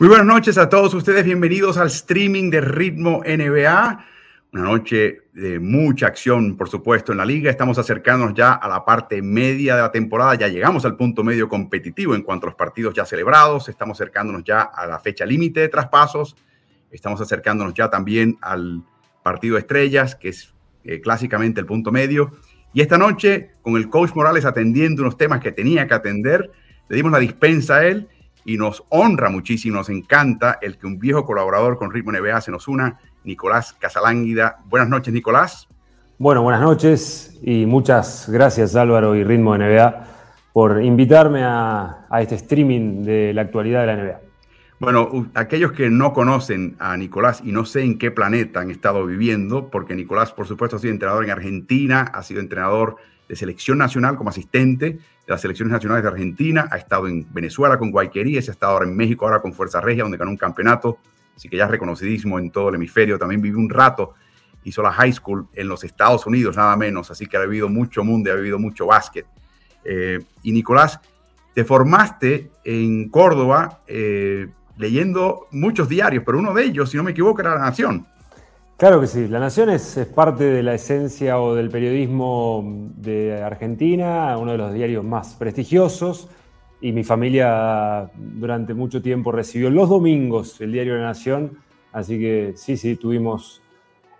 Muy 0.00 0.08
buenas 0.08 0.26
noches 0.28 0.56
a 0.58 0.68
todos 0.68 0.94
ustedes, 0.94 1.24
bienvenidos 1.24 1.76
al 1.76 1.88
streaming 1.88 2.50
de 2.50 2.60
Ritmo 2.60 3.20
NBA. 3.26 4.04
Una 4.52 4.62
noche 4.62 5.22
de 5.32 5.58
mucha 5.58 6.06
acción, 6.06 6.56
por 6.56 6.68
supuesto, 6.68 7.10
en 7.10 7.18
la 7.18 7.24
liga. 7.24 7.50
Estamos 7.50 7.78
acercándonos 7.78 8.32
ya 8.32 8.52
a 8.52 8.68
la 8.68 8.84
parte 8.84 9.20
media 9.22 9.74
de 9.74 9.82
la 9.82 9.90
temporada, 9.90 10.36
ya 10.36 10.46
llegamos 10.46 10.84
al 10.84 10.96
punto 10.96 11.24
medio 11.24 11.48
competitivo 11.48 12.14
en 12.14 12.22
cuanto 12.22 12.46
a 12.46 12.50
los 12.50 12.54
partidos 12.54 12.94
ya 12.94 13.04
celebrados, 13.04 13.68
estamos 13.68 14.00
acercándonos 14.00 14.44
ya 14.44 14.60
a 14.60 14.86
la 14.86 15.00
fecha 15.00 15.26
límite 15.26 15.58
de 15.58 15.68
traspasos, 15.68 16.36
estamos 16.92 17.20
acercándonos 17.20 17.74
ya 17.74 17.90
también 17.90 18.38
al 18.40 18.84
partido 19.24 19.56
de 19.56 19.62
estrellas, 19.62 20.14
que 20.14 20.28
es 20.28 20.54
eh, 20.84 21.00
clásicamente 21.00 21.58
el 21.58 21.66
punto 21.66 21.90
medio. 21.90 22.30
Y 22.72 22.82
esta 22.82 22.98
noche, 22.98 23.50
con 23.62 23.76
el 23.76 23.88
coach 23.88 24.14
Morales 24.14 24.44
atendiendo 24.44 25.02
unos 25.02 25.16
temas 25.16 25.40
que 25.40 25.50
tenía 25.50 25.88
que 25.88 25.94
atender, 25.94 26.52
le 26.88 26.96
dimos 26.96 27.10
la 27.10 27.18
dispensa 27.18 27.78
a 27.78 27.84
él 27.84 28.08
y 28.44 28.56
nos 28.56 28.84
honra 28.88 29.30
muchísimo, 29.30 29.76
nos 29.76 29.88
encanta 29.88 30.58
el 30.62 30.78
que 30.78 30.86
un 30.86 30.98
viejo 30.98 31.24
colaborador 31.24 31.78
con 31.78 31.92
Ritmo 31.92 32.12
NBA 32.12 32.40
se 32.40 32.50
nos 32.50 32.68
una, 32.68 32.98
Nicolás 33.24 33.74
Casalánguida. 33.74 34.58
Buenas 34.66 34.88
noches, 34.88 35.12
Nicolás. 35.12 35.68
Bueno, 36.18 36.42
buenas 36.42 36.62
noches 36.62 37.38
y 37.42 37.66
muchas 37.66 38.28
gracias 38.28 38.74
Álvaro 38.74 39.14
y 39.14 39.22
Ritmo 39.22 39.56
NBA 39.56 40.04
por 40.52 40.82
invitarme 40.82 41.44
a, 41.44 42.06
a 42.10 42.22
este 42.22 42.34
streaming 42.34 43.04
de 43.04 43.32
la 43.32 43.42
actualidad 43.42 43.80
de 43.82 43.86
la 43.86 43.96
NBA. 43.96 44.28
Bueno, 44.80 45.30
aquellos 45.34 45.72
que 45.72 45.90
no 45.90 46.12
conocen 46.12 46.76
a 46.78 46.96
Nicolás 46.96 47.42
y 47.44 47.50
no 47.50 47.64
sé 47.64 47.82
en 47.82 47.98
qué 47.98 48.12
planeta 48.12 48.60
han 48.60 48.70
estado 48.70 49.04
viviendo, 49.06 49.70
porque 49.70 49.96
Nicolás, 49.96 50.32
por 50.32 50.46
supuesto, 50.46 50.76
ha 50.76 50.78
sido 50.78 50.92
entrenador 50.92 51.24
en 51.24 51.30
Argentina, 51.32 52.02
ha 52.02 52.22
sido 52.22 52.40
entrenador 52.40 52.96
de 53.28 53.36
selección 53.36 53.78
nacional 53.78 54.16
como 54.16 54.30
asistente 54.30 54.92
de 54.92 55.00
las 55.26 55.40
selecciones 55.40 55.72
nacionales 55.72 56.02
de 56.02 56.08
Argentina, 56.08 56.68
ha 56.70 56.78
estado 56.78 57.06
en 57.06 57.26
Venezuela 57.32 57.78
con 57.78 57.90
Guayquerías, 57.90 58.48
ha 58.48 58.52
estado 58.52 58.72
ahora 58.72 58.86
en 58.86 58.96
México 58.96 59.26
ahora 59.26 59.40
con 59.40 59.52
Fuerza 59.52 59.80
Regia, 59.80 60.02
donde 60.02 60.16
ganó 60.18 60.30
un 60.30 60.36
campeonato, 60.36 60.98
así 61.36 61.48
que 61.48 61.56
ya 61.56 61.64
es 61.64 61.70
reconocidísimo 61.70 62.38
en 62.38 62.50
todo 62.50 62.70
el 62.70 62.76
hemisferio, 62.76 63.18
también 63.18 63.42
vivió 63.42 63.58
un 63.58 63.68
rato, 63.68 64.14
hizo 64.64 64.82
la 64.82 64.92
high 64.92 65.12
school 65.12 65.46
en 65.52 65.68
los 65.68 65.84
Estados 65.84 66.26
Unidos, 66.26 66.56
nada 66.56 66.76
menos, 66.76 67.10
así 67.10 67.26
que 67.26 67.36
ha 67.36 67.40
vivido 67.42 67.68
mucho 67.68 68.02
mundo, 68.02 68.32
ha 68.32 68.36
vivido 68.36 68.58
mucho 68.58 68.86
básquet. 68.86 69.26
Eh, 69.84 70.20
y 70.42 70.52
Nicolás, 70.52 71.00
te 71.54 71.64
formaste 71.64 72.50
en 72.64 73.08
Córdoba 73.08 73.82
eh, 73.86 74.48
leyendo 74.76 75.48
muchos 75.50 75.88
diarios, 75.88 76.22
pero 76.24 76.38
uno 76.38 76.54
de 76.54 76.64
ellos, 76.64 76.90
si 76.90 76.96
no 76.96 77.02
me 77.02 77.10
equivoco, 77.10 77.40
era 77.40 77.54
La 77.54 77.60
Nación. 77.60 78.06
Claro 78.78 79.00
que 79.00 79.08
sí, 79.08 79.26
La 79.26 79.40
Nación 79.40 79.70
es, 79.70 79.98
parte 80.14 80.44
de 80.44 80.62
la 80.62 80.72
esencia 80.72 81.40
o 81.40 81.56
del 81.56 81.68
periodismo 81.68 82.62
de 82.94 83.42
Argentina, 83.42 84.38
uno 84.38 84.52
de 84.52 84.58
los 84.58 84.72
diarios 84.72 85.02
más 85.04 85.34
prestigiosos, 85.34 86.28
y 86.80 86.92
mi 86.92 87.02
familia 87.02 88.08
durante 88.14 88.74
mucho 88.74 89.02
tiempo 89.02 89.32
recibió 89.32 89.68
los 89.68 89.88
domingos 89.88 90.60
el 90.60 90.70
diario 90.70 90.94
La 90.94 91.06
Nación, 91.06 91.58
así 91.92 92.20
que 92.20 92.52
sí, 92.54 92.76
sí, 92.76 92.94
tuvimos 92.94 93.62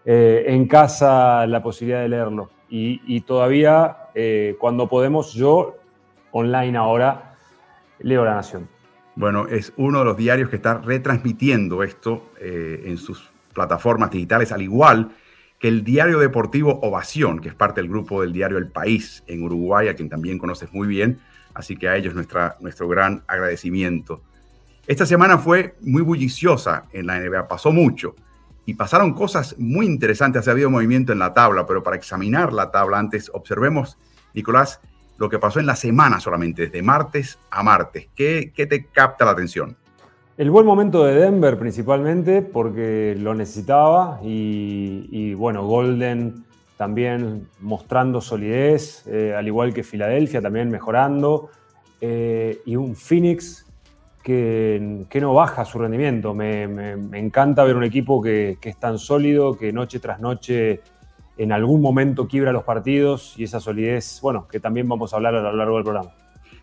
eh, 0.05 0.47
en 0.49 0.67
casa 0.67 1.47
la 1.47 1.63
posibilidad 1.63 2.01
de 2.01 2.09
leerlo. 2.09 2.51
Y, 2.69 3.21
todavía, 3.21 4.09
eh, 4.13 4.57
cuando 4.59 4.89
podemos, 4.89 5.35
yo 5.35 5.77
online 6.33 6.77
ahora 6.77 7.37
leo 8.01 8.25
La 8.25 8.35
Nación. 8.35 8.69
Bueno, 9.15 9.47
es 9.47 9.73
uno 9.77 10.01
de 10.01 10.05
los 10.05 10.17
diarios 10.17 10.51
que 10.51 10.57
está 10.57 10.79
retransmitiendo 10.79 11.85
esto 11.85 12.33
eh, 12.41 12.83
en 12.87 12.99
sus 12.99 13.38
plataformas 13.53 14.11
digitales, 14.11 14.53
al 14.53 14.63
igual 14.63 15.11
que 15.59 15.69
el 15.69 15.83
diario 15.83 16.19
deportivo 16.19 16.79
Ovación, 16.83 17.41
que 17.41 17.49
es 17.49 17.55
parte 17.55 17.81
del 17.81 17.91
grupo 17.91 18.23
del 18.23 18.33
diario 18.33 18.59
El 18.59 18.69
País 18.69 19.25
en 19.27 19.43
Uruguay, 19.43 19.89
a 19.89 19.95
quien 19.95 20.09
también 20.09 20.39
conoces 20.39 20.73
muy 20.73 20.87
bien. 20.87 21.21
Así 21.55 21.77
que 21.77 21.89
a 21.89 21.97
ellos 21.97 22.15
nuestra, 22.15 22.57
nuestro 22.61 22.87
gran 22.89 23.25
agradecimiento. 23.27 24.23
Esta 24.87 25.05
semana 25.05 25.39
fue 25.39 25.77
muy 25.81 26.03
bulliciosa 26.03 26.85
en 26.93 27.07
la 27.07 27.19
NBA, 27.19 27.49
pasó 27.49 27.73
mucho 27.73 28.15
y 28.65 28.75
pasaron 28.75 29.13
cosas 29.13 29.57
muy 29.59 29.87
interesantes. 29.87 30.47
Ha 30.47 30.53
habido 30.53 30.71
movimiento 30.71 31.13
en 31.13 31.19
la 31.19 31.35
tabla, 31.35 31.67
pero 31.67 31.83
para 31.83 31.97
examinar 31.97 32.53
la 32.53 32.71
tabla 32.71 32.99
antes, 32.99 33.31
observemos, 33.35 33.99
Nicolás, 34.35 34.81
lo 35.19 35.29
que 35.29 35.39
pasó 35.39 35.59
en 35.59 35.67
la 35.67 35.75
semana 35.75 36.21
solamente, 36.21 36.63
desde 36.63 36.83
martes 36.83 37.39
a 37.51 37.63
martes. 37.63 38.09
¿Qué, 38.15 38.53
qué 38.55 38.67
te 38.67 38.87
capta 38.87 39.25
la 39.25 39.33
atención? 39.33 39.77
El 40.39 40.53
buen 40.53 40.65
momento 40.65 41.05
de 41.05 41.17
Denver 41.17 41.59
principalmente 41.59 42.43
porque 42.43 43.17
lo 43.19 43.35
necesitaba 43.35 44.21
y, 44.23 45.35
bueno, 45.35 45.67
Golden 45.67 46.45
también 46.77 47.49
mostrando 47.59 48.21
solidez, 48.21 49.05
eh, 49.09 49.35
al 49.37 49.49
igual 49.49 49.75
que 49.75 49.83
Filadelfia 49.83 50.41
también 50.41 50.71
mejorando 50.71 51.51
eh, 52.01 52.61
y 52.65 52.77
un 52.77 52.95
Phoenix 52.95 53.67
que, 54.23 55.07
que, 55.11 55.21
no 55.21 55.35
baja 55.35 55.65
su 55.65 55.81
rendimiento. 55.81 56.35
Me, 56.35 56.63
encanta 57.19 57.65
ver 57.65 57.75
un 57.75 57.83
equipo 57.83 58.23
que, 58.23 58.59
que, 58.61 58.69
es 58.69 58.77
tan 58.77 59.01
sólido, 59.01 59.59
que 59.59 59.73
noche 59.73 59.99
tras 59.99 60.21
noche 60.21 60.83
en 61.37 61.51
algún 61.51 61.83
momento 61.83 62.29
quiebra 62.29 62.53
los 62.53 62.63
partidos 62.63 63.35
y 63.37 63.43
esa 63.43 63.59
solidez, 63.59 64.21
bueno, 64.23 64.47
que 64.47 64.61
también 64.61 64.89
vamos 64.89 65.13
a 65.13 65.17
hablar 65.17 65.35
a 65.35 65.43
lo 65.43 65.57
largo 65.57 65.75
del 65.75 65.83
programa. 65.83 66.13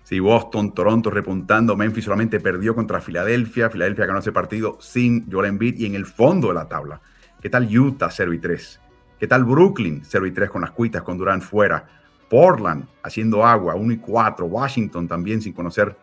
Sí, 0.06 0.20
Boston, 0.20 0.72
Toronto 0.72 1.10
repuntando, 1.10 1.76
Memphis 1.76 2.04
solamente 2.04 2.40
perdió 2.40 2.76
contra 2.76 3.02
Filadelfia, 3.02 3.72
Filadelfia 3.72 4.06
ganó 4.06 4.20
ese 4.20 4.32
partido 4.32 4.78
sin 4.80 5.26
Joel 5.32 5.48
Embiid 5.48 5.80
y 5.80 5.88
en 5.88 5.96
el 5.96 6.06
fondo 6.06 6.50
de 6.50 6.54
la 6.54 6.68
tabla. 6.68 7.02
¿Qué 7.42 7.50
tal 7.50 7.76
Utah 7.76 8.12
0 8.12 8.32
y 8.34 8.38
3? 8.38 8.82
¿Qué 9.20 9.26
tal 9.26 9.46
Brooklyn 9.46 10.04
0 10.04 10.28
y 10.28 10.32
3 10.32 10.52
con 10.52 10.62
las 10.62 10.70
cuitas 10.70 11.02
con 11.02 11.18
Durant 11.18 11.42
fuera? 11.42 11.88
Portland 12.30 12.86
haciendo 13.02 13.44
agua 13.44 13.74
1 13.74 13.94
y 13.94 13.98
4, 13.98 14.46
Washington 14.46 15.08
también 15.08 15.42
sin 15.42 15.54
conocer 15.54 15.98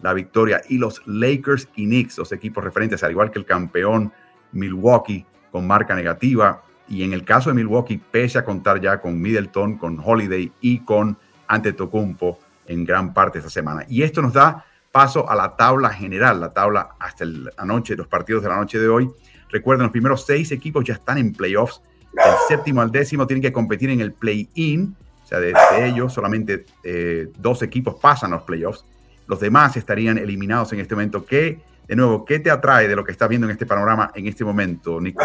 la 0.00 0.12
victoria 0.12 0.62
y 0.68 0.78
los 0.78 1.04
Lakers 1.08 1.68
y 1.74 1.86
Knicks, 1.86 2.18
los 2.18 2.30
equipos 2.30 2.62
referentes, 2.62 3.02
al 3.02 3.10
igual 3.10 3.32
que 3.32 3.40
el 3.40 3.46
campeón 3.46 4.12
Milwaukee 4.52 5.26
con 5.50 5.66
marca 5.66 5.96
negativa 5.96 6.62
y 6.86 7.02
en 7.02 7.12
el 7.12 7.24
caso 7.24 7.50
de 7.50 7.56
Milwaukee 7.56 8.00
pese 8.12 8.38
a 8.38 8.44
contar 8.44 8.80
ya 8.80 9.00
con 9.00 9.20
Middleton, 9.20 9.76
con 9.76 9.98
Holiday 9.98 10.52
y 10.60 10.78
con 10.84 11.18
Antetokounmpo 11.48 12.38
en 12.70 12.84
gran 12.84 13.12
parte 13.12 13.38
esta 13.38 13.50
semana. 13.50 13.84
Y 13.88 14.02
esto 14.02 14.22
nos 14.22 14.32
da 14.32 14.64
paso 14.92 15.28
a 15.28 15.34
la 15.34 15.56
tabla 15.56 15.90
general, 15.90 16.40
la 16.40 16.52
tabla 16.52 16.90
hasta 17.00 17.24
la 17.24 17.64
noche, 17.64 17.96
los 17.96 18.06
partidos 18.06 18.42
de 18.44 18.48
la 18.48 18.56
noche 18.56 18.78
de 18.78 18.88
hoy. 18.88 19.10
Recuerden, 19.50 19.84
los 19.84 19.92
primeros 19.92 20.24
seis 20.24 20.52
equipos 20.52 20.84
ya 20.84 20.94
están 20.94 21.18
en 21.18 21.32
playoffs. 21.32 21.82
El 22.12 22.32
séptimo 22.48 22.80
al 22.80 22.92
décimo 22.92 23.26
tienen 23.26 23.42
que 23.42 23.52
competir 23.52 23.90
en 23.90 24.00
el 24.00 24.12
play-in. 24.12 24.94
O 25.24 25.26
sea, 25.26 25.40
de, 25.40 25.52
ellos 25.80 26.12
solamente 26.12 26.64
eh, 26.84 27.28
dos 27.38 27.62
equipos 27.62 27.96
pasan 28.00 28.30
los 28.30 28.42
playoffs. 28.42 28.84
Los 29.26 29.40
demás 29.40 29.76
estarían 29.76 30.18
eliminados 30.18 30.72
en 30.72 30.80
este 30.80 30.94
momento. 30.94 31.24
¿Qué, 31.24 31.58
de 31.88 31.96
nuevo, 31.96 32.24
qué 32.24 32.38
te 32.38 32.52
atrae 32.52 32.86
de 32.86 32.94
lo 32.94 33.04
que 33.04 33.10
estás 33.10 33.28
viendo 33.28 33.48
en 33.48 33.52
este 33.52 33.66
panorama 33.66 34.12
en 34.14 34.28
este 34.28 34.44
momento, 34.44 35.00
Nico? 35.00 35.24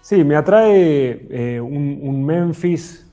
Sí, 0.00 0.22
me 0.22 0.36
atrae 0.36 1.26
eh, 1.30 1.60
un 1.60 2.24
Memphis 2.24 3.04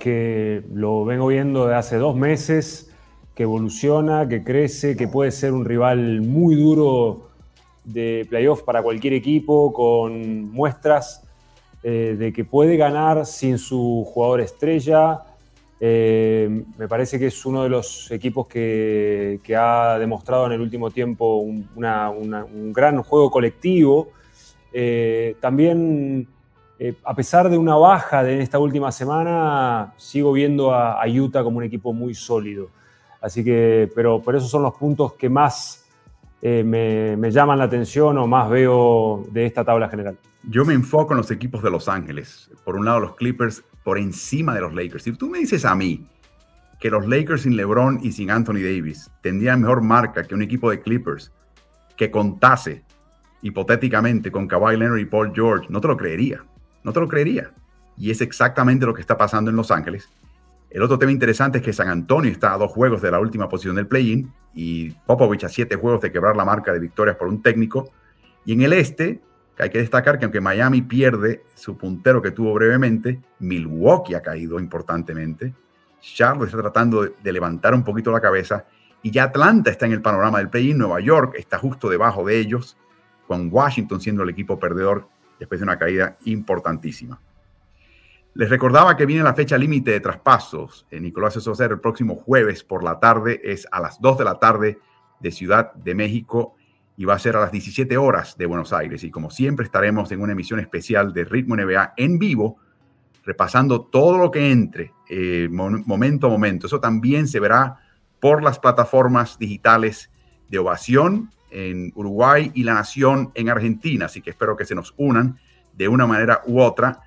Que 0.00 0.64
lo 0.74 1.04
vengo 1.04 1.28
viendo 1.28 1.68
de 1.68 1.76
hace 1.76 1.96
dos 1.96 2.16
meses, 2.16 2.92
que 3.36 3.44
evoluciona, 3.44 4.28
que 4.28 4.42
crece, 4.42 4.96
que 4.96 5.06
puede 5.06 5.30
ser 5.30 5.52
un 5.52 5.64
rival 5.64 6.22
muy 6.22 6.56
duro 6.56 7.28
de 7.84 8.26
playoff 8.28 8.62
para 8.62 8.82
cualquier 8.82 9.12
equipo, 9.12 9.72
con 9.72 10.50
muestras 10.50 11.22
eh, 11.84 12.16
de 12.18 12.32
que 12.32 12.44
puede 12.44 12.76
ganar 12.76 13.24
sin 13.26 13.58
su 13.58 14.04
jugador 14.12 14.40
estrella. 14.40 15.20
Em, 15.78 16.64
me 16.76 16.88
parece 16.88 17.20
que 17.20 17.26
es 17.26 17.46
uno 17.46 17.62
de 17.62 17.68
los 17.68 18.10
equipos 18.10 18.48
que, 18.48 19.38
ha 19.56 19.98
demostrado 20.00 20.46
en 20.46 20.52
el 20.52 20.60
último 20.60 20.90
tiempo 20.90 21.36
un, 21.36 21.64
gran 22.72 23.04
juego 23.04 23.30
colectivo. 23.30 24.08
Eh, 24.72 25.36
también 25.40 26.26
eh, 26.80 26.94
a 27.04 27.14
pesar 27.14 27.50
de 27.50 27.58
una 27.58 27.74
baja 27.74 28.22
de 28.22 28.40
esta 28.40 28.58
última 28.58 28.92
semana, 28.92 29.94
sigo 29.96 30.32
viendo 30.32 30.72
a, 30.72 31.02
Utah 31.08 31.42
como 31.42 31.58
un 31.58 31.64
equipo 31.64 31.92
muy 31.92 32.14
sólido. 32.14 32.70
Así 33.20 33.42
que, 33.42 33.90
pero 33.96 34.22
por 34.22 34.36
esos 34.36 34.48
son 34.48 34.62
los 34.62 34.74
puntos 34.74 35.14
que 35.14 35.28
más 35.28 35.84
eh, 36.40 36.62
me, 36.62 37.30
llaman 37.32 37.58
la 37.58 37.64
atención 37.64 38.16
o 38.18 38.28
más 38.28 38.48
veo 38.48 39.26
de 39.32 39.44
esta 39.44 39.64
tabla 39.64 39.88
general. 39.88 40.16
Yo 40.44 40.64
me 40.64 40.72
enfoco 40.72 41.14
en 41.14 41.16
los 41.16 41.30
equipos 41.32 41.64
de 41.64 41.70
Los 41.70 41.88
Ángeles. 41.88 42.48
Por 42.64 42.76
un 42.76 42.84
lado, 42.84 43.00
los 43.00 43.16
Clippers 43.16 43.64
por 43.82 43.98
encima 43.98 44.54
de 44.54 44.60
los 44.60 44.72
Lakers. 44.72 45.02
Si 45.02 45.12
tú 45.12 45.28
me 45.28 45.38
dices 45.38 45.64
a 45.64 45.74
mí 45.74 46.06
que 46.78 46.90
los 46.90 47.08
Lakers 47.08 47.42
sin 47.42 47.56
LeBron 47.56 47.98
y 48.04 48.12
sin 48.12 48.30
Anthony 48.30 48.62
Davis 48.62 49.10
tendrían 49.20 49.62
mejor 49.62 49.82
marca 49.82 50.22
que 50.22 50.34
un 50.34 50.42
equipo 50.42 50.70
de 50.70 50.78
Clippers 50.78 51.32
que 51.96 52.08
contase 52.08 52.84
hipotéticamente 53.42 54.30
con 54.30 54.46
Kawhi 54.46 54.76
Leonard 54.76 54.98
y 54.98 55.04
Paul 55.04 55.32
George, 55.34 55.66
no 55.70 55.80
te 55.80 55.88
lo 55.88 55.96
creería. 55.96 56.44
No 56.88 56.94
te 56.94 57.00
lo 57.00 57.08
creería. 57.08 57.50
Y 57.98 58.10
es 58.10 58.22
exactamente 58.22 58.86
lo 58.86 58.94
que 58.94 59.02
está 59.02 59.18
pasando 59.18 59.50
en 59.50 59.56
Los 59.58 59.70
Ángeles. 59.70 60.08
El 60.70 60.80
otro 60.80 60.98
tema 60.98 61.12
interesante 61.12 61.58
es 61.58 61.64
que 61.64 61.74
San 61.74 61.88
Antonio 61.88 62.32
está 62.32 62.54
a 62.54 62.56
dos 62.56 62.72
juegos 62.72 63.02
de 63.02 63.10
la 63.10 63.20
última 63.20 63.46
posición 63.46 63.76
del 63.76 63.86
play-in 63.86 64.32
y 64.54 64.92
Popovich 65.04 65.44
a 65.44 65.50
siete 65.50 65.76
juegos 65.76 66.00
de 66.00 66.10
quebrar 66.10 66.34
la 66.34 66.46
marca 66.46 66.72
de 66.72 66.78
victorias 66.78 67.16
por 67.16 67.28
un 67.28 67.42
técnico. 67.42 67.92
Y 68.46 68.54
en 68.54 68.62
el 68.62 68.72
este, 68.72 69.20
hay 69.58 69.68
que 69.68 69.80
destacar 69.80 70.18
que 70.18 70.24
aunque 70.24 70.40
Miami 70.40 70.80
pierde 70.80 71.44
su 71.54 71.76
puntero 71.76 72.22
que 72.22 72.30
tuvo 72.30 72.54
brevemente, 72.54 73.20
Milwaukee 73.38 74.14
ha 74.14 74.22
caído 74.22 74.58
importantemente. 74.58 75.52
Charlotte 76.00 76.48
está 76.48 76.62
tratando 76.62 77.02
de, 77.02 77.32
levantar 77.34 77.74
un 77.74 77.84
poquito 77.84 78.10
la 78.10 78.22
cabeza 78.22 78.64
y 79.02 79.10
ya 79.10 79.24
Atlanta 79.24 79.70
está 79.70 79.84
en 79.84 79.92
el 79.92 80.00
panorama 80.00 80.38
del 80.38 80.48
play-in. 80.48 80.78
Nueva 80.78 81.00
York 81.00 81.34
está 81.36 81.58
justo 81.58 81.90
debajo 81.90 82.24
de 82.24 82.38
ellos, 82.38 82.78
con 83.26 83.50
Washington 83.52 84.00
siendo 84.00 84.22
el 84.22 84.30
equipo 84.30 84.58
perdedor 84.58 85.06
después 85.38 85.60
de 85.60 85.64
una 85.64 85.78
caída 85.78 86.16
importantísima. 86.24 87.20
Les 88.34 88.48
recordaba 88.48 88.96
que 88.96 89.06
viene 89.06 89.22
la 89.22 89.34
fecha 89.34 89.58
límite 89.58 89.90
de 89.90 90.00
traspasos. 90.00 90.86
Nicolás, 90.92 91.36
eso 91.36 91.50
va 91.50 91.54
a 91.54 91.56
ser 91.56 91.72
el 91.72 91.80
próximo 91.80 92.14
jueves 92.14 92.62
por 92.62 92.84
la 92.84 93.00
tarde, 93.00 93.40
es 93.42 93.66
a 93.72 93.80
las 93.80 94.00
2 94.00 94.18
de 94.18 94.24
la 94.24 94.38
tarde 94.38 94.78
de 95.18 95.32
Ciudad 95.32 95.72
de 95.74 95.94
México 95.94 96.54
y 96.96 97.04
va 97.04 97.14
a 97.14 97.18
ser 97.18 97.36
a 97.36 97.40
las 97.40 97.52
17 97.52 97.96
horas 97.96 98.36
de 98.36 98.46
Buenos 98.46 98.72
Aires. 98.72 99.02
Y 99.04 99.10
como 99.10 99.30
siempre 99.30 99.64
estaremos 99.64 100.12
en 100.12 100.20
una 100.20 100.32
emisión 100.32 100.60
especial 100.60 101.12
de 101.12 101.24
Ritmo 101.24 101.56
NBA 101.56 101.94
en 101.96 102.18
vivo, 102.18 102.58
repasando 103.24 103.82
todo 103.82 104.18
lo 104.18 104.30
que 104.30 104.50
entre 104.50 104.92
eh, 105.08 105.48
momento 105.50 106.26
a 106.26 106.30
momento. 106.30 106.66
Eso 106.66 106.80
también 106.80 107.28
se 107.28 107.40
verá 107.40 107.78
por 108.20 108.42
las 108.42 108.58
plataformas 108.58 109.38
digitales 109.38 110.10
de 110.48 110.58
Ovación 110.58 111.30
en 111.50 111.92
Uruguay 111.94 112.50
y 112.54 112.62
La 112.64 112.74
Nación 112.74 113.30
en 113.34 113.48
Argentina. 113.48 114.06
Así 114.06 114.20
que 114.20 114.30
espero 114.30 114.56
que 114.56 114.64
se 114.64 114.74
nos 114.74 114.94
unan 114.96 115.38
de 115.72 115.88
una 115.88 116.06
manera 116.06 116.42
u 116.46 116.60
otra. 116.60 117.00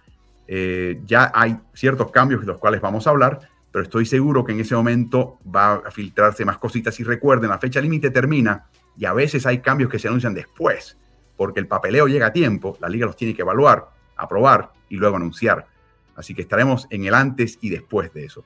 Eh, 0.47 1.01
ya 1.05 1.31
hay 1.33 1.57
ciertos 1.73 2.11
cambios 2.11 2.41
de 2.41 2.47
los 2.47 2.57
cuales 2.57 2.81
vamos 2.81 3.07
a 3.07 3.11
hablar, 3.11 3.39
pero 3.71 3.83
estoy 3.83 4.05
seguro 4.05 4.43
que 4.43 4.51
en 4.51 4.59
ese 4.59 4.75
momento 4.75 5.39
va 5.43 5.75
a 5.75 5.91
filtrarse 5.91 6.45
más 6.45 6.57
cositas. 6.57 6.99
Y 6.99 7.03
recuerden, 7.03 7.49
la 7.49 7.59
fecha 7.59 7.81
límite 7.81 8.09
termina 8.09 8.65
y 8.97 9.05
a 9.05 9.13
veces 9.13 9.45
hay 9.45 9.59
cambios 9.59 9.89
que 9.89 9.99
se 9.99 10.07
anuncian 10.07 10.33
después, 10.33 10.97
porque 11.37 11.59
el 11.59 11.67
papeleo 11.67 12.07
llega 12.07 12.27
a 12.27 12.33
tiempo, 12.33 12.77
la 12.81 12.89
liga 12.89 13.05
los 13.05 13.15
tiene 13.15 13.33
que 13.33 13.41
evaluar, 13.41 13.89
aprobar 14.15 14.71
y 14.89 14.97
luego 14.97 15.15
anunciar. 15.15 15.67
Así 16.15 16.35
que 16.35 16.41
estaremos 16.41 16.87
en 16.89 17.05
el 17.05 17.13
antes 17.13 17.57
y 17.61 17.69
después 17.69 18.13
de 18.13 18.25
eso. 18.25 18.43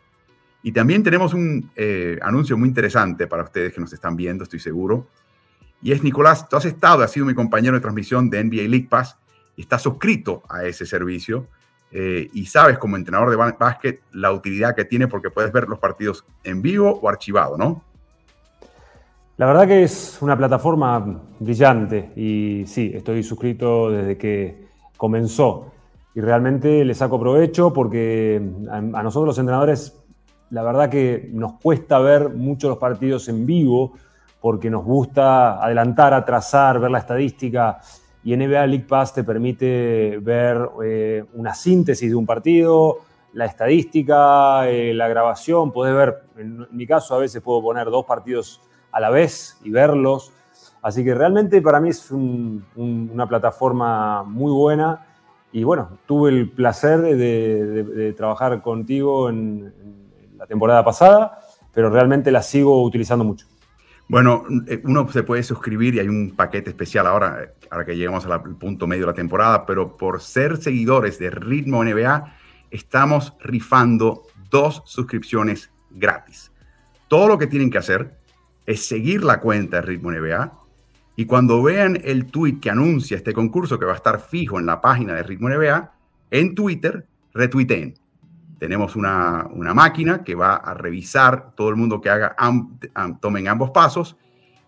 Y 0.61 0.71
también 0.71 1.03
tenemos 1.03 1.33
un 1.33 1.71
eh, 1.75 2.17
anuncio 2.21 2.57
muy 2.57 2.67
interesante 2.67 3.27
para 3.27 3.43
ustedes 3.43 3.73
que 3.73 3.81
nos 3.81 3.93
están 3.93 4.15
viendo, 4.15 4.43
estoy 4.43 4.59
seguro. 4.59 5.09
Y 5.81 5.91
es, 5.91 6.03
Nicolás, 6.03 6.47
tú 6.49 6.55
has 6.55 6.65
estado, 6.65 7.03
has 7.03 7.11
sido 7.11 7.25
mi 7.25 7.33
compañero 7.33 7.75
de 7.75 7.81
transmisión 7.81 8.29
de 8.29 8.43
NBA 8.43 8.67
League 8.67 8.87
Pass 8.89 9.17
y 9.55 9.61
estás 9.61 9.81
suscrito 9.81 10.43
a 10.49 10.63
ese 10.63 10.85
servicio. 10.85 11.47
Eh, 11.91 12.29
y 12.33 12.45
sabes 12.47 12.77
como 12.77 12.97
entrenador 12.97 13.29
de 13.29 13.35
básquet 13.35 14.01
la 14.11 14.31
utilidad 14.31 14.75
que 14.75 14.85
tiene 14.85 15.07
porque 15.07 15.29
puedes 15.29 15.51
ver 15.51 15.67
los 15.69 15.79
partidos 15.79 16.25
en 16.43 16.61
vivo 16.61 16.99
o 17.01 17.07
archivado, 17.07 17.57
¿no? 17.57 17.83
La 19.37 19.45
verdad 19.45 19.67
que 19.67 19.83
es 19.83 20.17
una 20.21 20.37
plataforma 20.37 21.21
brillante 21.39 22.11
y 22.15 22.63
sí, 22.67 22.91
estoy 22.95 23.21
suscrito 23.21 23.91
desde 23.91 24.17
que 24.17 24.67
comenzó 24.95 25.73
y 26.15 26.21
realmente 26.21 26.85
le 26.85 26.93
saco 26.93 27.19
provecho 27.19 27.73
porque 27.73 28.41
a, 28.71 28.79
nosotros 28.81 29.27
los 29.27 29.37
entrenadores 29.37 30.01
la 30.51 30.63
verdad 30.63 30.89
que 30.89 31.29
nos 31.33 31.59
cuesta 31.61 31.99
ver 31.99 32.29
mucho 32.29 32.69
los 32.69 32.77
partidos 32.77 33.27
en 33.27 33.45
vivo 33.45 33.93
porque 34.45 34.69
nos 34.69 34.85
gusta 34.85 35.59
adelantar, 35.59 36.13
atrasar, 36.13 36.79
ver 36.79 36.91
la 36.91 36.99
estadística 36.99 37.79
y 38.23 38.37
NBA 38.37 38.67
League 38.67 38.85
Pass 38.87 39.11
te 39.11 39.23
permite 39.23 40.19
ver 40.21 40.69
eh, 40.83 41.25
una 41.33 41.55
síntesis 41.55 42.11
de 42.11 42.15
un 42.15 42.27
partido, 42.27 42.99
la 43.33 43.45
estadística, 43.45 44.69
eh, 44.69 44.93
la 44.93 45.07
grabación, 45.07 45.71
puedes 45.71 45.95
ver, 45.95 46.25
en 46.37 46.67
mi 46.69 46.85
caso 46.85 47.15
a 47.15 47.17
veces 47.17 47.41
puedo 47.41 47.59
poner 47.59 47.89
dos 47.89 48.05
partidos 48.05 48.61
a 48.91 48.99
la 48.99 49.09
vez 49.09 49.57
y 49.63 49.71
verlos. 49.71 50.31
Así 50.83 51.03
que 51.03 51.15
realmente 51.15 51.59
para 51.59 51.79
mí 51.79 51.89
es 51.89 52.11
una 52.11 53.27
plataforma 53.27 54.21
muy 54.21 54.51
buena. 54.51 55.07
Y 55.53 55.63
bueno, 55.63 55.97
tuve 56.05 56.29
el 56.29 56.51
placer 56.51 57.01
de, 57.01 58.13
trabajar 58.15 58.61
contigo 58.61 59.27
en, 59.27 59.73
la 60.37 60.45
temporada 60.45 60.85
pasada, 60.85 61.39
pero 61.73 61.89
realmente 61.89 62.29
la 62.29 62.43
sigo 62.43 62.83
utilizando 62.83 63.25
mucho. 63.25 63.47
Bueno, 64.07 64.43
eh, 64.67 64.81
uno 64.83 65.07
se 65.11 65.23
puede 65.23 65.41
suscribir 65.41 65.95
y 65.95 65.99
hay 65.99 66.07
un 66.07 66.35
paquete 66.35 66.69
especial 66.69 67.07
ahora, 67.07 67.53
ahora 67.71 67.85
que 67.85 67.97
llegamos 67.97 68.25
al 68.25 68.41
punto 68.55 68.85
medio 68.85 69.03
de 69.03 69.11
la 69.11 69.15
temporada, 69.15 69.65
pero 69.65 69.97
por 69.97 70.21
ser 70.21 70.57
seguidores 70.57 71.17
de 71.17 71.31
Ritmo 71.31 71.83
NBA, 71.83 72.35
estamos 72.69 73.33
rifando 73.39 74.23
dos 74.51 74.83
suscripciones 74.85 75.71
gratis. 75.89 76.51
Todo 77.07 77.27
lo 77.27 77.37
que 77.37 77.47
tienen 77.47 77.71
que 77.71 77.79
hacer 77.79 78.15
es 78.65 78.85
seguir 78.85 79.23
la 79.23 79.39
cuenta 79.39 79.77
de 79.77 79.81
Ritmo 79.83 80.11
NBA 80.11 80.53
y 81.15 81.25
cuando 81.25 81.63
vean 81.63 81.99
el 82.03 82.25
tweet 82.25 82.59
que 82.59 82.69
anuncia 82.69 83.17
este 83.17 83.33
concurso 83.33 83.79
que 83.79 83.85
va 83.85 83.93
a 83.93 83.97
estar 83.97 84.19
fijo 84.19 84.59
en 84.59 84.65
la 84.65 84.81
página 84.81 85.13
de 85.13 85.23
Ritmo 85.23 85.49
NBA, 85.49 85.93
en 86.31 86.53
Twitter, 86.53 87.07
retuiteen. 87.33 87.95
Tenemos 88.65 88.95
una, 88.95 89.47
máquina 89.75 90.23
que 90.23 90.33
va 90.33 90.55
a 90.55 90.73
revisar 90.73 91.53
todo 91.55 91.69
el 91.69 91.75
mundo 91.75 92.01
que 92.01 92.09
haga, 92.09 92.35
tomen 93.21 93.47
ambos 93.47 93.69
pasos 93.69 94.17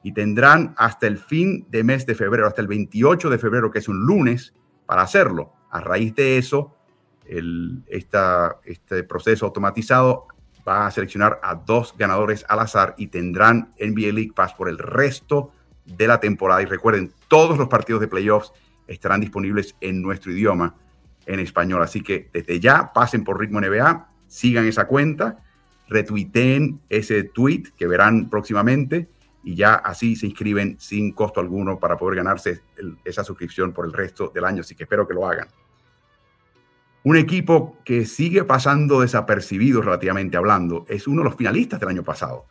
y 0.03 0.11
tendrán 0.11 0.75
hasta 0.77 1.07
el 1.07 1.17
fin 1.17 1.65
de 1.71 1.83
mes 1.83 2.05
de 2.05 2.13
febrero, 2.13 2.45
hasta 2.45 2.61
el 2.61 2.67
28 2.67 3.27
de 3.27 3.39
febrero, 3.39 3.71
que 3.71 3.79
es 3.79 3.89
un 3.89 4.05
lunes, 4.05 4.53
para 4.85 5.01
hacerlo. 5.01 5.51
A 5.71 5.81
raíz 5.81 6.13
de 6.13 6.37
eso, 6.37 6.75
el, 7.25 7.83
este 7.87 9.03
proceso 9.03 9.47
automatizado 9.47 10.27
va 10.67 10.85
a 10.85 10.91
seleccionar 10.91 11.39
a 11.41 11.55
dos 11.55 11.95
ganadores 11.97 12.45
al 12.49 12.59
azar 12.59 12.93
y 12.99 13.07
tendrán 13.07 13.73
NBA 13.79 14.13
League 14.13 14.33
Pass 14.35 14.53
por 14.53 14.69
el 14.69 14.77
resto 14.77 15.51
de 15.85 16.05
la 16.05 16.19
temporada. 16.19 16.61
Y 16.61 16.65
recuerden, 16.65 17.11
todos 17.27 17.57
los 17.57 17.67
partidos 17.67 17.99
de 17.99 18.07
playoffs 18.07 18.53
estarán 18.85 19.21
disponibles 19.21 19.75
en 19.81 20.03
nuestro 20.03 20.31
idioma, 20.31 20.75
en 21.27 21.39
español. 21.39 21.83
Así 21.83 22.01
que 22.01 22.29
desde 22.33 22.59
ya 22.59 22.91
pasen 22.93 23.23
por 23.23 23.39
Ritmo 23.39 23.61
NBA, 23.61 24.09
sigan 24.27 24.65
esa 24.65 24.87
cuenta, 24.87 25.43
retuiteen 25.87 26.81
ese 26.89 27.23
tweet 27.23 27.65
que 27.77 27.87
verán 27.87 28.29
próximamente 28.29 29.07
y 29.43 29.55
ya 29.55 29.75
así 29.75 30.15
se 30.15 30.25
inscriben 30.25 30.77
sin 30.79 31.11
costo 31.11 31.39
alguno 31.39 31.79
para 31.79 31.97
poder 31.97 32.17
ganarse 32.17 32.61
esa 33.05 33.23
suscripción 33.23 33.71
por 33.71 33.85
el 33.85 33.93
resto 33.93 34.31
del 34.33 34.45
año. 34.45 34.61
Así 34.61 34.75
que 34.75 34.83
espero 34.83 35.07
que 35.07 35.13
lo 35.13 35.27
hagan. 35.27 35.47
Un 37.03 37.15
equipo 37.15 37.77
que 37.85 38.05
sigue 38.05 38.43
pasando 38.43 39.01
desapercibido 39.01 39.81
relativamente 39.81 40.35
hablando 40.35 40.85
es 40.89 41.07
uno 41.07 41.21
de 41.21 41.29
los 41.29 41.37
finalistas 41.37 41.79
del 41.79 41.89
año 41.89 42.03
pasado. 42.03 42.45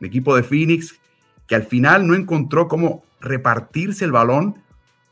Un 0.00 0.06
equipo 0.06 0.36
de 0.36 0.44
Phoenix 0.44 1.00
que 1.48 1.56
al 1.56 1.64
final 1.64 2.06
no 2.06 2.14
encontró 2.14 2.68
cómo 2.68 3.02
repartirse 3.20 4.04
el 4.04 4.12
balón 4.12 4.62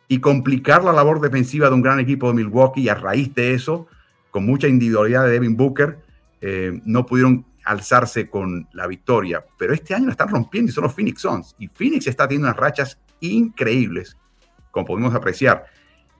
y 0.08 0.18
complicar 0.20 0.84
la 0.84 0.92
labor 0.92 1.20
defensiva 1.20 1.68
de 1.68 1.74
un 1.74 1.82
gran 1.82 2.00
equipo 2.00 2.28
de 2.28 2.34
Milwaukee 2.34 2.82
y 2.82 2.88
a 2.88 2.94
raíz 2.94 3.34
de 3.34 3.54
eso, 3.54 3.86
con 4.30 4.44
mucha 4.44 4.68
individualidad 4.68 5.24
de 5.24 5.32
Devin 5.32 5.56
Booker, 5.56 5.98
eh, 6.40 6.80
no 6.84 7.06
pudieron 7.06 7.46
alzarse 7.64 8.28
con 8.28 8.68
la 8.72 8.86
victoria. 8.86 9.44
Pero 9.58 9.72
este 9.72 9.94
año 9.94 10.06
lo 10.06 10.10
están 10.10 10.28
rompiendo 10.28 10.70
y 10.70 10.72
son 10.74 10.84
los 10.84 10.94
Phoenix 10.94 11.20
Suns. 11.20 11.56
Y 11.58 11.68
Phoenix 11.68 12.06
está 12.06 12.28
teniendo 12.28 12.48
unas 12.48 12.58
rachas 12.58 12.98
increíbles, 13.20 14.16
como 14.70 14.86
podemos 14.86 15.14
apreciar 15.14 15.66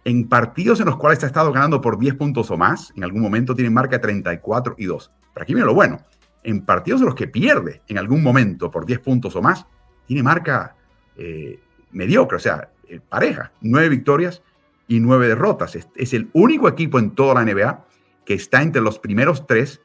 en 0.05 0.29
partidos 0.29 0.81
en 0.81 0.87
los 0.87 0.97
cuales 0.97 1.23
ha 1.25 1.26
estado 1.26 1.50
ganando 1.50 1.81
por 1.81 1.99
10 1.99 2.14
puntos 2.17 2.50
o 2.50 2.57
más, 2.57 2.93
en 2.95 3.05
algún 3.05 3.23
momento 3.23 3.55
tiene 3.55 3.71
marca 3.71 4.00
34 4.00 4.75
y 4.79 4.85
2. 4.85 5.12
Pero 5.33 5.43
aquí 5.43 5.55
viene 5.55 5.67
lo 5.67 5.75
bueno. 5.75 5.99
En 6.43 6.64
partidos 6.64 7.00
en 7.00 7.07
los 7.07 7.14
que 7.14 7.26
pierde 7.26 7.83
en 7.88 7.99
algún 7.99 8.23
momento 8.23 8.71
por 8.71 8.85
10 8.85 9.00
puntos 9.00 9.35
o 9.35 9.43
más, 9.43 9.67
tiene 10.07 10.23
marca 10.23 10.76
eh, 11.17 11.59
mediocre, 11.93 12.37
o 12.37 12.41
sea, 12.41 12.69
eh, 12.88 13.00
pareja. 13.00 13.53
9 13.61 13.88
victorias 13.88 14.43
y 14.88 15.00
9 15.00 15.29
derrotas. 15.29 15.76
Es, 15.76 15.88
es, 15.97 16.14
el 16.14 16.31
único 16.33 16.69
equipo 16.69 16.99
en 16.99 17.11
toda 17.11 17.35
la 17.35 17.45
NBA 17.45 17.85
que 18.25 18.35
está 18.35 18.62
entre 18.62 18.83
los 18.83 18.99
primeros 18.99 19.47
tres 19.47 19.81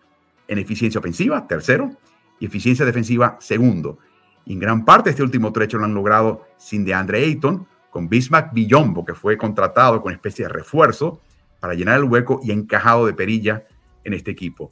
en 0.48 0.58
eficiencia 0.58 1.00
ofensiva, 1.00 1.48
tercero, 1.48 1.91
y 2.39 2.46
eficiencia 2.46 2.86
defensiva, 2.86 3.38
segundo. 3.39 4.00
En 4.46 4.60
gran 4.60 4.86
parte 4.86 5.12
este 5.12 5.24
último 5.24 5.51
trecho 5.51 5.77
lo 5.77 5.86
han 5.86 5.94
logrado 5.94 6.48
sin 6.58 6.86
DeAndre 6.86 7.24
Ayton, 7.24 7.68
con 7.89 8.08
Bismack 8.08 8.53
Villombo, 8.53 9.06
que 9.06 9.13
fue 9.13 9.38
contratado 9.38 10.01
con 10.01 10.13
especie 10.13 10.46
de 10.46 10.53
refuerzo 10.53 11.22
para 11.60 11.74
llenar 11.74 11.98
el 11.98 12.06
hueco 12.06 12.39
y 12.44 12.51
encajado 12.51 13.06
de 13.06 13.13
perilla 13.13 13.65
en 14.03 14.13
este 14.13 14.32
equipo. 14.32 14.72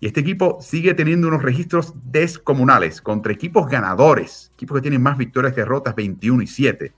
Y 0.00 0.06
este 0.06 0.20
equipo 0.20 0.58
sigue 0.60 0.94
teniendo 0.94 1.26
unos 1.26 1.42
registros 1.42 1.92
descomunales 2.04 3.02
contra 3.02 3.32
equipos 3.32 3.68
ganadores, 3.68 4.52
equipos 4.54 4.76
que 4.76 4.82
tienen 4.82 5.02
más 5.02 5.18
victorias 5.18 5.54
que 5.54 5.62
derrotas, 5.62 5.94
21 5.96 6.42
y 6.42 6.46
7. 6.46 6.92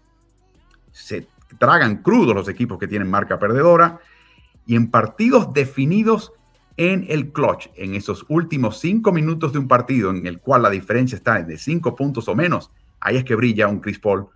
Se 0.92 1.26
tragan 1.59 2.02
crudos 2.02 2.35
los 2.35 2.49
equipos 2.49 2.78
que 2.78 2.88
tienen 2.88 3.11
marca 3.11 3.38
perdedora. 3.38 4.00
Y 4.66 4.76
en 4.76 4.90
partidos 4.90 5.52
definidos 5.52 6.32
en 6.76 7.04
el 7.09 7.32
clutch, 7.32 7.68
en 7.75 7.94
esos 7.94 8.25
últimos 8.28 8.78
cinco 8.78 9.12
minutos 9.12 9.52
de 9.52 9.59
un 9.59 9.68
partido 9.68 10.11
en 10.11 10.26
el 10.26 10.38
cual 10.40 10.62
la 10.62 10.70
diferencia 10.70 11.16
está 11.16 11.42
de 11.42 11.59
cinco 11.59 11.94
puntos 11.94 12.28
o 12.28 12.35
menos, 12.35 12.70
ahí 13.00 13.16
es 13.16 13.25
que 13.25 13.35
brilla 13.35 13.68
un 13.68 13.80
Chris 13.80 13.99
Paul 13.99 14.28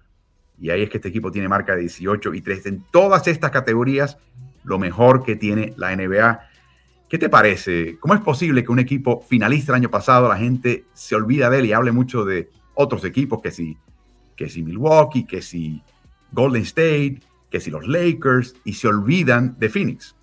y 0.61 0.70
ahí 0.70 0.82
es 0.82 0.90
que 0.90 0.99
este 0.99 1.08
equipo 1.08 1.30
tiene 1.30 1.49
marca 1.49 1.75
de 1.75 1.82
18 1.82 2.34
y 2.34 2.40
3. 2.40 2.66
En 2.66 2.84
todas 2.90 3.26
estas 3.26 3.50
categorías, 3.50 4.18
lo 4.62 4.78
mejor 4.78 5.23
que 5.23 5.37
tiene 5.37 5.75
la 5.76 5.94
NBA. 5.94 6.40
¿Qué 7.08 7.18
te 7.18 7.28
parece? 7.28 7.99
¿Cómo 7.99 8.14
es 8.14 8.20
posible 8.20 8.64
que 8.64 8.73
un 8.73 8.78
equipo 8.78 9.20
finalista 9.20 9.73
el 9.73 9.76
año 9.76 9.90
pasado 9.90 10.28
la 10.28 10.37
gente 10.37 10.84
se 10.92 11.14
olvida 11.14 11.50
de 11.50 11.58
él 11.58 11.66
y 11.66 11.73
hable 11.73 11.92
mucho 11.92 12.25
de 12.25 12.50
otros 12.75 13.04
equipos, 13.04 13.40
que 13.40 13.50
si, 13.50 13.76
que 14.37 14.49
si 14.49 14.62
Milwaukee, 14.62 15.25
que 15.25 15.42
si 15.42 15.82
Golden 16.34 16.62
State, 16.62 17.20
que 17.50 17.60
si 17.60 17.70
los 17.70 17.86
Lakers, 17.86 18.54
y 18.64 18.74
se 18.74 18.88
olvidan 18.88 19.56
de 19.58 19.68
Phoenix? 19.68 20.16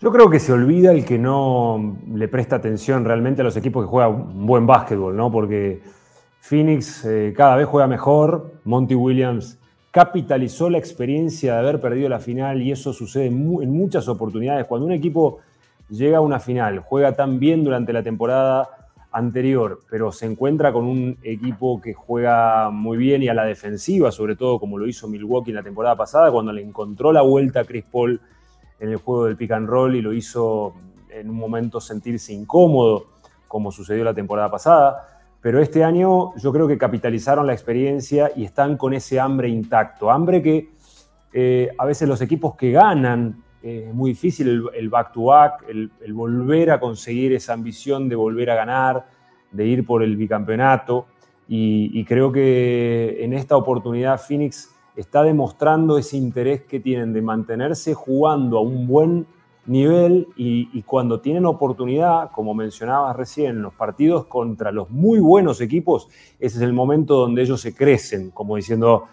Yo 0.00 0.12
creo 0.12 0.28
que 0.28 0.38
se 0.38 0.52
olvida 0.52 0.92
el 0.92 1.06
que 1.06 1.18
no 1.18 1.96
le 2.12 2.28
presta 2.28 2.56
atención 2.56 3.04
realmente 3.04 3.40
a 3.40 3.44
los 3.44 3.56
equipos 3.56 3.84
que 3.84 3.88
juegan 3.88 4.46
buen 4.46 4.66
básquetbol, 4.66 5.16
¿no? 5.16 5.32
Porque 5.32 5.80
Phoenix 6.40 7.04
eh, 7.06 7.32
cada 7.34 7.56
vez 7.56 7.66
juega 7.66 7.86
mejor. 7.86 8.60
Monty 8.64 8.94
Williams 8.94 9.58
capitalizó 9.90 10.68
la 10.68 10.76
experiencia 10.76 11.54
de 11.54 11.58
haber 11.60 11.80
perdido 11.80 12.10
la 12.10 12.20
final 12.20 12.60
y 12.60 12.70
eso 12.70 12.92
sucede 12.92 13.26
en 13.26 13.70
muchas 13.70 14.06
oportunidades. 14.08 14.66
Cuando 14.66 14.86
un 14.86 14.92
equipo 14.92 15.38
llega 15.88 16.18
a 16.18 16.20
una 16.20 16.40
final, 16.40 16.80
juega 16.80 17.12
tan 17.12 17.38
bien 17.38 17.64
durante 17.64 17.94
la 17.94 18.02
temporada 18.02 18.68
anterior, 19.16 19.80
pero 19.88 20.12
se 20.12 20.26
encuentra 20.26 20.74
con 20.74 20.84
un 20.84 21.16
equipo 21.22 21.80
que 21.80 21.94
juega 21.94 22.68
muy 22.70 22.98
bien 22.98 23.22
y 23.22 23.28
a 23.28 23.34
la 23.34 23.44
defensiva, 23.44 24.12
sobre 24.12 24.36
todo 24.36 24.60
como 24.60 24.76
lo 24.76 24.86
hizo 24.86 25.08
Milwaukee 25.08 25.52
en 25.52 25.56
la 25.56 25.62
temporada 25.62 25.96
pasada, 25.96 26.30
cuando 26.30 26.52
le 26.52 26.60
encontró 26.60 27.12
la 27.12 27.22
vuelta 27.22 27.60
a 27.60 27.64
Chris 27.64 27.84
Paul 27.90 28.20
en 28.78 28.90
el 28.90 28.96
juego 28.96 29.24
del 29.24 29.38
pick 29.38 29.52
and 29.52 29.68
roll 29.68 29.96
y 29.96 30.02
lo 30.02 30.12
hizo 30.12 30.74
en 31.08 31.30
un 31.30 31.36
momento 31.36 31.80
sentirse 31.80 32.34
incómodo, 32.34 33.06
como 33.48 33.72
sucedió 33.72 34.04
la 34.04 34.12
temporada 34.12 34.50
pasada. 34.50 35.06
Pero 35.40 35.62
este 35.62 35.82
año 35.82 36.36
yo 36.36 36.52
creo 36.52 36.68
que 36.68 36.76
capitalizaron 36.76 37.46
la 37.46 37.54
experiencia 37.54 38.32
y 38.36 38.44
están 38.44 38.76
con 38.76 38.92
ese 38.92 39.18
hambre 39.18 39.48
intacto. 39.48 40.10
Hambre 40.10 40.42
que 40.42 40.72
eh, 41.32 41.70
a 41.78 41.86
veces 41.86 42.06
los 42.06 42.20
equipos 42.20 42.54
que 42.54 42.70
ganan, 42.70 43.44
eh, 43.68 43.90
muy 43.92 44.10
difícil 44.10 44.68
el, 44.74 44.88
back-to-back, 44.88 45.64
el, 45.68 45.90
volver 46.12 46.70
a 46.70 46.78
conseguir 46.78 47.32
esa 47.32 47.52
ambición 47.52 48.08
de 48.08 48.16
volver 48.16 48.50
a 48.50 48.54
ganar, 48.54 49.06
de 49.50 49.66
ir 49.66 49.84
por 49.84 50.02
el 50.02 50.16
bicampeonato. 50.16 51.06
y 51.48 52.04
creo 52.04 52.30
que 52.32 53.18
en 53.20 53.32
esta 53.32 53.56
oportunidad 53.56 54.20
Phoenix 54.20 54.70
está 54.96 55.22
demostrando 55.22 55.98
ese 55.98 56.16
interés 56.16 56.62
que 56.62 56.80
tienen 56.80 57.12
de 57.12 57.22
mantenerse 57.22 57.94
jugando 57.94 58.58
a 58.58 58.62
un 58.62 58.86
buen 58.86 59.26
nivel 59.66 60.28
y, 60.36 60.82
cuando 60.82 61.20
tienen 61.20 61.44
oportunidad, 61.44 62.30
como 62.30 62.54
mencionabas 62.54 63.16
recién, 63.16 63.62
los 63.62 63.74
partidos 63.74 64.26
contra 64.26 64.70
los 64.70 64.90
muy 64.90 65.18
buenos 65.18 65.60
equipos, 65.60 66.08
ese 66.38 66.58
es 66.58 66.62
el 66.62 66.72
momento 66.72 67.16
donde 67.16 67.42
ellos 67.42 67.60
se 67.60 67.74
crecen, 67.74 68.30
como 68.30 68.56
diciendo, 68.56 69.06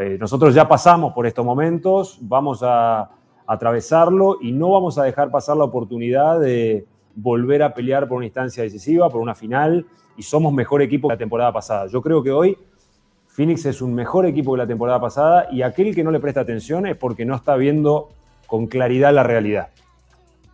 eh, 0.00 0.16
nosotros 0.18 0.54
ya 0.54 0.68
pasamos 0.68 1.12
por 1.12 1.26
estos 1.26 1.44
momentos, 1.44 2.18
vamos 2.20 2.60
a, 2.62 3.10
atravesarlo 3.50 4.38
y 4.40 4.52
no 4.52 4.70
vamos 4.70 4.96
a 4.96 5.02
dejar 5.02 5.32
pasar 5.32 5.56
la 5.56 5.64
oportunidad 5.64 6.38
de 6.38 6.86
volver 7.16 7.64
a 7.64 7.74
pelear 7.74 8.06
por 8.06 8.18
una 8.18 8.26
instancia 8.26 8.62
decisiva, 8.62 9.10
por 9.10 9.20
una 9.20 9.34
final, 9.34 9.86
y 10.16 10.22
somos 10.22 10.52
mejor 10.52 10.82
equipo 10.82 11.08
que 11.08 11.14
la 11.14 11.18
temporada 11.18 11.52
pasada. 11.52 11.88
Yo 11.88 12.00
creo 12.00 12.22
que 12.22 12.30
hoy 12.30 12.56
Phoenix 13.26 13.66
es 13.66 13.82
un 13.82 13.92
mejor 13.92 14.24
equipo 14.24 14.52
que 14.52 14.58
la 14.58 14.68
temporada 14.68 15.00
pasada 15.00 15.48
y 15.50 15.62
aquel 15.62 15.96
que 15.96 16.04
no 16.04 16.12
le 16.12 16.20
presta 16.20 16.42
atención 16.42 16.86
es 16.86 16.96
porque 16.96 17.24
no 17.24 17.34
está 17.34 17.56
viendo 17.56 18.10
con 18.46 18.68
claridad 18.68 19.12
la 19.12 19.24
realidad. 19.24 19.70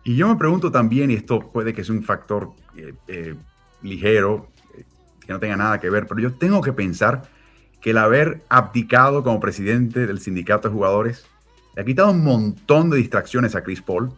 Y 0.03 0.15
yo 0.15 0.27
me 0.27 0.35
pregunto 0.35 0.71
también, 0.71 1.11
y 1.11 1.13
esto 1.13 1.39
puede 1.39 1.75
que 1.75 1.83
sea 1.83 1.93
un 1.93 2.01
factor 2.01 2.49
eh, 2.75 2.95
eh, 3.07 3.35
ligero, 3.83 4.47
eh, 4.75 4.85
que 5.23 5.33
no 5.33 5.39
tenga 5.39 5.55
nada 5.55 5.79
que 5.79 5.91
ver, 5.91 6.07
pero 6.07 6.19
yo 6.19 6.33
tengo 6.33 6.61
que 6.61 6.73
pensar 6.73 7.29
que 7.79 7.91
el 7.91 7.99
haber 7.99 8.41
abdicado 8.49 9.23
como 9.23 9.39
presidente 9.39 10.07
del 10.07 10.19
sindicato 10.19 10.69
de 10.69 10.73
jugadores 10.73 11.27
le 11.77 11.83
ha 11.83 11.85
quitado 11.85 12.09
un 12.09 12.23
montón 12.23 12.89
de 12.89 12.97
distracciones 12.97 13.55
a 13.55 13.63
Chris 13.63 13.81
Paul 13.81 14.11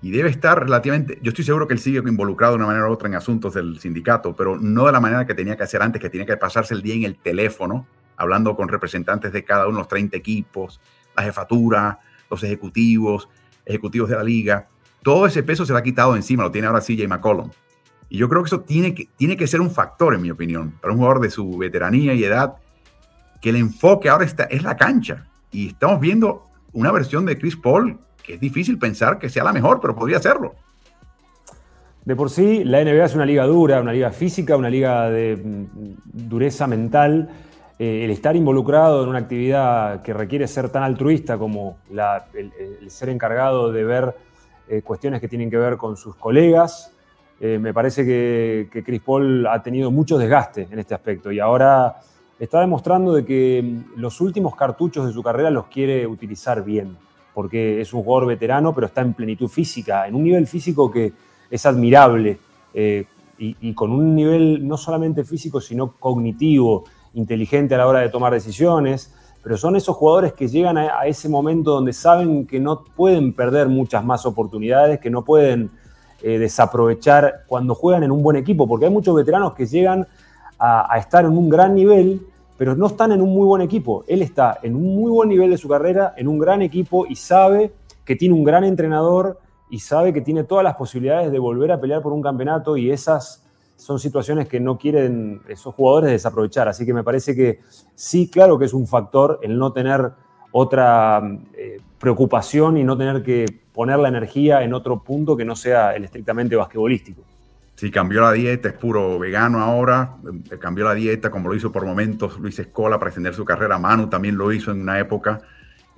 y 0.00 0.10
debe 0.10 0.30
estar 0.30 0.58
relativamente, 0.58 1.20
yo 1.22 1.28
estoy 1.28 1.44
seguro 1.44 1.68
que 1.68 1.74
él 1.74 1.78
sigue 1.78 1.98
involucrado 1.98 2.54
de 2.54 2.56
una 2.56 2.66
manera 2.66 2.88
u 2.88 2.92
otra 2.92 3.08
en 3.08 3.14
asuntos 3.14 3.54
del 3.54 3.78
sindicato, 3.78 4.34
pero 4.34 4.58
no 4.58 4.86
de 4.86 4.92
la 4.92 4.98
manera 4.98 5.26
que 5.26 5.34
tenía 5.34 5.54
que 5.56 5.62
hacer 5.62 5.82
antes, 5.82 6.00
que 6.00 6.10
tenía 6.10 6.26
que 6.26 6.36
pasarse 6.36 6.74
el 6.74 6.82
día 6.82 6.94
en 6.94 7.04
el 7.04 7.16
teléfono, 7.16 7.86
hablando 8.16 8.56
con 8.56 8.68
representantes 8.68 9.32
de 9.32 9.44
cada 9.44 9.66
uno 9.66 9.76
de 9.76 9.80
los 9.82 9.88
30 9.88 10.16
equipos, 10.16 10.80
la 11.14 11.22
jefatura, 11.22 12.00
los 12.28 12.42
ejecutivos, 12.42 13.28
ejecutivos 13.64 14.08
de 14.08 14.16
la 14.16 14.24
liga 14.24 14.66
todo 15.02 15.26
ese 15.26 15.42
peso 15.42 15.66
se 15.66 15.72
le 15.72 15.78
ha 15.80 15.82
quitado 15.82 16.14
encima, 16.16 16.44
lo 16.44 16.50
tiene 16.50 16.68
ahora 16.68 16.80
CJ 16.80 17.08
McCollum. 17.08 17.50
Y 18.08 18.18
yo 18.18 18.28
creo 18.28 18.42
que 18.42 18.46
eso 18.46 18.60
tiene 18.60 18.94
que, 18.94 19.08
tiene 19.16 19.36
que 19.36 19.46
ser 19.46 19.60
un 19.60 19.70
factor, 19.70 20.14
en 20.14 20.22
mi 20.22 20.30
opinión, 20.30 20.72
para 20.80 20.92
un 20.92 20.98
jugador 20.98 21.20
de 21.20 21.30
su 21.30 21.56
veteranía 21.58 22.14
y 22.14 22.24
edad, 22.24 22.54
que 23.40 23.50
el 23.50 23.56
enfoque 23.56 24.08
ahora 24.08 24.24
está, 24.24 24.44
es 24.44 24.62
la 24.62 24.76
cancha. 24.76 25.26
Y 25.50 25.68
estamos 25.68 25.98
viendo 26.00 26.44
una 26.72 26.92
versión 26.92 27.26
de 27.26 27.38
Chris 27.38 27.56
Paul 27.56 27.98
que 28.22 28.34
es 28.34 28.40
difícil 28.40 28.78
pensar 28.78 29.18
que 29.18 29.28
sea 29.28 29.44
la 29.44 29.52
mejor, 29.52 29.80
pero 29.80 29.94
podría 29.94 30.20
serlo. 30.20 30.54
De 32.04 32.16
por 32.16 32.30
sí, 32.30 32.64
la 32.64 32.82
NBA 32.82 33.04
es 33.04 33.14
una 33.14 33.26
liga 33.26 33.44
dura, 33.44 33.80
una 33.80 33.92
liga 33.92 34.10
física, 34.10 34.56
una 34.56 34.70
liga 34.70 35.08
de 35.10 35.36
mm, 35.36 35.66
dureza 36.28 36.66
mental. 36.66 37.30
Eh, 37.78 38.04
el 38.04 38.10
estar 38.10 38.34
involucrado 38.36 39.02
en 39.02 39.08
una 39.08 39.18
actividad 39.18 40.02
que 40.02 40.12
requiere 40.12 40.46
ser 40.46 40.68
tan 40.68 40.82
altruista 40.82 41.38
como 41.38 41.78
el 42.34 42.90
ser 42.90 43.08
encargado 43.08 43.72
de 43.72 43.84
ver 43.84 44.14
eh, 44.68 44.82
cuestiones 44.82 45.20
que 45.20 45.28
tienen 45.28 45.50
que 45.50 45.56
ver 45.56 45.76
con 45.76 45.96
sus 45.96 46.16
colegas. 46.16 46.92
Eh, 47.40 47.58
me 47.58 47.72
parece 47.72 48.04
que, 48.04 48.82
Chris 48.84 49.00
Paul 49.00 49.46
ha 49.46 49.62
tenido 49.62 49.90
mucho 49.90 50.18
desgaste 50.18 50.68
en 50.70 50.78
este 50.78 50.94
aspecto 50.94 51.32
y 51.32 51.40
ahora 51.40 51.96
está 52.44 52.60
demostrando 52.60 53.12
de 53.12 53.24
que 53.24 53.62
mm, 53.62 54.00
los 54.00 54.20
últimos 54.20 54.56
cartuchos 54.56 55.06
de 55.06 55.12
su 55.12 55.22
carrera 55.22 55.50
los 55.50 55.66
quiere 55.66 56.06
utilizar 56.06 56.64
bien, 56.64 56.96
porque 57.34 57.80
es 57.80 57.92
un 57.92 58.02
jugador 58.02 58.28
veterano, 58.28 58.74
pero 58.74 58.86
está 58.86 59.00
en 59.00 59.14
plenitud 59.14 59.48
física, 59.48 60.06
en 60.06 60.14
un 60.14 60.24
nivel 60.24 60.46
físico 60.46 60.90
que 60.90 61.12
es 61.50 61.66
admirable 61.66 62.38
eh, 62.74 63.06
y, 63.38 63.74
con 63.74 63.90
un 63.90 64.14
nivel 64.14 64.66
no 64.66 64.76
solamente 64.76 65.24
físico, 65.24 65.60
sino 65.60 65.92
cognitivo, 65.98 66.84
inteligente 67.14 67.74
a 67.74 67.78
la 67.78 67.88
hora 67.88 68.00
de 68.00 68.08
tomar 68.08 68.32
decisiones 68.32 69.12
pero 69.42 69.56
son 69.56 69.74
esos 69.74 69.96
jugadores 69.96 70.32
que 70.34 70.46
llegan 70.46 70.78
a, 70.78 71.04
ese 71.06 71.28
momento 71.28 71.72
donde 71.72 71.92
saben 71.92 72.46
que 72.46 72.60
no 72.60 72.84
pueden 72.84 73.32
perder 73.32 73.68
muchas 73.68 74.04
más 74.04 74.24
oportunidades, 74.24 75.00
que 75.00 75.10
no 75.10 75.24
pueden 75.24 75.70
eh, 76.22 76.38
desaprovechar 76.38 77.42
cuando 77.48 77.74
juegan 77.74 78.04
en 78.04 78.12
un 78.12 78.22
buen 78.22 78.36
equipo, 78.36 78.68
porque 78.68 78.86
hay 78.86 78.92
muchos 78.92 79.16
veteranos 79.16 79.54
que 79.54 79.66
llegan 79.66 80.06
a, 80.64 80.96
estar 80.96 81.24
en 81.24 81.32
un 81.32 81.48
gran 81.48 81.74
nivel, 81.74 82.24
pero 82.62 82.76
no 82.76 82.86
están 82.86 83.10
en 83.10 83.20
un 83.20 83.30
muy 83.34 83.44
buen 83.44 83.60
equipo. 83.60 84.04
Él 84.06 84.22
está 84.22 84.60
en 84.62 84.76
un 84.76 84.94
muy 84.94 85.10
buen 85.10 85.28
nivel 85.28 85.50
de 85.50 85.58
su 85.58 85.68
carrera, 85.68 86.14
en 86.16 86.28
un 86.28 86.38
gran 86.38 86.62
equipo 86.62 87.06
y 87.08 87.16
sabe 87.16 87.72
que 88.04 88.14
tiene 88.14 88.36
un 88.36 88.44
gran 88.44 88.62
entrenador 88.62 89.40
y 89.68 89.80
sabe 89.80 90.12
que 90.12 90.20
tiene 90.20 90.44
todas 90.44 90.62
las 90.62 90.76
posibilidades 90.76 91.32
de 91.32 91.40
volver 91.40 91.72
a 91.72 91.80
pelear 91.80 92.02
por 92.02 92.12
un 92.12 92.22
campeonato 92.22 92.76
y 92.76 92.92
esas 92.92 93.44
son 93.74 93.98
situaciones 93.98 94.46
que 94.46 94.60
no 94.60 94.78
quieren 94.78 95.40
esos 95.48 95.74
jugadores 95.74 96.12
desaprovechar. 96.12 96.68
Así 96.68 96.86
que 96.86 96.94
me 96.94 97.02
parece 97.02 97.34
que 97.34 97.58
sí, 97.96 98.30
claro 98.30 98.56
que 98.56 98.66
es 98.66 98.74
un 98.74 98.86
factor 98.86 99.40
el 99.42 99.58
no 99.58 99.72
tener 99.72 100.12
otra 100.52 101.20
eh, 101.58 101.80
preocupación 101.98 102.76
y 102.76 102.84
no 102.84 102.96
tener 102.96 103.24
que 103.24 103.44
poner 103.72 103.98
la 103.98 104.06
energía 104.06 104.62
en 104.62 104.72
otro 104.72 105.02
punto 105.02 105.36
que 105.36 105.44
no 105.44 105.56
sea 105.56 105.96
el 105.96 106.04
estrictamente 106.04 106.54
basquetbolístico. 106.54 107.22
Sí, 107.82 107.90
cambió 107.90 108.20
la 108.20 108.30
dieta, 108.30 108.68
es 108.68 108.74
puro 108.74 109.18
vegano 109.18 109.58
ahora, 109.58 110.14
eh, 110.52 110.56
cambió 110.56 110.84
la 110.84 110.94
dieta 110.94 111.32
como 111.32 111.48
lo 111.48 111.56
hizo 111.56 111.72
por 111.72 111.84
momentos 111.84 112.38
Luis 112.38 112.56
Escola 112.60 112.96
para 112.96 113.08
extender 113.08 113.34
su 113.34 113.44
carrera. 113.44 113.76
Manu 113.76 114.08
también 114.08 114.38
lo 114.38 114.52
hizo 114.52 114.70
en 114.70 114.82
una 114.82 115.00
época, 115.00 115.40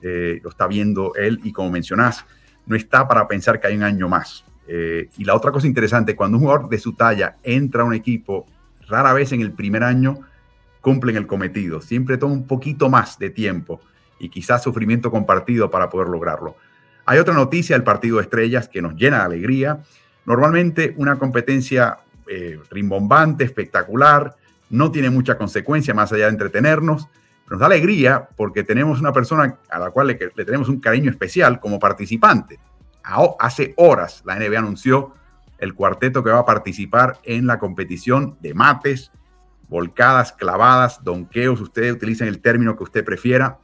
eh, 0.01 0.41
lo 0.43 0.49
está 0.49 0.67
viendo 0.67 1.15
él 1.15 1.41
y 1.45 1.53
como 1.53 1.71
mencionás, 1.71 2.25
no 2.65 2.75
está 2.75 3.07
para 3.07 3.29
pensar 3.29 3.61
que 3.61 3.67
hay 3.67 3.77
un 3.77 3.83
año 3.83 4.09
más. 4.09 4.47
Eh, 4.67 5.11
y 5.19 5.25
la 5.27 5.35
otra 5.35 5.53
cosa 5.53 5.67
interesante, 5.67 6.17
cuando 6.17 6.39
un 6.39 6.45
jugador 6.45 6.71
de 6.71 6.79
su 6.79 6.95
talla 6.95 7.37
entra 7.43 7.83
a 7.83 7.85
un 7.85 7.93
equipo, 7.93 8.47
rara 8.89 9.13
vez 9.13 9.33
en 9.33 9.43
el 9.43 9.53
primer 9.53 9.83
año 9.83 10.21
cumplen 10.81 11.17
el 11.17 11.27
cometido. 11.27 11.83
Siempre 11.83 12.17
toma 12.17 12.33
un 12.33 12.47
poquito 12.47 12.89
más 12.89 13.19
de 13.19 13.29
tiempo 13.29 13.83
y 14.19 14.31
quizás 14.31 14.63
sufrimiento 14.63 15.11
compartido 15.11 15.71
para 15.71 15.91
poder 15.91 16.09
lograrlo. 16.09 16.57
Hay 17.05 17.19
otra 17.19 17.35
noticia 17.35 17.77
del 17.77 17.85
partido 17.85 18.17
de 18.17 18.23
estrellas 18.23 18.71
que 18.71 18.81
nos 18.81 18.95
llena 18.95 19.19
de 19.19 19.25
alegría. 19.25 19.83
Normalmente 20.27 20.95
una 20.97 21.19
competencia 21.19 21.99
eh, 22.27 22.59
rimbombante, 22.71 23.45
espectacular, 23.45 24.35
no 24.71 24.91
tiene 24.91 25.11
mucha 25.11 25.37
consecuencia 25.37 25.95
más 25.95 26.13
allá 26.13 26.25
de 26.25 26.31
entretenernos, 26.31 27.09
pero 27.45 27.57
nos 27.57 27.61
da 27.61 27.67
alegría 27.67 28.29
porque 28.37 28.65
tenemos 28.65 29.01
una 29.01 29.13
persona 29.13 29.59
a 29.69 29.79
la 29.79 29.91
cual 29.91 30.07
le 30.07 30.45
tenemos 30.45 30.69
un 30.69 30.81
cariño 30.81 31.11
especial 31.11 31.61
como 31.61 31.79
participante 31.79 32.59
hace 33.39 33.75
horas 33.77 34.23
la 34.25 34.37
NBA 34.37 34.59
anunció 34.59 35.13
el 35.59 35.75
cuarteto 35.75 36.23
que 36.25 36.31
va 36.31 36.41
a 36.41 36.47
participar 36.47 37.19
en 37.23 37.47
la 37.47 37.59
competición 37.59 38.37
de 38.41 38.55
mates, 38.55 39.13
volcadas, 39.69 40.33
clavadas, 40.33 41.03
donqueos, 41.05 41.61
ustedes 41.61 41.93
utilicen 41.93 42.29
el 42.29 42.41
término 42.41 42.77
que 42.77 42.83
usted 42.83 43.05
prefiera. 43.05 43.59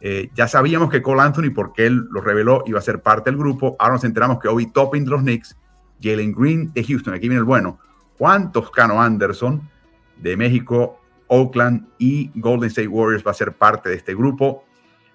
Eh, 0.00 0.30
ya 0.34 0.48
sabíamos 0.48 0.90
que 0.90 1.02
Cole 1.02 1.22
Anthony, 1.22 1.50
porque 1.54 1.86
él 1.86 2.06
lo 2.10 2.20
reveló, 2.20 2.62
iba 2.66 2.78
a 2.78 2.82
ser 2.82 3.00
parte 3.00 3.30
del 3.30 3.38
grupo. 3.38 3.74
Ahora 3.78 3.94
nos 3.94 4.04
enteramos 4.04 4.38
que 4.38 4.48
Obi 4.48 4.66
Toppin 4.66 5.04
de 5.04 5.10
los 5.10 5.22
Knicks, 5.22 5.56
Jalen 6.02 6.32
Green 6.32 6.72
de 6.72 6.84
Houston, 6.84 7.14
aquí 7.14 7.28
viene 7.28 7.40
el 7.40 7.44
bueno, 7.44 7.78
Juan 8.18 8.52
Toscano 8.52 9.02
Anderson 9.02 9.68
de 10.16 10.36
México, 10.36 11.00
Oakland 11.28 11.88
y 11.98 12.30
Golden 12.34 12.68
State 12.68 12.88
Warriors 12.88 13.26
va 13.26 13.32
a 13.32 13.34
ser 13.34 13.52
parte 13.52 13.88
de 13.88 13.96
este 13.96 14.14
grupo. 14.14 14.64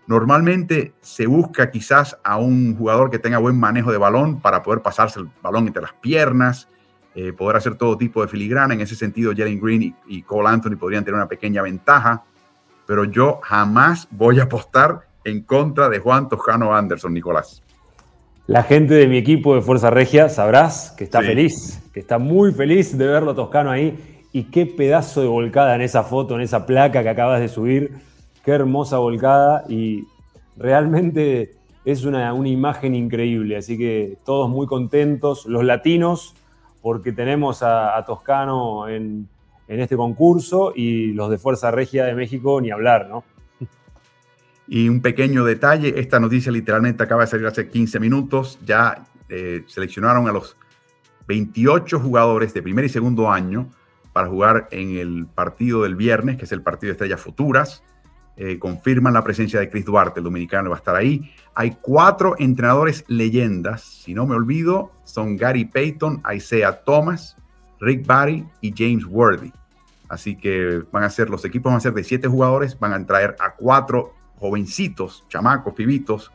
Normalmente 0.08 0.94
se 1.02 1.28
busca 1.28 1.70
quizás 1.70 2.18
a 2.24 2.38
un 2.38 2.76
jugador 2.76 3.12
que 3.12 3.20
tenga 3.20 3.38
buen 3.38 3.60
manejo 3.60 3.92
de 3.92 3.98
balón 3.98 4.42
para 4.42 4.64
poder 4.64 4.82
pasarse 4.82 5.20
el 5.20 5.30
balón 5.42 5.68
entre 5.68 5.84
las 5.84 5.94
piernas, 5.94 6.68
eh, 7.16 7.32
poder 7.32 7.58
hacer 7.58 7.76
todo 7.76 7.98
tipo 7.98 8.22
de 8.22 8.28
filigrana. 8.28 8.74
En 8.74 8.82
ese 8.82 8.96
sentido, 8.96 9.34
Jalen 9.36 9.60
Green 9.60 9.96
y, 10.08 10.22
Cole 10.24 10.50
Anthony 10.50 10.78
podrían 10.78 11.04
tener 11.04 11.16
una 11.16 11.28
pequeña 11.28 11.62
ventaja, 11.62 12.24
pero 12.88 13.04
yo 13.04 13.40
jamás 13.44 14.08
voy 14.10 14.40
a 14.40 14.44
apostar 14.44 15.08
en 15.24 15.44
contra 15.44 15.90
de 15.90 16.00
Juan 16.00 16.28
Toscano 16.28 16.76
Anderson, 16.76 17.14
Nicolás. 17.14 17.62
La 18.50 18.64
gente 18.64 18.96
de 18.96 19.06
mi 19.06 19.18
equipo 19.18 19.54
de 19.54 19.62
Fuerza 19.62 19.92
Regia 19.92 20.28
sabrás 20.28 20.90
que 20.98 21.04
está 21.04 21.22
feliz, 21.22 21.88
que 21.94 22.00
está 22.00 22.18
muy 22.18 22.52
feliz 22.52 22.98
de 22.98 23.06
verlo 23.06 23.36
Toscano 23.36 23.70
ahí. 23.70 24.26
Y 24.34 24.46
qué 24.46 24.66
pedazo 24.66 25.22
de 25.22 25.28
volcada 25.28 25.76
en 25.76 25.82
esa 25.82 26.02
foto, 26.02 26.34
en 26.34 26.42
esa 26.42 26.66
placa 26.66 27.04
que 27.04 27.10
acabas 27.10 27.42
de 27.42 27.48
subir 27.48 27.92
Qué 28.44 28.50
hermosa 28.50 28.98
volcada 28.98 29.66
y 29.70 30.08
realmente 30.58 31.58
es 31.86 32.06
una, 32.06 32.34
imagen 32.44 32.96
increíble. 32.96 33.56
Así 33.56 33.78
que 33.78 34.18
todos 34.26 34.50
muy 34.50 34.66
contentos, 34.66 35.46
los 35.46 35.64
latinos, 35.64 36.34
porque 36.82 37.12
tenemos 37.12 37.62
a, 37.62 38.04
Toscano 38.08 38.88
en, 38.88 39.30
este 39.68 39.96
concurso 39.96 40.74
y 40.76 41.14
los 41.14 41.30
de 41.30 41.38
Fuerza 41.38 41.70
Regia 41.70 42.04
de 42.06 42.16
México, 42.16 42.60
ni 42.62 42.72
hablar, 42.72 43.10
¿no? 43.10 43.24
Y 44.72 44.88
un 44.88 45.02
pequeño 45.02 45.44
detalle, 45.46 46.00
esta 46.00 46.20
noticia 46.20 46.52
literalmente 46.52 47.02
acaba 47.02 47.22
de 47.24 47.28
salir 47.28 47.48
hace 47.48 47.70
15 47.70 48.00
minutos, 48.00 48.60
ya 48.64 49.04
eh, 49.28 49.64
seleccionaron 49.66 50.28
a 50.28 50.32
los 50.32 50.58
28 51.28 52.00
jugadores 52.00 52.54
de 52.54 52.62
primer 52.62 52.86
y 52.86 52.90
segundo 52.90 53.32
año 53.32 53.72
para 54.14 54.28
jugar 54.28 54.68
en 54.70 54.98
el 54.98 55.26
partido 55.26 55.82
del 55.82 55.96
viernes, 55.96 56.38
que 56.38 56.46
es 56.46 56.52
el 56.52 56.62
partido 56.62 56.90
de 56.90 56.92
estrellas 56.92 57.20
futuras. 57.20 57.84
Eh, 58.38 58.60
confirman 58.60 59.12
la 59.16 59.24
presencia 59.24 59.60
de 59.60 59.72
Chris 59.72 59.86
Duarte, 59.86 60.20
el 60.20 60.24
dominicano 60.24 60.70
va 60.70 60.76
a 60.76 60.78
estar 60.78 60.96
ahí. 60.96 61.34
Hay 61.56 61.78
cuatro 61.82 62.36
entrenadores 62.38 63.04
leyendas, 63.08 63.82
si 63.82 64.14
no 64.14 64.28
me 64.28 64.36
olvido, 64.36 64.92
son 65.04 65.36
Gary 65.36 65.66
Payton, 65.66 66.22
Isaiah 66.32 66.84
Thomas, 66.86 67.36
Rick 67.80 68.06
Barry 68.06 68.46
y 68.62 68.72
James 68.78 69.04
Worthy. 69.04 69.52
Así 70.10 70.36
que 70.36 70.84
van 70.92 71.04
a 71.04 71.10
ser, 71.10 71.32
los 71.32 71.44
equipos 71.44 71.72
van 71.72 71.78
a 71.78 71.82
ser 71.82 71.94
de 71.94 72.04
siete 72.04 72.28
jugadores, 72.28 72.78
van 72.78 72.94
a 72.94 73.04
traer 73.04 73.36
a 73.40 73.56
cuatro 73.56 74.19
jovencitos, 74.40 75.26
chamacos, 75.28 75.74
pibitos 75.74 76.32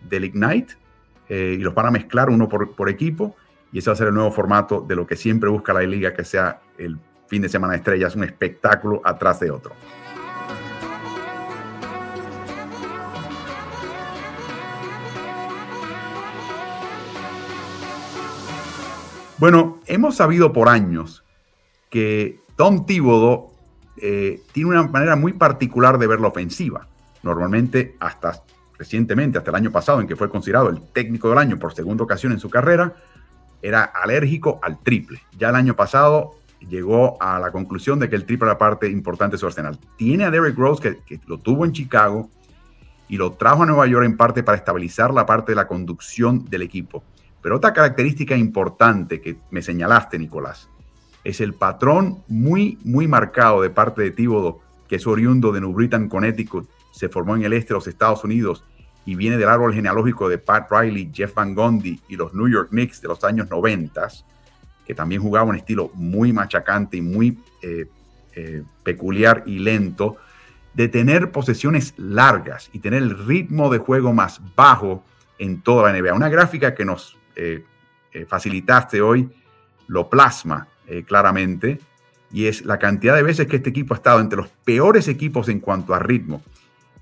del 0.00 0.24
Ignite 0.24 0.74
eh, 1.28 1.56
y 1.58 1.62
los 1.62 1.74
van 1.74 1.86
a 1.86 1.90
mezclar 1.90 2.30
uno 2.30 2.48
por, 2.48 2.88
equipo. 2.88 3.36
Y 3.72 3.78
ese 3.78 3.90
va 3.90 3.94
a 3.94 3.96
ser 3.96 4.08
el 4.08 4.14
nuevo 4.14 4.32
formato 4.32 4.80
de 4.80 4.96
lo 4.96 5.06
que 5.06 5.16
siempre 5.16 5.48
busca 5.48 5.72
la 5.72 5.82
liga, 5.82 6.12
que 6.12 6.24
sea 6.24 6.60
el 6.78 6.98
fin 7.28 7.42
de 7.42 7.48
semana 7.48 7.72
de 7.72 7.78
estrellas, 7.78 8.16
un 8.16 8.24
espectáculo 8.24 9.00
atrás 9.04 9.38
de 9.40 9.50
otro. 9.50 9.72
Bueno, 19.38 19.80
hemos 19.86 20.16
sabido 20.16 20.52
por 20.52 20.68
años 20.68 21.24
que 21.88 22.40
Tom 22.56 22.84
Thibodeau 22.84 23.50
eh, 23.96 24.42
tiene 24.52 24.70
una 24.70 24.82
manera 24.82 25.16
muy 25.16 25.32
particular 25.32 25.98
de 25.98 26.06
ver 26.06 26.20
la 26.20 26.28
ofensiva. 26.28 26.88
Normalmente, 27.22 27.96
hasta 28.00 28.42
recientemente, 28.78 29.38
hasta 29.38 29.50
el 29.50 29.56
año 29.56 29.70
pasado, 29.70 30.00
en 30.00 30.08
que 30.08 30.16
fue 30.16 30.30
considerado 30.30 30.70
el 30.70 30.80
técnico 30.92 31.28
del 31.28 31.38
año 31.38 31.58
por 31.58 31.74
segunda 31.74 32.04
ocasión 32.04 32.32
en 32.32 32.40
su 32.40 32.48
carrera, 32.48 32.94
era 33.62 33.84
alérgico 33.84 34.58
al 34.62 34.78
triple. 34.78 35.20
Ya 35.38 35.50
el 35.50 35.54
año 35.54 35.76
pasado 35.76 36.36
llegó 36.68 37.20
a 37.22 37.38
la 37.38 37.50
conclusión 37.52 37.98
de 37.98 38.08
que 38.08 38.16
el 38.16 38.24
triple 38.24 38.46
era 38.46 38.58
parte 38.58 38.88
importante 38.88 39.36
de 39.36 39.38
su 39.38 39.46
arsenal. 39.46 39.78
Tiene 39.96 40.24
a 40.24 40.30
Derrick 40.30 40.56
Rose, 40.56 41.02
que, 41.04 41.20
lo 41.26 41.38
tuvo 41.38 41.64
en 41.64 41.72
Chicago 41.72 42.30
y 43.08 43.16
lo 43.16 43.32
trajo 43.32 43.62
a 43.62 43.66
Nueva 43.66 43.86
York 43.86 44.04
en 44.04 44.16
parte 44.16 44.42
para 44.42 44.58
estabilizar 44.58 45.12
la 45.12 45.26
parte 45.26 45.52
de 45.52 45.56
la 45.56 45.66
conducción 45.66 46.44
del 46.46 46.62
equipo. 46.62 47.02
Pero 47.42 47.56
otra 47.56 47.72
característica 47.72 48.36
importante 48.36 49.20
que 49.20 49.38
me 49.50 49.62
señalaste, 49.62 50.18
Nicolás, 50.18 50.68
es 51.24 51.40
el 51.40 51.54
patrón 51.54 52.22
muy, 52.28 52.78
muy 52.84 53.08
marcado 53.08 53.62
de 53.62 53.70
parte 53.70 54.02
de 54.02 54.10
Tíbodo, 54.10 54.60
que 54.88 54.96
es 54.96 55.06
oriundo 55.06 55.52
de 55.52 55.60
New 55.60 55.72
Britain, 55.72 56.08
Connecticut, 56.08 56.68
se 57.00 57.08
formó 57.08 57.34
en 57.34 57.44
el 57.44 57.54
este 57.54 57.68
de 57.68 57.78
los 57.78 57.86
Estados 57.86 58.22
Unidos 58.24 58.62
y 59.06 59.14
viene 59.14 59.38
del 59.38 59.48
árbol 59.48 59.72
genealógico 59.72 60.28
de 60.28 60.36
Pat 60.36 60.70
Riley, 60.70 61.10
Jeff 61.10 61.32
Van 61.32 61.54
Gundy 61.54 61.98
y 62.10 62.16
los 62.16 62.34
New 62.34 62.46
York 62.46 62.68
Knicks 62.68 63.00
de 63.00 63.08
los 63.08 63.24
años 63.24 63.48
90, 63.48 64.06
que 64.86 64.94
también 64.94 65.22
jugaba 65.22 65.48
un 65.48 65.56
estilo 65.56 65.90
muy 65.94 66.34
machacante 66.34 66.98
y 66.98 67.00
muy 67.00 67.38
eh, 67.62 67.86
eh, 68.36 68.62
peculiar 68.82 69.44
y 69.46 69.60
lento, 69.60 70.18
de 70.74 70.88
tener 70.88 71.32
posesiones 71.32 71.94
largas 71.96 72.68
y 72.74 72.80
tener 72.80 73.02
el 73.02 73.26
ritmo 73.26 73.70
de 73.70 73.78
juego 73.78 74.12
más 74.12 74.38
bajo 74.54 75.02
en 75.38 75.62
toda 75.62 75.90
la 75.90 75.98
NBA. 75.98 76.12
Una 76.12 76.28
gráfica 76.28 76.74
que 76.74 76.84
nos 76.84 77.16
eh, 77.34 77.64
facilitaste 78.28 79.00
hoy 79.00 79.30
lo 79.86 80.10
plasma 80.10 80.68
claramente 81.06 81.80
y 82.32 82.46
es 82.46 82.64
la 82.64 82.78
cantidad 82.78 83.14
de 83.14 83.22
veces 83.22 83.46
que 83.46 83.56
este 83.56 83.70
equipo 83.70 83.94
ha 83.94 83.96
estado 83.96 84.20
entre 84.20 84.38
los 84.38 84.48
peores 84.48 85.08
equipos 85.08 85.48
en 85.48 85.60
cuanto 85.60 85.94
a 85.94 85.98
ritmo. 85.98 86.42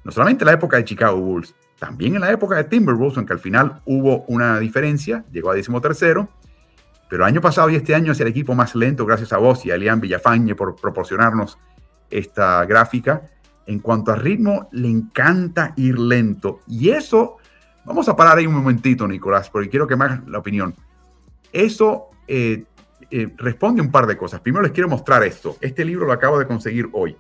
No 0.08 0.12
solamente 0.12 0.42
en 0.42 0.46
la 0.46 0.54
época 0.54 0.78
de 0.78 0.84
Chicago 0.84 1.20
Bulls, 1.20 1.54
también 1.78 2.14
en 2.14 2.22
la 2.22 2.32
época 2.32 2.56
de 2.56 2.64
Timberwolves, 2.64 3.18
aunque 3.18 3.34
al 3.34 3.40
final 3.40 3.82
hubo 3.84 4.24
una 4.28 4.58
diferencia, 4.58 5.22
llegó 5.30 5.50
a 5.50 5.80
tercero, 5.82 6.30
pero 7.10 7.24
el 7.24 7.28
año 7.28 7.42
pasado 7.42 7.68
y 7.68 7.76
este 7.76 7.94
año 7.94 8.12
es 8.12 8.20
el 8.20 8.28
equipo 8.28 8.54
más 8.54 8.74
lento, 8.74 9.04
gracias 9.04 9.34
a 9.34 9.36
vos 9.36 9.66
y 9.66 9.70
a 9.70 9.74
Elian 9.74 10.00
Villafañe 10.00 10.54
por 10.54 10.76
proporcionarnos 10.76 11.58
esta 12.08 12.64
gráfica. 12.64 13.20
En 13.66 13.80
cuanto 13.80 14.10
a 14.10 14.16
ritmo, 14.16 14.70
le 14.72 14.88
encanta 14.88 15.74
ir 15.76 15.98
lento 15.98 16.60
y 16.66 16.88
eso 16.88 17.36
Vamos 17.84 18.06
a 18.06 18.16
parar 18.16 18.36
ahí 18.36 18.46
un 18.46 18.54
momentito, 18.54 19.06
Nicolás, 19.06 19.48
porque 19.48 19.68
quiero 19.68 19.86
que 19.86 19.96
me 19.96 20.04
hagas 20.04 20.26
la 20.26 20.38
opinión. 20.38 20.74
Eso 21.52 22.08
eh, 22.26 22.64
eh, 23.10 23.32
responde 23.36 23.80
un 23.80 23.90
par 23.90 24.06
de 24.06 24.16
cosas. 24.16 24.40
Primero 24.40 24.62
les 24.62 24.72
quiero 24.72 24.90
mostrar 24.90 25.22
esto. 25.22 25.56
Este 25.62 25.86
libro 25.86 26.06
lo 26.06 26.12
acabo 26.12 26.38
de 26.38 26.46
conseguir 26.46 26.88
hoy. 26.92 27.16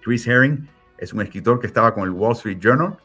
Chris 0.00 0.26
Herring 0.26 0.68
es 0.98 1.12
un 1.12 1.22
escritor 1.22 1.60
que 1.60 1.66
estaba 1.66 1.94
con 1.94 2.04
el 2.04 2.10
Wall 2.10 2.32
Street 2.32 2.58
Journal, 2.60 2.96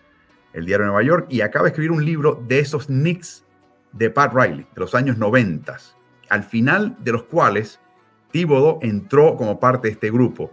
el 0.54 0.66
diario 0.66 0.86
de 0.86 0.92
Nueva 0.92 1.04
York, 1.04 1.28
y 1.30 1.42
acaba 1.42 1.64
de 1.64 1.70
escribir 1.70 1.92
un 1.92 2.04
libro 2.04 2.44
de 2.48 2.60
esos 2.60 2.88
Knicks 2.88 3.46
de 3.92 4.10
Pat 4.10 4.34
Riley, 4.34 4.66
de 4.74 4.82
los 4.82 4.96
años 4.96 5.18
90, 5.18 5.78
al 6.30 6.44
final 6.44 6.98
de 7.00 7.12
los 7.12 7.24
cuales 7.24 7.80
Thibodeau 8.32 8.80
entró 8.82 9.36
como 9.38 9.60
parte 9.60 9.88
de 9.88 9.94
este 9.94 10.12
grupo. 10.12 10.52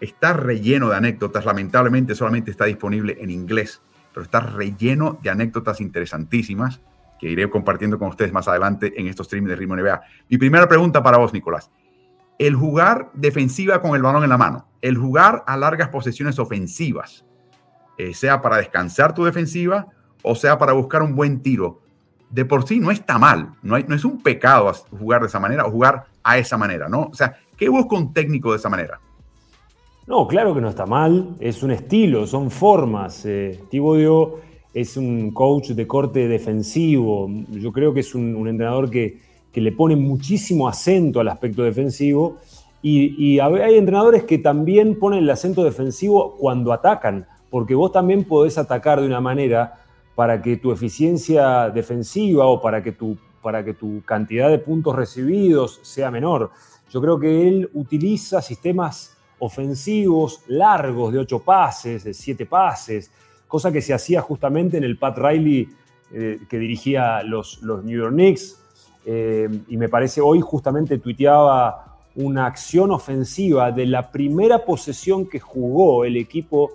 Está 0.00 0.32
relleno 0.32 0.88
de 0.90 0.96
anécdotas, 0.96 1.44
lamentablemente 1.44 2.14
solamente 2.14 2.50
está 2.50 2.66
disponible 2.66 3.16
en 3.20 3.30
inglés 3.30 3.82
pero 4.12 4.24
está 4.24 4.40
relleno 4.40 5.18
de 5.22 5.30
anécdotas 5.30 5.80
interesantísimas 5.80 6.80
que 7.18 7.28
iré 7.28 7.48
compartiendo 7.48 7.98
con 7.98 8.08
ustedes 8.08 8.32
más 8.32 8.48
adelante 8.48 8.92
en 8.96 9.06
estos 9.06 9.26
streams 9.26 9.48
de 9.48 9.56
Ritmo 9.56 9.76
NBA. 9.76 10.02
Mi 10.28 10.38
primera 10.38 10.68
pregunta 10.68 11.02
para 11.02 11.18
vos, 11.18 11.32
Nicolás. 11.32 11.70
El 12.42 12.56
jugar 12.56 13.10
defensiva 13.14 13.80
con 13.80 13.94
el 13.94 14.02
balón 14.02 14.24
en 14.24 14.30
la 14.30 14.36
mano, 14.36 14.66
el 14.80 14.96
jugar 14.96 15.44
a 15.46 15.56
largas 15.56 15.90
posesiones 15.90 16.40
ofensivas, 16.40 17.24
eh, 17.98 18.14
sea 18.14 18.40
para 18.40 18.56
descansar 18.56 19.14
tu 19.14 19.22
defensiva 19.22 19.86
o 20.22 20.34
sea 20.34 20.58
para 20.58 20.72
buscar 20.72 21.02
un 21.02 21.14
buen 21.14 21.40
tiro, 21.40 21.82
de 22.30 22.44
por 22.44 22.66
sí 22.66 22.80
no 22.80 22.90
está 22.90 23.16
mal, 23.16 23.52
no, 23.62 23.76
es 23.76 24.04
un 24.04 24.20
pecado 24.22 24.72
jugar 24.90 25.20
de 25.20 25.28
esa 25.28 25.38
manera 25.38 25.66
o 25.66 25.70
jugar 25.70 26.06
a 26.24 26.36
esa 26.36 26.56
manera, 26.56 26.88
¿no? 26.88 27.10
O 27.12 27.14
sea, 27.14 27.36
¿qué 27.56 27.68
busca 27.68 27.94
un 27.94 28.12
técnico 28.12 28.50
de 28.50 28.56
esa 28.56 28.68
manera? 28.68 28.98
No, 30.08 30.26
claro 30.26 30.52
que 30.52 30.60
no 30.60 30.68
está 30.68 30.84
mal, 30.84 31.36
es 31.38 31.62
un 31.62 31.70
estilo, 31.70 32.26
son 32.26 32.50
formas. 32.50 33.24
Eh, 33.24 33.60
Tibodio 33.70 34.40
es 34.74 34.96
un 34.96 35.30
coach 35.30 35.70
de 35.70 35.86
corte 35.86 36.26
defensivo, 36.26 37.30
yo 37.50 37.70
creo 37.70 37.94
que 37.94 38.00
es 38.00 38.16
un, 38.16 38.48
entrenador 38.48 38.90
que, 38.90 39.20
le 39.60 39.72
pone 39.72 39.96
muchísimo 39.96 40.68
acento 40.68 41.20
al 41.20 41.28
aspecto 41.28 41.62
defensivo 41.62 42.38
y, 42.82 43.38
hay 43.38 43.76
entrenadores 43.76 44.24
que 44.24 44.38
también 44.38 44.98
ponen 44.98 45.20
el 45.20 45.30
acento 45.30 45.62
defensivo 45.62 46.36
cuando 46.36 46.72
atacan, 46.72 47.26
porque 47.48 47.76
vos 47.76 47.92
también 47.92 48.24
podés 48.24 48.58
atacar 48.58 49.00
de 49.00 49.06
una 49.06 49.20
manera 49.20 49.84
para 50.16 50.42
que 50.42 50.56
tu 50.56 50.72
eficiencia 50.72 51.70
defensiva 51.70 52.46
o 52.46 52.60
para 52.60 52.82
que 52.82 52.92
tu, 52.92 53.16
para 53.40 53.64
que 53.64 53.74
tu 53.74 54.02
cantidad 54.04 54.50
de 54.50 54.58
puntos 54.58 54.96
recibidos 54.96 55.78
sea 55.82 56.10
menor. 56.10 56.50
Yo 56.90 57.00
creo 57.00 57.20
que 57.20 57.48
él 57.48 57.70
utiliza 57.74 58.42
sistemas 58.42 59.16
ofensivos 59.38 60.42
largos 60.48 61.12
de 61.12 61.20
ocho 61.20 61.38
pases, 61.40 62.04
de 62.04 62.14
siete 62.14 62.46
pases, 62.46 63.10
cosa 63.46 63.72
que 63.72 63.80
se 63.80 63.94
hacía 63.94 64.20
justamente 64.20 64.76
en 64.76 64.84
el 64.84 64.98
Pat 64.98 65.18
Riley 65.18 65.68
eh, 66.14 66.40
que 66.48 66.58
dirigía 66.58 67.22
los, 67.22 67.62
los, 67.62 67.82
New 67.84 67.98
York 67.98 68.12
Knicks. 68.12 68.61
Eh, 69.04 69.48
y 69.68 69.76
me 69.76 69.88
parece 69.88 70.20
hoy 70.20 70.40
justamente 70.40 70.98
tuiteaba 70.98 71.98
una 72.14 72.46
acción 72.46 72.90
ofensiva 72.90 73.72
de 73.72 73.86
la 73.86 74.10
primera 74.10 74.64
posesión 74.64 75.26
que 75.26 75.40
jugó 75.40 76.04
el 76.04 76.16
equipo 76.16 76.72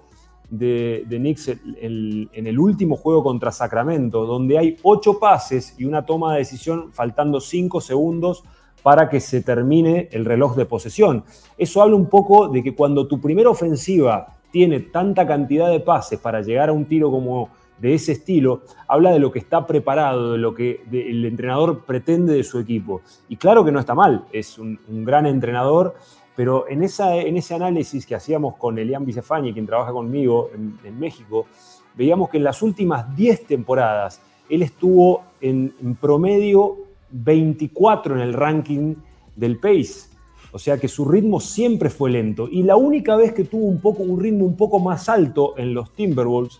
de, 0.50 1.06
Knicks 1.08 1.50
en, 1.50 2.30
el 2.34 2.60
último 2.60 2.96
juego 2.96 3.24
contra 3.24 3.52
Sacramento, 3.52 4.26
donde 4.26 4.58
hay 4.58 4.78
ocho 4.84 5.20
pases 5.20 5.76
y 5.78 5.86
una 5.86 6.06
toma 6.06 6.34
de 6.34 6.40
decisión 6.40 6.92
faltando 6.92 7.40
cinco 7.40 7.82
segundos 7.82 8.44
para 8.82 9.10
que 9.10 9.20
se 9.20 9.42
termine 9.42 10.08
el 10.12 10.26
reloj 10.26 10.56
de 10.56 10.66
posesión. 10.66 11.24
Eso 11.58 11.82
habla 11.82 11.96
un 11.96 12.08
poco 12.08 12.48
de 12.48 12.63
que 12.63 12.76
cuando 12.76 13.08
tu 13.08 13.20
primera 13.20 13.50
ofensiva 13.50 14.38
tiene 14.52 14.80
tanta 14.80 15.28
cantidad 15.28 15.70
de 15.70 15.82
pases 15.82 16.20
para 16.20 16.42
llegar 16.42 16.70
a 16.70 16.74
un 16.74 16.86
tiro 16.86 17.12
como 17.12 17.50
de 17.80 17.94
ese 17.94 18.13
estilo, 18.13 18.63
habla 18.88 19.12
de 19.12 19.20
lo 19.20 19.32
que 19.32 19.40
está 19.40 19.66
preparado, 19.66 20.34
de 20.34 20.38
lo 20.38 20.54
que 20.54 20.82
el 20.92 21.26
entrenador 21.26 21.86
pretende 21.86 22.34
de 22.34 22.44
su 22.44 22.60
equipo. 22.60 23.02
Y 23.30 23.38
claro 23.38 23.63
que 23.63 23.72
no 23.72 23.80
está 23.80 23.94
mal, 23.94 24.26
es 24.32 24.58
un, 24.58 24.80
gran 24.88 25.26
entrenador, 25.26 25.96
pero 26.36 26.68
en, 26.68 26.84
ese 26.84 27.54
análisis 27.54 28.06
que 28.06 28.16
hacíamos 28.16 28.56
con 28.56 28.78
Elian 28.78 29.06
Bicefani, 29.06 29.54
quien 29.54 29.66
trabaja 29.66 29.92
conmigo 29.92 30.50
en, 30.54 31.00
México, 31.00 31.48
veíamos 31.96 32.30
que 32.30 32.38
en 32.38 32.44
las 32.44 32.62
últimas 32.62 33.16
10 33.16 33.46
temporadas 33.46 34.22
él 34.50 34.62
estuvo 34.62 35.24
en, 35.42 35.74
en, 35.82 35.96
promedio 35.96 36.78
24 37.12 38.16
en 38.16 38.22
el 38.22 38.34
ranking 38.34 38.96
del 39.36 39.58
pace. 39.60 40.18
O 40.52 40.60
sea 40.60 40.78
que 40.78 40.88
su 40.88 41.06
ritmo 41.06 41.40
siempre 41.40 41.90
fue 41.90 42.10
lento. 42.10 42.48
Y 42.50 42.63
la 42.63 42.78
única 42.78 43.16
vez 43.16 43.34
que 43.34 43.44
tuvo 43.44 43.68
un, 43.68 43.80
poco, 43.80 44.04
un 44.04 44.20
ritmo 44.20 44.46
un 44.46 44.56
poco 44.56 44.80
más 44.80 45.10
alto 45.10 45.54
en 45.58 45.74
los 45.74 45.94
Timberwolves 45.94 46.60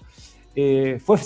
eh, 0.60 0.98
fue 1.00 1.20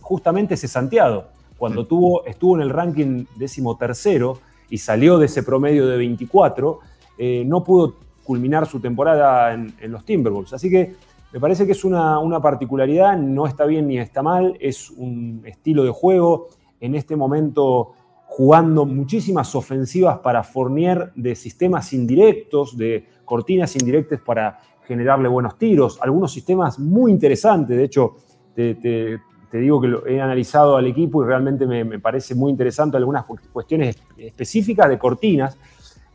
justamente 0.00 0.54
ese 0.54 0.66
Santiago, 0.66 1.26
cuando 1.56 1.86
tuvo, 1.86 2.26
estuvo 2.26 2.56
en 2.56 2.62
el 2.62 2.70
ranking 2.70 3.24
décimo 3.36 3.76
tercero 3.76 4.40
y 4.68 4.78
salió 4.78 5.16
de 5.16 5.26
ese 5.26 5.44
promedio 5.44 5.86
de 5.86 5.96
24, 5.96 6.80
eh, 7.16 7.44
no 7.46 7.62
pudo 7.62 7.94
culminar 8.24 8.66
su 8.66 8.80
temporada 8.80 9.54
en, 9.54 9.92
los 9.92 10.04
Timberwolves. 10.04 10.54
Así 10.54 10.68
que 10.68 10.96
me 11.32 11.38
parece 11.38 11.66
que 11.66 11.70
es 11.70 11.84
una, 11.84 12.18
una, 12.18 12.40
particularidad, 12.40 13.16
no 13.16 13.46
está 13.46 13.64
bien 13.64 13.86
ni 13.86 13.98
está 13.98 14.24
mal, 14.24 14.56
es 14.58 14.90
un 14.90 15.42
estilo 15.44 15.84
de 15.84 15.90
juego. 15.90 16.48
En 16.80 16.96
este 16.96 17.14
momento 17.14 17.92
jugando 18.26 18.86
muchísimas 18.86 19.54
ofensivas 19.54 20.18
para 20.18 20.42
Fournier 20.42 21.12
de 21.14 21.36
sistemas 21.36 21.92
indirectos, 21.92 22.76
de 22.76 23.06
cortinas 23.24 23.76
indirectas 23.76 24.20
para 24.20 24.58
generarle 24.84 25.28
buenos 25.28 25.56
tiros, 25.58 26.00
algunos 26.02 26.32
sistemas 26.32 26.80
muy 26.80 27.12
interesantes, 27.12 27.76
de 27.76 27.84
hecho 27.84 28.16
te, 28.54 29.20
digo 29.52 29.80
que 29.80 29.88
lo 29.88 30.06
he 30.06 30.20
analizado 30.20 30.76
al 30.76 30.86
equipo 30.86 31.22
y 31.22 31.26
realmente 31.26 31.66
me, 31.66 31.98
parece 31.98 32.34
muy 32.34 32.50
interesante 32.50 32.96
algunas 32.96 33.24
cuestiones 33.52 33.96
específicas 34.16 34.88
de 34.88 34.98
cortinas, 34.98 35.56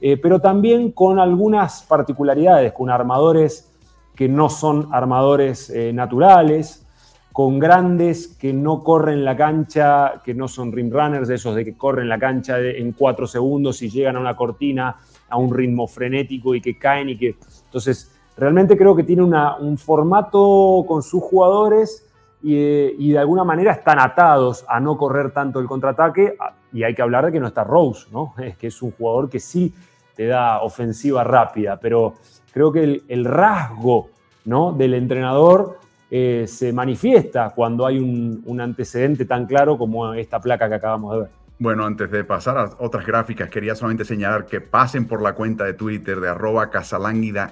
eh, 0.02 0.17
pero 0.17 0.39
también 0.39 0.91
con 0.91 1.19
algunas 1.19 1.84
particularidades, 1.84 2.71
con 2.73 2.89
armadores 2.89 3.69
que 4.15 4.28
no 4.28 4.49
son 4.49 4.89
armadores 4.91 5.69
eh, 5.69 5.93
naturales, 5.93 6.86
con 7.32 7.60
grandes 7.60 8.28
que 8.28 8.52
no 8.52 8.84
corren 8.84 9.23
la 9.23 9.38
cancha, 9.38 10.21
que 10.25 10.34
no 10.34 10.49
son 10.49 10.73
rim 10.73 10.91
runners, 10.91 11.30
esos 11.30 11.56
de 11.56 11.63
que 11.63 11.78
corren 11.78 12.10
la 12.10 12.19
cancha 12.19 12.60
en 12.60 12.91
cuatro 12.91 13.28
segundos 13.28 13.82
y 13.82 13.89
llegan 13.89 14.17
a 14.17 14.19
una 14.19 14.36
cortina 14.36 14.97
a 15.30 15.38
un 15.38 15.54
ritmo 15.54 15.88
frenético 15.88 16.56
y 16.56 16.62
que 16.62 16.78
caen 16.78 17.10
y 17.10 17.17
que... 17.17 17.36
Entonces, 17.65 18.12
realmente 18.36 18.78
creo 18.78 18.95
que 18.95 19.04
tiene 19.04 19.23
un 19.23 19.78
formato 19.78 20.84
con 20.88 21.02
sus 21.02 21.23
jugadores 21.23 22.09
y, 22.41 23.12
de 23.12 23.19
alguna 23.19 23.43
manera 23.43 23.73
están 23.73 23.99
atados 23.99 24.65
a 24.67 24.80
no 24.80 24.97
correr 24.97 25.32
tanto 25.32 25.60
el 25.60 25.67
contraataque. 25.67 26.36
Y 26.71 26.84
hay 26.84 26.93
que 26.93 27.02
hablar 27.02 27.25
de 27.25 27.32
que 27.32 27.39
no 27.39 27.47
está 27.47 27.63
Rose, 27.63 28.08
¿no? 28.12 28.34
Es 28.38 28.56
que 28.58 28.67
es 28.67 28.82
un 28.82 28.91
jugador 28.91 29.30
que 29.30 29.39
sí 29.39 29.73
te 30.15 30.28
da 30.28 30.62
ofensiva 30.62 31.23
rápida, 31.23 31.80
pero 31.80 32.15
creo 32.52 32.71
que 32.71 33.02
el, 33.08 33.25
rasgo 33.25 34.10
¿no? 34.45 34.73
del 34.73 34.93
entrenador 34.93 35.80
eh, 36.12 36.45
se 36.47 36.73
manifiesta 36.73 37.52
cuando 37.52 37.86
hay 37.86 37.99
un, 37.99 38.60
antecedente 38.60 39.25
tan 39.25 39.45
claro 39.45 39.78
como 39.78 40.13
esta 40.13 40.39
placa 40.39 40.67
que 40.67 40.75
acabamos 40.75 41.13
de 41.13 41.19
ver. 41.21 41.30
Bueno, 41.58 41.86
antes 41.86 42.10
de 42.12 42.23
pasar 42.23 42.58
a 42.58 42.69
otras 42.80 43.06
gráficas, 43.06 43.49
quería 43.49 43.75
solamente 43.75 44.06
señalar 44.06 44.45
que 44.45 44.62
pasen 44.62 45.08
por 45.08 45.21
la 45.21 45.34
cuenta 45.34 45.65
de 45.65 45.73
Twitter 45.73 46.19
de 46.19 46.30
arroba 46.30 46.69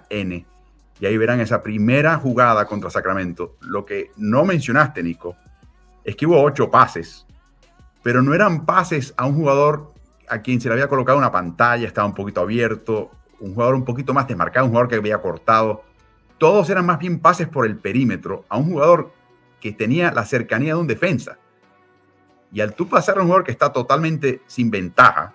N 0.10 0.46
y 1.00 1.06
ahí 1.06 1.18
verán 1.18 1.40
esa 1.40 1.62
primera 1.62 2.18
jugada 2.18 2.66
contra 2.66 2.90
Sacramento. 2.90 3.56
Lo 3.62 3.86
que 3.86 4.12
no 4.18 4.46
mencionaste, 4.46 5.04
Nico, 5.04 5.36
es 6.04 6.16
que 6.16 6.26
hubo 6.26 6.42
ocho 6.42 6.72
pases, 6.72 7.26
pero 8.04 8.22
no 8.22 8.34
eran 8.34 8.66
pases 8.66 9.14
a 9.18 9.26
un 9.26 9.36
jugador 9.36 9.94
a 10.30 10.42
quien 10.42 10.60
se 10.60 10.70
le 10.70 10.74
había 10.74 10.88
colocado 10.88 11.18
una 11.18 11.32
pantalla, 11.32 11.88
estaba 11.88 12.08
un 12.08 12.16
poquito 12.16 12.42
abierto, 12.42 13.12
un 13.40 13.54
jugador 13.54 13.76
un 13.76 13.86
poquito 13.86 14.14
más 14.14 14.28
desmarcado, 14.28 14.66
un 14.66 14.72
jugador 14.72 14.90
que 14.90 14.96
había 14.96 15.22
cortado. 15.22 15.84
Todos 16.38 16.70
eran 16.70 16.86
más 16.86 17.00
bien 17.00 17.20
pases 17.20 17.48
por 17.48 17.66
el 17.66 17.78
perímetro 17.78 18.46
a 18.50 18.58
un 18.58 18.72
jugador 18.72 19.12
que 19.60 19.72
tenía 19.72 20.12
la 20.12 20.26
cercanía 20.26 20.74
de 20.74 20.80
un 20.80 20.88
defensa. 20.88 21.38
Y 22.52 22.62
al 22.62 22.74
tú 22.74 22.88
pasar 22.88 23.18
a 23.18 23.22
un 23.22 23.28
jugador 23.28 23.44
que 23.46 23.52
está 23.52 23.72
totalmente 23.72 24.42
sin 24.48 24.72
ventaja, 24.72 25.34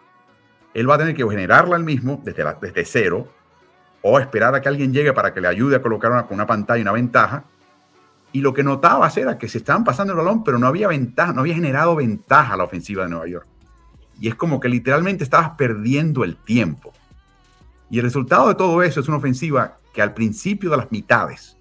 él 0.74 0.88
va 0.88 0.94
a 0.94 0.98
tener 0.98 1.14
que 1.14 1.28
generarla 1.28 1.76
al 1.76 1.84
mismo 1.84 2.20
desde, 2.24 2.44
desde 2.60 2.84
cero 2.84 3.28
o 4.02 4.18
esperar 4.18 4.54
a 4.54 4.60
que 4.60 4.68
alguien 4.68 4.92
llegue 4.92 5.12
para 5.12 5.32
que 5.32 5.40
le 5.40 5.48
ayude 5.48 5.76
a 5.76 5.82
colocar 5.82 6.10
una, 6.10 6.26
una 6.28 6.46
pantalla 6.46 6.82
una 6.82 6.92
ventaja. 6.92 7.44
Y 8.32 8.40
lo 8.40 8.52
que 8.52 8.64
notabas 8.64 9.16
era 9.16 9.38
que 9.38 9.48
se 9.48 9.58
estaban 9.58 9.84
pasando 9.84 10.12
el 10.12 10.18
balón, 10.18 10.42
pero 10.42 10.58
no 10.58 10.66
había 10.66 10.88
ventaja, 10.88 11.32
no 11.32 11.40
había 11.40 11.54
generado 11.54 11.96
ventaja 11.96 12.54
a 12.54 12.56
la 12.56 12.64
ofensiva 12.64 13.04
de 13.04 13.10
Nueva 13.10 13.26
York. 13.26 13.46
Y 14.20 14.28
es 14.28 14.34
como 14.34 14.60
que 14.60 14.68
literalmente 14.68 15.24
estabas 15.24 15.50
perdiendo 15.50 16.24
el 16.24 16.36
tiempo. 16.36 16.92
Y 17.90 17.98
el 17.98 18.04
resultado 18.04 18.48
de 18.48 18.54
todo 18.54 18.82
eso 18.82 19.00
es 19.00 19.08
una 19.08 19.18
ofensiva 19.18 19.78
que 19.92 20.00
al 20.00 20.14
principio 20.14 20.70
de 20.70 20.78
las 20.78 20.90
mitades 20.90 21.56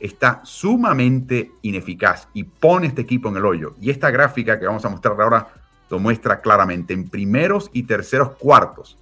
está 0.00 0.40
sumamente 0.44 1.52
ineficaz 1.62 2.26
y 2.32 2.44
pone 2.44 2.88
este 2.88 3.02
equipo 3.02 3.28
en 3.28 3.36
el 3.36 3.44
hoyo. 3.44 3.76
Y 3.80 3.90
esta 3.90 4.10
gráfica 4.10 4.58
que 4.58 4.66
vamos 4.66 4.84
a 4.84 4.88
mostrar 4.88 5.20
ahora 5.20 5.48
lo 5.88 5.98
muestra 5.98 6.40
claramente. 6.40 6.94
En 6.94 7.08
primeros 7.08 7.70
y 7.72 7.84
terceros 7.84 8.30
cuartos, 8.30 8.98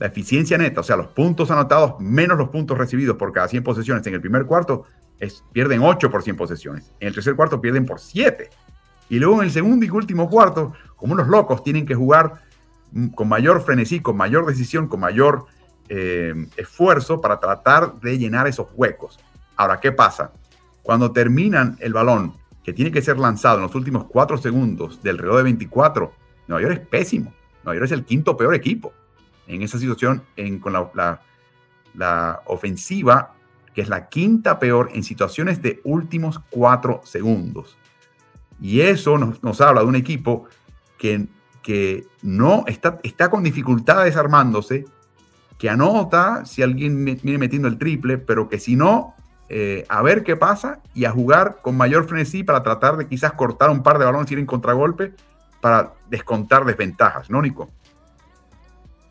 la 0.00 0.06
eficiencia 0.06 0.56
neta, 0.56 0.80
o 0.80 0.82
sea, 0.82 0.96
los 0.96 1.08
puntos 1.08 1.50
anotados 1.50 2.00
menos 2.00 2.38
los 2.38 2.48
puntos 2.48 2.76
recibidos 2.76 3.18
por 3.18 3.32
cada 3.32 3.48
100 3.48 3.62
posesiones 3.62 4.06
en 4.06 4.14
el 4.14 4.20
primer 4.22 4.46
cuarto, 4.46 4.86
es, 5.18 5.44
pierden 5.52 5.82
8 5.82 6.10
por 6.10 6.22
100 6.22 6.36
posesiones. 6.36 6.90
En 7.00 7.08
el 7.08 7.14
tercer 7.14 7.36
cuarto 7.36 7.60
pierden 7.60 7.84
por 7.84 8.00
7. 8.00 8.48
Y 9.10 9.18
luego 9.18 9.36
en 9.36 9.42
el 9.42 9.50
segundo 9.50 9.84
y 9.84 9.90
último 9.90 10.30
cuarto, 10.30 10.72
como 10.96 11.12
unos 11.12 11.28
locos, 11.28 11.62
tienen 11.62 11.84
que 11.84 11.94
jugar 11.94 12.40
mm, 12.92 13.08
con 13.08 13.28
mayor 13.28 13.60
frenesí, 13.60 14.00
con 14.00 14.16
mayor 14.16 14.46
decisión, 14.46 14.88
con 14.88 15.00
mayor 15.00 15.44
eh, 15.90 16.34
esfuerzo 16.56 17.20
para 17.20 17.38
tratar 17.38 18.00
de 18.00 18.16
llenar 18.16 18.46
esos 18.46 18.68
huecos. 18.74 19.20
Ahora, 19.54 19.80
¿qué 19.80 19.92
pasa? 19.92 20.32
Cuando 20.82 21.12
terminan 21.12 21.76
el 21.78 21.92
balón, 21.92 22.38
que 22.64 22.72
tiene 22.72 22.90
que 22.90 23.02
ser 23.02 23.18
lanzado 23.18 23.56
en 23.56 23.64
los 23.64 23.74
últimos 23.74 24.04
4 24.04 24.38
segundos 24.38 25.02
del 25.02 25.18
reloj 25.18 25.36
de 25.36 25.42
24, 25.42 26.12
Nueva 26.48 26.62
York 26.62 26.80
es 26.80 26.88
pésimo. 26.88 27.34
Nueva 27.64 27.74
York 27.74 27.84
es 27.84 27.92
el 27.92 28.06
quinto 28.06 28.34
peor 28.34 28.54
equipo 28.54 28.94
en 29.54 29.62
esa 29.62 29.78
situación 29.78 30.22
con 30.60 30.72
la, 30.72 32.40
ofensiva, 32.46 33.34
que 33.74 33.82
es 33.82 33.88
la 33.88 34.08
quinta 34.08 34.58
peor 34.58 34.90
en 34.94 35.02
situaciones 35.02 35.60
de 35.62 35.80
últimos 35.84 36.40
cuatro 36.50 37.00
segundos. 37.04 37.76
Y 38.60 38.80
eso 38.82 39.18
nos, 39.18 39.60
habla 39.60 39.80
de 39.80 39.86
un 39.86 39.96
equipo 39.96 40.46
que, 40.98 41.26
que 41.62 42.06
no 42.22 42.64
está, 42.66 43.00
está 43.02 43.30
con 43.30 43.42
dificultad 43.42 44.04
desarmándose, 44.04 44.84
que 45.58 45.68
anota 45.68 46.44
si 46.46 46.62
alguien 46.62 47.04
viene 47.04 47.38
metiendo 47.38 47.68
el 47.68 47.78
triple, 47.78 48.18
pero 48.18 48.48
que 48.48 48.58
si 48.58 48.76
no, 48.76 49.14
eh, 49.48 49.84
a 49.88 50.00
ver 50.00 50.22
qué 50.22 50.36
pasa 50.36 50.80
y 50.94 51.06
a 51.06 51.10
jugar 51.10 51.58
con 51.60 51.76
mayor 51.76 52.06
frenesí 52.06 52.44
para 52.44 52.62
tratar 52.62 52.96
de 52.96 53.08
quizás 53.08 53.32
cortar 53.32 53.68
un 53.70 53.82
par 53.82 53.98
de 53.98 54.04
balones 54.04 54.30
ir 54.30 54.38
en 54.38 54.46
contragolpe 54.46 55.12
para 55.60 55.94
descontar 56.08 56.64
desventajas, 56.64 57.28
¿no, 57.30 57.42
Nico? 57.42 57.68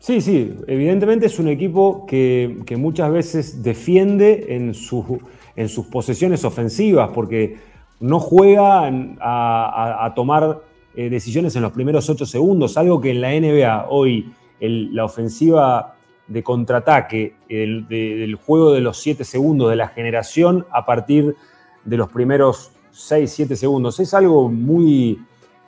Sí, 0.00 0.22
sí, 0.22 0.54
evidentemente 0.66 1.26
es 1.26 1.38
un 1.38 1.48
equipo 1.48 2.06
que, 2.06 2.64
muchas 2.78 3.12
veces 3.12 3.62
defiende 3.62 4.46
en, 4.56 4.72
en, 5.56 5.68
sus 5.68 5.86
posesiones 5.86 6.42
ofensivas 6.46 7.10
porque 7.14 7.58
no 8.00 8.18
juega 8.18 8.90
a, 9.20 10.12
tomar 10.16 10.62
eh, 10.94 11.10
decisiones 11.10 11.54
en 11.54 11.62
los 11.62 11.72
primeros 11.72 12.08
ocho 12.08 12.24
segundos, 12.24 12.78
algo 12.78 12.98
que 12.98 13.10
en 13.10 13.20
la 13.20 13.38
NBA 13.38 13.88
hoy 13.90 14.32
la 14.58 15.04
ofensiva 15.04 15.96
de 16.26 16.42
contraataque, 16.42 17.34
el, 17.50 18.38
juego 18.42 18.72
de 18.72 18.80
los 18.80 18.96
siete 18.96 19.24
segundos, 19.24 19.68
de 19.68 19.76
la 19.76 19.88
generación 19.88 20.64
a 20.72 20.86
partir 20.86 21.36
de 21.84 21.96
los 21.98 22.08
primeros 22.08 22.72
seis, 22.90 23.32
siete 23.32 23.54
segundos, 23.54 24.00
es 24.00 24.14
algo 24.14 24.48
muy 24.48 25.18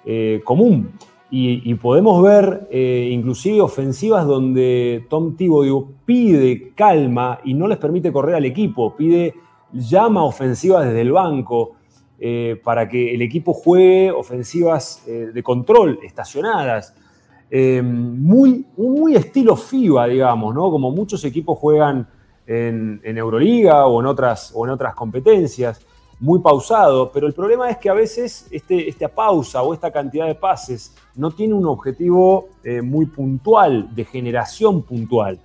eh, 0.07 0.41
común. 0.43 0.93
Y, 1.35 1.75
podemos 1.77 2.23
ver 2.23 2.69
eh, 2.71 3.09
inclusive 3.11 3.63
ofensivas 3.63 4.27
donde 4.27 5.07
Tom 5.09 5.35
Thibodeau 5.35 5.95
pide 6.05 6.75
calma 6.75 7.41
y 7.43 7.55
no 7.55 7.67
les 7.67 7.79
permite 7.79 8.13
correr 8.13 8.35
al 8.35 8.45
equipo, 8.45 8.95
pide 8.95 9.33
llama 9.73 10.25
ofensivas 10.25 10.85
desde 10.85 11.01
el 11.01 11.11
banco 11.11 11.77
eh, 12.19 12.61
para 12.63 12.87
que 12.87 13.15
el 13.15 13.23
equipo 13.23 13.55
juegue 13.55 14.11
ofensivas 14.11 15.09
eh, 15.09 15.31
de 15.33 15.43
control, 15.43 16.01
estacionadas. 16.03 16.95
muy, 17.51 18.67
muy 18.77 19.15
estilo 19.15 19.57
FIBA, 19.57 20.09
digamos, 20.09 20.55
¿no? 20.55 20.71
Como 20.71 20.91
muchos 20.91 21.25
equipos 21.25 21.59
juegan 21.59 22.07
en, 22.47 23.01
Euroliga 23.05 23.87
o 23.87 24.01
en, 24.01 24.07
otras, 24.07 24.53
o 24.55 24.67
en 24.67 24.73
otras 24.73 24.95
competencias. 24.95 25.81
Muy 26.23 26.39
pausado, 26.39 27.11
pero 27.11 27.27
el 27.27 27.33
problema 27.33 27.69
es 27.69 27.79
que 27.79 27.91
a 27.91 27.95
veces 27.95 28.47
este, 28.53 28.89
esta 28.89 29.09
pausa 29.09 29.61
o 29.65 29.75
esta 29.75 29.91
cantidad 29.91 30.25
de 30.25 30.37
pases 30.37 30.95
no 31.17 31.33
tiene 31.33 31.53
un 31.53 31.67
objetivo 31.67 32.51
eh, 32.63 32.81
muy 32.81 33.07
puntual, 33.07 33.93
de 33.93 34.05
generación 34.05 34.83
puntual. 34.83 35.41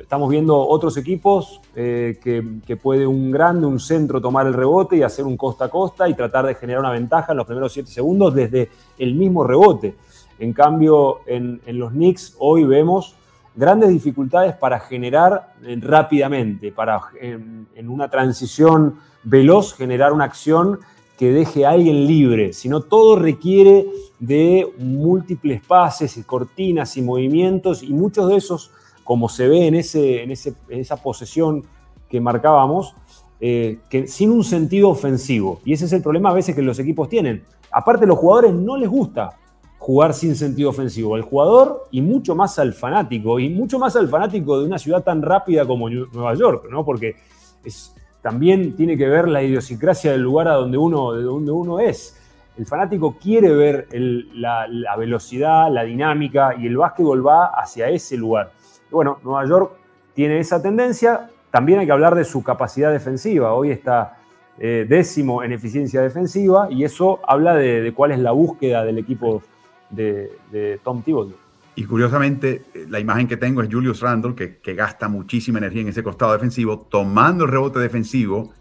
Estamos 0.00 0.30
viendo 0.30 0.56
otros 0.56 0.96
equipos 0.96 1.60
eh, 1.74 2.20
que, 2.22 2.76
puede 2.76 3.04
un 3.04 3.32
grande, 3.32 3.66
un 3.66 3.80
centro 3.80 4.20
tomar 4.20 4.46
el 4.46 4.54
rebote 4.54 4.96
y 4.96 5.02
hacer 5.02 5.24
un 5.24 5.36
costa 5.36 5.64
a 5.64 5.68
costa 5.68 6.08
y 6.08 6.14
tratar 6.14 6.46
de 6.46 6.54
generar 6.54 6.82
una 6.82 6.92
ventaja 6.92 7.32
en 7.32 7.38
los 7.38 7.46
primeros 7.46 7.72
7 7.72 7.90
segundos 7.90 8.32
desde 8.32 8.70
el 8.98 9.16
mismo 9.16 9.42
rebote. 9.42 9.96
En 10.38 10.52
cambio, 10.52 11.22
en, 11.26 11.60
los 11.66 11.90
Knicks 11.90 12.36
hoy 12.38 12.62
vemos 12.62 13.16
grandes 13.56 13.90
dificultades 13.90 14.54
para 14.54 14.78
generar 14.78 15.54
eh, 15.64 15.76
rápidamente, 15.82 16.70
para 16.70 17.00
en, 17.20 17.66
una 17.88 18.08
transición 18.08 19.00
veloz 19.24 19.74
generar 19.74 20.12
una 20.12 20.24
acción 20.24 20.80
que 21.18 21.32
deje 21.32 21.64
a 21.64 21.70
alguien 21.70 22.06
libre, 22.06 22.52
sino 22.52 22.80
todo 22.80 23.16
requiere 23.16 23.86
de 24.18 24.72
múltiples 24.78 25.62
pases 25.64 26.16
y 26.16 26.24
cortinas 26.24 26.96
y 26.96 27.02
movimientos 27.02 27.82
y 27.82 27.92
muchos 27.92 28.28
de 28.28 28.36
esos 28.36 28.70
como 29.04 29.28
se 29.28 29.48
ve 29.48 29.66
en, 29.66 29.74
ese, 29.74 30.22
en, 30.22 30.30
esa 30.30 30.96
posesión 30.96 31.64
que 32.08 32.20
marcábamos, 32.20 32.94
eh, 33.40 33.78
que 33.88 34.06
sin 34.06 34.30
un 34.30 34.44
sentido 34.44 34.88
ofensivo. 34.88 35.60
Y 35.64 35.72
ese 35.72 35.86
es 35.86 35.92
el 35.92 36.02
problema 36.02 36.30
a 36.30 36.34
veces 36.34 36.54
que 36.54 36.62
los 36.62 36.78
equipos 36.78 37.08
tienen. 37.08 37.44
Aparte, 37.70 38.06
los 38.06 38.18
jugadores 38.18 38.52
no 38.54 38.76
les 38.76 38.88
gusta 38.88 39.38
jugar 39.78 40.14
sin 40.14 40.36
sentido 40.36 40.70
ofensivo. 40.70 41.16
Al 41.16 41.22
jugador 41.22 41.88
y 41.90 42.00
mucho 42.00 42.36
más 42.36 42.58
al 42.58 42.72
fanático, 42.72 43.40
y 43.40 43.48
mucho 43.48 43.78
más 43.78 43.96
al 43.96 44.08
fanático 44.08 44.60
de 44.60 44.66
una 44.66 44.78
ciudad 44.78 45.02
tan 45.02 45.22
rápida 45.22 45.66
como 45.66 45.90
Nueva 45.90 46.34
York, 46.34 46.66
¿no? 46.70 46.84
Porque 46.84 47.16
es, 47.64 47.92
también 48.22 48.76
tiene 48.76 48.96
que 48.96 49.08
ver 49.08 49.28
la 49.28 49.42
idiosincrasia 49.42 50.12
del 50.12 50.22
lugar 50.22 50.48
a 50.48 50.54
donde 50.54 50.78
uno, 50.78 51.12
de 51.12 51.22
donde 51.22 51.50
uno 51.50 51.80
es. 51.80 52.18
El 52.56 52.66
fanático 52.66 53.16
quiere 53.20 53.54
ver 53.54 53.88
la, 54.34 54.66
velocidad, 54.96 55.70
la 55.70 55.84
dinámica, 55.84 56.54
y 56.58 56.66
el 56.66 56.76
básquetbol 56.76 57.26
va 57.26 57.46
hacia 57.46 57.88
ese 57.88 58.16
lugar 58.16 58.52
bueno, 58.92 59.18
Nueva 59.24 59.46
York 59.46 59.72
tiene 60.14 60.38
esa 60.38 60.62
tendencia. 60.62 61.30
También 61.50 61.80
hay 61.80 61.86
que 61.86 61.92
hablar 61.92 62.14
de 62.14 62.24
su 62.24 62.42
capacidad 62.44 62.92
defensiva. 62.92 63.54
Hoy 63.54 63.70
está 63.70 64.18
eh, 64.58 64.86
décimo 64.88 65.42
en 65.42 65.52
eficiencia 65.52 66.02
defensiva 66.02 66.68
y 66.70 66.84
eso 66.84 67.18
habla 67.26 67.54
de, 67.54 67.92
cuál 67.96 68.12
es 68.12 68.18
la 68.18 68.32
búsqueda 68.32 68.84
del 68.84 68.98
equipo 68.98 69.42
de, 69.90 70.78
Tom 70.84 71.02
Thibodeau. 71.02 71.36
Y 71.74 71.84
curiosamente, 71.84 72.64
la 72.88 73.00
imagen 73.00 73.26
que 73.26 73.36
tengo 73.36 73.62
es 73.62 73.68
Julius 73.72 74.00
Randle, 74.00 74.34
que, 74.34 74.58
que, 74.58 74.74
gasta 74.74 75.08
muchísima 75.08 75.58
energía 75.58 75.82
en 75.82 75.88
ese 75.88 76.02
costado 76.02 76.32
defensivo, 76.32 76.86
tomando 76.90 77.44
el 77.44 77.50
rebote 77.50 77.78
defensivo, 77.78 78.52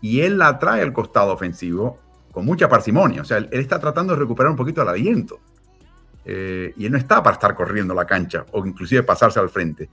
y 0.00 0.20
él 0.20 0.38
la 0.38 0.58
trae 0.58 0.82
al 0.82 0.92
costado 0.92 1.32
ofensivo 1.32 1.98
con 2.36 2.44
mucha 2.44 2.68
parsimonia. 2.68 3.22
O 3.22 3.24
sea, 3.24 3.38
él, 3.38 3.48
está 3.52 3.80
tratando 3.80 4.12
de 4.12 4.18
recuperar 4.18 4.50
un 4.50 4.56
poquito 4.56 4.82
el 4.82 4.88
aliento. 4.88 5.40
Eh, 6.24 6.74
y 6.76 6.86
él 6.86 6.92
no 6.92 6.98
está 6.98 7.22
para 7.22 7.34
estar 7.34 7.54
corriendo 7.54 7.94
la 7.94 8.04
cancha 8.04 8.44
o 8.52 8.66
inclusive 8.66 9.02
pasarse 9.02 9.40
al 9.40 9.48
frente. 9.48 9.88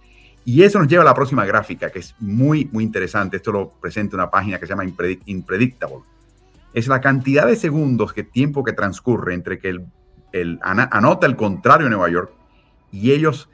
Y 0.45 0.63
eso 0.63 0.77
nos 0.77 0.89
lleva 0.89 1.03
a 1.03 1.05
la 1.05 1.13
próxima 1.13 1.45
gráfica, 1.45 1.89
que 1.89 1.99
es 1.99 2.15
muy, 2.19 2.67
muy 2.71 2.83
interesante. 2.83 3.37
Esto 3.37 3.53
lo 3.53 3.69
presenta 3.79 4.17
una 4.17 4.29
página 4.29 4.59
que 4.59 4.65
se 4.65 4.71
llama 4.71 4.83
Impredictable. 5.25 5.99
Es 6.73 6.87
la 6.87 6.99
cantidad 6.99 7.47
de 7.47 7.55
segundos, 7.55 8.11
que 8.11 8.23
tiempo 8.23 8.63
que 8.63 8.73
transcurre 8.73 9.33
entre 9.33 9.57
que 9.57 9.79
el, 10.33 10.59
anota 10.61 11.27
el 11.27 11.37
contrario 11.37 11.87
en 11.87 11.91
Nueva 11.91 12.09
York 12.09 12.33
y 12.93 13.11
ellos, 13.11 13.49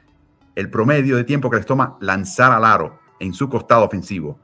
el 0.54 0.70
promedio 0.70 1.16
de 1.16 1.24
tiempo 1.24 1.48
que 1.48 1.56
les 1.56 1.66
toma 1.66 1.96
lanzar 2.00 2.52
al 2.52 2.64
aro 2.64 3.00
en 3.18 3.32
su 3.32 3.48
costado 3.48 3.84
ofensivo. 3.86 4.38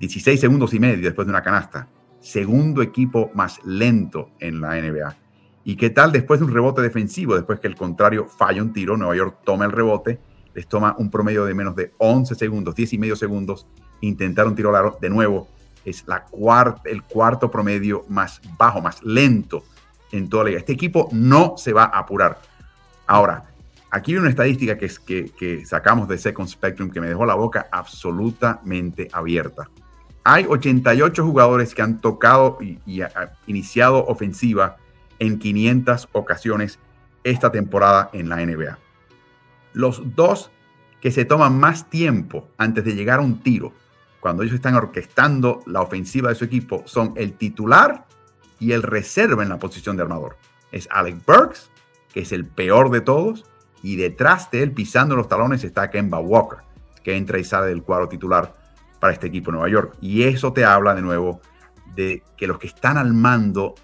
16 0.00 0.40
segundos 0.40 0.74
y 0.74 0.80
medio 0.80 1.04
después 1.04 1.26
de 1.26 1.30
una 1.30 1.42
canasta. 1.42 1.88
Segundo 2.18 2.82
equipo 2.82 3.30
más 3.34 3.60
lento 3.64 4.30
en 4.40 4.60
la 4.60 4.74
NBA. 4.74 5.16
¿Y 5.64 5.76
qué 5.76 5.90
tal 5.90 6.10
después 6.10 6.40
de 6.40 6.46
un 6.46 6.52
rebote 6.52 6.82
defensivo? 6.82 7.36
Después 7.36 7.60
que 7.60 7.68
el 7.68 7.76
contrario 7.76 8.26
falla 8.26 8.62
un 8.62 8.72
tiro, 8.72 8.96
Nueva 8.96 9.14
York 9.14 9.38
toma 9.44 9.64
el 9.64 9.70
rebote, 9.70 10.18
les 10.54 10.66
toma 10.66 10.96
un 10.98 11.08
promedio 11.08 11.44
de 11.44 11.54
menos 11.54 11.76
de 11.76 11.92
11 11.98 12.34
segundos, 12.34 12.74
10 12.74 12.94
y 12.94 12.98
medio 12.98 13.14
segundos, 13.14 13.68
intentar 14.00 14.48
un 14.48 14.56
tiro 14.56 14.72
largo. 14.72 14.98
De 15.00 15.08
nuevo, 15.08 15.46
es 15.84 16.04
la 16.08 16.26
el 16.84 17.02
cuarto 17.04 17.48
promedio 17.48 18.04
más 18.08 18.40
bajo, 18.58 18.80
más 18.80 19.04
lento 19.04 19.62
en 20.10 20.28
toda 20.28 20.42
la 20.42 20.48
liga. 20.48 20.58
Este 20.58 20.72
equipo 20.72 21.08
no 21.12 21.54
se 21.56 21.72
va 21.72 21.84
a 21.84 22.00
apurar. 22.00 22.40
Ahora, 23.06 23.51
aquí 23.92 24.12
hay 24.12 24.18
una 24.18 24.30
estadística 24.30 24.76
que, 24.76 24.86
es, 24.86 24.98
que, 24.98 25.62
sacamos 25.64 26.08
de 26.08 26.18
Second 26.18 26.48
Spectrum 26.48 26.90
que 26.90 27.00
me 27.00 27.08
dejó 27.08 27.24
la 27.24 27.34
boca 27.34 27.68
absolutamente 27.70 29.08
abierta. 29.12 29.70
Hay 30.24 30.46
88 30.48 31.24
jugadores 31.24 31.74
que 31.74 31.82
han 31.82 32.00
tocado 32.00 32.58
y, 32.60 32.78
y 32.86 33.02
iniciado 33.46 34.04
ofensiva 34.06 34.76
en 35.18 35.38
500 35.38 36.08
ocasiones 36.12 36.78
esta 37.22 37.52
temporada 37.52 38.08
en 38.12 38.28
la 38.28 38.44
NBA. 38.44 38.78
Los 39.74 40.02
dos 40.16 40.50
que 41.00 41.10
se 41.10 41.24
toman 41.24 41.58
más 41.58 41.90
tiempo 41.90 42.48
antes 42.56 42.84
de 42.84 42.94
llegar 42.94 43.18
a 43.18 43.22
un 43.22 43.40
tiro, 43.40 43.72
cuando 44.20 44.42
ellos 44.42 44.54
están 44.54 44.74
orquestando 44.74 45.60
la 45.66 45.82
ofensiva 45.82 46.30
de 46.30 46.36
su 46.36 46.44
equipo, 46.44 46.82
son 46.86 47.12
el 47.16 47.34
titular 47.34 48.06
y 48.58 48.72
el 48.72 48.82
reserva 48.82 49.42
en 49.42 49.48
la 49.48 49.58
posición 49.58 49.96
de 49.96 50.02
armador. 50.02 50.36
Es 50.70 50.88
Alec 50.92 51.24
Burks, 51.26 51.70
que 52.12 52.20
es 52.20 52.32
el 52.32 52.46
peor 52.46 52.90
de 52.90 53.00
todos, 53.00 53.44
y 53.82 53.96
detrás 53.96 54.50
de 54.50 54.62
él, 54.62 54.72
pisando 54.72 55.16
los 55.16 55.28
talones, 55.28 55.64
está 55.64 55.90
Kemba 55.90 56.18
Walker, 56.20 56.60
que 57.02 57.16
entra 57.16 57.38
y 57.38 57.44
sale 57.44 57.66
del 57.68 57.82
cuadro 57.82 58.08
titular 58.08 58.54
para 59.00 59.12
este 59.12 59.26
equipo 59.26 59.50
de 59.50 59.58
Nueva 59.58 59.68
York. 59.68 59.96
Y 60.00 60.22
eso 60.22 60.52
te 60.52 60.64
habla 60.64 60.94
de 60.94 61.02
nuevo 61.02 61.40
de 61.94 62.22
que 62.36 62.46
los 62.46 62.58
que 62.58 62.68
están 62.68 62.96
al 62.96 63.12
mando 63.12 63.74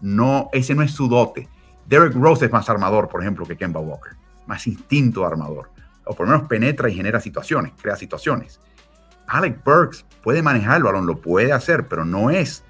no, 0.00 0.48
ese 0.52 0.74
no 0.74 0.82
es 0.82 0.92
su 0.92 1.08
dote. 1.08 1.48
Derek 1.86 2.14
Rose 2.14 2.46
es 2.46 2.52
más 2.52 2.70
armador, 2.70 3.08
por 3.08 3.20
ejemplo, 3.20 3.44
que 3.44 3.56
Kemba 3.56 3.80
Walker, 3.80 4.12
más 4.46 4.66
instinto 4.66 5.26
armador, 5.26 5.70
o 6.04 6.14
por 6.14 6.26
lo 6.26 6.32
menos 6.32 6.48
penetra 6.48 6.88
y 6.88 6.94
genera 6.94 7.20
situaciones, 7.20 7.72
crea 7.80 7.96
situaciones. 7.96 8.60
Alec 9.26 9.62
Burks 9.64 10.06
puede 10.22 10.42
manejar 10.42 10.76
el 10.76 10.84
balón, 10.84 11.06
lo 11.06 11.20
puede 11.20 11.52
hacer, 11.52 11.88
pero 11.88 12.04
no 12.04 12.30
es 12.30 12.64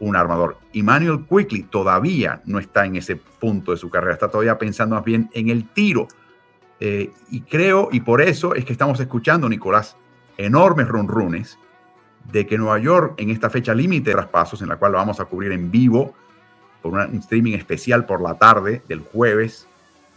un 0.00 0.16
armador. 0.16 0.58
Emmanuel 0.72 1.24
Quickly 1.28 1.64
todavía 1.64 2.42
no 2.44 2.58
está 2.58 2.84
en 2.84 2.96
ese 2.96 3.16
punto 3.16 3.72
de 3.72 3.76
su 3.76 3.90
carrera, 3.90 4.14
está 4.14 4.28
todavía 4.28 4.58
pensando 4.58 4.96
más 4.96 5.04
bien 5.04 5.30
en 5.32 5.48
el 5.48 5.68
tiro. 5.68 6.08
Eh, 6.80 7.12
y 7.30 7.42
creo, 7.42 7.88
y 7.92 8.00
por 8.00 8.20
eso 8.20 8.54
es 8.54 8.64
que 8.64 8.72
estamos 8.72 8.98
escuchando, 9.00 9.48
Nicolás, 9.48 9.96
enormes 10.36 10.88
runrunes 10.88 11.58
de 12.30 12.46
que 12.46 12.58
Nueva 12.58 12.78
York, 12.78 13.14
en 13.18 13.30
esta 13.30 13.50
fecha 13.50 13.74
límite 13.74 14.10
de 14.10 14.16
traspasos, 14.16 14.62
en 14.62 14.68
la 14.68 14.76
cual 14.76 14.92
lo 14.92 14.98
vamos 14.98 15.20
a 15.20 15.26
cubrir 15.26 15.52
en 15.52 15.70
vivo 15.70 16.14
por 16.82 16.92
un 16.92 17.16
streaming 17.16 17.54
especial 17.54 18.04
por 18.06 18.20
la 18.20 18.34
tarde 18.34 18.82
del 18.88 19.00
jueves 19.00 19.66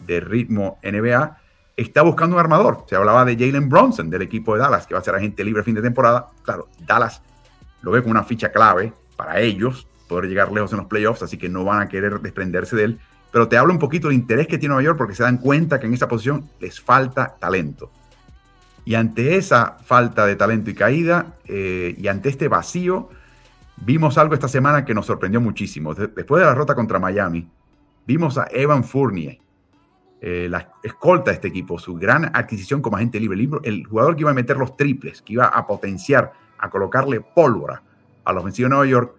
de 0.06 0.20
ritmo 0.20 0.80
NBA, 0.84 1.38
está 1.78 2.02
buscando 2.02 2.36
un 2.36 2.40
armador. 2.40 2.86
Se 2.90 2.96
hablaba 2.96 3.24
de 3.24 3.38
Jalen 3.38 3.70
Bronson 3.70 4.10
del 4.10 4.24
equipo 4.24 4.54
de 4.54 4.62
Dallas, 4.62 4.88
que 4.88 4.94
va 4.94 5.00
a 5.00 5.04
ser 5.04 5.16
agente 5.16 5.44
libre 5.44 5.62
a 5.62 5.64
fin 5.64 5.76
de 5.76 5.82
temporada. 5.82 6.30
Claro, 6.44 6.68
Dallas 6.80 7.22
lo 7.82 7.92
ve 7.92 8.02
como 8.02 8.12
una 8.12 8.24
ficha 8.24 8.52
clave 8.52 8.92
para 9.16 9.40
ellos, 9.40 9.88
poder 10.08 10.26
llegar 10.26 10.52
lejos 10.52 10.72
en 10.72 10.80
los 10.80 10.88
playoffs, 10.88 11.24
así 11.24 11.38
que 11.38 11.50
no 11.50 11.64
van 11.64 11.82
a 11.82 11.88
querer 11.88 12.20
desprenderse 12.20 12.76
de 12.76 12.84
él. 12.84 13.00
Pero 13.32 13.48
te 13.48 13.58
hablo 13.58 13.74
un 13.74 13.80
poquito 13.80 14.08
del 14.08 14.18
interés 14.18 14.48
que 14.48 14.58
tiene 14.58 14.74
Nueva 14.74 14.86
York 14.86 14.98
porque 14.98 15.16
se 15.16 15.24
dan 15.24 15.38
cuenta 15.38 15.80
que 15.80 15.88
en 15.88 15.94
esa 15.94 16.08
posición 16.08 16.50
les 16.60 16.80
falta 16.80 17.36
talento. 17.40 17.92
Y 18.86 18.96
ante 18.96 19.36
esa 19.36 19.78
falta 19.84 20.26
de 20.26 20.36
talento 20.36 20.70
y 20.70 20.74
caída, 20.74 21.36
eh, 21.46 21.94
y 21.98 22.08
ante 22.08 22.30
este 22.30 22.48
vacío, 22.48 23.10
Vimos 23.86 24.18
algo 24.18 24.34
esta 24.34 24.48
semana 24.48 24.84
que 24.84 24.94
nos 24.94 25.06
sorprendió 25.06 25.40
muchísimo. 25.40 25.94
Después 25.94 26.42
de 26.42 26.46
la 26.46 26.56
rota 26.56 26.74
contra 26.74 27.00
Miami, 27.00 27.48
vimos 28.08 28.38
a 28.38 28.48
Evan 28.52 28.84
Fournier, 28.84 29.38
eh, 30.20 30.48
la 30.50 30.72
escolta 30.84 31.30
de 31.30 31.36
este 31.36 31.48
equipo, 31.50 31.78
su 31.78 31.94
gran 31.94 32.26
adquisición 32.36 32.82
como 32.82 32.98
agente 32.98 33.20
libre, 33.20 33.40
el 33.64 33.86
jugador 33.86 34.16
que 34.16 34.22
iba 34.22 34.32
a 34.32 34.34
meter 34.34 34.58
los 34.58 34.76
triples, 34.76 35.22
que 35.22 35.34
iba 35.34 35.46
a 35.46 35.68
potenciar, 35.68 36.34
a 36.58 36.70
colocarle 36.70 37.22
pólvora 37.22 37.84
a 38.26 38.34
la 38.34 38.40
ofensiva 38.40 38.66
de 38.66 38.70
Nueva 38.70 38.86
York, 38.88 39.16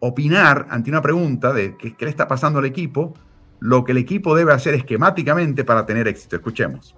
opinar 0.00 0.66
ante 0.70 0.90
una 0.90 1.02
pregunta 1.02 1.52
de 1.52 1.76
qué, 1.76 1.94
le 1.98 2.10
está 2.10 2.28
pasando 2.28 2.58
al 2.58 2.64
equipo, 2.64 3.14
lo 3.60 3.84
que 3.84 3.92
el 3.92 3.98
equipo 3.98 4.34
debe 4.36 4.52
hacer 4.52 4.74
esquemáticamente 4.74 5.64
para 5.64 5.86
tener 5.86 6.06
éxito. 6.08 6.36
Escuchemos. 6.36 6.94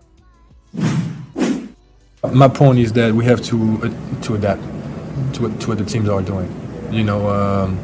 My 2.33 2.49
point 2.49 2.79
is 2.79 2.93
that 2.95 3.13
we 3.15 3.25
have 3.25 3.41
to, 3.43 3.57
uh, 3.57 3.91
to 4.23 4.35
adapt 4.35 4.61
to, 5.35 5.49
to 5.49 5.69
what 5.69 5.79
the 5.79 5.85
teams 5.85 6.09
are 6.09 6.23
doing. 6.23 6.49
You 6.91 7.05
know, 7.05 7.29
um, 7.29 7.77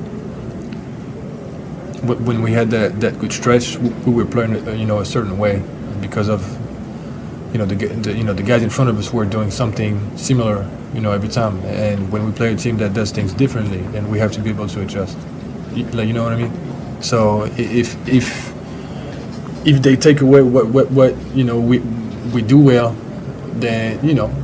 when 2.03 2.42
we 2.42 2.53
had 2.53 2.70
that, 2.70 3.00
that 3.00 3.18
good 3.18 3.33
stretch, 3.33 3.79
we 3.79 4.12
were 4.12 4.24
playing, 4.24 4.57
uh, 4.66 4.72
you 4.72 4.87
know, 4.87 4.98
a 4.98 5.05
certain 5.05 5.38
way 5.38 5.62
because 6.00 6.29
of, 6.29 6.42
you 7.55 7.59
know, 7.59 7.67
the, 7.67 7.77
the, 7.77 8.12
you 8.12 8.25
know 8.25 8.33
the 8.35 8.43
guys 8.43 8.64
in 8.64 8.69
front 8.69 8.90
of 8.90 8.99
us 8.99 9.12
were 9.12 9.25
doing 9.25 9.49
something 9.49 9.95
similar, 10.19 10.69
you 10.93 11.01
know, 11.01 11.12
every 11.12 11.29
time. 11.29 11.61
And 11.67 12.11
when 12.11 12.27
we 12.27 12.33
play 12.33 12.53
a 12.53 12.57
team 12.57 12.79
that 12.79 12.95
does 12.95 13.12
things 13.12 13.33
differently, 13.33 13.79
then 13.93 14.11
we 14.11 14.19
have 14.19 14.33
to 14.33 14.40
be 14.40 14.51
able 14.51 14.67
to 14.67 14.83
adjust. 14.83 15.17
Like, 15.73 16.09
you 16.09 16.12
know 16.12 16.25
what 16.25 16.33
I 16.33 16.37
mean? 16.37 16.53
So 17.01 17.45
if 17.57 17.97
if 18.09 18.53
if 19.64 19.83
they 19.83 19.95
take 19.95 20.21
away 20.21 20.43
what 20.43 20.67
what, 20.67 20.90
what 20.90 21.14
you 21.33 21.45
know 21.45 21.61
we 21.61 21.79
we 22.35 22.43
do 22.43 22.59
well, 22.59 22.97
then 23.55 24.05
you 24.05 24.14
know 24.14 24.35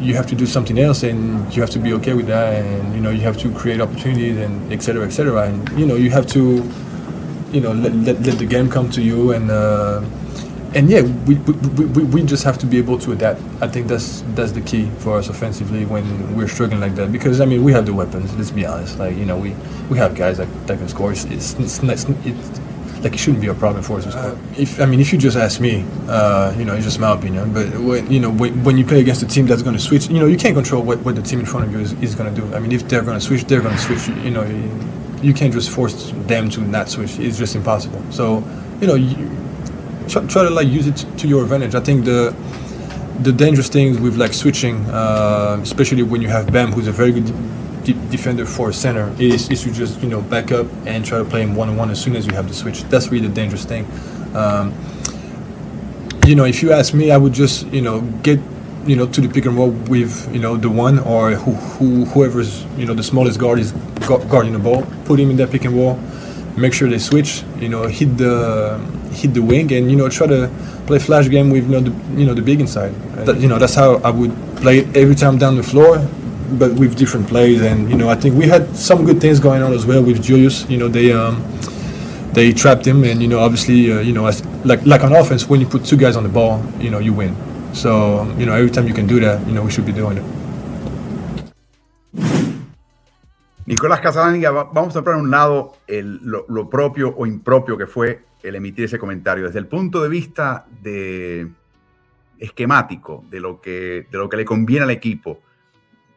you 0.00 0.14
have 0.14 0.26
to 0.26 0.34
do 0.34 0.44
something 0.46 0.80
else, 0.80 1.04
and 1.04 1.54
you 1.54 1.62
have 1.62 1.70
to 1.70 1.78
be 1.78 1.92
okay 1.92 2.14
with 2.14 2.26
that, 2.26 2.54
and 2.54 2.92
you 2.92 3.00
know 3.00 3.10
you 3.10 3.20
have 3.20 3.36
to 3.38 3.52
create 3.52 3.80
opportunities 3.80 4.36
and 4.36 4.72
etc. 4.72 5.06
etc. 5.06 5.48
And 5.48 5.78
you 5.78 5.86
know 5.86 5.94
you 5.94 6.10
have 6.10 6.26
to, 6.28 6.68
you 7.52 7.60
know, 7.60 7.70
let, 7.72 7.94
let, 7.94 8.20
let 8.22 8.38
the 8.38 8.46
game 8.46 8.68
come 8.68 8.90
to 8.90 9.00
you, 9.00 9.32
and 9.32 9.48
uh, 9.48 10.02
and 10.74 10.90
yeah, 10.90 11.02
we, 11.02 11.34
we, 11.36 11.84
we, 11.86 12.02
we 12.04 12.22
just 12.22 12.44
have 12.44 12.58
to 12.58 12.66
be 12.66 12.78
able 12.78 12.98
to 12.98 13.12
adapt. 13.12 13.40
I 13.62 13.68
think 13.68 13.86
that's 13.86 14.22
that's 14.34 14.52
the 14.52 14.60
key 14.60 14.90
for 14.98 15.16
us 15.16 15.28
offensively 15.28 15.84
when 15.86 16.36
we're 16.36 16.48
struggling 16.48 16.80
like 16.80 16.94
that. 16.96 17.10
Because 17.10 17.40
I 17.40 17.46
mean, 17.46 17.64
we 17.64 17.72
have 17.72 17.86
the 17.86 17.94
weapons. 17.94 18.34
Let's 18.36 18.50
be 18.50 18.66
honest. 18.66 18.98
Like 18.98 19.16
you 19.16 19.24
know, 19.24 19.38
we, 19.38 19.54
we 19.88 19.96
have 19.98 20.14
guys 20.14 20.36
that, 20.38 20.48
that 20.66 20.78
can 20.78 20.88
score. 20.88 21.12
It's, 21.12 21.24
it's, 21.24 21.54
it's, 21.54 21.82
it's 21.82 22.60
like 23.02 23.14
it 23.14 23.18
shouldn't 23.18 23.40
be 23.40 23.48
a 23.48 23.54
problem 23.54 23.82
for 23.82 23.98
us 23.98 24.04
to 24.04 24.12
score. 24.12 24.38
If 24.56 24.80
I 24.80 24.86
mean, 24.86 25.00
if 25.00 25.12
you 25.12 25.18
just 25.18 25.36
ask 25.36 25.60
me, 25.60 25.84
uh, 26.08 26.54
you 26.58 26.64
know, 26.64 26.74
it's 26.74 26.84
just 26.84 27.00
my 27.00 27.12
opinion. 27.12 27.52
But 27.52 27.74
when, 27.78 28.10
you 28.10 28.20
know, 28.20 28.30
when, 28.30 28.62
when 28.64 28.76
you 28.76 28.84
play 28.84 29.00
against 29.00 29.22
a 29.22 29.26
team 29.26 29.46
that's 29.46 29.62
going 29.62 29.76
to 29.76 29.82
switch, 29.82 30.08
you 30.08 30.18
know, 30.18 30.26
you 30.26 30.36
can't 30.36 30.54
control 30.54 30.82
what, 30.82 30.98
what 31.00 31.14
the 31.14 31.22
team 31.22 31.40
in 31.40 31.46
front 31.46 31.66
of 31.66 31.72
you 31.72 31.78
is, 31.78 31.92
is 32.02 32.14
going 32.14 32.34
to 32.34 32.40
do. 32.40 32.54
I 32.54 32.58
mean, 32.58 32.72
if 32.72 32.88
they're 32.88 33.02
going 33.02 33.18
to 33.18 33.24
switch, 33.24 33.44
they're 33.44 33.62
going 33.62 33.76
to 33.76 33.80
switch. 33.80 34.08
You 34.24 34.30
know, 34.30 34.44
you, 34.44 34.80
you, 35.22 35.34
can't 35.34 35.52
just 35.52 35.70
force 35.70 36.12
them 36.12 36.50
to 36.50 36.60
not 36.60 36.88
switch. 36.88 37.18
It's 37.18 37.38
just 37.38 37.54
impossible. 37.54 38.02
So, 38.10 38.42
you 38.80 38.86
know, 38.86 38.94
you, 38.94 39.47
try, 40.08 40.26
try 40.26 40.42
to 40.42 40.50
like 40.50 40.68
use 40.68 40.86
it 40.86 41.06
to 41.18 41.28
your 41.28 41.42
advantage. 41.42 41.74
I 41.74 41.80
think 41.80 42.04
the 42.04 42.34
the 43.20 43.32
dangerous 43.32 43.68
things 43.68 43.98
with 43.98 44.16
like 44.16 44.32
switching, 44.32 44.84
uh, 44.86 45.58
especially 45.62 46.02
when 46.02 46.22
you 46.22 46.28
have 46.28 46.52
Bam, 46.52 46.72
who's 46.72 46.86
a 46.86 46.92
very 46.92 47.12
good 47.12 47.26
defender 48.10 48.44
for 48.44 48.68
a 48.68 48.72
center 48.72 49.14
is, 49.18 49.48
is 49.50 49.62
to 49.62 49.72
just 49.72 50.00
you 50.02 50.08
know 50.08 50.20
back 50.20 50.52
up 50.52 50.66
and 50.86 51.04
try 51.04 51.18
to 51.18 51.24
play 51.24 51.42
him 51.42 51.54
one 51.54 51.68
on 51.68 51.76
one 51.76 51.90
as 51.90 52.00
soon 52.00 52.16
as 52.16 52.26
you 52.26 52.34
have 52.34 52.48
the 52.48 52.54
switch. 52.54 52.82
That's 52.84 53.08
really 53.08 53.26
the 53.26 53.34
dangerous 53.34 53.64
thing. 53.64 53.86
Um, 54.34 54.74
you 56.26 56.34
know, 56.34 56.44
if 56.44 56.62
you 56.62 56.72
ask 56.72 56.92
me, 56.94 57.10
I 57.10 57.16
would 57.16 57.32
just 57.32 57.66
you 57.68 57.82
know 57.82 58.00
get 58.22 58.40
you 58.86 58.96
know 58.96 59.06
to 59.06 59.20
the 59.20 59.28
pick 59.28 59.46
and 59.46 59.56
roll 59.56 59.70
with 59.70 60.32
you 60.32 60.40
know 60.40 60.56
the 60.56 60.70
one 60.70 60.98
or 61.00 61.32
who, 61.32 61.52
who 61.52 62.04
whoever's 62.06 62.64
you 62.76 62.86
know 62.86 62.94
the 62.94 63.02
smallest 63.02 63.38
guard 63.38 63.58
is 63.58 63.72
guarding 64.06 64.52
the 64.52 64.58
ball. 64.58 64.86
Put 65.04 65.18
him 65.18 65.30
in 65.30 65.36
that 65.38 65.50
pick 65.50 65.64
and 65.64 65.74
roll. 65.74 65.98
Make 66.58 66.74
sure 66.74 66.88
they 66.88 66.98
switch. 66.98 67.42
You 67.58 67.68
know, 67.68 67.86
hit 67.86 68.16
the 68.18 68.78
hit 69.12 69.34
the 69.34 69.42
wing 69.42 69.72
and 69.72 69.90
you 69.90 69.96
know 69.96 70.08
try 70.08 70.26
to 70.26 70.50
play 70.86 70.98
flash 70.98 71.28
game 71.28 71.50
with 71.50 71.64
you 71.64 71.70
know 71.70 71.80
the 71.80 72.18
you 72.18 72.26
know 72.26 72.34
the 72.34 72.42
big 72.42 72.60
inside. 72.60 72.94
That, 73.26 73.40
you 73.40 73.48
know 73.48 73.58
that's 73.58 73.74
how 73.74 73.96
I 73.96 74.10
would 74.10 74.34
play 74.56 74.78
it 74.80 74.96
every 74.96 75.14
time 75.14 75.38
down 75.38 75.56
the 75.56 75.62
floor 75.62 76.06
but 76.52 76.72
with 76.74 76.96
different 76.96 77.26
plays. 77.28 77.60
And 77.62 77.90
you 77.90 77.96
know, 77.96 78.08
I 78.08 78.14
think 78.14 78.36
we 78.36 78.46
had 78.46 78.76
some 78.76 79.04
good 79.04 79.20
things 79.20 79.40
going 79.40 79.62
on 79.62 79.72
as 79.72 79.84
well 79.86 80.02
with 80.02 80.22
Julius. 80.22 80.68
You 80.70 80.78
know, 80.78 80.88
they 80.88 81.12
um, 81.12 81.44
they 82.32 82.52
trapped 82.52 82.86
him, 82.86 83.04
and 83.04 83.20
you 83.20 83.28
know, 83.28 83.40
obviously, 83.40 83.92
uh, 83.92 84.00
you 84.00 84.12
know, 84.12 84.26
as, 84.26 84.44
like 84.64 84.84
like 84.86 85.02
on 85.02 85.14
offense, 85.14 85.48
when 85.48 85.60
you 85.60 85.66
put 85.66 85.84
two 85.84 85.96
guys 85.96 86.16
on 86.16 86.22
the 86.22 86.28
ball, 86.28 86.64
you 86.78 86.90
know, 86.90 86.98
you 86.98 87.12
win. 87.12 87.36
So 87.74 88.24
you 88.38 88.46
know, 88.46 88.54
every 88.54 88.70
time 88.70 88.86
you 88.86 88.94
can 88.94 89.06
do 89.06 89.20
that, 89.20 89.46
you 89.46 89.52
know, 89.52 89.62
we 89.62 89.70
should 89.70 89.86
be 89.86 89.92
doing 89.92 90.18
it. 90.18 90.37
Nicolás 93.68 94.00
Casalanga, 94.00 94.50
vamos 94.50 94.96
a 94.96 95.04
poner 95.04 95.18
a 95.18 95.22
un 95.22 95.30
lado 95.30 95.74
lo, 95.88 96.70
propio 96.70 97.14
o 97.14 97.26
impropio 97.26 97.76
que 97.76 97.86
fue 97.86 98.24
el 98.42 98.54
emitir 98.54 98.86
ese 98.86 98.98
comentario. 98.98 99.44
Desde 99.44 99.58
el 99.58 99.66
punto 99.66 100.02
de 100.02 100.08
vista 100.08 100.64
de 100.80 101.50
esquemático, 102.38 103.26
de 103.28 103.40
lo 103.40 103.60
que, 103.60 104.06
de 104.10 104.16
lo 104.16 104.26
que 104.26 104.38
le 104.38 104.46
conviene 104.46 104.84
al 104.84 104.90
equipo, 104.90 105.42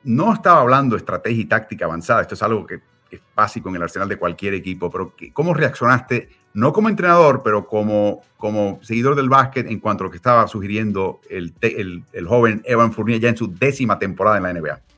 no 0.06 0.34
estaba 0.34 0.62
hablando 0.62 0.96
de 0.96 1.00
estrategia 1.00 1.42
y 1.42 1.46
táctica 1.46 1.84
avanzada, 1.84 2.22
esto 2.22 2.36
es 2.36 2.42
algo 2.42 2.66
que 2.66 2.80
es 3.12 3.20
básico 3.36 3.68
en 3.68 3.76
el 3.76 3.84
arsenal 3.84 4.08
de 4.08 4.16
cualquier 4.16 4.54
equipo, 4.54 4.90
pero 4.90 5.14
¿cómo 5.34 5.54
reaccionaste, 5.54 6.30
no 6.54 6.72
como 6.72 6.88
entrenador, 6.88 7.42
pero 7.44 7.68
como, 7.68 8.22
como 8.38 8.80
seguidor 8.82 9.14
del 9.16 9.28
básquet 9.28 9.70
en 9.70 9.82
cuanto 9.82 10.06
a 10.06 10.08
lo 10.08 10.12
que 10.12 10.18
estaba 10.18 10.48
sugiriendo 10.48 11.20
el, 11.30 11.54
el, 11.60 12.28
joven 12.28 12.62
Evan 12.64 12.94
Fournier 12.94 13.20
ya 13.20 13.28
en 13.28 13.36
su 13.36 13.54
décima 13.54 14.00
temporada 14.00 14.38
en 14.38 14.44
la 14.44 14.54
NBA? 14.54 14.91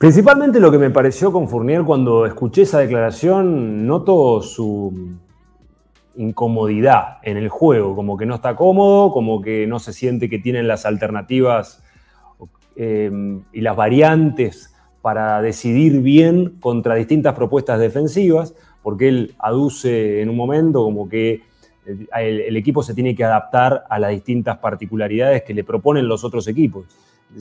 Principalmente 0.00 0.58
lo 0.58 0.72
que 0.72 0.78
me 0.78 0.90
pareció 0.90 1.30
con 1.30 1.48
Fournier 1.48 1.84
cuando 1.84 2.26
escuché 2.26 2.62
esa 2.62 2.80
declaración, 2.80 3.86
noto 3.86 4.42
su 4.42 5.18
incomodidad 6.16 7.18
en 7.22 7.36
el 7.36 7.48
juego, 7.48 7.94
como 7.94 8.16
que 8.16 8.26
no 8.26 8.34
está 8.34 8.56
cómodo, 8.56 9.12
como 9.12 9.40
que 9.40 9.68
no 9.68 9.78
se 9.78 9.92
siente 9.92 10.28
que 10.28 10.40
tienen 10.40 10.66
las 10.66 10.86
alternativas 10.86 11.82
Em, 12.82 13.42
y 13.52 13.60
las 13.60 13.76
variantes 13.76 14.74
para 15.02 15.42
decidir 15.42 16.00
bien 16.00 16.56
contra 16.60 16.94
distintas 16.94 17.34
propuestas 17.34 17.78
defensivas, 17.78 18.54
porque 18.82 19.08
él 19.08 19.34
aduce 19.38 20.22
en 20.22 20.30
un 20.30 20.36
momento 20.36 20.82
como 20.82 21.06
que 21.06 21.42
el, 21.84 22.56
equipo 22.56 22.82
se 22.82 22.94
tiene 22.94 23.14
que 23.14 23.22
adaptar 23.22 23.84
a 23.90 23.98
las 23.98 24.12
distintas 24.12 24.56
particularidades 24.58 25.42
que 25.42 25.52
le 25.52 25.62
proponen 25.62 26.08
los 26.08 26.24
otros 26.24 26.48
equipos. 26.48 26.86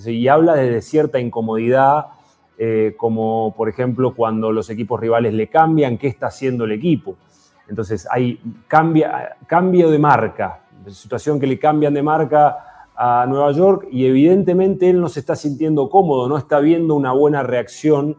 Y 0.05 0.27
habla 0.27 0.55
de 0.55 0.81
cierta 0.81 1.21
incomodidad, 1.21 2.07
eh, 2.61 2.93
como 2.97 3.55
por 3.55 3.69
ejemplo 3.69 4.13
cuando 4.13 4.51
los 4.51 4.69
equipos 4.69 4.99
rivales 4.99 5.33
le 5.33 5.47
cambian, 5.47 5.97
¿qué 5.97 6.07
está 6.07 6.27
haciendo 6.27 6.65
el 6.65 6.73
equipo? 6.73 7.15
Entonces 7.69 8.05
hay 8.11 8.37
cambia, 8.67 9.37
cambio 9.47 9.89
de 9.89 9.97
marca, 9.97 10.63
situación 10.87 11.39
que 11.39 11.47
le 11.47 11.57
cambian 11.57 11.93
de 11.93 12.03
marca 12.03 12.83
a 12.97 13.25
Nueva 13.29 13.53
York 13.53 13.87
y 13.89 14.05
evidentemente 14.05 14.89
él 14.89 14.99
no 14.99 15.07
se 15.07 15.21
está 15.21 15.37
sintiendo 15.37 15.89
cómodo, 15.89 16.27
no 16.27 16.37
está 16.37 16.59
viendo 16.59 16.95
una 16.95 17.13
buena 17.13 17.43
reacción 17.43 18.17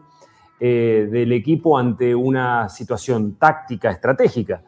eh, 0.59 1.07
del 1.11 1.33
equipo 1.33 1.77
ante 1.77 2.15
una 2.15 2.67
situación 2.67 3.35
táctica, 3.35 3.91
estratégica. 3.91 4.63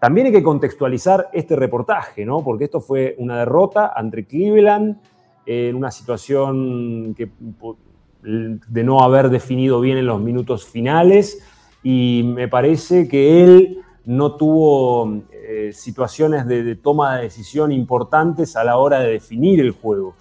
También 0.00 0.28
hay 0.28 0.32
que 0.32 0.42
contextualizar 0.42 1.28
este 1.34 1.56
reportaje, 1.56 2.24
¿no? 2.24 2.42
porque 2.42 2.64
esto 2.64 2.80
fue 2.80 3.16
una 3.18 3.40
derrota 3.40 3.92
ante 3.94 4.24
Cleveland 4.24 4.98
en 5.44 5.76
una 5.76 5.90
situación 5.90 7.14
que, 7.14 7.30
de 8.22 8.84
no 8.84 9.00
haber 9.00 9.30
definido 9.30 9.80
bien 9.80 9.98
en 9.98 10.06
los 10.06 10.20
minutos 10.20 10.66
finales 10.66 11.42
y 11.82 12.22
me 12.24 12.48
parece 12.48 13.08
que 13.08 13.42
él 13.42 13.78
no 14.04 14.36
tuvo 14.36 15.22
eh, 15.32 15.70
situaciones 15.72 16.46
de, 16.46 16.74
toma 16.76 17.16
de 17.16 17.22
decisión 17.24 17.72
importantes 17.72 18.56
a 18.56 18.64
la 18.64 18.76
hora 18.76 19.00
de 19.00 19.12
definir 19.12 19.60
el 19.60 19.70
juego. 19.72 20.14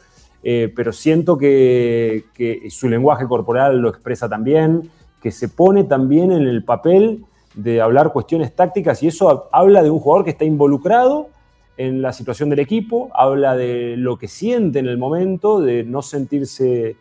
Eh, 0.44 0.72
pero 0.74 0.94
siento 0.94 1.38
que, 1.38 2.26
su 2.70 2.88
lenguaje 2.88 3.28
corporal 3.28 3.80
lo 3.80 3.90
expresa 3.90 4.30
también, 4.30 4.90
que 5.22 5.32
se 5.32 5.50
pone 5.50 5.84
también 5.84 6.32
en 6.32 6.48
el 6.48 6.64
papel 6.64 7.26
de 7.56 7.82
hablar 7.82 8.14
cuestiones 8.14 8.56
tácticas 8.56 9.04
y 9.04 9.08
eso 9.08 9.50
habla 9.52 9.84
de 9.84 9.90
un 9.90 10.00
jugador 10.00 10.24
que 10.24 10.32
está 10.32 10.46
involucrado 10.46 11.28
en 11.76 12.02
la 12.02 12.14
situación 12.14 12.50
del 12.50 12.60
equipo, 12.60 13.10
habla 13.14 13.56
de 13.56 13.96
lo 13.98 14.18
que 14.18 14.28
siente 14.28 14.80
en 14.80 14.88
el 14.88 14.98
momento, 14.98 15.60
de 15.62 15.84
no 15.84 16.02
sentirse 16.02 16.96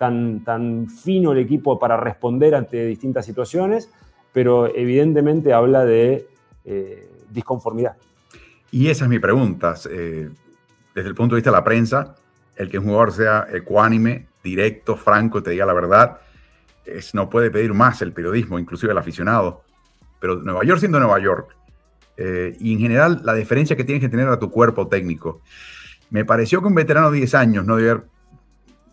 tan, 0.00 0.88
fino 0.88 1.32
el 1.32 1.38
equipo 1.38 1.78
para 1.78 1.98
responder 1.98 2.54
ante 2.54 2.86
distintas 2.86 3.26
situaciones, 3.26 3.90
pero 4.32 4.74
evidentemente 4.74 5.52
habla 5.52 5.84
de 5.84 6.26
eh, 6.64 7.10
disconformidad. 7.30 7.96
Y 8.70 8.88
esa 8.88 9.04
es 9.04 9.10
mi 9.10 9.18
pregunta. 9.18 9.74
Eh, 9.90 10.30
desde 10.94 11.08
el 11.08 11.14
punto 11.14 11.34
de 11.34 11.40
vista 11.40 11.50
de 11.50 11.56
la 11.56 11.64
prensa, 11.64 12.14
el 12.56 12.70
que 12.70 12.78
un 12.78 12.86
jugador 12.86 13.12
sea 13.12 13.46
ecuánime, 13.52 14.28
directo, 14.42 14.96
franco, 14.96 15.42
te 15.42 15.50
diga 15.50 15.66
la 15.66 15.74
verdad, 15.74 16.18
es, 16.86 17.14
no 17.14 17.28
puede 17.28 17.50
pedir 17.50 17.74
más 17.74 18.00
el 18.00 18.12
periodismo, 18.12 18.58
inclusive 18.58 18.92
el 18.92 18.98
aficionado. 18.98 19.62
Pero 20.18 20.36
Nueva 20.36 20.64
York 20.64 20.80
siendo 20.80 20.98
Nueva 20.98 21.18
York, 21.18 21.54
eh, 22.16 22.56
y 22.58 22.72
en 22.72 22.78
general 22.78 23.20
la 23.22 23.34
diferencia 23.34 23.76
que 23.76 23.84
tienes 23.84 24.00
que 24.00 24.08
tener 24.08 24.28
a 24.28 24.38
tu 24.38 24.50
cuerpo 24.50 24.88
técnico, 24.88 25.42
me 26.08 26.24
pareció 26.24 26.60
que 26.60 26.68
un 26.68 26.74
veterano 26.74 27.10
de 27.10 27.18
10 27.18 27.34
años 27.34 27.66
no 27.66 27.74
haber, 27.74 28.04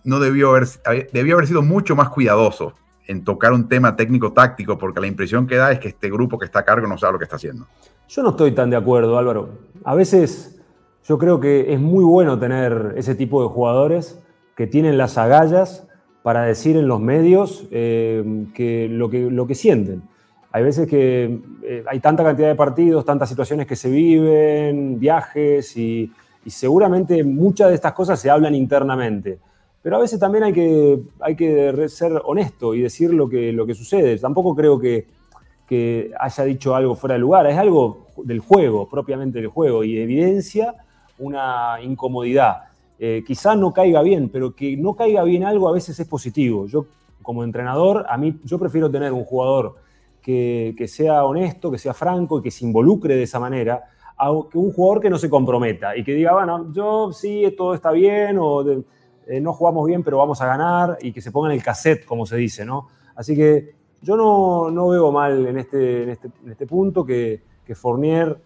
no 0.07 0.21
debió 0.21 0.51
haber, 0.51 0.67
debió 1.11 1.35
haber 1.35 1.47
sido 1.47 1.61
mucho 1.61 1.93
más 1.93 2.07
cuidadoso 2.07 2.73
en 3.07 3.25
tocar 3.25 3.51
un 3.51 3.67
tema 3.67 3.97
técnico-táctico, 3.97 4.77
porque 4.77 5.01
la 5.01 5.07
impresión 5.07 5.45
que 5.45 5.57
da 5.57 5.69
es 5.73 5.79
que 5.79 5.89
este 5.89 6.09
grupo 6.09 6.39
que 6.39 6.45
está 6.45 6.59
a 6.59 6.65
cargo 6.65 6.87
no 6.87 6.97
sabe 6.97 7.13
lo 7.13 7.19
que 7.19 7.25
está 7.25 7.35
haciendo. 7.35 7.67
Yo 8.07 8.23
no 8.23 8.29
estoy 8.29 8.53
tan 8.53 8.69
de 8.69 8.77
acuerdo, 8.77 9.17
Álvaro. 9.17 9.49
A 9.83 9.95
veces 9.95 10.61
yo 11.05 11.17
creo 11.17 11.41
que 11.41 11.73
es 11.73 11.79
muy 11.81 12.05
bueno 12.05 12.39
tener 12.39 12.93
ese 12.95 13.15
tipo 13.15 13.43
de 13.43 13.49
jugadores 13.49 14.17
que 14.55 14.65
tienen 14.65 14.97
las 14.97 15.17
agallas 15.17 15.85
para 16.23 16.43
decir 16.43 16.77
en 16.77 16.87
los 16.87 17.01
medios 17.01 17.67
eh, 17.71 18.45
que, 18.53 18.87
lo 18.89 19.09
que 19.09 19.29
lo 19.29 19.45
que 19.45 19.55
sienten. 19.55 20.03
Hay 20.53 20.63
veces 20.63 20.87
que 20.87 21.41
eh, 21.63 21.83
hay 21.85 21.99
tanta 21.99 22.23
cantidad 22.23 22.47
de 22.47 22.55
partidos, 22.55 23.03
tantas 23.03 23.27
situaciones 23.27 23.67
que 23.67 23.75
se 23.75 23.89
viven, 23.89 25.01
viajes 25.01 25.75
y 25.75 26.13
seguramente 26.45 27.25
muchas 27.25 27.67
de 27.67 27.75
estas 27.75 27.91
cosas 27.91 28.21
se 28.21 28.29
hablan 28.29 28.55
internamente. 28.55 29.39
Pero 29.87 29.95
a 29.95 29.99
veces 30.01 30.19
también 30.19 30.43
hay 30.43 30.51
que, 30.51 30.99
hay 31.21 31.33
que 31.37 31.87
ser 31.87 32.21
honesto 32.25 32.75
y 32.75 32.81
decir 32.81 33.13
lo 33.13 33.29
que, 33.29 33.53
lo 33.53 33.65
que 33.65 33.73
sucede. 33.73 34.17
Tampoco 34.17 34.53
creo 34.53 34.77
que, 34.77 35.07
que 35.65 36.11
haya 36.19 36.43
dicho 36.43 36.75
algo 36.75 36.93
fuera 36.93 37.13
de 37.13 37.19
lugar, 37.19 37.47
es 37.47 37.57
algo 37.57 38.07
del 38.17 38.41
juego, 38.41 38.89
propiamente 38.89 39.39
del 39.39 39.47
juego, 39.47 39.85
y 39.85 39.97
evidencia 39.97 40.75
una 41.19 41.77
incomodidad. 41.81 42.63
Eh, 42.99 43.23
quizá 43.25 43.55
no 43.55 43.71
caiga 43.71 44.01
bien, 44.01 44.27
pero 44.27 44.53
que 44.53 44.75
no 44.75 44.93
caiga 44.93 45.23
bien 45.23 45.45
algo 45.45 45.69
a 45.69 45.71
veces 45.71 45.97
es 45.97 46.05
positivo. 46.05 46.67
Yo, 46.67 46.87
como 47.21 47.45
entrenador, 47.45 48.05
a 48.09 48.17
mí, 48.17 48.37
yo 48.43 48.59
prefiero 48.59 48.91
tener 48.91 49.13
un 49.13 49.23
jugador 49.23 49.75
que, 50.21 50.75
que 50.77 50.89
sea 50.89 51.23
honesto, 51.23 51.71
que 51.71 51.77
sea 51.77 51.93
franco 51.93 52.39
y 52.39 52.41
que 52.41 52.51
se 52.51 52.65
involucre 52.65 53.15
de 53.15 53.23
esa 53.23 53.39
manera, 53.39 53.85
a 54.17 54.33
que 54.51 54.57
un 54.57 54.73
jugador 54.73 55.01
que 55.01 55.09
no 55.09 55.17
se 55.17 55.29
comprometa 55.29 55.95
y 55.95 56.03
que 56.03 56.13
diga, 56.13 56.33
bueno, 56.33 56.73
yo 56.73 57.13
sí, 57.13 57.55
todo 57.55 57.73
está 57.73 57.91
bien, 57.91 58.37
o 58.37 58.65
eh, 59.27 59.41
no 59.41 59.53
jugamos 59.53 59.85
bien, 59.85 60.03
pero 60.03 60.17
vamos 60.17 60.41
a 60.41 60.45
ganar 60.45 60.97
y 61.01 61.11
que 61.11 61.21
se 61.21 61.31
pongan 61.31 61.51
el 61.51 61.63
cassette, 61.63 62.05
como 62.05 62.25
se 62.25 62.37
dice, 62.37 62.65
¿no? 62.65 62.87
Así 63.15 63.35
que 63.35 63.75
yo 64.01 64.15
no, 64.15 64.71
no 64.71 64.89
veo 64.89 65.11
mal 65.11 65.45
en 65.47 65.57
este, 65.57 66.03
en 66.03 66.09
este, 66.09 66.29
este 66.47 66.67
punto 66.67 67.05
que, 67.05 67.41
que 67.65 67.75
Fournier, 67.75 68.37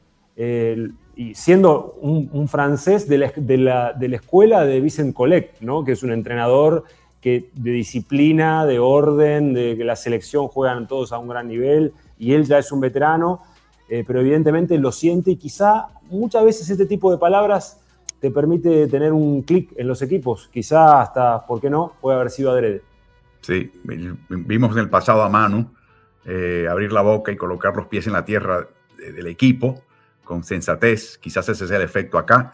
y 1.15 1.35
siendo 1.35 1.97
un, 2.01 2.47
francés 2.47 3.07
de 3.07 3.17
la, 3.17 3.33
de, 3.35 3.57
la, 3.57 3.93
de 3.93 4.07
la, 4.07 4.15
escuela 4.15 4.65
de 4.65 4.79
Vincent 4.79 5.13
Collet, 5.13 5.51
¿no? 5.61 5.83
que 5.83 5.91
es 5.91 6.03
un 6.03 6.11
entrenador 6.11 6.85
que, 7.19 7.49
de 7.53 7.71
disciplina, 7.71 8.65
de 8.65 8.79
orden, 8.79 9.53
de 9.53 9.77
que 9.77 9.83
la 9.83 9.95
selección 9.95 10.47
juegan 10.47 10.87
todos 10.87 11.11
a 11.11 11.19
un 11.19 11.27
gran 11.27 11.47
nivel, 11.47 11.93
y 12.17 12.33
él 12.33 12.45
ya 12.45 12.57
es 12.57 12.71
un 12.71 12.79
veterano, 12.79 13.41
eh, 13.89 14.03
pero 14.07 14.21
evidentemente 14.21 14.77
lo 14.77 14.91
siente 14.91 15.31
y 15.31 15.35
quizá 15.35 15.87
muchas 16.09 16.43
veces 16.43 16.69
este 16.69 16.85
tipo 16.85 17.11
de 17.11 17.17
palabras 17.17 17.80
te 18.21 18.29
permite 18.29 18.87
tener 18.87 19.11
un 19.11 19.41
clic 19.41 19.73
en 19.75 19.87
los 19.87 20.01
equipos. 20.03 20.47
Quizá 20.53 21.01
hasta, 21.01 21.43
¿por 21.45 21.59
qué 21.59 21.71
no? 21.71 21.93
Puede 21.99 22.17
haber 22.17 22.29
sido 22.29 22.51
adrede. 22.51 22.83
Sí, 23.41 23.71
vimos 24.29 24.71
en 24.73 24.77
el 24.77 24.89
pasado 24.89 25.23
a 25.23 25.29
Manu 25.29 25.73
eh, 26.25 26.67
abrir 26.69 26.93
la 26.93 27.01
boca 27.01 27.31
y 27.31 27.35
colocar 27.35 27.75
los 27.75 27.87
pies 27.87 28.05
en 28.05 28.13
la 28.13 28.23
tierra 28.23 28.67
del 28.97 29.25
equipo 29.25 29.81
con 30.23 30.43
sensatez. 30.43 31.17
Quizás 31.17 31.49
ese 31.49 31.67
sea 31.67 31.77
el 31.77 31.83
efecto 31.83 32.19
acá. 32.19 32.53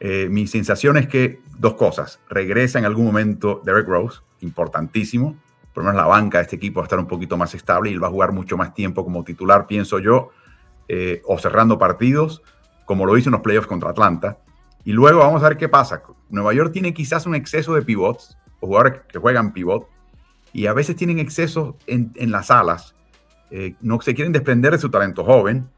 Eh, 0.00 0.28
mi 0.30 0.46
sensación 0.46 0.96
es 0.96 1.06
que 1.06 1.40
dos 1.58 1.74
cosas. 1.74 2.18
Regresa 2.30 2.78
en 2.78 2.86
algún 2.86 3.04
momento 3.04 3.60
Derek 3.62 3.86
Rose, 3.86 4.20
importantísimo. 4.40 5.36
Por 5.74 5.84
lo 5.84 5.90
menos 5.90 6.02
la 6.02 6.08
banca 6.08 6.38
de 6.38 6.44
este 6.44 6.56
equipo 6.56 6.80
va 6.80 6.84
a 6.84 6.86
estar 6.86 6.98
un 6.98 7.06
poquito 7.06 7.36
más 7.36 7.54
estable 7.54 7.90
y 7.90 7.92
él 7.92 8.02
va 8.02 8.08
a 8.08 8.10
jugar 8.10 8.32
mucho 8.32 8.56
más 8.56 8.72
tiempo 8.72 9.04
como 9.04 9.24
titular, 9.24 9.66
pienso 9.66 9.98
yo, 9.98 10.30
eh, 10.88 11.20
o 11.26 11.38
cerrando 11.38 11.78
partidos, 11.78 12.42
como 12.86 13.04
lo 13.04 13.16
hizo 13.18 13.28
en 13.28 13.34
los 13.34 13.42
playoffs 13.42 13.68
contra 13.68 13.90
Atlanta. 13.90 14.38
Y 14.84 14.92
luego 14.92 15.20
vamos 15.20 15.42
a 15.42 15.48
ver 15.48 15.56
qué 15.56 15.68
pasa. 15.68 16.02
Nueva 16.28 16.52
York 16.54 16.72
tiene 16.72 16.94
quizás 16.94 17.26
un 17.26 17.34
exceso 17.34 17.74
de 17.74 17.82
pivots, 17.82 18.36
o 18.60 18.66
jugadores 18.66 19.02
que 19.08 19.18
juegan 19.18 19.52
pivot, 19.52 19.88
y 20.52 20.66
a 20.66 20.72
veces 20.72 20.96
tienen 20.96 21.18
exceso 21.18 21.76
en, 21.86 22.12
las 22.30 22.50
alas. 22.50 22.94
Eh, 23.50 23.74
no 23.80 24.00
se 24.00 24.14
quieren 24.14 24.32
desprender 24.32 24.72
de 24.72 24.78
su 24.78 24.90
talento 24.90 25.24
joven, 25.24 25.68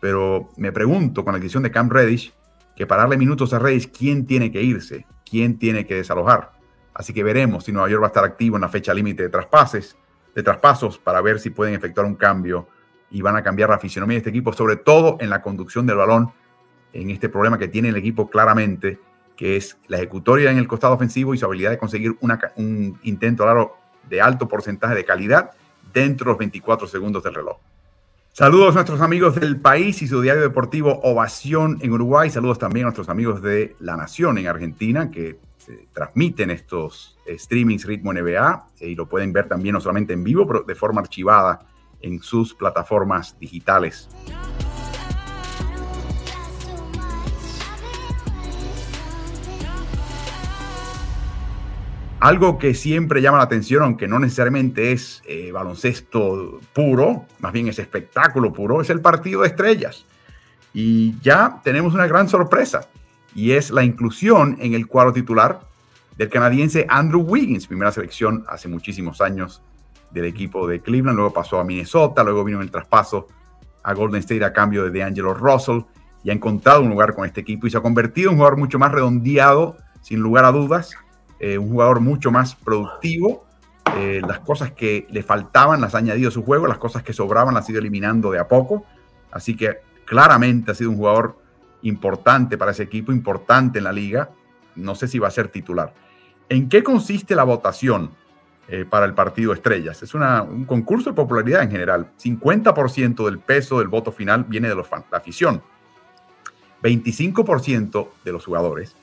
pero 0.00 0.48
me 0.56 0.72
pregunto 0.72 1.24
con 1.24 1.32
la 1.32 1.38
decisión 1.38 1.62
de 1.62 1.70
Cam 1.70 1.88
Reddish, 1.88 2.32
que 2.76 2.86
para 2.86 3.02
darle 3.02 3.16
minutos 3.16 3.52
a 3.52 3.58
Reddish, 3.58 3.90
¿quién 3.90 4.26
tiene 4.26 4.50
que 4.50 4.62
irse? 4.62 5.06
¿Quién 5.28 5.58
tiene 5.58 5.86
que 5.86 5.94
desalojar? 5.94 6.52
Así 6.94 7.12
que 7.12 7.22
veremos 7.22 7.64
si 7.64 7.72
Nueva 7.72 7.88
York 7.88 8.02
va 8.02 8.06
a 8.06 8.08
estar 8.08 8.24
activo 8.24 8.56
en 8.56 8.62
la 8.62 8.68
fecha 8.68 8.94
límite 8.94 9.24
de 9.24 9.28
traspases, 9.28 9.96
de 10.34 10.42
traspasos, 10.42 10.98
para 10.98 11.20
ver 11.20 11.38
si 11.38 11.50
pueden 11.50 11.74
efectuar 11.74 12.06
un 12.06 12.14
cambio 12.14 12.68
y 13.10 13.22
van 13.22 13.36
a 13.36 13.42
cambiar 13.42 13.70
la 13.70 13.78
fisionomía 13.78 14.14
de 14.14 14.18
este 14.18 14.30
equipo, 14.30 14.52
sobre 14.52 14.76
todo 14.76 15.16
en 15.20 15.30
la 15.30 15.42
conducción 15.42 15.86
del 15.86 15.96
balón 15.96 16.32
en 16.92 17.10
este 17.10 17.28
problema 17.28 17.58
que 17.58 17.68
tiene 17.68 17.88
el 17.88 17.96
equipo 17.96 18.28
claramente, 18.28 18.98
que 19.36 19.56
es 19.56 19.76
la 19.88 19.96
ejecutoria 19.98 20.50
en 20.50 20.58
el 20.58 20.68
costado 20.68 20.94
ofensivo 20.94 21.34
y 21.34 21.38
su 21.38 21.46
habilidad 21.46 21.70
de 21.70 21.78
conseguir 21.78 22.16
un 22.20 22.98
intento 23.02 23.46
largo 23.46 23.76
de 24.08 24.20
alto 24.20 24.48
porcentaje 24.48 24.94
de 24.94 25.04
calidad 25.04 25.50
dentro 25.92 26.26
de 26.26 26.30
los 26.32 26.38
24 26.38 26.86
segundos 26.86 27.22
del 27.22 27.34
reloj. 27.34 27.58
Saludos 28.32 28.70
a 28.70 28.74
nuestros 28.76 29.00
amigos 29.02 29.34
del 29.34 29.60
país 29.60 30.00
y 30.00 30.08
su 30.08 30.22
diario 30.22 30.42
deportivo 30.42 31.00
Ovación 31.02 31.78
en 31.82 31.92
Uruguay. 31.92 32.30
Saludos 32.30 32.58
también 32.58 32.84
a 32.84 32.88
nuestros 32.88 33.10
amigos 33.10 33.42
de 33.42 33.76
La 33.78 33.96
Nación 33.96 34.38
en 34.38 34.46
Argentina 34.46 35.10
que 35.10 35.38
transmiten 35.92 36.50
estos 36.50 37.18
streamings 37.28 37.84
Ritmo 37.84 38.12
NBA 38.12 38.68
y 38.80 38.94
lo 38.94 39.06
pueden 39.06 39.32
ver 39.32 39.48
también 39.48 39.74
no 39.74 39.80
solamente 39.80 40.14
en 40.14 40.24
vivo, 40.24 40.46
pero 40.46 40.62
de 40.62 40.74
forma 40.74 41.02
archivada 41.02 41.66
en 42.00 42.20
sus 42.20 42.54
plataformas 42.54 43.38
digitales. 43.38 44.08
Algo 52.22 52.56
que 52.56 52.72
siempre 52.72 53.20
llama 53.20 53.38
la 53.38 53.42
atención, 53.42 53.82
aunque 53.82 54.06
no 54.06 54.20
necesariamente 54.20 54.92
es 54.92 55.24
eh, 55.26 55.50
baloncesto 55.50 56.60
puro, 56.72 57.26
más 57.40 57.52
bien 57.52 57.66
es 57.66 57.80
espectáculo 57.80 58.52
puro, 58.52 58.80
es 58.80 58.90
el 58.90 59.00
partido 59.00 59.40
de 59.40 59.48
estrellas. 59.48 60.06
Y 60.72 61.18
ya 61.18 61.60
tenemos 61.64 61.94
una 61.94 62.06
gran 62.06 62.28
sorpresa, 62.28 62.88
y 63.34 63.50
es 63.50 63.72
la 63.72 63.82
inclusión 63.82 64.56
en 64.60 64.74
el 64.74 64.86
cuadro 64.86 65.12
titular 65.12 65.62
del 66.16 66.28
canadiense 66.28 66.86
Andrew 66.88 67.22
Wiggins, 67.22 67.66
primera 67.66 67.90
selección 67.90 68.44
hace 68.46 68.68
muchísimos 68.68 69.20
años 69.20 69.60
del 70.12 70.26
equipo 70.26 70.68
de 70.68 70.80
Cleveland, 70.80 71.16
luego 71.16 71.32
pasó 71.32 71.58
a 71.58 71.64
Minnesota, 71.64 72.22
luego 72.22 72.44
vino 72.44 72.60
el 72.60 72.70
traspaso 72.70 73.26
a 73.82 73.94
Golden 73.94 74.20
State 74.20 74.44
a 74.44 74.52
cambio 74.52 74.88
de 74.88 74.96
D'Angelo 74.96 75.34
Russell 75.34 75.80
y 76.22 76.30
ha 76.30 76.34
encontrado 76.34 76.82
un 76.82 76.90
lugar 76.90 77.16
con 77.16 77.26
este 77.26 77.40
equipo 77.40 77.66
y 77.66 77.70
se 77.72 77.78
ha 77.78 77.82
convertido 77.82 78.28
en 78.28 78.34
un 78.34 78.38
jugador 78.38 78.60
mucho 78.60 78.78
más 78.78 78.92
redondeado, 78.92 79.76
sin 80.02 80.20
lugar 80.20 80.44
a 80.44 80.52
dudas, 80.52 80.94
eh, 81.42 81.58
un 81.58 81.70
jugador 81.70 81.98
mucho 81.98 82.30
más 82.30 82.54
productivo. 82.54 83.44
Eh, 83.96 84.22
las 84.24 84.38
cosas 84.38 84.70
que 84.70 85.08
le 85.10 85.24
faltaban 85.24 85.80
las 85.80 85.96
ha 85.96 85.98
añadido 85.98 86.28
a 86.28 86.32
su 86.32 86.44
juego, 86.44 86.68
las 86.68 86.78
cosas 86.78 87.02
que 87.02 87.12
sobraban 87.12 87.52
las 87.52 87.68
ha 87.68 87.72
ido 87.72 87.80
eliminando 87.80 88.30
de 88.30 88.38
a 88.38 88.46
poco. 88.46 88.86
Así 89.32 89.56
que 89.56 89.78
claramente 90.04 90.70
ha 90.70 90.74
sido 90.74 90.90
un 90.90 90.96
jugador 90.96 91.36
importante 91.82 92.56
para 92.56 92.70
ese 92.70 92.84
equipo, 92.84 93.10
importante 93.10 93.78
en 93.78 93.84
la 93.84 93.92
liga. 93.92 94.30
No 94.76 94.94
sé 94.94 95.08
si 95.08 95.18
va 95.18 95.26
a 95.26 95.32
ser 95.32 95.48
titular. 95.48 95.92
¿En 96.48 96.68
qué 96.68 96.84
consiste 96.84 97.34
la 97.34 97.42
votación 97.42 98.12
eh, 98.68 98.86
para 98.88 99.04
el 99.04 99.14
partido 99.14 99.52
Estrellas? 99.52 100.00
Es 100.00 100.14
un 100.14 100.64
concurso 100.64 101.10
de 101.10 101.16
popularidad 101.16 101.64
en 101.64 101.72
general. 101.72 102.12
50% 102.22 103.24
del 103.24 103.40
peso 103.40 103.80
del 103.80 103.88
voto 103.88 104.12
final 104.12 104.44
viene 104.44 104.68
de 104.68 104.76
los 104.76 104.86
fans, 104.86 105.06
la 105.10 105.18
afición. 105.18 105.60
25% 106.84 108.08
de 108.24 108.32
los 108.32 108.44
jugadores 108.44 108.94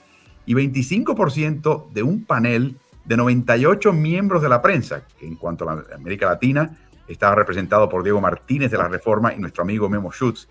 y 0.50 0.56
25% 0.56 1.92
de 1.92 2.02
un 2.02 2.26
panel 2.26 2.76
de 3.06 3.16
98 3.16 3.94
miembros 3.94 4.42
de 4.42 4.50
la 4.50 4.64
prensa, 4.64 5.04
que 5.20 5.28
en 5.28 5.36
cuanto 5.36 5.70
a 5.70 5.76
la 5.76 5.86
América 5.94 6.26
Latina 6.26 6.76
estaba 7.08 7.36
representado 7.36 7.88
por 7.88 8.02
Diego 8.02 8.20
Martínez 8.20 8.72
de 8.72 8.80
la 8.80 8.88
Reforma 8.88 9.32
y 9.32 9.38
nuestro 9.38 9.62
amigo 9.62 9.88
Memo 9.90 10.12
Schutz 10.12 10.48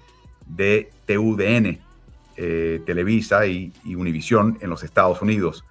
de 0.46 0.92
TUDN, 1.04 1.80
eh, 2.36 2.80
Televisa 2.86 3.44
y, 3.44 3.72
y 3.84 3.96
Univisión 3.96 4.56
en 4.60 4.70
los 4.70 4.84
Estados 4.84 5.20
Unidos. 5.20 5.64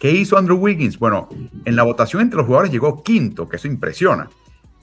¿Qué 0.00 0.10
hizo 0.10 0.36
Andrew 0.36 0.58
Wiggins? 0.58 0.98
Bueno, 0.98 1.28
en 1.64 1.76
la 1.76 1.84
votación 1.84 2.22
entre 2.22 2.38
los 2.38 2.46
jugadores 2.46 2.72
llegó 2.72 3.04
quinto, 3.04 3.48
que 3.48 3.54
eso 3.54 3.68
impresiona. 3.68 4.30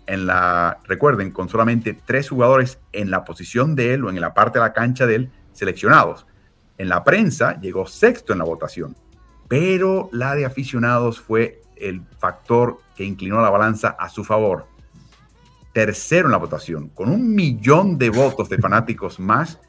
En 0.07 0.25
la, 0.25 0.79
recuerden, 0.85 1.31
con 1.31 1.49
solamente 1.49 1.93
tres 2.05 2.29
jugadores 2.29 2.79
en 2.93 3.11
la 3.11 3.25
posición 3.25 3.75
de 3.75 3.95
él 3.95 4.05
o 4.05 4.09
en 4.09 4.21
la 4.21 4.33
parte 4.33 4.59
de 4.59 4.63
la 4.63 4.71
cancha 4.71 5.05
de 5.05 5.15
él 5.15 5.31
seleccionados. 5.51 6.25
En 6.77 6.89
la 6.89 7.03
prensa 7.03 7.59
llegó 7.59 7.85
sexto 7.85 8.33
en 8.33 8.39
la 8.39 8.45
votación, 8.45 8.95
pero 9.47 10.09
la 10.11 10.35
de 10.35 10.45
aficionados 10.45 11.19
fue 11.19 11.61
el 11.75 12.01
factor 12.19 12.79
que 12.95 13.03
inclinó 13.03 13.41
la 13.41 13.49
balanza 13.49 13.89
a 13.89 14.09
su 14.09 14.23
favor. 14.23 14.65
Tercero 15.73 16.27
en 16.27 16.31
la 16.31 16.37
votación, 16.37 16.89
con 16.89 17.09
un 17.09 17.33
millón 17.33 17.97
de 17.97 18.09
votos 18.09 18.49
de 18.49 18.57
fanáticos 18.57 19.19
más 19.19 19.59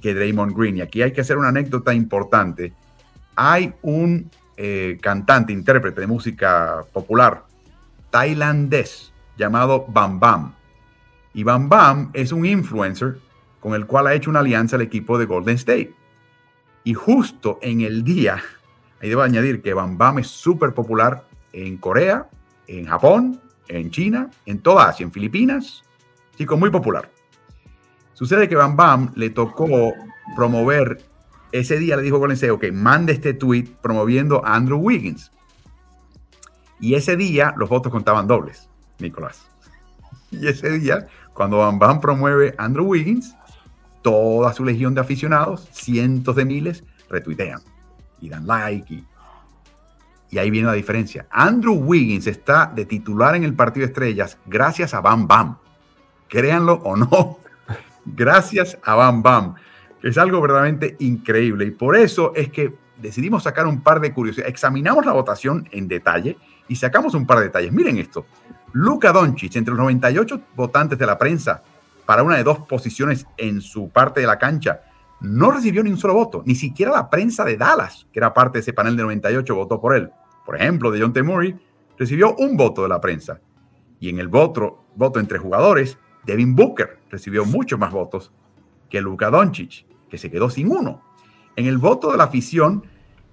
que 0.00 0.14
Draymond 0.14 0.56
Green. 0.56 0.76
Y 0.76 0.80
aquí 0.80 1.02
hay 1.02 1.12
que 1.12 1.20
hacer 1.20 1.36
una 1.36 1.48
anécdota 1.48 1.92
importante. 1.92 2.72
Hay 3.34 3.74
un 3.82 4.30
eh, 4.56 4.98
cantante, 5.00 5.52
intérprete 5.52 6.00
de 6.00 6.06
música 6.06 6.84
popular 6.92 7.44
tailandés 8.10 9.12
llamado 9.36 9.86
Bam 9.88 10.18
Bam. 10.18 10.54
Y 11.34 11.44
Bam 11.44 11.68
Bam 11.68 12.10
es 12.14 12.32
un 12.32 12.44
influencer 12.44 13.18
con 13.60 13.74
el 13.74 13.86
cual 13.86 14.06
ha 14.06 14.14
hecho 14.14 14.30
una 14.30 14.40
alianza 14.40 14.76
el 14.76 14.82
equipo 14.82 15.18
de 15.18 15.26
Golden 15.26 15.56
State. 15.56 15.94
Y 16.88 16.94
justo 16.94 17.58
en 17.60 17.82
el 17.82 18.02
día, 18.02 18.42
ahí 19.02 19.10
debo 19.10 19.20
añadir 19.20 19.60
que 19.60 19.74
Bam 19.74 19.98
Bam 19.98 20.20
es 20.20 20.28
súper 20.28 20.72
popular 20.72 21.22
en 21.52 21.76
Corea, 21.76 22.30
en 22.66 22.86
Japón, 22.86 23.42
en 23.68 23.90
China, 23.90 24.30
en 24.46 24.60
toda 24.60 24.88
Asia, 24.88 25.04
en 25.04 25.12
Filipinas, 25.12 25.82
chico 26.38 26.56
muy 26.56 26.70
popular. 26.70 27.10
Sucede 28.14 28.48
que 28.48 28.54
Bam 28.56 28.74
Bam 28.74 29.12
le 29.16 29.28
tocó 29.28 29.92
promover, 30.34 31.04
ese 31.52 31.78
día 31.78 31.94
le 31.94 32.04
dijo 32.04 32.16
Golden 32.16 32.36
State, 32.36 32.52
ok, 32.52 32.64
mande 32.72 33.12
este 33.12 33.34
tweet 33.34 33.68
promoviendo 33.82 34.42
a 34.42 34.54
Andrew 34.54 34.78
Wiggins. 34.78 35.30
Y 36.80 36.94
ese 36.94 37.18
día 37.18 37.52
los 37.58 37.68
votos 37.68 37.92
contaban 37.92 38.26
dobles, 38.26 38.66
Nicolás. 38.98 39.46
Y 40.30 40.46
ese 40.46 40.70
día, 40.70 41.06
cuando 41.34 41.58
Bam 41.58 41.78
Bam 41.78 42.00
promueve 42.00 42.54
a 42.56 42.64
Andrew 42.64 42.86
Wiggins, 42.86 43.36
toda 44.08 44.54
su 44.54 44.64
legión 44.64 44.94
de 44.94 45.02
aficionados, 45.02 45.68
cientos 45.70 46.34
de 46.34 46.46
miles, 46.46 46.82
retuitean 47.10 47.60
y 48.22 48.30
dan 48.30 48.46
like. 48.46 49.04
Y, 50.30 50.38
ahí 50.38 50.50
viene 50.50 50.66
la 50.66 50.72
diferencia. 50.72 51.26
Andrew 51.30 51.74
Wiggins 51.74 52.26
está 52.26 52.72
de 52.74 52.86
titular 52.86 53.36
en 53.36 53.44
el 53.44 53.52
partido 53.52 53.84
de 53.84 53.92
estrellas 53.92 54.38
gracias 54.46 54.94
a 54.94 55.02
Bam 55.02 55.28
Bam. 55.28 55.58
Créanlo 56.26 56.80
o 56.84 56.96
no, 56.96 57.38
gracias 58.06 58.78
a 58.82 58.94
Bam 58.94 59.22
Bam. 59.22 59.56
Es 60.02 60.16
algo 60.16 60.40
verdaderamente 60.40 60.96
increíble. 61.00 61.66
Y 61.66 61.70
por 61.72 61.94
eso 61.94 62.32
es 62.34 62.50
que 62.50 62.74
decidimos 62.96 63.42
sacar 63.42 63.66
un 63.66 63.82
par 63.82 64.00
de 64.00 64.14
curiosidades. 64.14 64.50
Examinamos 64.50 65.04
la 65.04 65.12
votación 65.12 65.68
en 65.70 65.86
detalle 65.86 66.38
y 66.66 66.76
sacamos 66.76 67.12
un 67.12 67.26
par 67.26 67.40
de 67.40 67.44
detalles. 67.44 67.72
Miren 67.72 67.98
esto. 67.98 68.24
Luca 68.72 69.12
Doncic, 69.12 69.54
entre 69.56 69.72
los 69.72 69.80
98 69.80 70.40
votantes 70.56 70.98
de 70.98 71.04
la 71.04 71.18
prensa, 71.18 71.62
para 72.08 72.22
una 72.22 72.38
de 72.38 72.42
dos 72.42 72.60
posiciones 72.60 73.26
en 73.36 73.60
su 73.60 73.90
parte 73.90 74.22
de 74.22 74.26
la 74.26 74.38
cancha, 74.38 74.80
no 75.20 75.50
recibió 75.50 75.84
ni 75.84 75.90
un 75.90 75.98
solo 75.98 76.14
voto, 76.14 76.42
ni 76.46 76.54
siquiera 76.54 76.90
la 76.90 77.10
prensa 77.10 77.44
de 77.44 77.58
Dallas, 77.58 78.06
que 78.10 78.18
era 78.18 78.32
parte 78.32 78.56
de 78.56 78.60
ese 78.62 78.72
panel 78.72 78.96
de 78.96 79.02
98, 79.02 79.54
votó 79.54 79.78
por 79.78 79.94
él. 79.94 80.08
por 80.46 80.56
ejemplo, 80.56 80.90
de 80.90 81.02
John 81.02 81.12
T. 81.12 81.22
Recibió 81.98 82.34
un 82.36 82.56
voto 82.56 82.82
de 82.82 82.88
la 82.88 82.98
prensa. 82.98 83.42
Y 84.00 84.08
en 84.08 84.18
el 84.18 84.28
voto, 84.28 84.84
voto 84.94 85.20
entre 85.20 85.38
jugadores, 85.38 85.98
Devin 86.24 86.56
Booker 86.56 86.98
recibió 87.10 87.44
muchos 87.44 87.78
más 87.78 87.92
votos 87.92 88.32
que 88.88 89.02
Luka 89.02 89.28
Doncic, 89.28 89.84
que 90.08 90.16
se 90.16 90.30
quedó 90.30 90.48
sin 90.48 90.70
uno. 90.70 91.02
En 91.56 91.66
el 91.66 91.76
voto 91.76 92.10
de 92.10 92.16
la 92.16 92.24
afición, 92.24 92.84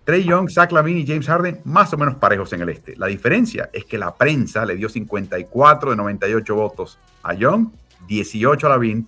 Trey 0.03 0.25
Young, 0.25 0.49
Zach 0.49 0.73
Lavine 0.73 0.99
y 0.99 1.07
James 1.07 1.27
Harden 1.27 1.61
más 1.63 1.93
o 1.93 1.97
menos 1.97 2.15
parejos 2.15 2.51
en 2.51 2.59
el 2.59 2.67
este. 2.67 2.97
La 2.97 3.07
diferencia 3.07 3.69
es 3.71 3.85
que 3.85 3.97
la 3.97 4.13
prensa 4.15 4.65
le 4.65 4.75
dio 4.75 4.89
54 4.89 5.91
de 5.91 5.95
98 5.95 6.55
votos 6.55 6.99
a 7.23 7.33
Young, 7.33 7.69
18 8.07 8.67
a 8.67 8.69
Lavine, 8.69 9.05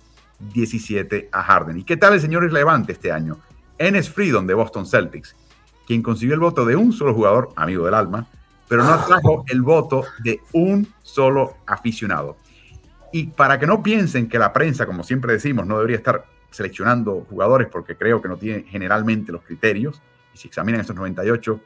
17 0.52 1.28
a 1.32 1.42
Harden. 1.42 1.78
¿Y 1.78 1.84
qué 1.84 1.96
tal 1.96 2.14
el 2.14 2.20
señor 2.20 2.44
irrelevante 2.44 2.92
este 2.92 3.12
año? 3.12 3.38
Enes 3.78 4.10
Freedom 4.10 4.46
de 4.46 4.54
Boston 4.54 4.86
Celtics, 4.86 5.36
quien 5.86 6.02
consiguió 6.02 6.34
el 6.34 6.40
voto 6.40 6.64
de 6.64 6.76
un 6.76 6.92
solo 6.92 7.14
jugador, 7.14 7.50
amigo 7.56 7.84
del 7.84 7.94
alma, 7.94 8.26
pero 8.68 8.84
no 8.84 9.04
trajo 9.04 9.44
el 9.48 9.62
voto 9.62 10.04
de 10.22 10.40
un 10.52 10.86
solo 11.02 11.56
aficionado. 11.66 12.36
Y 13.12 13.28
para 13.28 13.58
que 13.58 13.66
no 13.66 13.82
piensen 13.82 14.28
que 14.28 14.38
la 14.38 14.52
prensa, 14.52 14.86
como 14.86 15.02
siempre 15.02 15.32
decimos, 15.32 15.66
no 15.66 15.76
debería 15.76 15.96
estar 15.96 16.26
seleccionando 16.50 17.26
jugadores 17.28 17.68
porque 17.70 17.96
creo 17.96 18.20
que 18.20 18.28
no 18.28 18.36
tiene 18.36 18.64
generalmente 18.68 19.32
los 19.32 19.42
criterios, 19.42 20.02
y 20.34 20.38
si 20.38 20.48
examinan 20.48 20.82
esos 20.82 20.94
98, 20.94 21.60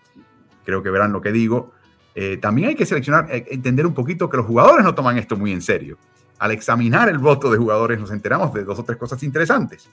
creo 0.65 0.83
que 0.83 0.91
verán 0.91 1.13
lo 1.13 1.21
que 1.21 1.33
digo, 1.33 1.73
eh, 2.15 2.37
también 2.37 2.69
hay 2.69 2.75
que 2.75 2.87
seleccionar, 2.87 3.27
eh, 3.31 3.47
entender 3.51 3.87
un 3.87 3.95
poquito 3.95 4.29
que 4.29 4.37
los 4.37 4.47
jugadores 4.47 4.85
no 4.85 4.95
toman 4.95 5.19
esto 5.19 5.37
muy 5.37 5.53
en 5.53 5.63
serio. 5.63 5.99
Al 6.43 6.51
examinar 6.51 7.09
el 7.09 7.19
voto 7.19 7.53
de 7.53 7.57
jugadores 7.57 8.01
nos 8.01 8.11
enteramos 8.11 8.53
de 8.53 8.65
dos 8.65 8.77
o 8.77 8.83
tres 8.83 8.99
cosas 8.99 9.23
interesantes. 9.23 9.89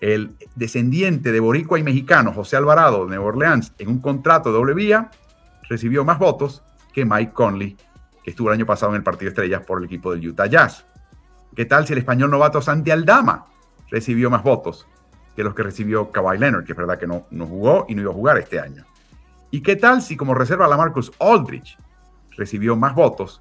El 0.00 0.34
descendiente 0.56 1.30
de 1.30 1.38
boricua 1.38 1.78
y 1.78 1.84
mexicano 1.84 2.32
José 2.32 2.56
Alvarado 2.56 3.04
de 3.04 3.10
Nueva 3.10 3.26
Orleans 3.26 3.72
en 3.78 3.88
un 3.88 4.00
contrato 4.00 4.48
de 4.48 4.56
doble 4.56 4.74
vía 4.74 5.12
recibió 5.68 6.04
más 6.04 6.18
votos 6.18 6.64
que 6.92 7.04
Mike 7.04 7.32
Conley, 7.32 7.76
que 8.24 8.30
estuvo 8.30 8.48
el 8.48 8.54
año 8.54 8.66
pasado 8.66 8.90
en 8.90 8.96
el 8.96 9.04
partido 9.04 9.26
de 9.26 9.28
estrellas 9.28 9.62
por 9.64 9.78
el 9.78 9.84
equipo 9.84 10.10
del 10.10 10.26
Utah 10.26 10.46
Jazz. 10.46 10.86
¿Qué 11.54 11.66
tal 11.66 11.86
si 11.86 11.92
el 11.92 12.00
español 12.00 12.32
novato 12.32 12.60
Santi 12.60 12.90
Aldama 12.90 13.46
recibió 13.92 14.28
más 14.28 14.42
votos 14.42 14.88
que 15.36 15.44
los 15.44 15.54
que 15.54 15.62
recibió 15.62 16.10
Kawhi 16.10 16.36
Leonard, 16.36 16.64
que 16.64 16.72
es 16.72 16.78
verdad 16.78 16.98
que 16.98 17.06
no, 17.06 17.28
no 17.30 17.46
jugó 17.46 17.86
y 17.88 17.94
no 17.94 18.02
iba 18.02 18.10
a 18.10 18.14
jugar 18.14 18.38
este 18.38 18.58
año? 18.58 18.84
¿Y 19.52 19.60
qué 19.60 19.76
tal 19.76 20.02
si 20.02 20.16
como 20.16 20.34
reserva 20.34 20.66
la 20.66 20.76
Marcus 20.76 21.12
Aldridge 21.20 21.78
recibió 22.36 22.74
más 22.74 22.92
votos 22.92 23.40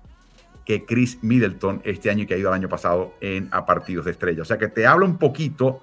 que 0.69 0.85
Chris 0.85 1.17
Middleton 1.23 1.81
este 1.83 2.11
año 2.11 2.27
que 2.27 2.35
ha 2.35 2.37
ido 2.37 2.49
el 2.49 2.53
año 2.53 2.69
pasado 2.69 3.15
en, 3.21 3.49
a 3.51 3.65
partidos 3.65 4.05
de 4.05 4.11
estrella? 4.11 4.43
O 4.43 4.45
sea 4.45 4.59
que 4.59 4.67
te 4.67 4.85
hablo 4.85 5.03
un 5.03 5.17
poquito 5.17 5.81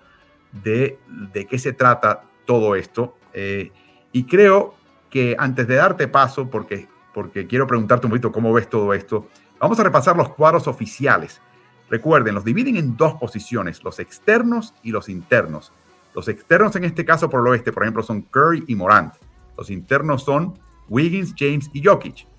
de, 0.62 1.00
de 1.32 1.44
qué 1.44 1.58
se 1.58 1.72
trata 1.72 2.22
todo 2.44 2.76
esto. 2.76 3.16
Eh, 3.32 3.72
y 4.12 4.26
creo 4.26 4.76
que 5.10 5.34
antes 5.40 5.66
de 5.66 5.74
darte 5.74 6.06
paso, 6.06 6.48
porque, 6.48 6.86
porque 7.12 7.48
quiero 7.48 7.66
preguntarte 7.66 8.06
un 8.06 8.12
poquito 8.12 8.30
cómo 8.30 8.52
ves 8.52 8.70
todo 8.70 8.94
esto, 8.94 9.26
vamos 9.58 9.80
a 9.80 9.82
repasar 9.82 10.16
los 10.16 10.28
cuadros 10.28 10.68
oficiales. 10.68 11.42
Recuerden, 11.90 12.36
los 12.36 12.44
dividen 12.44 12.76
en 12.76 12.96
dos 12.96 13.14
posiciones, 13.14 13.82
los 13.82 13.98
externos 13.98 14.72
y 14.84 14.92
los 14.92 15.08
internos. 15.08 15.72
Los 16.14 16.28
externos 16.28 16.76
en 16.76 16.84
este 16.84 17.04
caso 17.04 17.28
por 17.28 17.40
el 17.40 17.48
oeste, 17.48 17.72
por 17.72 17.82
ejemplo, 17.82 18.04
son 18.04 18.22
Curry 18.22 18.62
y 18.68 18.76
Morant. 18.76 19.14
Los 19.58 19.68
internos 19.68 20.22
son 20.22 20.56
Wiggins, 20.88 21.34
James 21.36 21.70
y 21.72 21.82
Jokic. 21.82 22.35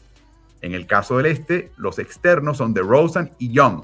En 0.61 0.73
el 0.73 0.85
caso 0.85 1.17
del 1.17 1.27
este, 1.27 1.71
los 1.77 1.99
externos 1.99 2.57
son 2.57 2.73
DeRozan 2.73 3.31
y 3.37 3.51
Young. 3.51 3.83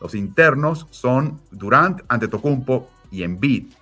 Los 0.00 0.14
internos 0.14 0.86
son 0.90 1.40
Durant, 1.50 2.02
Antetokounmpo 2.08 2.90
y 3.10 3.22
Embiid. 3.22 3.72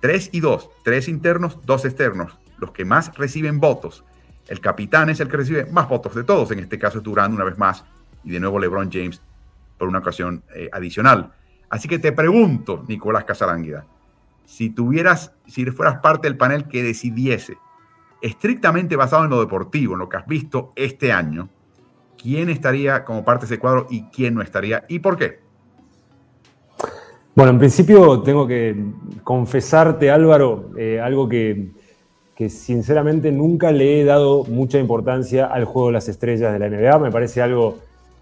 Tres 0.00 0.28
y 0.32 0.40
dos, 0.40 0.70
tres 0.82 1.08
internos, 1.08 1.58
dos 1.64 1.84
externos 1.84 2.38
los 2.58 2.72
que 2.72 2.84
más 2.84 3.14
reciben 3.16 3.60
votos. 3.60 4.04
El 4.48 4.60
capitán 4.60 5.10
es 5.10 5.20
el 5.20 5.28
que 5.28 5.36
recibe 5.36 5.66
más 5.66 5.88
votos 5.88 6.14
de 6.14 6.24
todos. 6.24 6.50
En 6.50 6.58
este 6.58 6.78
caso 6.78 6.98
es 6.98 7.04
Durán 7.04 7.32
una 7.32 7.44
vez 7.44 7.58
más 7.58 7.84
y 8.24 8.30
de 8.30 8.40
nuevo 8.40 8.58
LeBron 8.58 8.90
James 8.90 9.20
por 9.78 9.88
una 9.88 9.98
ocasión 9.98 10.42
eh, 10.54 10.68
adicional. 10.72 11.32
Así 11.70 11.88
que 11.88 11.98
te 11.98 12.12
pregunto, 12.12 12.84
Nicolás 12.88 13.24
Casaránguida, 13.24 13.86
si 14.44 14.70
tuvieras, 14.70 15.32
si 15.46 15.64
fueras 15.66 16.00
parte 16.00 16.28
del 16.28 16.36
panel 16.36 16.68
que 16.68 16.82
decidiese, 16.82 17.56
estrictamente 18.24 18.96
basado 18.96 19.24
en 19.24 19.30
lo 19.30 19.38
deportivo, 19.38 19.92
en 19.92 19.98
lo 19.98 20.08
que 20.08 20.16
has 20.16 20.26
visto 20.26 20.70
este 20.76 21.12
año, 21.12 21.50
¿quién 22.16 22.48
estaría 22.48 23.04
como 23.04 23.22
parte 23.22 23.44
de 23.44 23.52
ese 23.52 23.60
cuadro 23.60 23.86
y 23.90 24.04
quién 24.04 24.34
no 24.34 24.40
estaría 24.40 24.82
y 24.88 25.00
por 25.00 25.18
qué? 25.18 25.40
Bueno, 27.34 27.52
en 27.52 27.58
principio 27.58 28.22
tengo 28.22 28.46
que 28.46 28.82
confesarte, 29.22 30.10
Álvaro, 30.10 30.70
eh, 30.78 31.00
algo 31.00 31.28
que, 31.28 31.72
sinceramente 32.48 33.30
nunca 33.30 33.70
le 33.72 34.00
he 34.00 34.04
dado 34.04 34.44
mucha 34.44 34.78
importancia 34.78 35.44
al 35.46 35.66
juego 35.66 35.88
de 35.88 35.94
las 35.94 36.08
estrellas 36.08 36.52
de 36.52 36.58
la 36.58 36.68
NBA. 36.68 36.98
Me 36.98 37.10
parece 37.10 37.42
algo 37.42 37.78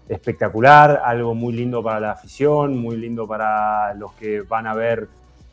espectacular, 0.09 1.01
algo 1.05 1.33
muy 1.33 1.53
lindo 1.53 1.81
para 1.81 2.01
la 2.01 2.11
afición, 2.11 2.77
muy 2.77 2.97
lindo 2.97 3.25
para 3.25 3.93
los 3.93 4.11
que 4.13 4.41
van 4.41 4.67
a 4.67 4.73
ver 4.73 5.07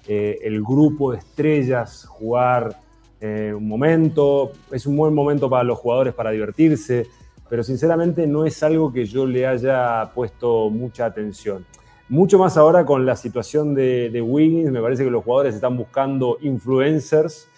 eh, 0.09 0.38
el 0.42 0.61
grupo 0.62 1.12
de 1.12 1.18
estrellas 1.18 2.05
jugar 2.09 2.76
eh, 3.20 3.52
un 3.54 3.68
momento. 3.68 4.52
Es 4.70 4.86
un 4.86 4.96
buen 4.96 5.14
momento 5.14 5.48
para 5.48 5.64
los 5.64 5.78
jugadores 5.78 6.14
para 6.14 6.30
divertirse, 6.30 7.06
pero 7.48 7.62
sinceramente 7.62 8.26
no 8.26 8.46
es 8.46 8.62
algo 8.62 8.92
que 8.92 9.04
yo 9.04 9.26
le 9.26 9.46
haya 9.46 10.10
puesto 10.14 10.70
mucha 10.70 11.06
atención. 11.06 11.64
Mucho 12.08 12.38
más 12.38 12.56
ahora 12.56 12.84
con 12.84 13.06
la 13.06 13.14
situación 13.14 13.74
de, 13.74 14.10
de 14.10 14.20
Wiggins, 14.20 14.72
me 14.72 14.80
parece 14.80 15.04
que 15.04 15.10
los 15.10 15.22
jugadores 15.22 15.54
están 15.54 15.76
buscando 15.76 16.38
influencers 16.40 17.48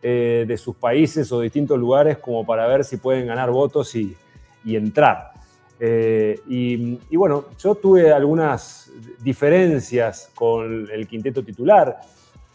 eh, 0.00 0.44
de 0.46 0.56
sus 0.56 0.76
países 0.76 1.32
o 1.32 1.40
distintos 1.40 1.76
lugares 1.76 2.18
como 2.18 2.46
para 2.46 2.68
ver 2.68 2.84
si 2.84 2.98
pueden 2.98 3.26
ganar 3.26 3.50
votos 3.50 3.96
y, 3.96 4.16
entrar. 4.64 5.32
Eh, 5.80 6.38
y, 6.46 7.16
bueno, 7.16 7.46
yo 7.58 7.74
tuve 7.74 8.12
algunas 8.12 8.92
diferencias 9.18 10.30
con 10.36 10.88
el 10.88 11.08
quinteto 11.08 11.42
titular 11.42 11.98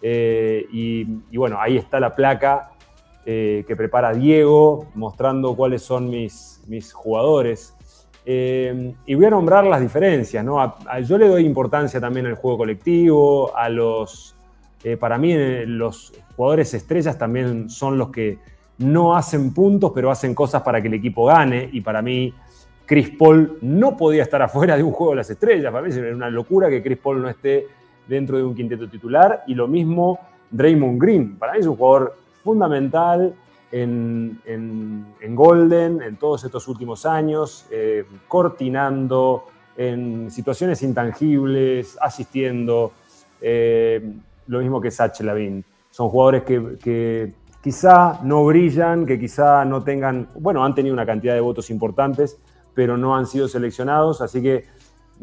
eh, 0.03 0.67
y, 0.71 1.37
bueno, 1.37 1.57
ahí 1.59 1.77
está 1.77 1.99
la 1.99 2.15
placa 2.15 2.69
que 3.25 3.75
prepara 3.77 4.13
Diego 4.13 4.87
mostrando 4.95 5.55
cuáles 5.55 5.81
son 5.81 6.09
mis, 6.09 6.61
mis 6.67 6.91
jugadores. 6.91 7.73
y 8.25 9.15
voy 9.15 9.25
a 9.25 9.29
nombrar 9.29 9.63
las 9.63 9.79
diferencias, 9.79 10.43
¿no? 10.43 10.75
yo 11.03 11.17
le 11.17 11.29
doy 11.29 11.45
importancia 11.45 12.01
también 12.01 12.25
al 12.25 12.35
juego 12.35 12.57
colectivo, 12.57 13.55
a 13.55 13.69
los 13.69 14.35
eh, 14.83 14.97
para 14.97 15.17
mí 15.17 15.31
eh, 15.31 15.63
los 15.65 16.13
jugadores 16.35 16.73
estrellas 16.73 17.17
también 17.17 17.69
son 17.69 17.97
los 17.97 18.09
que 18.09 18.39
no 18.79 19.15
hacen 19.15 19.53
puntos, 19.53 19.91
pero 19.95 20.11
hacen 20.11 20.35
cosas 20.35 20.61
para 20.61 20.81
que 20.81 20.89
el 20.89 20.95
equipo 20.95 21.25
gane. 21.25 21.69
Y 21.71 21.81
para 21.81 22.01
mí, 22.01 22.33
Chris 22.85 23.11
Paul 23.11 23.59
no 23.61 23.95
podía 23.95 24.23
estar 24.23 24.41
afuera 24.41 24.75
de 24.75 24.83
un 24.83 24.91
juego 24.91 25.11
de 25.11 25.17
las 25.17 25.29
estrellas. 25.29 25.71
Para 25.71 25.87
mí 25.87 25.93
es 25.93 26.13
una 26.13 26.29
locura 26.29 26.69
que 26.69 26.83
Chris 26.83 26.97
Paul 26.97 27.21
no 27.21 27.29
esté 27.29 27.67
dentro 28.07 28.37
de 28.37 28.43
un 28.43 28.55
quinteto 28.55 28.87
titular. 28.89 29.43
Y 29.47 29.55
lo 29.55 29.67
mismo 29.67 30.19
Draymond 30.51 31.01
Green. 31.01 31.37
Para 31.37 31.53
mí 31.53 31.59
es 31.59 31.67
un 31.67 31.75
jugador 31.75 32.15
fundamental 32.43 33.33
en, 33.71 34.39
Golden 35.29 36.01
en 36.01 36.17
todos 36.17 36.43
estos 36.43 36.67
últimos 36.67 37.05
años, 37.05 37.65
eh, 37.71 38.05
cortinando 38.27 39.45
en 39.75 40.29
situaciones 40.29 40.83
intangibles, 40.83 41.97
asistiendo 41.99 42.93
lo 44.47 44.59
mismo 44.59 44.81
que 44.81 44.91
Sach 44.91 45.19
Lavin. 45.21 45.63
Son 45.89 46.09
jugadores 46.09 46.43
que, 46.43 47.33
quizá 47.61 48.19
no 48.23 48.43
brillan, 48.45 49.05
que 49.05 49.19
quizá 49.19 49.63
no 49.63 49.83
tengan, 49.83 50.27
bueno, 50.35 50.65
han 50.65 50.75
tenido 50.75 50.93
una 50.93 51.05
cantidad 51.05 51.33
de 51.33 51.39
votos 51.39 51.69
importantes, 51.69 52.37
pero 52.73 52.97
no 52.97 53.15
han 53.15 53.25
sido 53.25 53.47
seleccionados, 53.47 54.21
así 54.21 54.41
que 54.41 54.65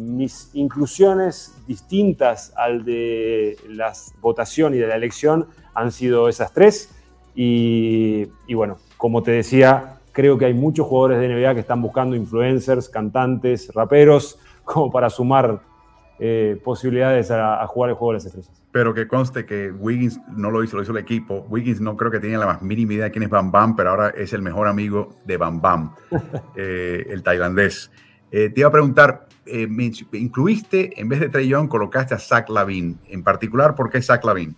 mis 0.01 0.51
inclusiones 0.55 1.55
distintas 1.67 2.53
al 2.57 2.85
de 2.85 3.57
la 3.69 3.93
votación 4.21 4.75
y 4.75 4.79
de 4.79 4.87
la 4.87 4.97
elección 4.97 5.47
han 5.75 5.93
sido 5.93 6.29
esas 6.29 6.53
tres. 6.53 6.91
Y, 7.35 8.27
y, 8.47 8.55
bueno, 8.55 8.79
como 8.97 9.23
te 9.23 9.31
decía, 9.31 10.01
creo 10.13 10.39
que 10.39 10.47
hay 10.47 10.55
muchos 10.55 10.87
jugadores 10.87 11.21
de 11.21 11.29
NBA 11.29 11.55
que 11.55 11.61
están 11.61 11.81
buscando 11.81 12.17
influencers, 12.17 12.89
cantantes, 12.89 13.73
raperos, 13.75 14.39
como 14.65 14.91
para 14.91 15.11
sumar 15.11 15.61
eh, 16.23 16.61
posibilidades 16.63 17.31
a, 17.31 17.67
jugar 17.67 17.91
el 17.91 17.97
juego 17.97 18.13
de 18.13 18.19
las 18.19 18.27
estrellas. 18.27 18.63
Pero 18.73 18.93
que 18.93 19.09
conste 19.09 19.47
que 19.47 19.73
Wiggins 19.73 20.21
no 20.37 20.51
lo 20.51 20.63
hizo, 20.63 20.77
lo 20.77 20.83
hizo 20.83 20.93
el 20.93 20.99
equipo. 20.99 21.47
Wiggins 21.49 21.81
no 21.81 21.97
creo 21.97 22.11
que 22.11 22.21
tenía 22.21 22.37
la 22.37 22.45
más 22.45 22.61
mínima 22.61 22.93
idea 22.93 23.05
de 23.07 23.11
quién 23.11 23.23
es 23.23 23.31
Bam 23.31 23.51
Bam, 23.51 23.75
pero 23.75 23.91
ahora 23.91 24.11
es 24.11 24.35
el 24.35 24.43
mejor 24.43 24.69
amigo 24.69 25.15
de 25.25 25.39
Bam 25.39 25.63
Bam, 25.63 25.95
eh, 26.57 27.07
el 27.09 27.23
tailandés. 27.23 27.91
Eh, 28.31 28.51
te 28.51 28.61
iba 28.61 28.69
a 28.69 28.73
preguntar, 28.73 29.29
me 29.69 29.91
incluiste, 30.13 31.01
en 31.01 31.09
vez 31.09 31.21
de 31.21 31.29
Trey 31.29 31.51
colocaste 31.69 32.15
a 32.15 32.19
Zach 32.19 32.49
Lavin. 32.49 32.99
En 33.09 33.23
particular, 33.23 33.75
¿por 33.75 33.91
qué 33.91 34.01
Zach 34.03 34.25
Lavin? 34.25 34.55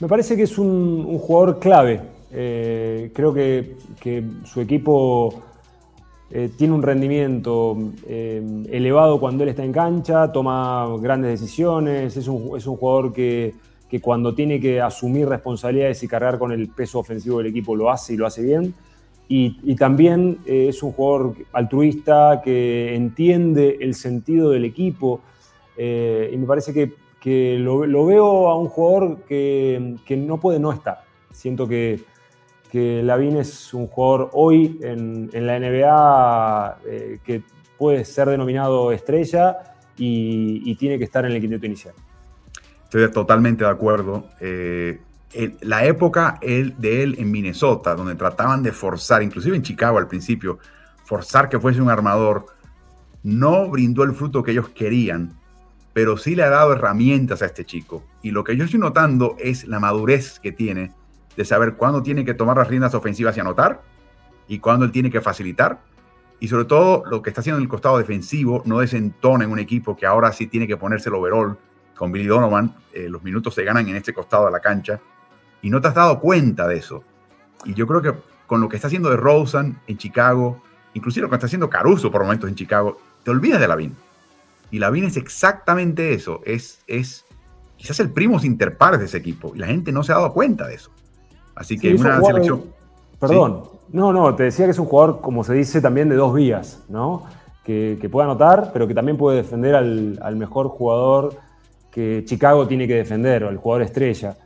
Me 0.00 0.08
parece 0.08 0.36
que 0.36 0.44
es 0.44 0.58
un, 0.58 1.18
jugador 1.18 1.58
clave. 1.58 2.00
creo 2.30 3.34
que, 3.34 3.76
que 4.00 4.24
su 4.44 4.60
equipo 4.60 5.42
eh, 6.32 6.48
tiene 6.56 6.74
un 6.74 6.82
rendimiento 6.82 7.76
eh, 8.06 8.40
elevado 8.70 9.18
cuando 9.18 9.42
él 9.42 9.48
está 9.48 9.64
en 9.64 9.72
cancha, 9.72 10.30
toma 10.30 10.86
grandes 11.00 11.40
decisiones, 11.40 12.16
es 12.16 12.28
un, 12.28 12.60
jugador 12.60 13.12
que, 13.12 13.54
cuando 14.00 14.32
tiene 14.32 14.60
que 14.60 14.80
asumir 14.80 15.28
responsabilidades 15.28 16.04
y 16.04 16.08
cargar 16.08 16.38
con 16.38 16.52
el 16.52 16.68
peso 16.68 17.00
ofensivo 17.00 17.38
del 17.38 17.48
equipo 17.48 17.74
lo 17.74 17.90
hace 17.90 18.14
y 18.14 18.16
lo 18.16 18.26
hace 18.26 18.42
bien. 18.42 18.72
Y, 19.32 19.76
también 19.76 20.38
eh, 20.44 20.66
es 20.70 20.82
un 20.82 20.90
jugador 20.90 21.36
altruista 21.52 22.40
que 22.42 22.96
entiende 22.96 23.78
el 23.80 23.94
sentido 23.94 24.50
del 24.50 24.64
equipo. 24.64 25.20
y 25.78 26.36
me 26.36 26.46
parece 26.46 26.74
que, 26.74 27.58
lo, 27.58 28.04
veo 28.06 28.48
a 28.48 28.58
un 28.58 28.68
jugador 28.68 29.22
que, 29.28 29.96
no 30.16 30.40
puede 30.40 30.58
no 30.58 30.72
estar. 30.72 31.02
Siento 31.30 31.68
que, 31.68 32.00
que 32.72 33.04
Lavín 33.04 33.36
es 33.36 33.72
un 33.72 33.86
jugador 33.86 34.30
hoy 34.32 34.80
en, 34.82 35.30
la 35.32 35.60
NBA 35.60 36.78
que 37.24 37.42
puede 37.78 38.04
ser 38.04 38.28
denominado 38.28 38.90
estrella 38.90 39.58
y, 39.96 40.74
tiene 40.74 40.98
que 40.98 41.04
estar 41.04 41.24
en 41.24 41.32
el 41.32 41.40
quinteto 41.40 41.66
inicial. 41.66 41.94
Estoy 42.82 43.08
totalmente 43.12 43.62
de 43.62 43.70
acuerdo. 43.70 44.26
Eh, 44.40 44.98
la 45.60 45.84
época 45.84 46.38
de 46.40 47.02
él 47.02 47.14
en 47.18 47.30
Minnesota, 47.30 47.94
donde 47.94 48.14
trataban 48.14 48.62
de 48.62 48.72
forzar, 48.72 49.22
inclusive 49.22 49.56
en 49.56 49.62
Chicago 49.62 49.98
al 49.98 50.08
principio, 50.08 50.58
forzar 51.04 51.48
que 51.48 51.60
fuese 51.60 51.80
un 51.80 51.90
armador, 51.90 52.46
no 53.22 53.68
brindó 53.68 54.02
el 54.02 54.12
fruto 54.12 54.42
que 54.42 54.52
ellos 54.52 54.70
querían, 54.70 55.38
pero 55.92 56.16
sí 56.16 56.34
le 56.34 56.42
ha 56.42 56.50
dado 56.50 56.72
herramientas 56.72 57.42
a 57.42 57.46
este 57.46 57.64
chico. 57.64 58.02
Y 58.22 58.30
lo 58.30 58.44
que 58.44 58.56
yo 58.56 58.64
estoy 58.64 58.80
notando 58.80 59.36
es 59.38 59.66
la 59.66 59.78
madurez 59.78 60.40
que 60.40 60.52
tiene 60.52 60.92
de 61.36 61.44
saber 61.44 61.74
cuándo 61.74 62.02
tiene 62.02 62.24
que 62.24 62.34
tomar 62.34 62.56
las 62.56 62.68
riendas 62.68 62.94
ofensivas 62.94 63.36
y 63.36 63.40
anotar, 63.40 63.82
y 64.48 64.58
cuándo 64.58 64.84
él 64.84 64.90
tiene 64.90 65.10
que 65.10 65.20
facilitar, 65.20 65.80
y 66.40 66.48
sobre 66.48 66.64
todo 66.64 67.04
lo 67.06 67.22
que 67.22 67.30
está 67.30 67.42
haciendo 67.42 67.58
en 67.58 67.64
el 67.64 67.68
costado 67.68 67.98
defensivo 67.98 68.62
no 68.64 68.80
desentona 68.80 69.44
en 69.44 69.52
un 69.52 69.58
equipo 69.58 69.94
que 69.94 70.06
ahora 70.06 70.32
sí 70.32 70.46
tiene 70.46 70.66
que 70.66 70.76
ponerse 70.76 71.10
el 71.10 71.14
overall 71.14 71.56
con 71.94 72.10
Billy 72.10 72.26
Donovan. 72.26 72.74
Eh, 72.94 73.08
los 73.10 73.22
minutos 73.22 73.54
se 73.54 73.62
ganan 73.62 73.86
en 73.88 73.96
este 73.96 74.14
costado 74.14 74.46
de 74.46 74.50
la 74.50 74.60
cancha 74.60 74.98
y 75.62 75.70
no 75.70 75.80
te 75.80 75.88
has 75.88 75.94
dado 75.94 76.20
cuenta 76.20 76.66
de 76.66 76.76
eso. 76.76 77.04
Y 77.64 77.74
yo 77.74 77.86
creo 77.86 78.02
que 78.02 78.14
con 78.46 78.60
lo 78.60 78.68
que 78.68 78.76
está 78.76 78.88
haciendo 78.88 79.10
de 79.10 79.16
Rosen 79.16 79.78
en 79.86 79.98
Chicago, 79.98 80.62
inclusive 80.94 81.22
lo 81.22 81.28
que 81.28 81.36
está 81.36 81.46
haciendo 81.46 81.70
Caruso 81.70 82.10
por 82.10 82.22
momentos 82.22 82.48
en 82.48 82.54
Chicago, 82.54 82.98
te 83.22 83.30
olvidas 83.30 83.60
de 83.60 83.68
Lavin. 83.68 83.94
Y 84.70 84.78
Lavin 84.78 85.04
es 85.04 85.16
exactamente 85.16 86.12
eso. 86.14 86.40
Es, 86.44 86.82
es 86.86 87.24
quizás 87.76 88.00
el 88.00 88.10
primo 88.10 88.38
inter 88.42 88.76
de 88.76 89.04
ese 89.04 89.18
equipo. 89.18 89.52
Y 89.54 89.58
la 89.58 89.66
gente 89.66 89.92
no 89.92 90.02
se 90.02 90.12
ha 90.12 90.16
dado 90.16 90.32
cuenta 90.32 90.66
de 90.66 90.74
eso. 90.74 90.90
Así 91.54 91.78
que 91.78 91.94
una 91.94 92.20
selección. 92.22 92.64
Perdón, 93.18 93.64
no, 93.92 94.12
no, 94.12 94.34
te 94.34 94.44
decía 94.44 94.66
que 94.66 94.70
es 94.70 94.78
un 94.78 94.86
jugador, 94.86 95.20
como 95.20 95.44
se 95.44 95.52
dice, 95.52 95.80
también 95.80 96.08
de 96.08 96.16
dos 96.16 96.34
vías, 96.34 96.82
¿no? 96.88 97.24
Que, 97.64 98.08
puede 98.10 98.24
anotar, 98.24 98.70
pero 98.72 98.88
que 98.88 98.94
también 98.94 99.16
puede 99.16 99.36
defender 99.36 99.76
al, 99.76 100.36
mejor 100.36 100.68
jugador 100.68 101.36
que 101.92 102.24
Chicago 102.24 102.66
tiene 102.66 102.88
que 102.88 102.94
defender, 102.94 103.44
o 103.44 103.48
al 103.48 103.56
jugador 103.58 103.82
estrella. 103.82 104.36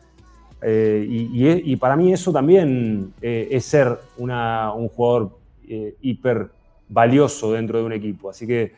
Eh, 0.66 1.06
y, 1.06 1.76
para 1.76 1.94
mí 1.94 2.10
eso 2.10 2.32
también 2.32 3.12
eh, 3.20 3.48
es 3.50 3.66
ser 3.66 3.98
un 4.16 4.88
jugador 4.88 5.36
eh, 5.68 5.94
hiper 6.00 6.50
valioso 6.88 7.52
dentro 7.52 7.78
de 7.78 7.84
un 7.84 7.92
equipo. 7.92 8.30
Así 8.30 8.46
que 8.46 8.72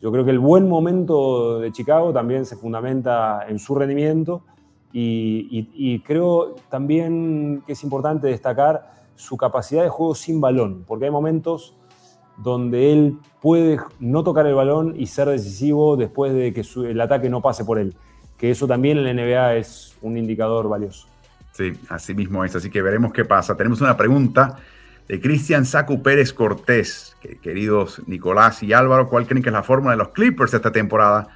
yo 0.00 0.12
creo 0.12 0.24
que 0.24 0.30
el 0.30 0.38
buen 0.38 0.68
momento 0.68 1.58
de 1.58 1.72
Chicago 1.72 2.12
también 2.12 2.46
se 2.46 2.54
fundamenta 2.54 3.44
en 3.48 3.58
su 3.58 3.74
rendimiento 3.74 4.42
y 4.94 6.00
creo 6.00 6.54
también 6.68 7.62
que 7.66 7.72
es 7.72 7.82
importante 7.82 8.28
destacar 8.28 8.92
su 9.16 9.36
capacidad 9.36 9.82
de 9.82 9.88
juego 9.88 10.14
sin 10.14 10.40
balón, 10.40 10.84
porque 10.86 11.06
hay 11.06 11.10
momentos 11.10 11.74
donde 12.36 12.92
él 12.92 13.18
puede 13.40 13.78
no 14.00 14.22
tocar 14.22 14.46
el 14.46 14.54
balón 14.54 14.94
y 14.96 15.06
ser 15.06 15.28
decisivo 15.28 15.96
después 15.96 16.34
de 16.34 16.52
que 16.52 16.62
el 16.88 17.00
ataque 17.00 17.28
no 17.28 17.40
pase 17.40 17.64
por 17.64 17.78
él. 17.78 17.96
Que 18.36 18.50
eso 18.50 18.66
también 18.66 18.98
en 18.98 19.04
la 19.04 19.14
NBA 19.14 19.56
es 19.56 19.96
un 20.02 20.16
indicador 20.16 20.68
valioso. 20.68 21.11
Sí, 21.62 21.78
así 21.88 22.14
mismo 22.14 22.44
es. 22.44 22.56
Así 22.56 22.70
que 22.70 22.82
veremos 22.82 23.12
qué 23.12 23.24
pasa. 23.24 23.56
Tenemos 23.56 23.80
una 23.80 23.96
pregunta 23.96 24.56
de 25.08 25.20
Cristian 25.20 25.64
Sacu 25.64 26.02
Pérez 26.02 26.32
Cortés. 26.32 27.16
queridos 27.40 28.02
Nicolás 28.06 28.64
y 28.64 28.72
Álvaro, 28.72 29.08
¿cuál 29.08 29.26
creen 29.26 29.44
que 29.44 29.50
es 29.50 29.52
la 29.52 29.62
fórmula 29.62 29.92
de 29.92 29.98
los 29.98 30.08
Clippers 30.08 30.54
esta 30.54 30.72
temporada 30.72 31.28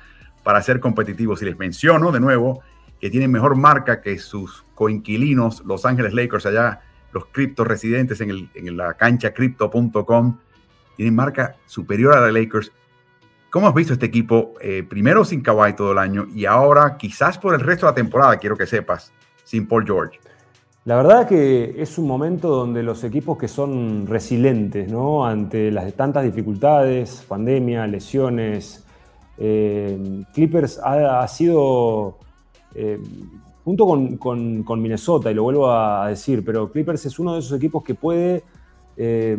para 0.42 0.60
ser 0.62 0.80
competitivos? 0.80 1.42
Y 1.42 1.44
les 1.44 1.56
menciono 1.56 2.10
de 2.10 2.18
nuevo 2.18 2.60
que 3.00 3.08
tienen 3.08 3.30
mejor 3.30 3.54
marca 3.54 4.00
que 4.00 4.18
sus 4.18 4.64
coinquilinos 4.74 5.62
Los 5.64 5.84
Ángeles 5.84 6.12
Lakers 6.12 6.46
allá 6.46 6.80
los 7.12 7.26
criptos 7.26 7.66
residentes 7.66 8.20
en, 8.20 8.76
la 8.76 8.94
cancha 8.94 9.32
crypto.com 9.32 10.38
tienen 10.96 11.14
marca 11.14 11.56
superior 11.66 12.14
a 12.14 12.20
la 12.20 12.32
Lakers. 12.32 12.72
¿Cómo 13.50 13.68
has 13.68 13.74
visto 13.74 13.92
este 13.92 14.06
equipo? 14.06 14.54
Eh, 14.60 14.82
primero 14.82 15.24
sin 15.24 15.40
Kawhi 15.40 15.74
todo 15.74 15.92
el 15.92 15.98
año 15.98 16.26
y 16.34 16.46
ahora 16.46 16.96
quizás 16.96 17.38
por 17.38 17.54
el 17.54 17.60
resto 17.60 17.86
de 17.86 17.92
la 17.92 17.94
temporada, 17.94 18.36
quiero 18.38 18.56
que 18.56 18.66
sepas, 18.66 19.12
sin 19.46 19.66
Paul 19.66 19.86
George. 19.86 20.18
La 20.84 20.96
verdad 20.96 21.26
que 21.26 21.74
es 21.78 21.98
un 21.98 22.06
momento 22.06 22.48
donde 22.48 22.82
los 22.82 23.02
equipos 23.02 23.38
que 23.38 23.48
son 23.48 24.06
resilientes 24.06 24.90
¿no? 24.90 25.26
ante 25.26 25.72
las 25.72 25.92
tantas 25.94 26.24
dificultades, 26.24 27.24
pandemia, 27.26 27.86
lesiones, 27.86 28.84
eh, 29.38 30.24
Clippers 30.32 30.78
ha, 30.82 31.26
sido 31.26 32.18
eh, 32.74 33.00
junto 33.64 33.86
con, 33.86 34.80
Minnesota, 34.80 35.30
y 35.30 35.34
lo 35.34 35.42
vuelvo 35.42 35.70
a 35.70 36.08
decir, 36.08 36.44
pero 36.44 36.70
Clippers 36.70 37.04
es 37.06 37.18
uno 37.18 37.34
de 37.34 37.40
esos 37.40 37.56
equipos 37.56 37.82
que 37.82 37.94
puede 37.94 38.44
eh, 38.96 39.36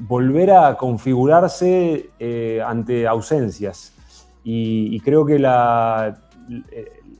volver 0.00 0.50
a 0.50 0.76
configurarse 0.76 2.08
ante 2.64 3.06
ausencias. 3.06 3.92
Y, 4.48 4.98
creo 5.00 5.26
que 5.26 5.38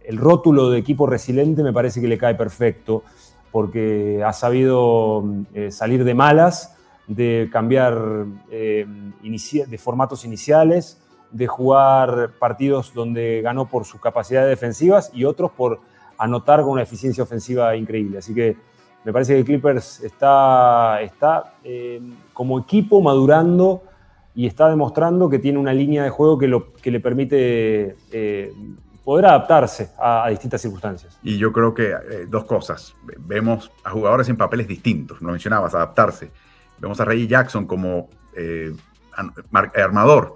el 0.04 0.16
rótulo 0.16 0.70
de 0.70 0.78
equipo 0.78 1.06
resiliente 1.06 1.62
me 1.62 1.72
parece 1.72 2.00
que 2.00 2.08
le 2.08 2.18
cae 2.18 2.34
perfecto, 2.34 3.02
porque 3.52 4.22
ha 4.24 4.32
sabido 4.32 5.24
eh, 5.54 5.70
salir 5.70 6.04
de 6.04 6.14
malas, 6.14 6.76
de 7.06 7.48
cambiar 7.52 8.26
de 8.50 9.78
formatos 9.78 10.24
iniciales, 10.24 11.00
de 11.30 11.46
jugar 11.46 12.32
partidos 12.38 12.92
donde 12.94 13.40
ganó 13.42 13.68
por 13.68 13.84
sus 13.84 14.00
capacidades 14.00 14.48
defensivas 14.48 15.10
y 15.14 15.24
otros 15.24 15.50
por 15.52 15.80
anotar 16.18 16.62
con 16.62 16.70
una 16.70 16.82
eficiencia 16.82 17.22
ofensiva 17.22 17.76
increíble. 17.76 18.18
Así 18.18 18.34
que 18.34 18.56
me 19.04 19.12
parece 19.12 19.36
que 19.36 19.44
Clippers 19.44 20.02
está, 20.02 21.00
está 21.00 21.54
eh, 21.62 22.00
como 22.32 22.58
equipo 22.58 23.00
madurando 23.00 23.82
y 24.34 24.46
está 24.46 24.68
demostrando 24.68 25.30
que 25.30 25.38
tiene 25.38 25.58
una 25.58 25.72
línea 25.72 26.02
de 26.02 26.10
juego 26.10 26.38
que, 26.38 26.90
le 26.90 27.00
permite 27.00 27.96
eh, 28.12 28.52
poder 29.06 29.26
adaptarse 29.26 29.92
a, 30.00 30.28
distintas 30.28 30.60
circunstancias. 30.60 31.16
Y 31.22 31.38
yo 31.38 31.52
creo 31.52 31.72
que 31.72 31.92
eh, 31.92 32.26
dos 32.28 32.44
cosas. 32.44 32.96
Vemos 33.20 33.70
a 33.84 33.90
jugadores 33.90 34.28
en 34.28 34.36
papeles 34.36 34.66
distintos, 34.66 35.22
lo 35.22 35.30
mencionabas, 35.30 35.76
adaptarse. 35.76 36.32
Vemos 36.80 36.98
a 37.00 37.04
Ray 37.04 37.28
Jackson 37.28 37.66
como 37.66 38.10
armador 39.52 40.34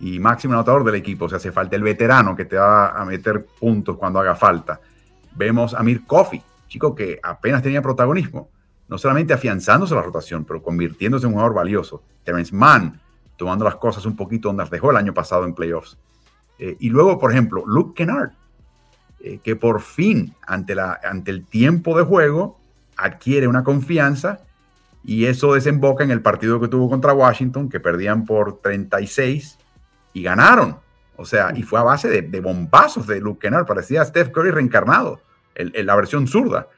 y 0.00 0.18
máximo 0.18 0.54
anotador 0.54 0.82
del 0.82 0.96
equipo. 0.96 1.26
O 1.26 1.28
sea, 1.28 1.36
hace 1.36 1.52
falta 1.52 1.76
el 1.76 1.82
veterano 1.84 2.34
que 2.34 2.44
te 2.44 2.56
va 2.56 2.88
a 2.88 3.04
meter 3.04 3.46
puntos 3.46 3.96
cuando 3.96 4.18
haga 4.18 4.34
falta. 4.34 4.80
Vemos 5.36 5.72
a 5.72 5.84
Mir 5.84 6.04
Kofi, 6.04 6.42
chico 6.66 6.96
que 6.96 7.20
apenas 7.22 7.62
tenía 7.62 7.80
protagonismo, 7.80 8.50
no 8.88 8.98
solamente 8.98 9.32
afianzándose 9.32 9.94
la 9.94 10.02
rotación, 10.02 10.44
pero 10.44 10.60
convirtiéndose 10.60 11.24
en 11.24 11.28
un 11.28 11.34
jugador 11.34 11.54
valioso. 11.54 12.02
Terence 12.24 12.52
Mann, 12.52 13.00
tomando 13.36 13.64
las 13.64 13.76
cosas 13.76 14.04
un 14.06 14.16
poquito 14.16 14.48
donde 14.48 14.64
las 14.64 14.70
dejó 14.70 14.90
el 14.90 14.96
año 14.96 15.14
pasado 15.14 15.44
en 15.44 15.54
playoffs. 15.54 15.96
Eh, 16.58 16.76
y 16.80 16.90
luego, 16.90 17.18
por 17.18 17.32
ejemplo, 17.32 17.64
Luke 17.66 17.94
Kennard, 17.94 18.32
eh, 19.20 19.40
que 19.42 19.56
por 19.56 19.80
fin, 19.80 20.34
ante, 20.46 20.74
la, 20.74 20.98
ante 21.02 21.30
el 21.30 21.44
tiempo 21.46 21.96
de 21.96 22.04
juego, 22.04 22.58
adquiere 22.96 23.46
una 23.46 23.64
confianza 23.64 24.40
y 25.04 25.26
eso 25.26 25.54
desemboca 25.54 26.04
en 26.04 26.10
el 26.10 26.20
partido 26.20 26.60
que 26.60 26.68
tuvo 26.68 26.88
contra 26.88 27.12
Washington, 27.12 27.68
que 27.68 27.80
perdían 27.80 28.24
por 28.24 28.60
36 28.60 29.58
y 30.12 30.22
ganaron. 30.22 30.78
O 31.16 31.24
sea, 31.24 31.52
y 31.54 31.62
fue 31.62 31.80
a 31.80 31.82
base 31.82 32.22
de, 32.22 32.40
bombazos 32.40 33.06
de 33.06 33.20
Luke 33.20 33.40
Kennard, 33.40 33.66
parecía 33.66 34.04
Steph 34.04 34.30
Curry 34.30 34.50
reencarnado 34.50 35.20
la 35.56 35.96
versión 35.96 36.26
zurda. 36.26 36.68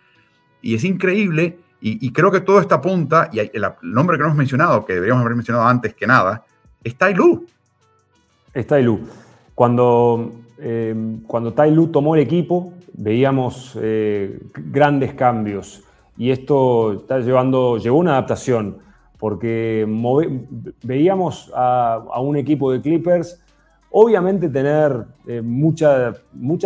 Y 0.62 0.74
es 0.74 0.84
increíble, 0.84 1.58
y, 1.80 2.12
creo 2.12 2.30
que 2.30 2.40
todo 2.40 2.60
esta 2.60 2.76
apunta, 2.76 3.30
y 3.32 3.40
el, 3.40 3.66
nombre 3.82 4.16
que 4.16 4.22
no 4.22 4.28
hemos 4.28 4.38
mencionado, 4.38 4.84
que 4.84 4.94
deberíamos 4.94 5.22
haber 5.22 5.34
mencionado 5.34 5.66
antes 5.66 5.94
que 5.94 6.06
nada, 6.06 6.44
es 6.84 6.96
Tai 6.96 7.14
Lu. 7.14 7.46
Es 8.52 8.66
Tai. 8.66 8.84
Cuando, 9.60 10.32
eh, 10.58 10.94
cuando 11.26 11.52
Tai 11.52 11.70
Lu 11.70 11.88
tomó 11.88 12.14
el 12.14 12.22
equipo, 12.22 12.72
veíamos 12.94 13.78
eh, 13.78 14.40
grandes 14.54 15.12
cambios. 15.12 15.84
Y 16.16 16.30
esto 16.30 16.94
está 16.94 17.18
llevando, 17.18 17.76
llevó 17.76 17.98
una 17.98 18.12
adaptación, 18.12 18.78
porque 19.18 19.86
veíamos 20.82 21.52
a, 21.54 22.04
a 22.10 22.20
un 22.20 22.38
equipo 22.38 22.72
de 22.72 22.80
Clippers 22.80 23.38
Obviamente 23.92 24.48
tener 24.48 25.04
eh, 25.26 25.42
muchas 25.42 26.22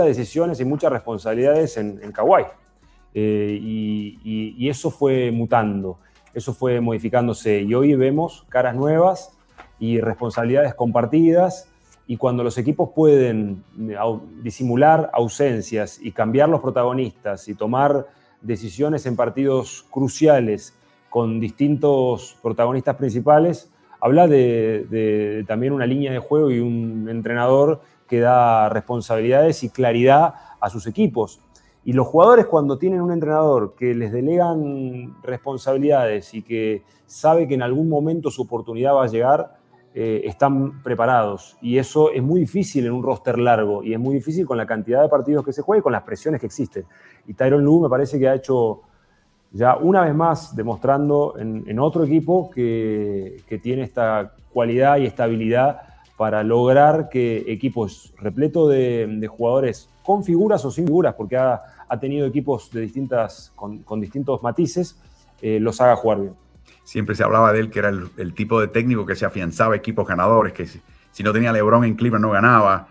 decisiones 0.06 0.60
y 0.60 0.64
muchas 0.66 0.92
responsabilidades 0.92 1.76
en, 1.78 1.98
en 2.02 2.12
Kawhi. 2.12 2.44
Eh, 3.14 3.58
y, 3.60 4.68
eso 4.68 4.90
fue 4.90 5.30
mutando, 5.30 5.98
eso 6.34 6.52
fue 6.52 6.80
modificándose. 6.80 7.62
Y 7.62 7.72
hoy 7.74 7.94
vemos 7.94 8.44
caras 8.50 8.74
nuevas 8.74 9.36
y 9.78 10.00
responsabilidades 10.00 10.74
compartidas. 10.74 11.70
Y 12.06 12.16
cuando 12.16 12.44
los 12.44 12.58
equipos 12.58 12.90
pueden 12.94 13.64
eh, 13.78 13.96
disimular 14.42 15.10
ausencias 15.14 15.98
y 16.00 16.12
cambiar 16.12 16.48
los 16.48 16.60
protagonistas 16.60 17.48
y 17.48 17.54
tomar 17.54 18.06
decisiones 18.42 19.06
en 19.06 19.16
partidos 19.16 19.86
cruciales 19.90 20.74
con 21.08 21.40
distintos 21.40 22.36
protagonistas 22.42 22.96
principales, 22.96 23.70
habla 24.00 24.28
de, 24.28 25.44
también 25.46 25.72
una 25.72 25.86
línea 25.86 26.12
de 26.12 26.18
juego 26.18 26.50
y 26.50 26.60
un 26.60 27.08
entrenador 27.08 27.80
que 28.06 28.20
da 28.20 28.68
responsabilidades 28.68 29.64
y 29.64 29.70
claridad 29.70 30.34
a 30.60 30.68
sus 30.68 30.86
equipos. 30.86 31.40
Y 31.84 31.92
los 31.92 32.06
jugadores 32.06 32.46
cuando 32.46 32.78
tienen 32.78 33.00
un 33.00 33.12
entrenador 33.12 33.74
que 33.76 33.94
les 33.94 34.12
delegan 34.12 35.14
responsabilidades 35.22 36.34
y 36.34 36.42
que 36.42 36.82
sabe 37.06 37.48
que 37.48 37.54
en 37.54 37.62
algún 37.62 37.88
momento 37.88 38.30
su 38.30 38.42
oportunidad 38.42 38.94
va 38.94 39.04
a 39.04 39.08
llegar, 39.08 39.56
eh, 39.96 40.22
están 40.24 40.82
preparados. 40.82 41.56
Y 41.62 41.78
eso 41.78 42.10
es 42.10 42.20
muy 42.20 42.40
difícil 42.40 42.84
en 42.84 42.92
un 42.92 43.02
roster 43.04 43.38
largo 43.38 43.84
y 43.84 43.92
es 43.92 44.00
muy 44.00 44.16
difícil 44.16 44.44
con 44.44 44.58
la 44.58 44.66
cantidad 44.66 45.00
de 45.00 45.08
partidos 45.08 45.44
que 45.44 45.52
se 45.52 45.62
juega 45.62 45.78
y 45.78 45.82
con 45.82 45.92
las 45.92 46.02
presiones 46.02 46.40
que 46.40 46.46
existen. 46.46 46.84
Y 47.28 47.34
Tyron 47.34 47.62
Lu 47.62 47.80
me 47.80 47.88
parece 47.88 48.18
que 48.18 48.28
ha 48.28 48.34
hecho 48.34 48.80
ya 49.52 49.76
una 49.76 50.02
vez 50.02 50.12
más 50.12 50.56
demostrando 50.56 51.36
en, 51.38 51.78
otro 51.78 52.02
equipo 52.02 52.50
que, 52.50 53.44
tiene 53.62 53.84
esta 53.84 54.34
cualidad 54.52 54.96
y 54.96 55.06
estabilidad 55.06 55.82
para 56.16 56.42
lograr 56.42 57.08
que 57.08 57.44
equipos 57.46 58.12
repletos 58.18 58.70
de, 58.70 59.28
jugadores 59.28 59.88
con 60.02 60.24
figuras 60.24 60.64
o 60.64 60.72
sin 60.72 60.86
figuras, 60.86 61.14
porque 61.14 61.36
ha, 61.36 61.62
tenido 62.00 62.26
equipos 62.26 62.72
de 62.72 62.80
distintas, 62.80 63.52
con, 63.54 64.00
distintos 64.00 64.42
matices, 64.42 64.98
eh, 65.40 65.60
los 65.60 65.80
haga 65.80 65.94
jugar 65.94 66.20
bien. 66.20 66.34
Siempre 66.84 67.16
se 67.16 67.24
hablaba 67.24 67.52
de 67.52 67.60
él 67.60 67.70
que 67.70 67.80
era 67.80 67.88
el, 67.88 68.34
tipo 68.34 68.60
de 68.60 68.68
técnico 68.68 69.06
que 69.06 69.16
se 69.16 69.24
afianzaba 69.24 69.74
a 69.74 69.76
equipos 69.76 70.06
ganadores, 70.06 70.52
que 70.52 70.66
si, 70.66 71.22
no 71.22 71.32
tenía 71.32 71.52
LeBron 71.52 71.84
en 71.84 71.94
Cleveland 71.94 72.24
no 72.24 72.30
ganaba, 72.30 72.88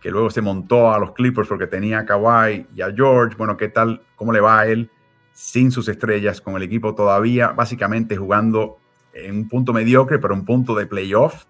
que 0.00 0.10
luego 0.10 0.30
se 0.30 0.40
montó 0.40 0.92
a 0.92 0.98
los 0.98 1.12
Clippers 1.12 1.48
porque 1.48 1.66
tenía 1.66 2.00
a 2.00 2.06
Kawhi 2.06 2.66
y 2.74 2.82
a 2.82 2.92
George. 2.92 3.36
Bueno, 3.36 3.56
¿qué 3.56 3.68
tal? 3.68 4.02
¿Cómo 4.16 4.32
le 4.32 4.40
va 4.40 4.60
a 4.60 4.66
él? 4.66 4.90
sin 5.34 5.72
sus 5.72 5.88
estrellas, 5.88 6.40
con 6.40 6.56
el 6.56 6.62
equipo 6.62 6.94
todavía 6.94 7.48
básicamente 7.48 8.16
jugando 8.16 8.78
en 9.12 9.36
un 9.36 9.48
punto 9.48 9.72
mediocre, 9.72 10.18
pero 10.18 10.32
un 10.32 10.44
punto 10.44 10.74
de 10.74 10.86
playoff. 10.86 11.44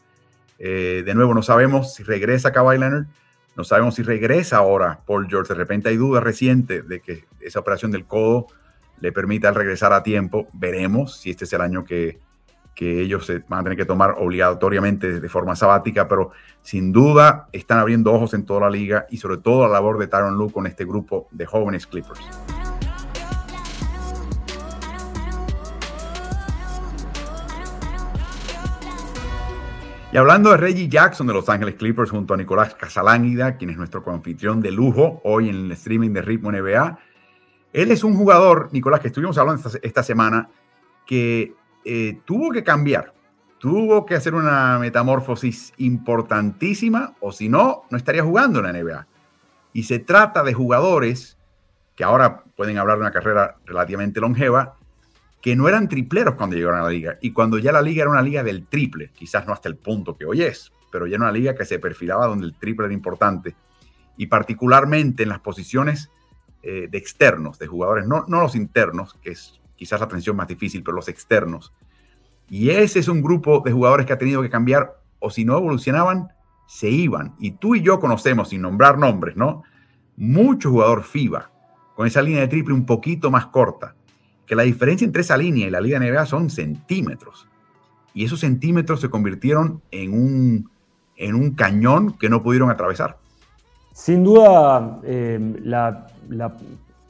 Eh, 0.59 1.03
de 1.05 1.15
nuevo, 1.15 1.35
no 1.35 1.43
sabemos 1.43 1.95
si 1.95 2.03
regresa 2.03 2.51
Kawhi 2.51 2.79
Leonard, 2.79 3.07
no 3.57 3.63
sabemos 3.63 3.95
si 3.95 4.03
regresa 4.03 4.57
ahora 4.57 5.01
Paul 5.07 5.29
George. 5.29 5.53
De 5.53 5.59
repente 5.59 5.91
hay 5.91 5.97
dudas 5.97 6.25
recientes 6.25 6.89
de 6.89 7.01
que 7.01 7.25
esa 7.41 7.61
operación 7.61 7.91
del 7.93 8.07
codo 8.07 8.47
le 9.05 9.13
permita 9.13 9.51
regresar 9.51 9.93
a 9.93 10.03
tiempo. 10.03 10.49
Veremos 10.55 11.19
si 11.19 11.29
este 11.29 11.45
es 11.45 11.53
el 11.53 11.61
año 11.61 11.85
que, 11.85 12.21
que 12.75 13.03
ellos 13.03 13.27
se 13.27 13.41
van 13.41 13.61
a 13.61 13.63
tener 13.65 13.77
que 13.77 13.85
tomar 13.85 14.15
obligatoriamente 14.17 15.21
de 15.21 15.29
forma 15.29 15.55
sabática, 15.55 16.09
pero 16.09 16.31
sin 16.63 16.91
duda 16.91 17.47
están 17.53 17.81
abriendo 17.81 18.15
ojos 18.15 18.33
en 18.33 18.47
toda 18.47 18.61
la 18.61 18.71
liga 18.71 19.05
y 19.11 19.19
sobre 19.19 19.37
todo 19.37 19.67
la 19.67 19.75
labor 19.75 19.99
de 19.99 20.07
Tyron 20.07 20.39
Lue 20.39 20.51
con 20.51 20.67
este 20.67 20.87
grupo 20.87 21.29
de 21.33 21.45
jóvenes 21.45 21.87
Clippers. 21.87 22.19
Y 30.11 30.17
hablando 30.17 30.51
de 30.51 30.57
Reggie 30.57 30.89
Jackson 30.89 31.27
de 31.27 31.35
Los 31.35 31.51
Ángeles 31.51 31.75
Clippers 31.75 32.11
junto 32.11 32.33
a 32.33 32.39
Nicolás 32.39 32.75
Casalánguida, 32.75 33.59
quien 33.59 33.69
es 33.69 33.77
nuestro 33.77 34.03
coanfitrión 34.03 34.63
de 34.63 34.71
lujo 34.71 35.21
hoy 35.25 35.51
en 35.51 35.57
el 35.67 35.73
streaming 35.73 36.15
de 36.15 36.23
Ritmo 36.23 36.51
NBA, 36.51 36.99
él 37.75 37.91
es 37.91 38.05
un 38.05 38.15
jugador, 38.15 38.69
Nicolás, 38.73 39.01
que 39.01 39.09
estuvimos 39.09 39.37
hablando 39.37 39.69
esta, 39.83 40.03
semana, 40.05 40.49
que 41.05 41.55
eh, 41.85 42.21
tuvo 42.25 42.53
que 42.53 42.63
cambiar, 42.63 43.13
tuvo 43.59 44.07
que 44.07 44.15
hacer 44.15 44.33
una 44.37 44.79
metamorfosis 44.79 45.73
importantísima, 45.79 47.15
o 47.19 47.33
si 47.33 47.49
no, 47.49 47.83
no 47.91 47.99
estaría 47.99 48.23
jugando 48.23 48.61
en 48.61 48.67
la 48.67 48.73
NBA. 48.73 49.07
Y 49.73 49.83
se 49.83 49.99
trata 49.99 50.45
de 50.45 50.55
jugadores 50.55 51.37
que 51.97 52.05
ahora 52.05 52.45
pueden 52.57 52.79
hablar 52.79 52.99
de 52.99 53.03
una 53.03 53.11
carrera 53.11 53.57
relativamente 53.67 54.21
longeva, 54.21 54.77
que 55.43 55.57
no 55.57 55.69
eran 55.69 55.89
tripleros 55.89 56.37
cuando 56.37 56.55
llegaron 56.55 56.79
a 56.79 56.85
la 56.85 56.91
liga. 56.91 57.19
Y 57.23 57.33
cuando 57.33 57.59
ya 57.59 57.73
la 57.73 57.83
liga 57.83 58.03
era 58.03 58.11
una 58.11 58.23
liga 58.23 58.45
del 58.45 58.69
triple, 58.69 59.11
quizás 59.13 59.49
no 59.49 59.53
hasta 59.53 59.69
el 59.69 59.77
punto 59.77 60.17
que 60.17 60.27
hoy 60.27 60.43
es, 60.43 60.73
pero 60.93 61.09
ya 61.09 61.17
era 61.17 61.25
una 61.25 61.33
liga 61.33 61.57
que 61.57 61.65
se 61.65 61.81
perfilaba 61.81 62.29
donde 62.29 62.47
el 62.47 62.55
triple 62.55 62.87
era 62.87 62.95
importante. 62.95 63.57
Y 64.17 64.29
particularmente 64.29 65.25
en 65.25 65.31
las 65.31 65.41
posiciones 65.41 66.13
eh, 66.67 66.89
de 66.91 66.99
externos, 66.99 67.59
de 67.59 67.67
jugadores, 67.67 68.07
no, 68.07 68.25
no 68.27 68.41
los 68.41 68.55
internos, 68.55 69.15
que 69.21 69.33
es 69.33 69.61
quizás 69.77 70.01
la 70.01 70.07
atención 70.07 70.35
más 70.35 70.49
difícil, 70.49 70.83
pero 70.83 70.97
los 70.97 71.09
externos. 71.09 71.75
Y 72.49 72.71
ese 72.71 73.01
es 73.01 73.09
un 73.09 73.23
grupo 73.23 73.61
de 73.65 73.73
jugadores 73.73 74.07
que 74.07 74.15
ha 74.15 74.19
tenido 74.19 74.41
que 74.41 74.49
cambiar, 74.49 74.99
o 75.19 75.31
si 75.31 75.45
no 75.45 75.59
evolucionaban, 75.59 76.29
se 76.67 76.89
iban. 76.89 77.35
Y 77.39 77.53
tú 77.53 77.75
y 77.75 77.83
yo 77.83 78.01
conocemos, 78.01 78.49
sin 78.49 78.63
nombrar 78.63 78.97
nombres, 78.97 79.37
¿no? 79.37 79.63
Mucho 80.17 80.71
jugador 80.71 81.03
FIBA, 81.03 81.51
con 81.95 82.07
esa 82.07 82.23
línea 82.23 82.41
de 82.41 82.49
triple 82.49 82.73
un 82.73 82.87
poquito 82.87 83.31
más 83.31 83.47
corta 83.47 83.95
que 84.47 84.55
la 84.55 84.63
diferencia 84.63 85.05
entre 85.05 85.23
esa 85.23 85.37
línea 85.37 85.67
y 85.67 85.71
la 85.71 85.81
Liga 85.81 85.99
NBA 85.99 86.27
son 86.27 86.51
centímetros. 86.51 87.47
Y 88.13 88.25
esos 88.25 88.41
centímetros 88.41 89.01
se 89.01 89.11
convirtieron 89.11 89.83
en 89.91 90.13
un, 90.13 90.71
en 91.17 91.35
un 91.35 91.51
cañón 91.53 92.17
que 92.19 92.29
no 92.29 92.43
pudieron 92.43 92.71
atravesar. 92.71 93.19
Sin 93.93 94.25
duda, 94.25 95.01
eh, 95.05 95.39
la, 95.63 96.07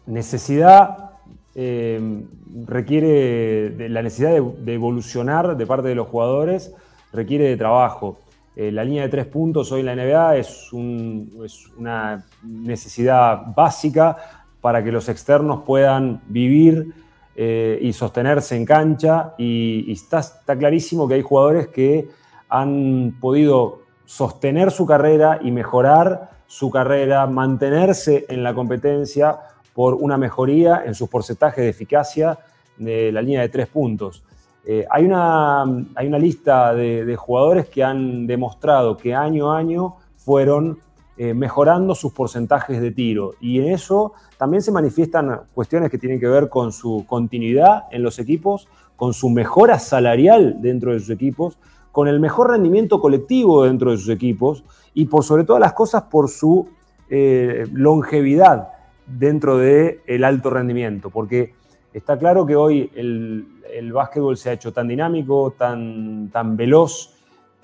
necesidad 0.07 1.11
eh, 1.55 2.25
requiere, 2.67 3.71
de, 3.71 3.89
la 3.89 4.03
necesidad 4.03 4.33
de, 4.33 4.75
evolucionar 4.75 5.57
de 5.57 5.67
parte 5.67 5.89
de 5.89 5.95
los 5.95 6.09
jugadores 6.09 6.75
requiere 7.13 7.45
de 7.45 7.57
trabajo. 7.57 8.19
Eh, 8.57 8.73
la 8.73 8.85
línea 8.85 9.03
de 9.03 9.09
tres 9.09 9.27
puntos 9.27 9.71
hoy 9.73 9.81
en 9.81 9.87
la 9.87 9.97
NBA 9.97 10.37
es, 10.37 10.73
una 10.73 12.25
necesidad 12.43 13.55
básica 13.55 14.17
para 14.61 14.83
que 14.83 14.91
los 14.91 15.09
externos 15.09 15.63
puedan 15.65 16.23
vivir 16.29 16.93
eh, 17.37 17.79
y 17.81 17.93
sostenerse 17.93 18.57
en 18.57 18.65
cancha. 18.65 19.35
Y, 19.39 19.93
está, 19.93 20.21
está, 20.21 20.57
clarísimo 20.57 21.07
que 21.07 21.15
hay 21.15 21.23
jugadores 21.23 21.69
que 21.69 22.09
han 22.49 23.17
podido 23.21 23.83
sostener 24.07 24.71
su 24.71 24.87
carrera 24.87 25.39
y 25.43 25.51
mejorar 25.51 26.31
su 26.47 26.71
carrera, 26.71 27.27
mantenerse 27.27 28.27
en 28.29 28.43
la 28.43 28.55
competencia 28.55 29.39
por 29.75 29.95
una 29.95 30.17
mejoría 30.17 30.83
en 30.87 30.95
sus 30.95 31.09
porcentajes 31.09 31.65
de 31.65 31.71
eficacia 31.71 32.39
de 32.77 33.13
la 33.13 33.23
línea 33.23 33.43
de 33.43 33.49
tres 33.49 33.67
puntos. 33.67 34.23
Eh, 34.67 34.87
hay, 34.91 35.05
una, 35.05 35.63
hay, 35.95 36.07
una, 36.07 36.19
lista 36.19 36.75
de, 36.75 37.15
jugadores 37.17 37.69
que 37.69 37.85
han 37.85 38.27
demostrado 38.27 38.97
que 38.97 39.15
año 39.15 39.53
a 39.53 39.59
año 39.59 39.97
fueron 40.17 40.79
eh, 41.19 41.35
mejorando 41.35 41.95
sus 41.95 42.13
porcentajes 42.13 42.81
de 42.81 42.91
tiro. 42.91 43.33
Y 43.41 43.59
en 43.61 43.73
eso 43.73 44.15
también 44.39 44.63
se 44.63 44.73
manifiestan 44.73 45.43
cuestiones 45.55 45.91
que 45.91 45.99
tienen 45.99 46.19
que 46.19 46.29
ver 46.29 46.49
con 46.49 46.73
su 46.73 47.05
continuidad 47.07 47.85
en 47.91 48.03
los 48.03 48.19
equipos, 48.19 48.69
con 48.97 49.13
su 49.13 49.29
mejora 49.29 49.79
salarial 49.79 50.57
dentro 50.61 50.93
de 50.93 51.01
sus 51.01 51.11
equipos, 51.11 51.59
con 51.95 52.09
el 52.09 52.19
mejor 52.19 52.51
rendimiento 52.51 53.01
colectivo 53.01 53.63
dentro 53.63 53.93
de 53.93 53.97
sus 53.97 54.09
equipos 54.09 54.65
y 54.93 55.05
por 55.07 55.23
sobre 55.23 55.45
todas 55.45 55.61
las 55.61 55.73
cosas 55.73 56.03
por 56.03 56.29
su 56.29 56.69
eh, 57.09 57.67
longevidad 57.73 58.69
dentro 59.07 59.57
del 59.57 60.01
el 60.07 60.25
alto 60.25 60.51
rendimiento. 60.51 61.09
Porque 61.09 61.55
está 61.93 62.19
claro 62.19 62.45
que 62.45 62.57
hoy 62.57 62.91
el, 62.97 63.47
el 63.73 63.93
básquetbol 63.93 64.37
se 64.37 64.51
ha 64.51 64.53
hecho 64.55 64.73
tan 64.73 64.89
dinámico, 64.89 65.55
tan, 65.57 66.31
tan 66.31 66.57
veloz, 66.57 67.15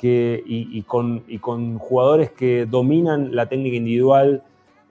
y, 0.02 0.82
con, 0.82 1.78
jugadores 1.78 2.30
que 2.30 2.66
dominan 2.66 3.34
la 3.34 3.46
técnica 3.48 3.76
individual 3.76 4.42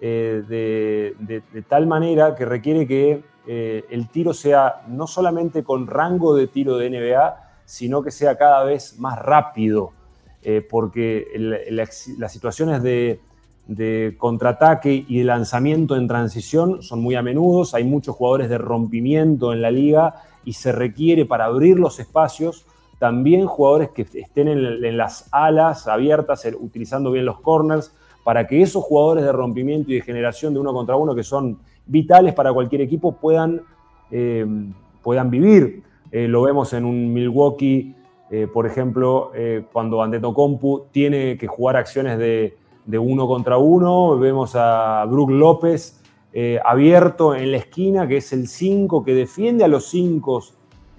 eh, 0.02 0.44
de, 0.48 1.64
tal 1.68 1.88
manera 1.88 2.36
que 2.36 2.46
requiere 2.46 2.88
que 2.88 3.24
eh, 3.48 3.86
el 3.90 4.10
tiro 4.10 4.34
sea 4.34 4.84
no 4.88 5.08
solamente 5.08 5.64
con 5.64 5.88
rango 5.88 6.36
de 6.36 6.48
tiro 6.48 6.78
de 6.78 6.90
NBA, 6.90 7.49
sino 7.70 8.02
que 8.02 8.10
sea 8.10 8.36
cada 8.36 8.64
vez 8.64 8.98
más 8.98 9.20
rápido, 9.20 9.92
eh, 10.42 10.66
porque 10.68 11.28
las 11.70 12.32
situaciones 12.32 12.82
de, 12.82 13.20
contraataque 14.18 15.06
y 15.08 15.20
de 15.20 15.24
lanzamiento 15.24 15.96
en 15.96 16.08
transición 16.08 16.82
son 16.82 17.00
muy 17.00 17.14
a 17.14 17.22
menudo, 17.22 17.64
hay 17.74 17.84
muchos 17.84 18.16
jugadores 18.16 18.50
de 18.50 18.58
rompimiento 18.58 19.54
en 19.54 19.62
la 19.62 19.70
liga 19.70 20.16
y 20.44 20.54
se 20.54 20.72
requiere 20.72 21.28
para 21.28 21.46
abrir 21.46 21.78
los 21.78 22.00
espacios 22.00 22.66
también 22.98 23.46
jugadores 23.46 23.90
que 23.90 24.02
estén 24.02 24.48
en, 24.48 24.98
las 24.98 25.30
alas 25.32 25.88
abiertas, 25.88 26.48
utilizando 26.60 27.12
bien 27.12 27.26
los 27.26 27.40
corners, 27.40 27.94
para 28.24 28.48
que 28.48 28.64
esos 28.64 28.84
jugadores 28.84 29.24
de 29.24 29.32
rompimiento 29.32 29.92
y 29.92 29.96
de 29.96 30.02
generación 30.02 30.56
de 30.56 30.60
uno 30.60 30.74
contra 30.74 30.96
uno, 30.96 31.14
que 31.14 31.24
son 31.24 31.60
vitales 31.86 32.34
para 32.34 32.52
cualquier 32.52 32.82
equipo, 32.82 33.12
puedan, 33.12 33.62
eh, 34.10 34.44
puedan 35.04 35.30
vivir. 35.30 35.84
Eh, 36.12 36.28
lo 36.28 36.42
vemos 36.42 36.74
en 36.74 36.86
un 36.86 37.14
Milwaukee, 37.14 37.96
eh, 38.32 38.48
por 38.52 38.68
ejemplo, 38.68 39.32
cuando 39.72 40.04
Antetokounmpo 40.04 40.88
tiene 40.92 41.38
que 41.38 41.48
jugar 41.48 41.78
acciones 41.78 42.20
de, 42.20 42.56
uno 43.00 43.28
contra 43.28 43.58
uno, 43.58 44.18
vemos 44.18 44.56
a 44.56 45.06
Brook 45.06 45.32
López 45.32 46.02
abierto 46.64 47.34
en 47.34 47.52
la 47.52 47.58
esquina, 47.58 48.08
que 48.08 48.18
es 48.18 48.32
el 48.34 48.48
5 48.48 49.04
que 49.04 49.16
defiende 49.16 49.64
a 49.64 49.68
los 49.68 49.86
5 49.90 50.44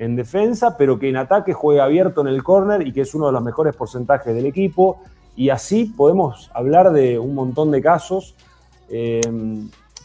en 0.00 0.16
defensa, 0.16 0.76
pero 0.78 0.98
que 0.98 1.10
en 1.10 1.16
ataque 1.16 1.52
juega 1.52 1.84
abierto 1.84 2.22
en 2.22 2.28
el 2.28 2.42
córner 2.42 2.86
y 2.86 2.92
que 2.92 3.02
es 3.02 3.14
uno 3.14 3.26
de 3.26 3.32
los 3.32 3.42
mejores 3.42 3.76
porcentajes 3.76 4.34
del 4.34 4.46
equipo. 4.46 4.98
Y 5.36 5.50
así 5.50 5.84
podemos 5.84 6.50
hablar 6.54 6.92
de 6.92 7.18
un 7.18 7.34
montón 7.34 7.70
de 7.70 7.82
casos. 7.82 8.34
Eh, 8.88 9.20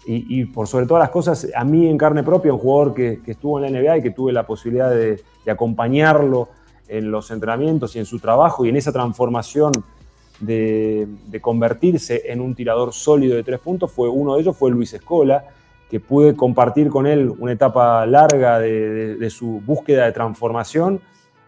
y, 0.08 0.46
por 0.46 0.68
sobre 0.68 0.86
todas 0.86 1.02
las 1.02 1.10
cosas, 1.10 1.48
a 1.56 1.64
mí 1.64 1.88
en 1.88 1.98
carne 1.98 2.24
propia, 2.24 2.54
un 2.54 2.60
jugador 2.60 2.94
que, 2.94 3.20
estuvo 3.26 3.60
en 3.60 3.74
la 3.74 3.80
NBA 3.80 3.98
y 3.98 4.02
que 4.04 4.12
tuve 4.12 4.32
la 4.32 4.46
posibilidad 4.46 4.92
de, 4.92 5.24
acompañarlo 5.50 6.50
en 6.88 7.10
los 7.10 7.32
entrenamientos 7.32 7.96
y 7.96 8.00
en 8.00 8.06
su 8.06 8.20
trabajo 8.20 8.66
y 8.66 8.70
en 8.70 8.76
esa 8.76 8.92
transformación 8.92 9.72
de, 10.40 11.08
convertirse 11.42 12.24
en 12.32 12.42
un 12.42 12.54
tirador 12.54 12.94
sólido 12.94 13.36
de 13.36 13.44
tres 13.44 13.60
puntos, 13.60 13.92
fue 13.92 14.08
uno 14.10 14.36
de 14.36 14.42
ellos 14.42 14.56
fue 14.56 14.70
Luis 14.70 14.94
Escola, 14.94 15.46
que 15.90 16.00
pude 16.00 16.36
compartir 16.36 16.90
con 16.90 17.08
él 17.08 17.32
una 17.40 17.54
etapa 17.54 18.06
larga 18.06 18.60
de 18.60 19.30
su 19.30 19.62
búsqueda 19.66 20.06
de 20.06 20.12
transformación 20.12 21.02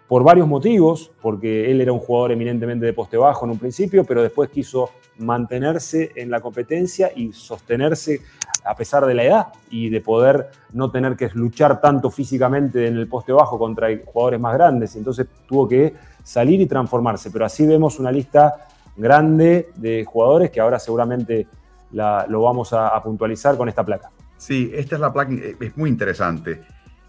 por 0.07 0.23
varios 0.23 0.47
motivos, 0.47 1.11
porque 1.21 1.69
él 1.69 1.81
era 1.81 1.91
un 1.91 1.99
jugador 1.99 2.31
eminentemente 2.31 2.85
de 2.85 2.93
poste 2.93 3.17
bajo 3.17 3.45
en 3.45 3.51
un 3.51 3.59
principio, 3.59 4.05
pero 4.05 4.23
después 4.23 4.49
quiso 4.49 4.89
mantenerse 5.17 6.11
en 6.15 6.29
la 6.29 6.39
competencia 6.39 7.11
y 7.13 7.33
sostenerse 7.33 8.21
a 8.63 8.75
pesar 8.75 9.05
de 9.05 9.13
la 9.13 9.23
edad 9.23 9.47
y 9.69 9.89
de 9.89 10.01
poder 10.01 10.49
no 10.73 10.91
tener 10.91 11.15
que 11.15 11.29
luchar 11.33 11.81
tanto 11.81 12.09
físicamente 12.09 12.87
en 12.87 12.97
el 12.97 13.07
poste 13.07 13.33
bajo 13.33 13.57
contra 13.57 13.87
jugadores 14.05 14.39
más 14.39 14.53
grandes. 14.53 14.95
Entonces 14.95 15.27
tuvo 15.47 15.67
que 15.67 15.93
salir 16.23 16.61
y 16.61 16.67
transformarse. 16.67 17.31
Pero 17.31 17.45
así 17.45 17.65
vemos 17.65 17.99
una 17.99 18.11
lista 18.11 18.67
grande 18.95 19.69
de 19.75 20.05
jugadores 20.05 20.51
que 20.51 20.59
ahora 20.59 20.79
seguramente 20.79 21.47
lo 21.91 22.41
vamos 22.41 22.73
a, 22.73 22.89
a 22.89 23.01
puntualizar 23.01 23.57
con 23.57 23.69
esta 23.69 23.85
placa. 23.85 24.11
Sí, 24.37 24.71
esta 24.73 24.95
es 24.95 25.01
la 25.01 25.11
placa, 25.11 25.33
es 25.33 25.77
muy 25.77 25.89
interesante. 25.89 26.61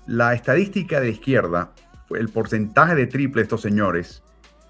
La 0.07 0.32
estadística 0.34 1.01
de 1.01 1.11
izquierda, 1.11 1.72
el 2.11 2.28
porcentaje 2.28 2.94
de 2.94 3.06
triple 3.06 3.40
de 3.40 3.44
estos 3.44 3.61
señores, 3.61 4.22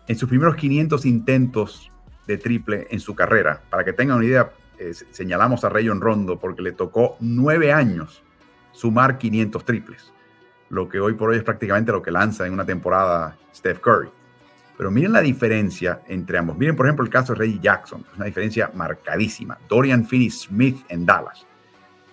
en 0.07 0.17
sus 0.17 0.29
primeros 0.29 0.57
500 0.57 1.05
intentos 1.07 1.93
de 2.27 2.39
triple 2.39 2.87
en 2.91 3.01
su 3.01 3.15
carrera. 3.15 3.63
Para 3.71 3.85
que 3.85 3.93
tengan 3.93 4.19
una 4.19 4.27
idea, 4.27 4.53
eh, 4.79 4.93
señalamos 5.11 5.65
a 5.65 5.69
Rayon 5.69 6.01
Rondo 6.01 6.39
porque 6.39 6.63
le 6.63 6.73
tocó 6.73 7.17
nueve 7.21 7.73
años 7.73 8.23
sumar 8.73 9.19
500 9.19 9.65
triples, 9.65 10.13
lo 10.71 10.89
que 10.89 11.01
hoy 11.01 11.15
por 11.15 11.31
hoy 11.31 11.39
es 11.39 11.43
prácticamente 11.43 11.91
lo 11.91 12.03
que 12.03 12.11
lanza 12.11 12.47
en 12.47 12.53
una 12.53 12.65
temporada 12.65 13.37
Steph 13.55 13.81
Curry. 13.81 14.09
Pero 14.77 14.93
miren 14.93 15.13
la 15.13 15.21
diferencia 15.21 16.03
entre 16.07 16.39
ambos. 16.39 16.57
Miren, 16.57 16.77
por 16.77 16.87
ejemplo, 16.87 17.05
el 17.05 17.11
caso 17.11 17.33
de 17.33 17.41
Reggie 17.41 17.59
Jackson, 17.61 18.05
una 18.15 18.27
diferencia 18.27 18.71
marcadísima. 18.75 19.59
Dorian 19.69 20.07
Finney-Smith 20.07 20.85
en 20.89 21.05
Dallas, 21.05 21.45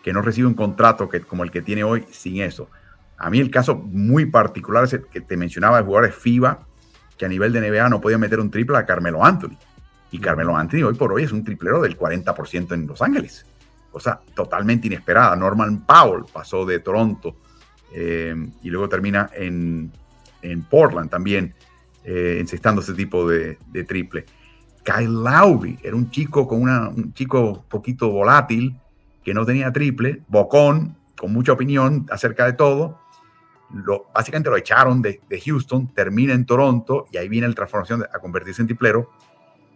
que 0.02 0.12
no 0.12 0.24
recibe 0.24 0.48
un 0.48 0.56
contrato 0.56 1.08
que, 1.08 1.22
como 1.22 1.44
el 1.44 1.52
que 1.52 1.62
tiene 1.62 1.84
hoy 1.84 2.06
sin 2.10 2.42
eso. 2.42 2.68
A 3.18 3.30
mí 3.30 3.40
el 3.40 3.50
caso 3.50 3.76
muy 3.76 4.26
particular 4.26 4.84
es 4.84 4.94
el 4.94 5.06
que 5.08 5.22
te 5.22 5.38
mencionaba 5.38 5.78
de 5.78 5.84
jugadores 5.84 6.16
FIBA 6.16 6.68
que 7.18 7.26
a 7.26 7.30
nivel 7.30 7.54
de 7.54 7.62
NBA 7.62 7.90
no 7.90 8.02
podían 8.02 8.20
meter 8.20 8.40
un 8.40 8.52
triple 8.52 8.78
a 8.78 8.86
Carmelo 8.86 9.24
Anthony. 9.24 9.58
Y 10.12 10.20
Carmelo 10.20 10.56
Anthony 10.56 10.84
hoy 10.84 10.96
por 10.96 11.12
hoy 11.14 11.24
es 11.24 11.32
un 11.32 11.44
triplero 11.44 11.82
del 11.82 11.98
40% 11.98 12.74
en 12.74 12.88
Los 12.88 13.02
Ángeles. 13.02 13.46
Cosa 13.92 14.20
totalmente 14.34 14.88
inesperada. 14.88 15.36
Norman 15.36 15.86
Powell 15.86 16.26
pasó 16.32 16.66
de 16.66 16.80
Toronto 16.80 17.38
eh, 17.94 18.36
y 18.62 18.70
luego 18.70 18.90
termina 18.90 19.30
en, 19.34 19.92
Portland 20.70 21.10
también, 21.10 21.56
eh, 22.04 22.38
encestando 22.40 22.82
ese 22.82 22.94
tipo 22.94 23.28
de, 23.28 23.58
triple. 23.88 24.26
Kyle 24.84 25.24
Lowry 25.24 25.80
era 25.82 25.96
un 25.96 26.12
chico 26.12 26.48
con 26.48 26.62
una, 26.62 26.90
un 26.90 27.14
chico 27.14 27.66
poquito 27.68 28.12
volátil 28.12 28.80
que 29.24 29.34
no 29.34 29.44
tenía 29.44 29.74
triple, 29.74 30.22
bocón, 30.28 30.96
con 31.18 31.34
mucha 31.34 31.54
opinión 31.54 32.06
acerca 32.12 32.46
de 32.46 32.54
todo. 32.54 33.00
Lo, 33.74 34.08
básicamente 34.14 34.50
lo 34.50 34.58
echaron 34.58 35.02
de, 35.02 35.22
de, 35.28 35.42
Houston, 35.42 35.88
termina 35.94 36.34
en 36.34 36.46
Toronto 36.46 37.08
y 37.12 37.18
ahí 37.18 37.28
viene 37.28 37.48
la 37.48 37.54
transformación 37.54 38.04
a 38.04 38.20
convertirse 38.20 38.62
en 38.62 38.68
triplero. 38.68 39.10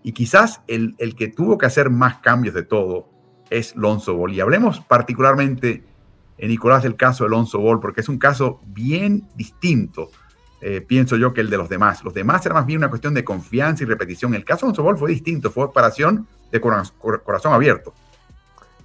Y 0.03 0.13
quizás 0.13 0.61
el, 0.67 0.95
el, 0.97 1.15
que 1.15 1.27
tuvo 1.27 1.57
que 1.57 1.65
hacer 1.65 1.89
más 1.89 2.19
cambios 2.19 2.55
de 2.55 2.63
todo 2.63 3.09
es 3.49 3.75
Lonzo 3.75 4.15
Ball. 4.15 4.33
Y 4.33 4.39
hablemos 4.39 4.79
particularmente, 4.79 5.83
en 6.37 6.49
Nicolás, 6.49 6.83
del 6.83 6.95
caso 6.95 7.23
de 7.23 7.31
Lonzo 7.31 7.59
Ball, 7.59 7.79
porque 7.79 8.01
es 8.01 8.09
un 8.09 8.17
caso 8.17 8.61
bien 8.67 9.27
distinto, 9.35 10.11
eh, 10.61 10.81
pienso 10.81 11.17
yo, 11.17 11.33
que 11.33 11.41
el 11.41 11.49
de 11.49 11.57
los 11.57 11.69
demás. 11.69 12.03
Los 12.03 12.13
demás 12.13 12.45
era 12.45 12.55
más 12.55 12.65
bien 12.65 12.79
una 12.79 12.89
cuestión 12.89 13.13
de 13.13 13.23
confianza 13.23 13.83
y 13.83 13.87
repetición. 13.87 14.33
El 14.33 14.45
caso 14.45 14.65
de 14.65 14.69
Lonzo 14.69 14.83
Ball 14.83 14.97
fue 14.97 15.09
distinto, 15.09 15.51
fue 15.51 15.65
operación 15.65 16.27
de 16.51 16.61
corazón 16.61 17.53
abierto. 17.53 17.93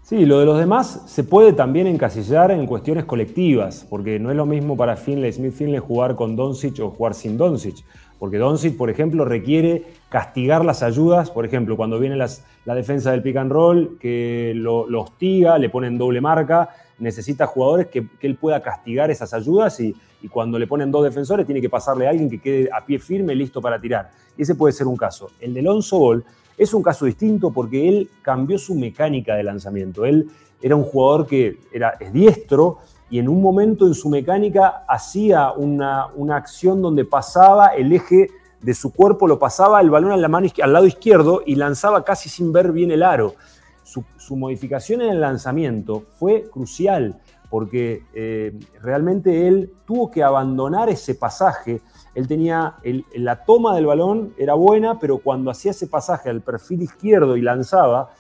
Sí, 0.05 0.27
lo 0.27 0.39
de 0.39 0.45
los 0.45 0.59
demás 0.59 1.05
se 1.07 1.25
puede 1.25 1.55
también 1.55 1.87
encasillar 1.87 2.51
en 2.51 2.67
cuestiones 2.67 3.07
colectivas, 3.07 3.87
porque 3.89 4.19
no 4.19 4.31
es 4.31 4.37
lo 4.37 4.45
mismo 4.45 4.77
para 4.77 4.97
Finley 4.97 5.33
Smith 5.33 5.55
Finley 5.55 5.79
jugar 5.79 6.15
con 6.15 6.37
Doncic 6.37 6.79
o 6.81 6.91
jugar 6.91 7.15
sin 7.15 7.39
Doncic. 7.39 7.83
Porque 8.19 8.37
Doncic, 8.37 8.77
por 8.77 8.91
ejemplo, 8.91 9.25
requiere 9.25 9.87
castigar 10.11 10.63
las 10.63 10.83
ayudas. 10.83 11.31
Por 11.31 11.47
ejemplo, 11.47 11.79
cuando 11.79 11.99
viene 11.99 12.17
la 12.17 12.75
defensa 12.75 13.13
del 13.13 13.23
pick 13.23 13.37
and 13.39 13.51
roll, 13.51 13.97
que 13.99 14.53
lo, 14.55 14.83
hostiga, 15.01 15.57
le 15.57 15.71
ponen 15.71 15.97
doble 15.97 16.21
marca, 16.21 16.69
necesita 16.99 17.47
jugadores 17.47 17.87
que, 17.87 18.07
él 18.21 18.37
pueda 18.37 18.61
castigar 18.61 19.11
esas 19.11 19.33
ayudas 19.33 19.81
y, 19.81 19.95
cuando 20.31 20.59
le 20.59 20.67
ponen 20.67 20.91
dos 20.91 21.05
defensores 21.05 21.47
tiene 21.47 21.63
que 21.63 21.71
pasarle 21.71 22.07
a 22.07 22.11
alguien 22.11 22.29
que 22.29 22.41
quede 22.43 22.69
a 22.71 22.85
pie 22.85 22.99
firme, 22.99 23.35
listo 23.35 23.63
para 23.63 23.81
tirar. 23.81 24.11
Y 24.37 24.43
ese 24.43 24.55
puede 24.55 24.75
ser 24.75 24.87
un 24.87 24.99
caso. 24.99 25.31
El 25.41 25.55
de 25.55 25.63
Lonzo 25.63 25.99
Ball 25.99 26.25
es 26.57 26.75
un 26.75 26.83
caso 26.83 27.05
distinto 27.07 27.51
porque 27.51 27.89
él 27.89 28.11
cambió 28.23 28.59
su 28.59 28.75
mecánica 28.75 29.35
de 29.35 29.43
lanzamiento. 29.43 30.05
Él 30.05 30.29
era 30.63 30.77
un 30.77 30.85
jugador 30.85 31.27
que 31.27 31.59
era, 31.73 31.91
es 32.01 32.13
diestro, 32.13 32.79
y 33.11 33.19
en 33.19 33.29
un 33.29 33.43
momento 33.43 33.87
en 33.87 33.95
su 33.95 34.09
mecánica 34.09 34.85
hacía 34.89 35.53
una, 35.53 36.09
una 36.17 36.37
acción 36.37 36.81
donde 36.81 37.05
pasaba 37.05 37.69
el 37.69 37.93
eje 37.93 38.29
de 38.65 38.75
su 38.75 38.93
cuerpo, 38.93 39.29
lo 39.29 39.39
pasaba 39.39 39.81
el 39.81 39.91
balón 39.91 40.21
la 40.21 40.29
mano, 40.29 40.49
al 40.63 40.73
lado 40.73 40.87
izquierdo 40.87 41.43
y 41.45 41.55
lanzaba 41.55 42.03
casi 42.03 42.31
sin 42.31 42.53
ver 42.53 42.73
bien 42.73 42.91
el 42.91 43.03
aro. 43.03 43.35
Su, 43.83 44.37
modificación 44.37 45.03
en 45.03 45.11
el 45.11 45.21
lanzamiento 45.21 46.05
fue 46.19 46.49
crucial 46.51 47.21
porque 47.51 48.03
eh, 48.15 48.59
realmente 48.81 49.47
él 49.47 49.71
tuvo 49.87 50.11
que 50.11 50.23
abandonar 50.23 50.89
ese 50.89 51.15
pasaje. 51.15 51.83
Él 52.15 52.29
tenía 52.29 52.77
la 53.15 53.45
toma 53.45 53.75
del 53.75 53.87
balón 53.87 54.35
era 54.39 54.55
buena, 54.55 54.99
pero 54.99 55.19
cuando 55.19 55.51
hacía 55.51 55.73
ese 55.73 55.87
pasaje 55.87 56.31
al 56.31 56.41
perfil 56.41 56.83
izquierdo 56.83 57.37
y 57.37 57.43
lanzaba, 57.43 58.11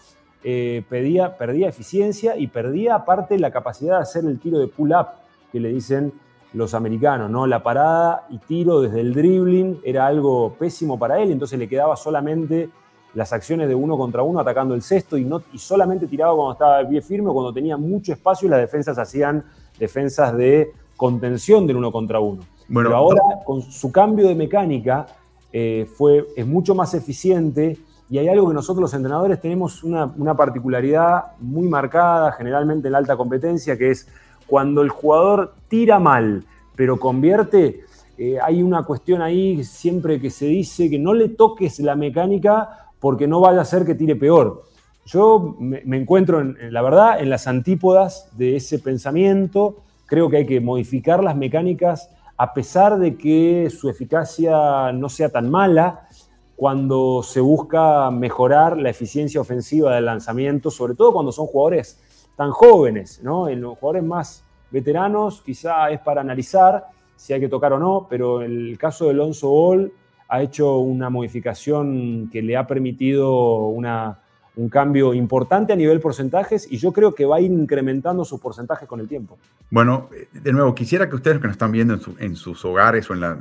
eh, 0.42 0.82
perdía 0.88 1.68
eficiencia 1.68 2.36
y 2.36 2.48
perdía 2.48 2.96
aparte 2.96 3.38
la 3.38 3.50
capacidad 3.50 3.96
de 3.96 4.02
hacer 4.02 4.24
el 4.24 4.38
tiro 4.40 4.58
de 4.58 4.68
pull-up, 4.68 5.06
que 5.52 5.60
le 5.60 5.68
dicen 5.70 6.12
los 6.52 6.74
americanos, 6.74 7.30
¿no? 7.30 7.46
La 7.46 7.62
parada 7.62 8.26
y 8.30 8.38
tiro 8.38 8.80
desde 8.80 9.00
el 9.00 9.14
dribbling 9.14 9.80
era 9.84 10.06
algo 10.06 10.54
pésimo 10.58 10.98
para 10.98 11.20
él, 11.20 11.30
entonces 11.30 11.58
le 11.58 11.68
quedaba 11.68 11.96
solamente 11.96 12.70
las 13.14 13.32
acciones 13.32 13.68
de 13.68 13.74
uno 13.74 13.96
contra 13.96 14.22
uno 14.22 14.40
atacando 14.40 14.74
el 14.74 14.82
cesto 14.82 15.16
y, 15.16 15.24
no, 15.24 15.42
y 15.52 15.58
solamente 15.58 16.06
tiraba 16.06 16.34
cuando 16.34 16.52
estaba 16.52 16.88
pie 16.88 17.00
firme, 17.00 17.32
cuando 17.32 17.52
tenía 17.52 17.76
mucho 17.76 18.12
espacio 18.12 18.46
y 18.46 18.50
las 18.50 18.60
defensas 18.60 18.98
hacían 18.98 19.44
defensas 19.78 20.36
de 20.36 20.72
contención 20.96 21.66
del 21.66 21.76
uno 21.76 21.90
contra 21.90 22.20
uno. 22.20 22.42
Bueno, 22.68 22.88
Pero 22.88 22.96
ahora, 22.96 23.22
con 23.44 23.62
su 23.62 23.92
cambio 23.92 24.28
de 24.28 24.34
mecánica, 24.34 25.06
eh, 25.52 25.86
fue, 25.96 26.26
es 26.36 26.46
mucho 26.46 26.74
más 26.74 26.94
eficiente 26.94 27.78
y 28.10 28.18
hay 28.18 28.28
algo 28.28 28.48
que 28.48 28.54
nosotros 28.54 28.82
los 28.82 28.94
entrenadores 28.94 29.40
tenemos 29.40 29.82
una, 29.82 30.36
particularidad 30.36 31.36
muy 31.40 31.68
marcada, 31.68 32.32
generalmente 32.32 32.88
en 32.88 32.92
la 32.92 32.98
alta 32.98 33.16
competencia, 33.16 33.78
que 33.78 33.90
es 33.90 34.08
cuando 34.46 34.82
el 34.82 34.90
jugador 34.90 35.54
tira 35.68 35.98
mal, 35.98 36.44
pero 36.76 36.98
convierte, 36.98 37.84
eh, 38.18 38.38
hay 38.42 38.62
una 38.62 38.84
cuestión 38.84 39.22
ahí 39.22 39.64
siempre 39.64 40.20
que 40.20 40.30
se 40.30 40.46
dice 40.46 40.90
que 40.90 40.98
no 40.98 41.14
le 41.14 41.30
toques 41.30 41.78
la 41.80 41.96
mecánica 41.96 42.90
porque 43.00 43.26
no 43.26 43.40
vaya 43.40 43.60
a 43.60 43.64
ser 43.64 43.84
que 43.84 43.94
tire 43.94 44.16
peor. 44.16 44.64
Yo 45.06 45.56
me, 45.58 45.96
encuentro, 45.96 46.40
en, 46.40 46.56
la 46.72 46.82
verdad, 46.82 47.20
en 47.20 47.30
las 47.30 47.46
antípodas 47.46 48.28
de 48.36 48.56
ese 48.56 48.78
pensamiento. 48.78 49.76
Creo 50.06 50.30
que 50.30 50.38
hay 50.38 50.46
que 50.46 50.60
modificar 50.60 51.22
las 51.22 51.36
mecánicas 51.36 52.10
a 52.36 52.52
pesar 52.52 52.98
de 52.98 53.16
que 53.16 53.70
su 53.70 53.88
eficacia 53.88 54.92
no 54.92 55.08
sea 55.08 55.28
tan 55.28 55.50
mala 55.50 56.08
cuando 56.56 57.22
se 57.22 57.40
busca 57.40 58.10
mejorar 58.10 58.76
la 58.76 58.90
eficiencia 58.90 59.40
ofensiva 59.40 59.94
del 59.94 60.06
lanzamiento, 60.06 60.70
sobre 60.70 60.94
todo 60.94 61.12
cuando 61.12 61.32
son 61.32 61.46
jugadores 61.46 62.00
tan 62.36 62.50
jóvenes, 62.50 63.20
¿no? 63.22 63.48
En 63.48 63.60
los 63.60 63.78
jugadores 63.78 64.04
más 64.04 64.44
veteranos 64.70 65.42
quizá 65.42 65.90
es 65.90 66.00
para 66.00 66.20
analizar 66.20 66.86
si 67.16 67.32
hay 67.32 67.40
que 67.40 67.48
tocar 67.48 67.72
o 67.72 67.78
no, 67.78 68.06
pero 68.08 68.42
en 68.42 68.50
el 68.50 68.78
caso 68.78 69.04
de 69.04 69.12
Alonso 69.12 69.48
Ball 69.48 69.92
ha 70.28 70.42
hecho 70.42 70.78
una 70.78 71.10
modificación 71.10 72.28
que 72.32 72.42
le 72.42 72.56
ha 72.56 72.66
permitido 72.66 73.68
una, 73.68 74.23
un 74.56 74.68
cambio 74.68 75.14
importante 75.14 75.72
a 75.72 75.76
nivel 75.76 76.00
porcentajes 76.00 76.70
y 76.70 76.78
yo 76.78 76.92
creo 76.92 77.14
que 77.14 77.24
va 77.24 77.36
a 77.36 77.40
ir 77.40 77.50
incrementando 77.50 78.24
sus 78.24 78.40
porcentajes 78.40 78.88
con 78.88 79.00
el 79.00 79.08
tiempo. 79.08 79.36
Bueno, 79.70 80.08
de 80.32 80.52
nuevo, 80.52 80.74
quisiera 80.74 81.08
que 81.08 81.16
ustedes 81.16 81.38
que 81.38 81.48
nos 81.48 81.54
están 81.54 81.72
viendo 81.72 81.98
en, 82.18 82.36
sus 82.36 82.64
hogares 82.64 83.10
o 83.10 83.14
en 83.14 83.20
la, 83.20 83.38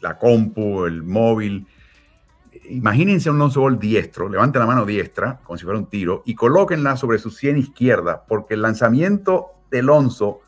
la 0.00 0.18
compu, 0.18 0.84
el 0.84 1.02
móvil, 1.02 1.66
imagínense 2.68 3.30
un 3.30 3.38
Ball 3.38 3.78
diestro, 3.78 4.28
levanten 4.28 4.60
la 4.60 4.66
mano 4.66 4.84
diestra, 4.86 5.40
como 5.42 5.56
si 5.56 5.64
fuera 5.64 5.78
un 5.78 5.86
tiro, 5.86 6.22
y 6.24 6.34
colóquenla 6.34 6.96
sobre 6.96 7.18
su 7.18 7.30
100 7.30 7.58
izquierda, 7.58 8.24
porque 8.28 8.54
el 8.54 8.62
lanzamiento 8.62 9.48
de 9.70 9.82
Lonzo, 9.82 10.40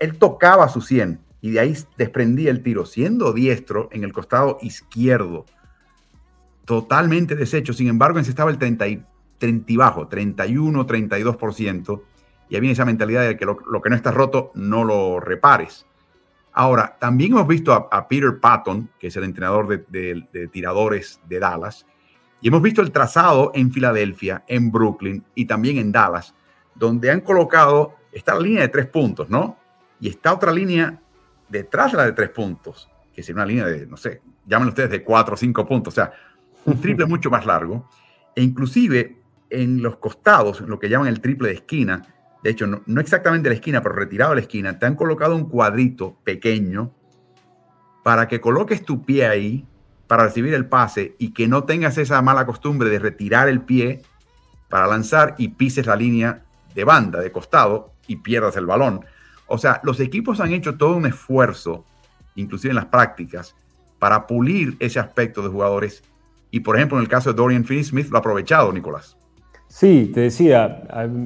él 0.00 0.18
tocaba 0.18 0.68
su 0.68 0.80
100 0.80 1.20
y 1.40 1.50
de 1.50 1.60
ahí 1.60 1.76
desprendía 1.96 2.50
el 2.50 2.62
tiro, 2.62 2.86
siendo 2.86 3.32
diestro 3.32 3.88
en 3.92 4.04
el 4.04 4.12
costado 4.12 4.58
izquierdo, 4.60 5.44
totalmente 6.64 7.34
deshecho. 7.34 7.72
Sin 7.72 7.88
embargo, 7.88 8.18
estaba 8.18 8.50
el 8.50 8.58
30, 8.58 8.86
30 9.38 9.72
y 9.72 9.76
bajo, 9.76 10.08
31, 10.08 10.86
32%, 10.86 12.02
y 12.48 12.54
ahí 12.54 12.60
viene 12.60 12.72
esa 12.72 12.84
mentalidad 12.84 13.26
de 13.26 13.36
que 13.36 13.44
lo, 13.44 13.56
que 13.56 13.90
no 13.90 13.96
está 13.96 14.10
roto 14.10 14.52
no 14.54 14.84
lo 14.84 15.20
repares. 15.20 15.86
Ahora, 16.52 16.96
también 17.00 17.32
hemos 17.32 17.48
visto 17.48 17.72
a, 17.72 18.08
Peter 18.08 18.38
Patton, 18.38 18.90
que 18.98 19.08
es 19.08 19.16
el 19.16 19.24
entrenador 19.24 19.66
de, 19.66 20.24
de, 20.32 20.48
tiradores 20.48 21.20
de 21.28 21.40
Dallas, 21.40 21.86
y 22.40 22.48
hemos 22.48 22.62
visto 22.62 22.82
el 22.82 22.92
trazado 22.92 23.50
en 23.54 23.72
Filadelfia, 23.72 24.44
en 24.46 24.70
Brooklyn 24.70 25.24
y 25.34 25.46
también 25.46 25.78
en 25.78 25.90
Dallas, 25.90 26.34
donde 26.74 27.10
han 27.10 27.22
colocado 27.22 27.96
esta 28.12 28.38
línea 28.38 28.62
de 28.62 28.68
tres 28.68 28.86
puntos, 28.86 29.28
¿no? 29.30 29.58
Y 29.98 30.08
está 30.08 30.32
otra 30.32 30.52
línea 30.52 31.00
detrás 31.48 31.92
de 31.92 31.98
la 31.98 32.04
de 32.04 32.12
tres 32.12 32.30
puntos, 32.30 32.88
que 33.12 33.22
es 33.22 33.28
una 33.30 33.46
línea 33.46 33.66
de, 33.66 33.86
no 33.86 33.96
sé, 33.96 34.22
llamen 34.46 34.68
ustedes 34.68 34.90
de 34.90 35.02
cuatro 35.02 35.34
o 35.34 35.36
cinco 35.36 35.66
puntos, 35.66 35.94
o 35.94 35.96
sea, 35.96 36.12
un 36.64 36.80
triple 36.80 37.06
mucho 37.06 37.30
más 37.30 37.46
largo. 37.46 37.88
E 38.36 38.42
inclusive 38.42 39.23
en 39.62 39.82
los 39.82 39.96
costados, 39.96 40.60
lo 40.62 40.78
que 40.78 40.88
llaman 40.88 41.08
el 41.08 41.20
triple 41.20 41.48
de 41.48 41.54
esquina, 41.54 42.02
de 42.44 42.50
hecho, 42.50 42.66
no, 42.66 43.00
exactamente 43.00 43.48
la 43.48 43.54
esquina, 43.54 43.82
pero 43.82 43.94
retirado 43.94 44.32
de 44.32 44.36
la 44.36 44.42
esquina, 44.42 44.78
te 44.78 44.84
han 44.84 44.96
colocado 44.96 45.34
un 45.34 45.48
cuadrito 45.48 46.18
pequeño 46.24 46.92
para 48.02 48.28
que 48.28 48.38
coloques 48.38 48.84
tu 48.84 49.02
pie 49.02 49.26
ahí 49.26 49.66
para 50.06 50.24
recibir 50.24 50.52
el 50.52 50.66
pase 50.66 51.16
y 51.18 51.32
que 51.32 51.48
no 51.48 51.64
tengas 51.64 51.96
esa 51.96 52.20
mala 52.20 52.44
costumbre 52.44 52.90
de 52.90 52.98
retirar 52.98 53.48
el 53.48 53.62
pie 53.62 54.02
para 54.68 54.86
lanzar 54.86 55.34
y 55.38 55.48
pises 55.48 55.86
la 55.86 55.96
línea 55.96 56.44
de 56.74 56.84
banda, 56.84 57.20
de 57.20 57.32
costado, 57.32 57.94
y 58.06 58.16
pierdas 58.16 58.58
el 58.58 58.66
balón. 58.66 59.06
O 59.46 59.56
sea, 59.56 59.80
los 59.82 59.98
equipos 60.00 60.38
han 60.40 60.52
hecho 60.52 60.76
todo 60.76 60.96
un 60.96 61.06
esfuerzo, 61.06 61.86
inclusive 62.34 62.72
en 62.72 62.76
las 62.76 62.86
prácticas, 62.86 63.56
para 63.98 64.26
pulir 64.26 64.76
ese 64.80 65.00
aspecto 65.00 65.40
de 65.40 65.48
jugadores. 65.48 66.02
Y 66.50 66.60
por 66.60 66.76
ejemplo, 66.76 66.98
en 66.98 67.04
el 67.04 67.08
caso 67.08 67.32
de 67.32 67.36
Dorian 67.36 67.64
Finney-Smith 67.64 68.10
lo 68.10 68.18
ha 68.18 68.20
aprovechado, 68.20 68.70
Nicolás. 68.70 69.16
Sí, 69.76 70.12
te 70.14 70.20
decía, 70.20 70.84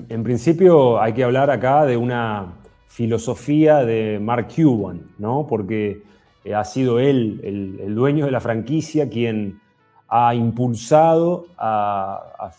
en 0.09 0.23
principio 0.25 0.99
hay 1.03 1.13
que 1.13 1.23
hablar 1.23 1.51
acá 1.51 1.85
de 1.85 1.99
una 1.99 2.55
filosofía 2.87 3.85
de 3.85 4.19
Mark 4.19 4.49
Cuban, 4.57 5.03
¿no? 5.19 5.47
Porque 5.47 6.03
eh, 6.47 6.55
ha 6.55 6.65
sido 6.65 6.99
él, 6.99 7.43
el, 7.45 7.95
dueño 7.95 8.25
de 8.25 8.31
la 8.31 8.41
franquicia, 8.41 9.11
quien 9.11 9.61
ha 10.09 10.35
impulsado 10.35 11.49
a, 11.59 12.51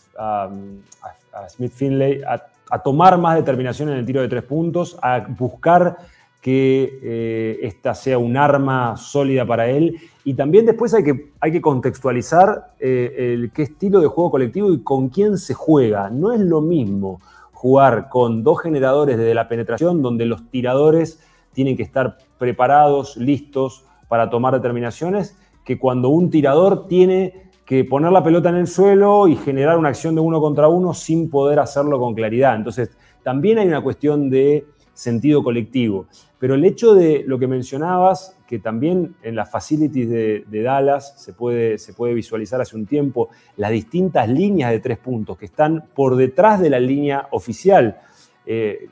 Smith 1.48 1.72
Finlay 1.72 2.22
a 2.22 2.40
a 2.70 2.78
tomar 2.78 3.18
más 3.18 3.36
determinación 3.36 3.88
en 3.88 3.98
el 3.98 4.06
tiro 4.06 4.20
de 4.20 4.28
tres 4.28 4.44
puntos, 4.44 4.96
a 5.02 5.18
buscar 5.18 5.96
que 6.40 7.00
eh, 7.02 7.58
esta 7.62 7.94
sea 7.94 8.16
un 8.16 8.36
arma 8.36 8.96
sólida 8.96 9.44
para 9.44 9.68
él. 9.68 9.98
Y 10.24 10.34
también 10.34 10.66
después 10.66 10.92
hay 10.94 11.02
que, 11.02 11.32
hay 11.40 11.52
que 11.52 11.60
contextualizar 11.60 12.74
eh, 12.78 13.34
el 13.34 13.52
qué 13.52 13.62
estilo 13.62 14.00
de 14.00 14.06
juego 14.06 14.30
colectivo 14.30 14.70
y 14.72 14.82
con 14.82 15.08
quién 15.08 15.38
se 15.38 15.54
juega. 15.54 16.10
No 16.10 16.32
es 16.32 16.40
lo 16.40 16.60
mismo 16.60 17.20
jugar 17.52 18.08
con 18.08 18.42
dos 18.42 18.60
generadores 18.60 19.18
desde 19.18 19.34
la 19.34 19.48
penetración, 19.48 20.02
donde 20.02 20.26
los 20.26 20.50
tiradores 20.50 21.20
tienen 21.52 21.76
que 21.76 21.82
estar 21.82 22.18
preparados, 22.38 23.16
listos 23.16 23.84
para 24.08 24.30
tomar 24.30 24.54
determinaciones, 24.54 25.36
que 25.64 25.78
cuando 25.78 26.08
un 26.08 26.30
tirador 26.30 26.86
tiene 26.86 27.50
que 27.64 27.84
poner 27.84 28.12
la 28.12 28.24
pelota 28.24 28.48
en 28.48 28.56
el 28.56 28.66
suelo 28.66 29.28
y 29.28 29.36
generar 29.36 29.78
una 29.78 29.90
acción 29.90 30.14
de 30.14 30.20
uno 30.20 30.40
contra 30.40 30.68
uno 30.68 30.92
sin 30.92 31.30
poder 31.30 31.60
hacerlo 31.60 32.00
con 32.00 32.14
claridad. 32.14 32.56
Entonces, 32.56 32.90
también 33.22 33.58
hay 33.58 33.68
una 33.68 33.82
cuestión 33.82 34.28
de 34.30 34.66
sentido 35.00 35.42
colectivo. 35.42 36.06
Pero 36.38 36.54
el 36.54 36.64
hecho 36.64 36.94
de 36.94 37.24
lo 37.26 37.38
que 37.38 37.46
mencionabas, 37.46 38.36
que 38.46 38.58
también 38.58 39.16
en 39.22 39.34
las 39.34 39.50
facilities 39.50 40.10
de, 40.10 40.62
Dallas 40.62 41.14
se 41.16 41.32
puede, 41.32 41.78
se 41.78 41.94
puede 41.94 42.12
visualizar 42.12 42.60
hace 42.60 42.76
un 42.76 42.84
tiempo, 42.84 43.30
las 43.56 43.70
distintas 43.70 44.28
líneas 44.28 44.70
de 44.70 44.80
tres 44.80 44.98
puntos 44.98 45.38
que 45.38 45.46
están 45.46 45.86
por 45.94 46.16
detrás 46.16 46.60
de 46.60 46.68
la 46.68 46.78
línea 46.78 47.28
oficial. 47.30 47.98
Eh, 48.44 48.88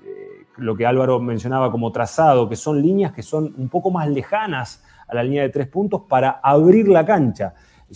lo 0.56 0.74
que 0.74 0.86
Álvaro 0.86 1.20
mencionaba 1.20 1.70
como 1.70 1.92
trazado, 1.92 2.48
que 2.48 2.56
son 2.56 2.80
líneas 2.80 3.12
que 3.12 3.22
son 3.22 3.54
un 3.58 3.68
poco 3.68 3.90
más 3.90 4.08
lejanas 4.08 4.82
a 5.06 5.14
la 5.14 5.22
línea 5.22 5.42
de 5.42 5.50
tres 5.50 5.68
puntos 5.68 6.02
para 6.08 6.40
abrir 6.42 6.88
la 6.88 7.04
cancha 7.04 7.54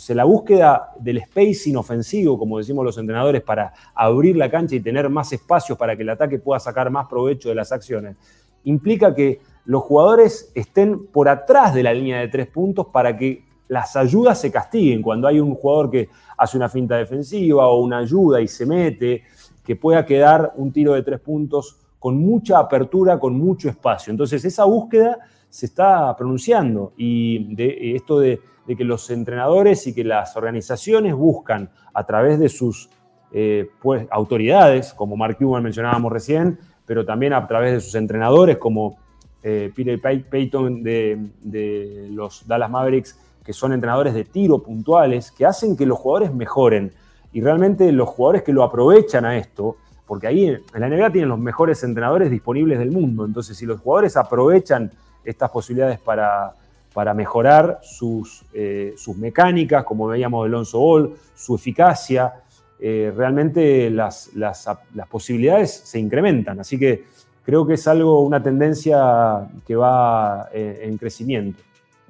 la 0.08 0.24
búsqueda 0.24 0.92
del 0.98 1.22
spacing 1.22 1.76
ofensivo, 1.76 2.38
como 2.38 2.58
decimos 2.58 2.84
los 2.84 2.98
entrenadores, 2.98 3.42
para 3.42 3.72
abrir 3.94 4.36
la 4.36 4.50
cancha 4.50 4.74
y 4.74 4.80
tener 4.80 5.08
más 5.08 5.32
espacios 5.32 5.76
para 5.76 5.96
que 5.96 6.02
el 6.02 6.10
ataque 6.10 6.38
pueda 6.38 6.58
sacar 6.60 6.90
más 6.90 7.06
provecho 7.08 7.48
de 7.48 7.54
las 7.54 7.72
acciones, 7.72 8.16
implica 8.64 9.14
que 9.14 9.40
los 9.64 9.82
jugadores 9.82 10.50
estén 10.54 11.06
por 11.06 11.28
atrás 11.28 11.74
de 11.74 11.82
la 11.82 11.92
línea 11.92 12.20
de 12.20 12.28
tres 12.28 12.46
puntos 12.48 12.86
para 12.92 13.16
que 13.16 13.44
las 13.68 13.96
ayudas 13.96 14.40
se 14.40 14.50
castiguen. 14.50 15.02
Cuando 15.02 15.28
hay 15.28 15.40
un 15.40 15.54
jugador 15.54 15.90
que 15.90 16.08
hace 16.36 16.56
una 16.56 16.68
finta 16.68 16.96
defensiva 16.96 17.68
o 17.68 17.82
una 17.82 17.98
ayuda 17.98 18.40
y 18.40 18.48
se 18.48 18.66
mete, 18.66 19.22
que 19.64 19.76
pueda 19.76 20.04
quedar 20.04 20.52
un 20.56 20.72
tiro 20.72 20.94
de 20.94 21.02
tres 21.02 21.20
puntos 21.20 21.78
con 21.98 22.18
mucha 22.18 22.58
apertura, 22.58 23.18
con 23.18 23.38
mucho 23.38 23.68
espacio. 23.68 24.10
Entonces, 24.10 24.44
esa 24.44 24.64
búsqueda 24.64 25.18
se 25.48 25.66
está 25.66 26.16
pronunciando 26.16 26.92
y 26.96 27.54
esto 27.94 28.18
de 28.18 28.40
de 28.66 28.76
que 28.76 28.84
los 28.84 29.10
entrenadores 29.10 29.86
y 29.86 29.94
que 29.94 30.04
las 30.04 30.36
organizaciones 30.36 31.14
buscan 31.14 31.70
a 31.92 32.04
través 32.04 32.38
de 32.38 32.48
sus 32.48 32.88
eh, 33.32 33.68
pues, 33.80 34.06
autoridades, 34.10 34.92
como 34.92 35.16
Mark 35.16 35.36
Cuban 35.38 35.62
mencionábamos 35.62 36.12
recién, 36.12 36.58
pero 36.84 37.04
también 37.04 37.32
a 37.32 37.46
través 37.46 37.72
de 37.72 37.80
sus 37.80 37.94
entrenadores, 37.94 38.58
como 38.58 38.98
eh, 39.42 39.72
Peter 39.74 40.00
Payton 40.00 40.82
de, 40.82 42.10
los 42.10 42.46
Dallas 42.46 42.70
Mavericks, 42.70 43.18
que 43.44 43.52
son 43.52 43.72
entrenadores 43.72 44.14
de 44.14 44.24
tiro 44.24 44.62
puntuales, 44.62 45.32
que 45.32 45.46
hacen 45.46 45.76
que 45.76 45.86
los 45.86 45.98
jugadores 45.98 46.32
mejoren. 46.32 46.92
Y 47.32 47.40
realmente 47.40 47.90
los 47.90 48.08
jugadores 48.10 48.42
que 48.42 48.52
lo 48.52 48.62
aprovechan 48.62 49.24
a 49.24 49.36
esto, 49.36 49.76
porque 50.06 50.26
ahí 50.26 50.46
en 50.46 50.80
la 50.80 50.88
NBA 50.88 51.10
tienen 51.10 51.30
los 51.30 51.38
mejores 51.38 51.82
entrenadores 51.82 52.30
disponibles 52.30 52.78
del 52.78 52.90
mundo, 52.90 53.24
entonces 53.24 53.56
si 53.56 53.64
los 53.64 53.80
jugadores 53.80 54.16
aprovechan 54.16 54.92
estas 55.24 55.50
posibilidades 55.50 55.98
para, 55.98 56.54
para 56.92 57.14
mejorar 57.14 57.80
sus, 57.82 58.44
eh, 58.52 58.94
sus 58.96 59.16
mecánicas, 59.16 59.84
como 59.84 60.06
veíamos 60.06 60.44
de 60.44 60.48
Alonso 60.48 60.78
Ball, 60.78 61.14
su 61.34 61.54
eficacia, 61.54 62.34
eh, 62.78 63.12
realmente 63.16 63.90
las, 63.90 64.30
las, 64.34 64.66
posibilidades 65.10 65.72
se 65.72 65.98
incrementan. 65.98 66.60
Así 66.60 66.78
que 66.78 67.04
creo 67.44 67.66
que 67.66 67.74
es 67.74 67.86
algo, 67.88 68.22
una 68.22 68.42
tendencia 68.42 69.48
que 69.66 69.76
va 69.76 70.48
eh, 70.52 70.80
en 70.82 70.98
crecimiento. 70.98 71.62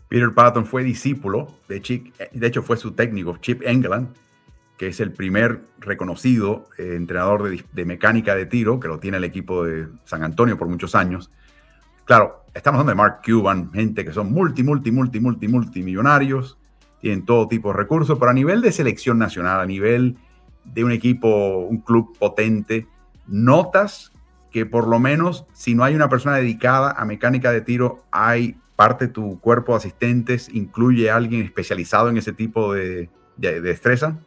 Peter 0.08 0.32
Patton 0.34 0.66
fue 0.66 0.82
discípulo 0.82 1.48
de 1.68 1.80
Chip, 1.80 2.14
de 2.32 2.46
hecho 2.46 2.62
fue 2.62 2.76
su 2.76 2.92
técnico, 2.92 3.36
Chip 3.38 3.62
England, 3.64 4.08
que 4.76 4.88
es 4.88 5.00
el 5.00 5.12
primer 5.12 5.60
reconocido 5.78 6.66
entrenador 6.76 7.48
de, 7.48 7.64
de, 7.72 7.84
mecánica 7.84 8.34
de 8.34 8.46
tiro, 8.46 8.80
que 8.80 8.88
lo 8.88 8.98
tiene 8.98 9.16
el 9.18 9.24
equipo 9.24 9.64
de 9.64 9.88
San 10.04 10.22
Antonio 10.22 10.58
por 10.58 10.68
muchos 10.68 10.94
años. 10.94 11.30
Claro, 12.04 12.41
Estamos 12.54 12.80
hablando 12.80 12.90
de 12.90 13.08
Mark 13.08 13.22
Cuban, 13.24 13.72
gente 13.72 14.04
que 14.04 14.12
son 14.12 14.30
multi, 14.30 14.62
multi, 14.62 14.92
multi, 14.92 15.20
multi, 15.20 15.48
multimillonarios, 15.48 16.58
tienen 17.00 17.24
todo 17.24 17.48
tipo 17.48 17.72
de 17.72 17.78
recursos, 17.78 18.18
pero 18.18 18.30
a 18.30 18.34
nivel 18.34 18.60
de 18.60 18.72
selección 18.72 19.18
nacional, 19.18 19.60
a 19.60 19.64
nivel 19.64 20.18
de 20.64 20.84
un 20.84 20.92
equipo, 20.92 21.60
un 21.60 21.78
club 21.78 22.16
potente, 22.18 22.86
notas 23.26 24.12
que 24.50 24.66
por 24.66 24.86
lo 24.86 24.98
menos 24.98 25.46
si 25.54 25.74
no 25.74 25.82
hay 25.82 25.94
una 25.94 26.10
persona 26.10 26.36
dedicada 26.36 26.92
a 26.92 27.06
mecánica 27.06 27.50
de 27.50 27.62
tiro, 27.62 28.00
hay 28.10 28.56
parte 28.76 29.06
de 29.06 29.12
tu 29.14 29.40
cuerpo 29.40 29.72
de 29.72 29.78
asistentes, 29.78 30.50
incluye 30.52 31.10
a 31.10 31.16
alguien 31.16 31.40
especializado 31.42 32.10
en 32.10 32.18
ese 32.18 32.34
tipo 32.34 32.74
de, 32.74 33.08
destreza? 33.38 34.18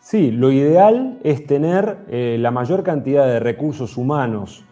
Sí, 0.00 0.32
lo 0.32 0.50
ideal 0.50 1.20
es 1.22 1.46
tener 1.46 1.98
eh, 2.08 2.38
la 2.40 2.50
mayor 2.50 2.82
cantidad 2.82 3.24
de 3.26 3.38
recursos 3.38 3.96
humanos 3.96 4.64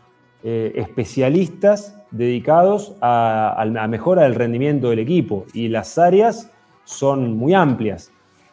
eh, 0.42 0.72
especialistas 0.74 1.99
dedicados 2.10 2.94
a, 3.00 3.64
la 3.70 3.86
mejora 3.86 4.22
del 4.22 4.34
rendimiento 4.34 4.90
del 4.90 4.98
equipo 4.98 5.46
y 5.54 5.68
las 5.68 5.98
áreas 5.98 6.50
son 6.84 7.36
muy 7.36 7.54
amplias. 7.54 8.10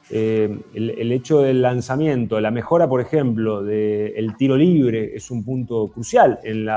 Eh, 0.09 0.57
el, 0.73 1.11
hecho 1.11 1.41
del 1.41 1.61
lanzamiento, 1.61 2.39
la 2.39 2.51
mejora, 2.51 2.87
por 2.87 3.01
ejemplo, 3.01 3.63
del 3.63 4.35
tiro 4.37 4.55
libre 4.55 5.15
es 5.15 5.31
un 5.31 5.43
punto 5.43 5.87
crucial 5.87 6.39
en, 6.43 6.67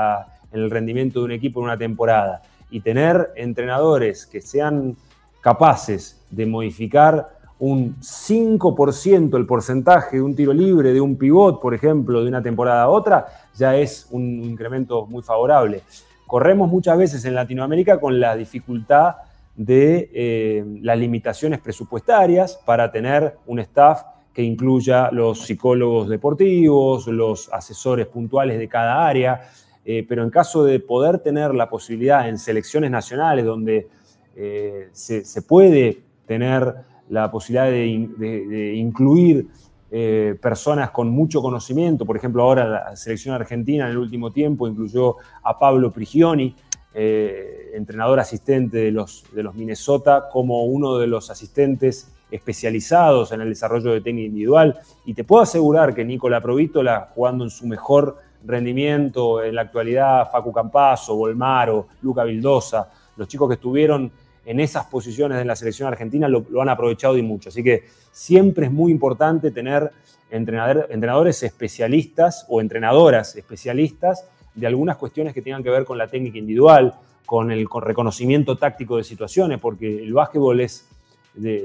el 0.51 0.69
rendimiento 0.69 1.19
de 1.19 1.25
un 1.25 1.31
equipo 1.31 1.59
en 1.61 1.65
una 1.65 1.77
temporada. 1.77 2.41
Y 2.71 2.79
tener 2.79 3.31
entrenadores 3.35 4.25
que 4.25 4.41
sean 4.41 4.95
capaces 5.41 6.21
de 6.29 6.45
modificar 6.45 7.41
un 7.59 7.95
5% 7.99 9.37
el 9.37 9.45
porcentaje 9.45 10.17
de 10.17 10.21
un 10.23 10.35
tiro 10.35 10.51
libre, 10.51 10.93
de 10.93 10.99
un 10.99 11.15
pivot, 11.15 11.61
por 11.61 11.75
ejemplo, 11.75 12.21
de 12.23 12.27
una 12.27 12.41
temporada 12.41 12.83
a 12.83 12.89
otra, 12.89 13.27
ya 13.55 13.77
es 13.77 14.07
un 14.09 14.23
incremento 14.43 15.05
muy 15.05 15.21
favorable 15.21 15.83
corremos 16.31 16.69
muchas 16.69 16.97
veces 16.97 17.25
en 17.25 17.35
Latinoamérica 17.35 17.99
con 17.99 18.17
la 18.17 18.37
dificultad 18.37 19.15
de 19.57 20.09
eh, 20.13 20.63
las 20.81 20.97
limitaciones 20.97 21.59
presupuestarias 21.59 22.57
para 22.65 22.89
tener 22.89 23.35
un 23.47 23.59
staff 23.59 24.03
que 24.33 24.41
incluya 24.41 25.11
los 25.11 25.41
psicólogos 25.41 26.07
deportivos, 26.07 27.05
los 27.07 27.49
asesores 27.51 28.07
puntuales 28.07 28.59
de 28.59 28.69
cada 28.69 29.05
área, 29.05 29.41
eh, 29.83 30.05
pero 30.07 30.23
en 30.23 30.29
caso 30.29 30.63
de 30.63 30.79
poder 30.79 31.19
tener 31.19 31.53
la 31.53 31.69
posibilidad 31.69 32.29
en 32.29 32.37
selecciones 32.37 32.91
nacionales 32.91 33.43
donde 33.43 33.89
eh, 34.37 34.87
se, 34.93 35.41
puede 35.41 36.01
tener 36.27 36.73
la 37.09 37.29
posibilidad 37.29 37.65
de, 37.65 38.73
incluir 38.77 39.49
eh, 39.93 40.37
personas 40.41 40.91
con 40.91 41.09
mucho 41.09 41.41
conocimiento. 41.41 42.05
Por 42.05 42.15
ejemplo, 42.15 42.43
ahora 42.43 42.65
la 42.65 42.95
selección 42.95 43.35
argentina 43.35 43.83
en 43.83 43.91
el 43.91 43.97
último 43.97 44.31
tiempo 44.31 44.65
incluyó 44.65 45.17
a 45.43 45.59
Pablo 45.59 45.91
Prigioni, 45.91 46.55
eh, 46.93 47.71
entrenador 47.73 48.17
asistente 48.21 48.77
de 48.77 48.91
los, 48.91 49.25
de 49.33 49.43
los 49.43 49.53
Minnesota, 49.53 50.29
como 50.31 50.63
uno 50.63 50.97
de 50.97 51.07
los 51.07 51.29
asistentes 51.29 52.09
especializados 52.31 53.33
en 53.33 53.41
el 53.41 53.49
desarrollo 53.49 53.91
de 53.91 53.99
técnica 53.99 54.27
individual. 54.27 54.79
Y 55.05 55.13
te 55.13 55.25
puedo 55.25 55.41
asegurar 55.41 55.93
que 55.93 56.05
Nicola 56.05 56.39
Provítola, 56.39 57.09
jugando 57.13 57.43
en 57.43 57.49
su 57.49 57.67
mejor 57.67 58.15
rendimiento 58.45 59.43
en 59.43 59.55
la 59.55 59.63
actualidad, 59.63 60.31
Facu 60.31 60.53
Campazo, 60.53 61.17
Volmaro, 61.17 61.87
Luca 62.01 62.23
Vildosa, 62.23 62.89
los 63.17 63.27
chicos 63.27 63.49
que 63.49 63.55
estuvieron 63.55 64.09
en 64.45 64.59
esas 64.59 64.85
posiciones 64.85 65.39
en 65.39 65.47
la 65.47 65.55
selección 65.55 65.87
argentina 65.87 66.27
lo, 66.27 66.45
han 66.61 66.69
aprovechado 66.69 67.17
y 67.17 67.21
mucho. 67.21 67.49
Así 67.49 67.63
que 67.63 67.83
siempre 68.11 68.65
es 68.65 68.71
muy 68.71 68.91
importante 68.91 69.51
tener 69.51 69.91
entrenadores 70.29 71.43
especialistas 71.43 72.45
o 72.49 72.61
entrenadoras 72.61 73.35
especialistas 73.35 74.25
de 74.55 74.67
algunas 74.67 74.97
cuestiones 74.97 75.33
que 75.33 75.41
tengan 75.41 75.63
que 75.63 75.69
ver 75.69 75.85
con 75.85 75.97
la 75.97 76.07
técnica 76.07 76.37
individual, 76.37 76.95
con 77.25 77.51
el 77.51 77.67
reconocimiento 77.81 78.57
táctico 78.57 78.97
de 78.97 79.03
situaciones, 79.03 79.59
porque 79.59 80.03
el 80.03 80.13
básquetbol 80.13 80.61
es, 80.61 80.87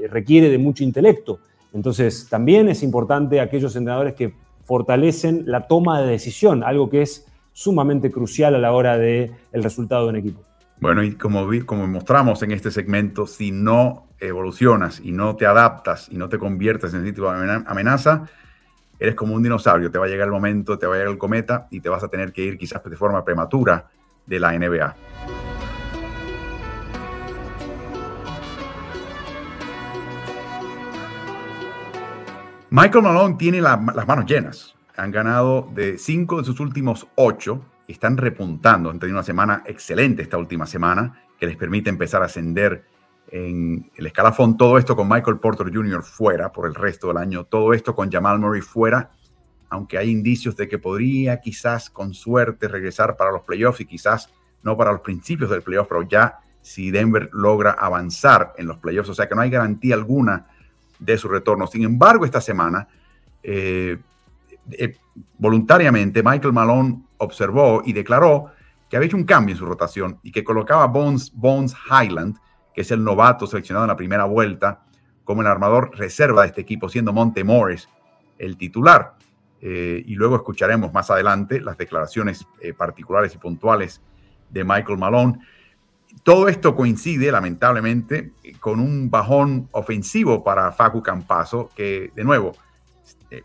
requiere 0.09 0.49
de 0.49 0.57
mucho 0.57 0.83
intelecto. 0.83 1.39
Entonces, 1.73 2.27
también 2.29 2.69
es 2.69 2.83
importante 2.83 3.39
aquellos 3.39 3.75
entrenadores 3.75 4.13
que 4.13 4.33
fortalecen 4.63 5.43
la 5.45 5.67
toma 5.67 6.01
de 6.01 6.07
decisión, 6.07 6.63
algo 6.63 6.89
que 6.89 7.01
es 7.01 7.25
sumamente 7.53 8.11
crucial 8.11 8.55
a 8.55 8.59
la 8.59 8.71
hora 8.71 8.97
del 8.97 9.31
el 9.51 9.63
resultado 9.63 10.03
de 10.03 10.09
un 10.09 10.15
equipo. 10.17 10.46
Bueno, 10.79 11.03
y 11.03 11.15
como, 11.15 11.47
como 11.65 11.87
mostramos 11.87 12.43
en 12.43 12.51
este 12.51 12.69
segmento, 12.69 13.25
si 13.25 13.51
no 13.51 14.07
evolucionas 14.19 14.99
y 14.99 15.11
no 15.11 15.35
te 15.35 15.47
adaptas 15.47 16.07
y 16.11 16.17
no 16.17 16.29
te 16.29 16.37
conviertes 16.37 16.93
en 16.93 17.03
sitio 17.03 17.31
de 17.31 17.63
amenaza, 17.65 18.27
eres 18.99 19.15
como 19.15 19.33
un 19.33 19.41
dinosaurio. 19.41 19.89
Te 19.89 19.97
va 19.97 20.05
a 20.05 20.07
llegar 20.07 20.27
el 20.27 20.33
momento, 20.33 20.77
te 20.77 20.85
va 20.85 20.93
a 20.93 20.97
llegar 20.97 21.11
el 21.11 21.17
cometa 21.17 21.67
y 21.71 21.79
te 21.79 21.89
vas 21.89 22.03
a 22.03 22.09
tener 22.09 22.31
que 22.31 22.43
ir 22.43 22.57
quizás 22.59 22.83
de 22.83 22.95
forma 22.95 23.25
prematura 23.25 23.89
de 24.27 24.39
la 24.39 24.57
NBA. 24.57 24.95
Michael 32.69 33.03
Malone 33.03 33.35
tiene 33.39 33.61
las 33.61 34.07
manos 34.07 34.25
llenas. 34.25 34.75
Han 34.95 35.09
ganado 35.09 35.69
de 35.73 35.97
cinco 35.97 36.37
de 36.37 36.43
sus 36.43 36.59
últimos 36.59 37.07
ocho 37.15 37.63
están 37.93 38.17
repuntando. 38.17 38.89
Han 38.89 38.99
tenido 38.99 39.17
una 39.17 39.23
semana 39.23 39.63
excelente 39.65 40.21
esta 40.21 40.37
última 40.37 40.65
semana 40.65 41.21
que 41.39 41.47
les 41.47 41.55
permite 41.55 41.89
empezar 41.89 42.21
a 42.21 42.25
ascender 42.25 42.83
en 43.29 43.89
el 43.95 44.07
escalafón. 44.07 44.57
Todo 44.57 44.77
esto 44.77 44.95
con 44.95 45.07
Michael 45.07 45.39
Porter 45.39 45.73
Jr. 45.73 46.03
fuera 46.03 46.51
por 46.51 46.67
el 46.67 46.75
resto 46.75 47.07
del 47.07 47.17
año. 47.17 47.45
Todo 47.45 47.73
esto 47.73 47.95
con 47.95 48.11
Jamal 48.11 48.39
Murray 48.39 48.61
fuera. 48.61 49.11
Aunque 49.69 49.97
hay 49.97 50.09
indicios 50.09 50.55
de 50.55 50.67
que 50.67 50.79
podría 50.79 51.39
quizás 51.39 51.89
con 51.89 52.13
suerte 52.13 52.67
regresar 52.67 53.17
para 53.17 53.31
los 53.31 53.41
playoffs 53.41 53.81
y 53.81 53.85
quizás 53.85 54.33
no 54.63 54.77
para 54.77 54.91
los 54.91 55.01
principios 55.01 55.49
del 55.49 55.61
playoff, 55.61 55.87
pero 55.87 56.03
ya 56.03 56.39
si 56.61 56.91
Denver 56.91 57.29
logra 57.33 57.71
avanzar 57.71 58.53
en 58.57 58.67
los 58.67 58.77
playoffs. 58.77 59.09
O 59.09 59.13
sea 59.13 59.27
que 59.27 59.35
no 59.35 59.41
hay 59.41 59.49
garantía 59.49 59.95
alguna 59.95 60.47
de 60.99 61.17
su 61.17 61.27
retorno. 61.27 61.67
Sin 61.67 61.83
embargo, 61.83 62.25
esta 62.25 62.41
semana, 62.41 62.87
eh, 63.43 63.97
eh, 64.71 64.95
voluntariamente, 65.37 66.23
Michael 66.23 66.53
Malone 66.53 67.06
observó 67.17 67.81
y 67.85 67.93
declaró 67.93 68.51
que 68.89 68.97
había 68.97 69.07
hecho 69.07 69.17
un 69.17 69.25
cambio 69.25 69.53
en 69.53 69.59
su 69.59 69.65
rotación 69.65 70.19
y 70.23 70.31
que 70.31 70.43
colocaba 70.43 70.83
a 70.83 70.87
Bones, 70.87 71.31
Bones 71.33 71.75
Highland, 71.89 72.37
que 72.73 72.81
es 72.81 72.91
el 72.91 73.03
novato 73.03 73.47
seleccionado 73.47 73.85
en 73.85 73.89
la 73.89 73.97
primera 73.97 74.25
vuelta, 74.25 74.83
como 75.23 75.41
el 75.41 75.47
armador 75.47 75.91
reserva 75.97 76.43
de 76.43 76.49
este 76.49 76.61
equipo, 76.61 76.87
siendo 76.87 77.11
Monte 77.11 77.43
Morris 77.43 77.89
el 78.37 78.57
titular. 78.57 79.15
Eh, 79.59 80.03
y 80.05 80.15
luego 80.15 80.35
escucharemos 80.35 80.93
más 80.93 81.09
adelante 81.09 81.59
las 81.59 81.77
declaraciones 81.77 82.45
eh, 82.61 82.73
particulares 82.73 83.33
y 83.33 83.37
puntuales 83.39 84.01
de 84.49 84.63
Michael 84.63 84.99
Malone. 84.99 85.39
Todo 86.23 86.47
esto 86.47 86.75
coincide, 86.75 87.31
lamentablemente, 87.31 88.31
con 88.59 88.79
un 88.79 89.09
bajón 89.09 89.67
ofensivo 89.71 90.43
para 90.43 90.71
Facu 90.71 91.01
Campaso, 91.01 91.69
que, 91.75 92.11
de 92.15 92.23
nuevo, 92.23 92.53
eh, 93.29 93.43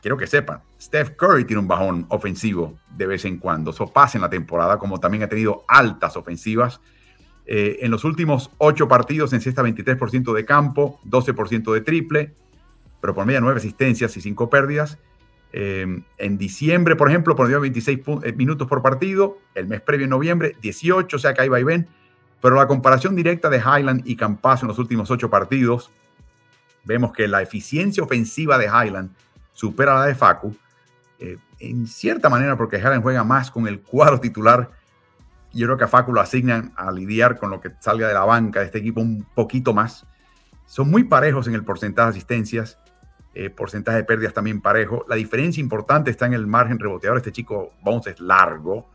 quiero 0.00 0.16
que 0.16 0.26
sepan, 0.26 0.62
Steph 0.80 1.16
Curry 1.16 1.44
tiene 1.44 1.60
un 1.60 1.68
bajón 1.68 2.06
ofensivo 2.10 2.78
de 2.96 3.06
vez 3.06 3.24
en 3.24 3.38
cuando. 3.38 3.70
Eso 3.70 3.92
pasa 3.92 4.18
en 4.18 4.22
la 4.22 4.30
temporada, 4.30 4.78
como 4.78 5.00
también 5.00 5.24
ha 5.24 5.28
tenido 5.28 5.64
altas 5.68 6.16
ofensivas. 6.16 6.80
Eh, 7.46 7.78
en 7.80 7.90
los 7.90 8.04
últimos 8.04 8.50
ocho 8.58 8.88
partidos 8.88 9.32
encesta 9.32 9.62
23% 9.62 10.32
de 10.32 10.44
campo, 10.44 11.00
12% 11.04 11.72
de 11.72 11.80
triple, 11.80 12.34
pero 13.00 13.14
por 13.14 13.26
media 13.26 13.40
nueve 13.40 13.58
asistencias 13.58 14.16
y 14.16 14.20
cinco 14.20 14.50
pérdidas. 14.50 14.98
Eh, 15.52 16.02
en 16.18 16.38
diciembre, 16.38 16.96
por 16.96 17.08
ejemplo, 17.08 17.34
dio 17.46 17.60
26 17.60 18.00
minutos 18.36 18.68
por 18.68 18.82
partido. 18.82 19.38
El 19.54 19.68
mes 19.68 19.80
previo, 19.80 20.04
en 20.04 20.10
noviembre, 20.10 20.56
18, 20.60 21.16
o 21.16 21.18
sea 21.18 21.34
que 21.34 21.42
ahí 21.42 21.48
va 21.48 21.60
y 21.60 21.64
ven. 21.64 21.88
Pero 22.40 22.56
la 22.56 22.66
comparación 22.66 23.16
directa 23.16 23.48
de 23.48 23.58
Highland 23.58 24.02
y 24.04 24.16
Campazo 24.16 24.64
en 24.66 24.68
los 24.68 24.78
últimos 24.78 25.10
ocho 25.10 25.30
partidos, 25.30 25.90
vemos 26.86 27.12
que 27.12 27.28
la 27.28 27.42
eficiencia 27.42 28.02
ofensiva 28.02 28.56
de 28.56 28.66
Highland 28.66 29.10
supera 29.52 29.94
la 29.94 30.06
de 30.06 30.14
Facu, 30.14 30.56
eh, 31.18 31.36
en 31.58 31.86
cierta 31.86 32.28
manera 32.28 32.56
porque 32.56 32.78
Highland 32.78 33.02
juega 33.02 33.24
más 33.24 33.50
con 33.50 33.66
el 33.66 33.80
cuadro 33.80 34.20
titular. 34.20 34.70
Yo 35.52 35.66
creo 35.66 35.76
que 35.76 35.84
a 35.84 35.88
Facu 35.88 36.12
lo 36.12 36.20
asignan 36.20 36.72
a 36.76 36.90
lidiar 36.92 37.38
con 37.38 37.50
lo 37.50 37.60
que 37.60 37.72
salga 37.80 38.08
de 38.08 38.14
la 38.14 38.24
banca 38.24 38.60
de 38.60 38.66
este 38.66 38.78
equipo 38.78 39.00
un 39.00 39.26
poquito 39.34 39.74
más. 39.74 40.06
Son 40.66 40.90
muy 40.90 41.04
parejos 41.04 41.48
en 41.48 41.54
el 41.54 41.64
porcentaje 41.64 42.06
de 42.06 42.10
asistencias, 42.10 42.78
eh, 43.34 43.50
porcentaje 43.50 43.98
de 43.98 44.04
pérdidas 44.04 44.34
también 44.34 44.60
parejo. 44.60 45.04
La 45.08 45.16
diferencia 45.16 45.60
importante 45.60 46.10
está 46.10 46.26
en 46.26 46.34
el 46.34 46.46
margen 46.46 46.78
reboteador. 46.78 47.18
Este 47.18 47.32
chico 47.32 47.72
Bones 47.82 48.06
es 48.08 48.20
largo, 48.20 48.90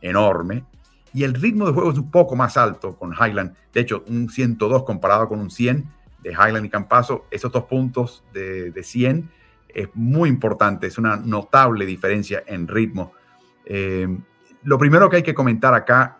enorme. 0.00 0.64
Y 1.12 1.24
el 1.24 1.34
ritmo 1.34 1.66
de 1.66 1.72
juego 1.72 1.90
es 1.90 1.98
un 1.98 2.10
poco 2.10 2.36
más 2.36 2.56
alto 2.56 2.96
con 2.96 3.12
Highland. 3.12 3.54
De 3.72 3.80
hecho, 3.80 4.04
un 4.08 4.28
102 4.28 4.84
comparado 4.84 5.28
con 5.28 5.40
un 5.40 5.50
100 5.50 5.99
de 6.22 6.30
Highland 6.30 6.66
y 6.66 6.68
Campaso, 6.68 7.26
esos 7.30 7.50
dos 7.52 7.64
puntos 7.64 8.24
de, 8.32 8.72
100 8.82 9.30
es 9.68 9.88
muy 9.94 10.28
importante, 10.28 10.86
es 10.86 10.98
una 10.98 11.16
notable 11.16 11.86
diferencia 11.86 12.42
en 12.46 12.68
ritmo. 12.68 13.12
Eh, 13.64 14.08
lo 14.62 14.78
primero 14.78 15.08
que 15.08 15.16
hay 15.16 15.22
que 15.22 15.34
comentar 15.34 15.74
acá, 15.74 16.18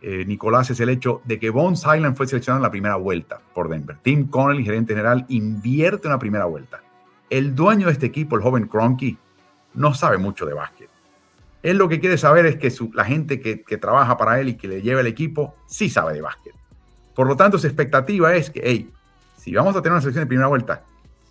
eh, 0.00 0.24
Nicolás, 0.26 0.70
es 0.70 0.78
el 0.80 0.90
hecho 0.90 1.22
de 1.24 1.38
que 1.38 1.50
Bones 1.50 1.82
Highland 1.84 2.16
fue 2.16 2.26
seleccionado 2.26 2.58
en 2.58 2.62
la 2.64 2.70
primera 2.70 2.96
vuelta 2.96 3.40
por 3.54 3.68
Denver. 3.68 3.98
Tim 4.02 4.28
Connelly, 4.28 4.64
gerente 4.64 4.94
general, 4.94 5.24
invierte 5.28 6.06
una 6.06 6.18
primera 6.18 6.44
vuelta. 6.44 6.82
El 7.30 7.54
dueño 7.54 7.86
de 7.86 7.92
este 7.92 8.06
equipo, 8.06 8.36
el 8.36 8.42
joven 8.42 8.68
Cronky, 8.68 9.18
no 9.74 9.94
sabe 9.94 10.18
mucho 10.18 10.46
de 10.46 10.54
básquet. 10.54 10.88
Él 11.62 11.76
lo 11.76 11.88
que 11.88 11.98
quiere 11.98 12.16
saber 12.16 12.46
es 12.46 12.56
que 12.56 12.72
la 12.94 13.04
gente 13.04 13.40
que, 13.40 13.62
que, 13.62 13.76
trabaja 13.76 14.16
para 14.16 14.40
él 14.40 14.50
y 14.50 14.54
que 14.56 14.68
le 14.68 14.80
lleva 14.80 15.00
el 15.00 15.08
equipo 15.08 15.56
sí 15.66 15.90
sabe 15.90 16.14
de 16.14 16.22
básquet. 16.22 16.54
Por 17.14 17.26
lo 17.26 17.36
tanto, 17.36 17.58
su 17.58 17.66
expectativa 17.66 18.34
es 18.36 18.50
que, 18.50 18.60
hey, 18.62 18.92
si 19.38 19.54
vamos 19.54 19.74
a 19.74 19.80
tener 19.80 19.92
una 19.92 20.00
selección 20.00 20.24
de 20.24 20.28
primera 20.28 20.48
vuelta, 20.48 20.84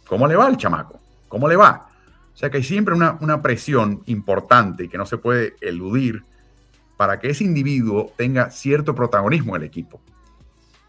¿cómo 0.07 0.27
le 0.27 0.35
va 0.35 0.47
al 0.47 0.57
chamaco? 0.57 0.99
¿Cómo 1.27 1.47
le 1.47 1.55
va? 1.55 1.89
O 2.33 2.37
sea 2.37 2.49
que 2.49 2.57
hay 2.57 2.63
siempre 2.63 2.95
una, 2.95 3.17
una 3.21 3.41
presión 3.41 4.01
importante 4.05 4.85
y 4.85 4.87
que 4.87 4.97
no 4.97 5.05
se 5.05 5.17
puede 5.17 5.55
eludir 5.61 6.23
para 6.95 7.19
que 7.19 7.29
ese 7.29 7.43
individuo 7.43 8.11
tenga 8.15 8.49
cierto 8.49 8.95
protagonismo 8.95 9.55
en 9.55 9.61
el 9.61 9.67
equipo. 9.67 10.01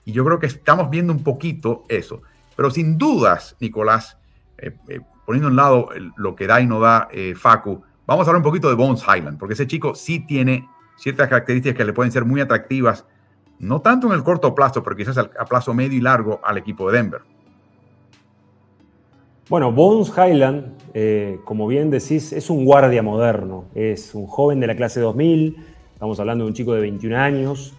Y 0.05 0.13
yo 0.13 0.25
creo 0.25 0.39
que 0.39 0.47
estamos 0.47 0.89
viendo 0.89 1.13
un 1.13 1.23
poquito 1.23 1.85
eso. 1.89 2.23
Pero 2.57 2.71
sin 2.71 2.97
dudas, 2.97 3.57
Nicolás, 3.61 4.17
eh, 4.57 4.75
eh, 4.89 5.01
poniendo 5.27 5.49
a 5.49 5.51
un 5.51 5.57
lado 5.57 5.89
lo 6.17 6.35
que 6.35 6.47
da 6.47 6.61
y 6.61 6.67
no 6.67 6.81
da 6.81 7.09
eh, 7.13 7.35
Facu, 7.35 7.83
vamos 8.07 8.27
a 8.27 8.31
hablar 8.31 8.41
un 8.41 8.43
poquito 8.43 8.69
de 8.69 8.75
Bones 8.75 9.03
Highland, 9.03 9.39
porque 9.39 9.53
ese 9.53 9.67
chico 9.67 9.95
sí 9.95 10.21
tiene 10.21 10.67
ciertas 10.97 11.29
características 11.29 11.77
que 11.77 11.85
le 11.85 11.93
pueden 11.93 12.11
ser 12.11 12.25
muy 12.25 12.41
atractivas 12.41 13.05
no 13.61 13.81
tanto 13.81 14.07
en 14.07 14.15
el 14.15 14.23
corto 14.23 14.55
plazo, 14.55 14.83
pero 14.83 14.97
quizás 14.97 15.19
a 15.19 15.45
plazo 15.45 15.75
medio 15.75 15.97
y 15.97 16.01
largo 16.01 16.41
al 16.43 16.59
equipo 16.59 16.91
de 16.91 16.99
Denver. 16.99 17.21
Bueno, 19.49 19.73
Bones 19.73 20.13
Highland, 20.15 20.75
eh, 20.93 21.39
como 21.45 21.67
bien 21.67 21.89
decís, 21.91 22.33
es 22.35 22.51
un 22.51 22.67
guardia 22.67 23.03
moderno, 23.03 23.65
es 23.75 24.15
un 24.15 24.27
joven 24.27 24.61
de 24.61 24.67
la 24.67 24.77
clase 24.77 25.01
2000, 25.01 25.57
estamos 25.95 26.21
hablando 26.21 26.45
de 26.45 26.49
un 26.49 26.55
chico 26.55 26.75
de 26.75 26.83
21 26.83 27.17
años, 27.17 27.73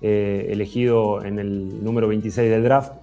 eh, 0.00 0.48
elegido 0.50 1.24
en 1.24 1.38
el 1.38 1.84
número 1.84 2.08
26 2.08 2.50
del 2.50 2.64
draft, 2.64 2.94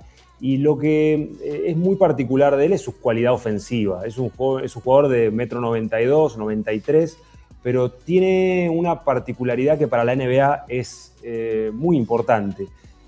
y 0.41 0.57
lo 0.57 0.77
que 0.77 1.14
eh, 1.41 1.64
es 1.68 1.77
muy 1.77 1.95
particular 1.95 2.57
de 2.57 2.65
él 2.65 2.73
es 2.73 2.81
su 2.81 2.99
cualidad 2.99 3.31
ofensiva, 3.31 4.06
es 4.06 4.18
un, 4.18 4.31
es 4.64 4.76
un 4.76 4.81
jugador 4.81 5.07
de 5.07 5.31
1,92 5.31 6.34
m, 6.34 6.39
93 6.39 7.18
pero 7.61 7.91
tiene 7.91 8.69
una 8.72 9.03
particularidad 9.03 9.77
que 9.77 9.88
para 9.88 10.03
la 10.03 10.15
NBA 10.15 10.65
es 10.68 11.14
eh, 11.23 11.72
muy 11.73 11.98
importante, 11.98 12.68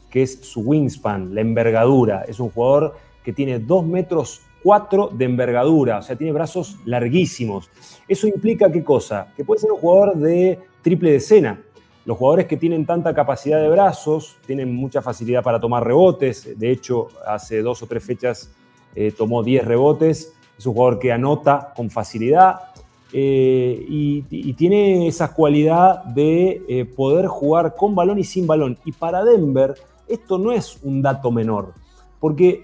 que 0.10 0.23
es 0.23 0.40
su 0.41 0.61
wingspan, 0.61 1.34
la 1.34 1.41
envergadura. 1.41 2.26
Es 2.28 2.40
un 2.40 2.49
jugador 2.49 2.95
que 3.23 3.32
tiene 3.32 3.60
2 3.60 3.86
metros 3.86 4.41
4 4.64 5.10
de 5.14 5.26
envergadura, 5.26 5.99
o 5.99 6.02
sea, 6.02 6.15
tiene 6.15 6.34
brazos 6.34 6.78
larguísimos. 6.86 7.69
Eso 8.07 8.28
implica 8.28 8.72
qué 8.72 8.84
cosa? 8.84 9.28
Que 9.36 9.44
puede 9.44 9.61
ser 9.61 9.72
un 9.72 9.80
jugador 9.80 10.15
de 10.18 10.60
triple 10.82 11.11
decena. 11.11 11.60
Los 12.06 12.18
jugadores 12.18 12.45
que 12.45 12.57
tienen 12.57 12.86
tanta 12.86 13.14
capacidad 13.14 13.61
de 13.61 13.69
brazos 13.69 14.38
tienen 14.45 14.73
mucha 14.73 15.02
facilidad 15.02 15.44
para 15.44 15.60
tomar 15.60 15.86
rebotes. 15.86 16.60
De 16.60 16.72
hecho, 16.72 17.07
hace 17.26 17.61
dos 17.61 17.82
o 17.82 17.88
tres 17.88 18.03
fechas 18.03 18.52
eh, 18.95 19.11
tomó 19.11 19.44
10 19.44 19.65
rebotes 19.65 20.34
es 20.61 20.68
un 20.68 20.73
jugador 20.76 20.99
que 20.99 21.11
anota 21.11 21.73
con 21.76 21.90
facilidad 21.90 22.70
eh, 23.13 23.85
y, 23.88 24.53
tiene 24.53 25.07
esa 25.07 25.33
cualidad 25.33 26.03
de 26.05 26.61
eh, 26.67 26.85
poder 26.85 27.27
jugar 27.27 27.75
con 27.75 27.95
balón 27.95 28.19
y 28.19 28.23
sin 28.23 28.47
balón. 28.47 28.77
Y 28.85 28.91
para 28.91 29.23
Denver 29.23 29.75
esto 30.07 30.38
no 30.38 30.51
es 30.51 30.79
un 30.83 31.01
dato 31.01 31.31
menor, 31.31 31.73
porque 32.19 32.63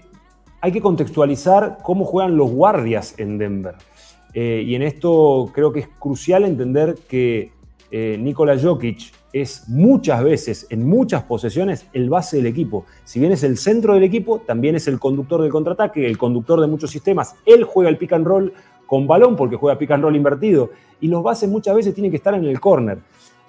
hay 0.60 0.72
que 0.72 0.80
contextualizar 0.80 1.78
cómo 1.82 2.04
juegan 2.04 2.36
los 2.36 2.50
guardias 2.50 3.14
en 3.18 3.38
Denver. 3.38 3.74
Eh, 4.34 4.62
y 4.66 4.74
en 4.74 4.82
esto 4.82 5.50
creo 5.54 5.72
que 5.72 5.80
es 5.80 5.88
crucial 5.98 6.44
entender 6.44 6.96
que 7.08 7.52
Nikola 7.90 8.58
Jokic 8.60 9.12
es 9.32 9.68
muchas 9.68 10.22
veces, 10.22 10.66
en 10.68 10.86
muchas 10.86 11.22
posesiones, 11.22 11.86
el 11.94 12.10
base 12.10 12.36
del 12.36 12.46
equipo. 12.46 12.84
Si 13.04 13.18
bien 13.18 13.32
es 13.32 13.42
el 13.42 13.56
centro 13.56 13.94
del 13.94 14.02
equipo, 14.02 14.40
también 14.40 14.74
es 14.74 14.88
el 14.88 14.98
conductor 14.98 15.40
del 15.40 15.50
contraataque, 15.50 16.06
el 16.06 16.18
conductor 16.18 16.60
de 16.60 16.66
muchos 16.66 16.90
sistemas. 16.90 17.34
Él 17.46 17.64
juega 17.64 17.88
el 17.88 17.96
pick 17.96 18.12
and 18.12 18.26
roll 18.26 18.52
con 18.88 19.06
balón 19.06 19.36
porque 19.36 19.54
juega 19.54 19.78
pick 19.78 19.90
and 19.90 20.02
roll 20.02 20.16
invertido. 20.16 20.70
Y 20.98 21.08
los 21.08 21.22
bases 21.22 21.48
muchas 21.48 21.76
veces 21.76 21.94
tienen 21.94 22.10
que 22.10 22.16
estar 22.16 22.34
en 22.34 22.44
el 22.44 22.58
corner. 22.58 22.98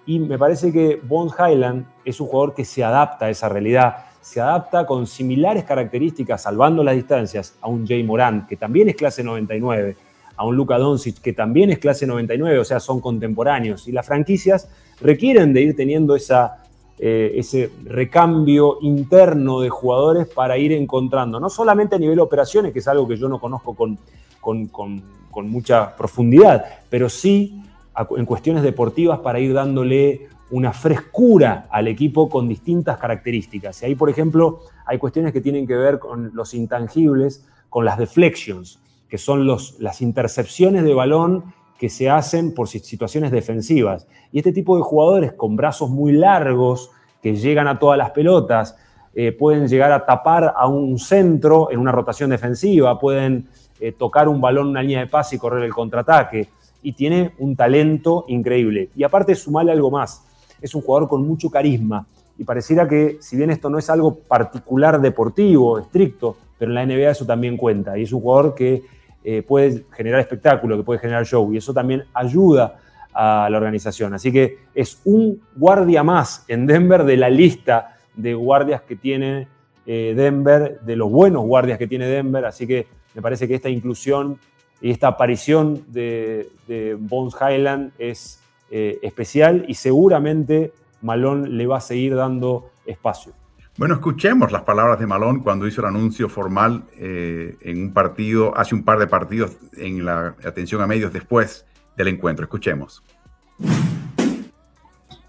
Y 0.06 0.20
me 0.20 0.38
parece 0.38 0.72
que 0.72 0.99
Bones 1.02 1.34
Highland 1.40 1.86
es 2.03 2.20
un 2.20 2.28
jugador 2.28 2.53
que 2.53 2.66
se 2.66 2.84
adapta 2.84 3.28
a 3.28 3.30
esa 3.30 3.48
realidad, 3.48 4.06
se 4.20 4.41
adapta 4.41 4.86
con 4.86 5.07
similares 5.07 5.64
características, 5.64 6.44
salvando 6.44 6.84
las 6.84 6.95
distancias, 6.95 7.56
a 7.61 7.70
un 7.70 7.88
Jay 7.88 8.03
Morant, 8.03 8.48
que 8.49 8.57
también 8.57 8.90
es 8.90 8.95
clase 8.95 9.24
99, 9.24 9.95
a 10.36 10.45
un 10.45 10.57
Luka 10.57 10.78
Doncic, 10.78 11.22
que 11.22 11.32
también 11.32 11.70
es 11.70 11.80
clase 11.80 12.06
99, 12.06 12.60
o 12.60 12.66
sea, 12.66 12.82
son 12.82 12.99
contemporáneos. 12.99 13.88
Y 13.88 13.94
las 13.94 14.06
franquicias 14.06 14.70
requieren 14.99 15.53
de 15.53 15.61
ir 15.61 15.76
teniendo 15.76 16.18
esa, 16.18 16.64
eh, 17.01 17.31
ese 17.35 17.71
recambio 17.85 18.77
interno 18.81 19.61
de 19.61 19.69
jugadores 19.69 20.27
para 20.27 20.57
ir 20.57 20.73
encontrando, 20.73 21.39
no 21.39 21.49
solamente 21.49 21.95
a 21.95 21.97
nivel 21.97 22.19
operaciones, 22.19 22.73
que 22.73 22.80
es 22.80 22.88
algo 22.89 23.07
que 23.07 23.15
yo 23.15 23.30
no 23.30 23.39
conozco 23.39 23.73
con, 23.73 23.97
con, 24.41 25.01
mucha 25.49 25.95
profundidad, 25.95 26.65
pero 26.89 27.07
sí 27.07 27.63
en 28.17 28.26
cuestiones 28.26 28.63
deportivas 28.63 29.19
para 29.19 29.39
ir 29.39 29.53
dándole 29.53 30.27
una 30.51 30.73
frescura 30.73 31.67
al 31.71 31.88
equipo 31.88 32.30
con 32.30 32.49
distintas 32.49 32.97
características. 32.97 33.81
Y 33.81 33.85
ahí, 33.85 33.95
por 33.95 34.09
ejemplo, 34.09 34.59
hay 34.85 34.97
cuestiones 34.97 35.31
que 35.31 35.39
tienen 35.39 35.65
que 35.65 35.77
ver 35.77 35.99
con 35.99 36.31
los 36.34 36.53
intangibles, 36.53 37.45
con 37.69 37.85
las 37.85 37.97
deflections, 37.97 38.80
que 39.07 39.17
son 39.17 39.45
los, 39.45 39.80
las 39.80 40.01
intercepciones 40.01 40.84
de 40.84 40.93
balón 40.93 41.53
que 41.80 41.89
se 41.89 42.10
hacen 42.10 42.53
por 42.53 42.68
situaciones 42.68 43.31
defensivas. 43.31 44.06
Y 44.34 44.39
este 44.39 44.51
tipo 44.51 44.76
de 44.76 44.84
jugadores 44.84 45.31
con 45.31 45.56
brazos 45.56 45.89
muy 45.89 46.11
largos, 46.11 46.91
que 47.23 47.35
llegan 47.35 47.69
a 47.69 47.80
todas 47.80 47.97
las 47.97 48.11
pelotas, 48.11 48.76
eh, 49.15 49.31
pueden 49.31 49.68
llegar 49.68 49.93
a 49.93 50.06
tapar 50.06 50.53
a 50.56 50.68
un 50.68 50.99
centro 50.99 51.72
en 51.72 51.80
una 51.80 51.93
rotación 51.93 52.30
defensiva, 52.30 52.99
pueden 52.99 53.47
eh, 53.80 53.93
tocar 53.93 54.27
un 54.27 54.41
balón 54.41 54.65
en 54.65 54.72
una 54.72 54.81
línea 54.81 54.99
de 54.99 55.07
pase 55.07 55.38
y 55.38 55.39
correr 55.39 55.64
el 55.64 55.73
contraataque. 55.73 56.49
Y 56.84 56.91
tiene 56.91 57.34
un 57.39 57.56
talento 57.56 58.26
increíble. 58.27 58.89
Y 58.93 59.03
aparte, 59.03 59.34
sumarle 59.34 59.72
algo 59.72 59.89
más. 59.89 60.26
Es 60.61 60.76
un 60.76 60.81
jugador 60.81 61.07
con 61.07 61.26
mucho 61.26 61.49
carisma. 61.49 62.06
Y 62.38 62.43
pareciera 62.43 62.88
que, 62.89 63.18
si 63.22 63.38
bien 63.38 63.51
esto 63.51 63.69
no 63.69 63.77
es 63.77 63.89
algo 63.89 64.15
particular 64.15 64.99
deportivo, 64.99 65.80
estricto, 65.80 66.35
pero 66.57 66.72
en 66.72 66.76
la 66.76 66.85
NBA 66.85 67.11
eso 67.11 67.26
también 67.26 67.56
cuenta. 67.56 67.97
Y 67.97 68.03
es 68.03 68.11
un 68.11 68.19
jugador 68.19 68.53
que 68.53 68.84
eh, 69.23 69.43
puede 69.43 69.85
generar 69.91 70.19
espectáculo, 70.21 70.77
que 70.77 70.83
puede 70.83 70.99
generar 70.99 71.25
show, 71.25 71.53
y 71.53 71.57
eso 71.57 71.73
también 71.73 72.05
ayuda 72.13 72.79
a 73.13 73.49
la 73.49 73.57
organización. 73.57 74.13
Así 74.13 74.31
que 74.31 74.59
es 74.73 75.01
un 75.05 75.41
guardia 75.55 76.03
más 76.03 76.45
en 76.47 76.65
Denver 76.65 77.03
de 77.03 77.17
la 77.17 77.29
lista 77.29 77.97
de 78.15 78.33
guardias 78.33 78.81
que 78.81 78.95
tiene 78.95 79.47
eh, 79.85 80.13
Denver, 80.15 80.79
de 80.81 80.95
los 80.95 81.09
buenos 81.11 81.43
guardias 81.43 81.77
que 81.77 81.87
tiene 81.87 82.05
Denver, 82.05 82.45
así 82.45 82.67
que 82.67 82.87
me 83.15 83.21
parece 83.21 83.47
que 83.47 83.55
esta 83.55 83.69
inclusión 83.69 84.39
y 84.81 84.91
esta 84.91 85.07
aparición 85.07 85.83
de, 85.87 86.49
Bones 86.99 87.35
Highland 87.35 87.91
es 87.97 88.41
eh, 88.71 88.99
especial 89.01 89.65
y 89.67 89.73
seguramente 89.73 90.71
Malone 91.01 91.49
le 91.49 91.67
va 91.67 91.77
a 91.77 91.81
seguir 91.81 92.15
dando 92.15 92.69
espacio. 92.85 93.33
Bueno, 93.80 93.93
escuchemos 93.93 94.51
las 94.51 94.64
palabras 94.64 94.99
de 94.99 95.07
Malón 95.07 95.39
cuando 95.39 95.65
hizo 95.65 95.80
el 95.80 95.88
anuncio 95.88 96.27
formal 96.27 96.84
eh, 96.97 97.56
en 97.61 97.81
un 97.81 97.93
partido, 97.93 98.51
hace 98.57 98.76
un 98.76 98.84
par 98.84 98.99
de 98.99 99.07
partidos 99.07 99.57
en 99.77 100.03
la 100.03 100.35
atención 100.43 100.81
a 100.81 100.85
medios 100.85 101.14
después 101.14 101.65
del 101.95 102.10
encuentro. 102.10 102.43
Escuchemos. 102.43 103.01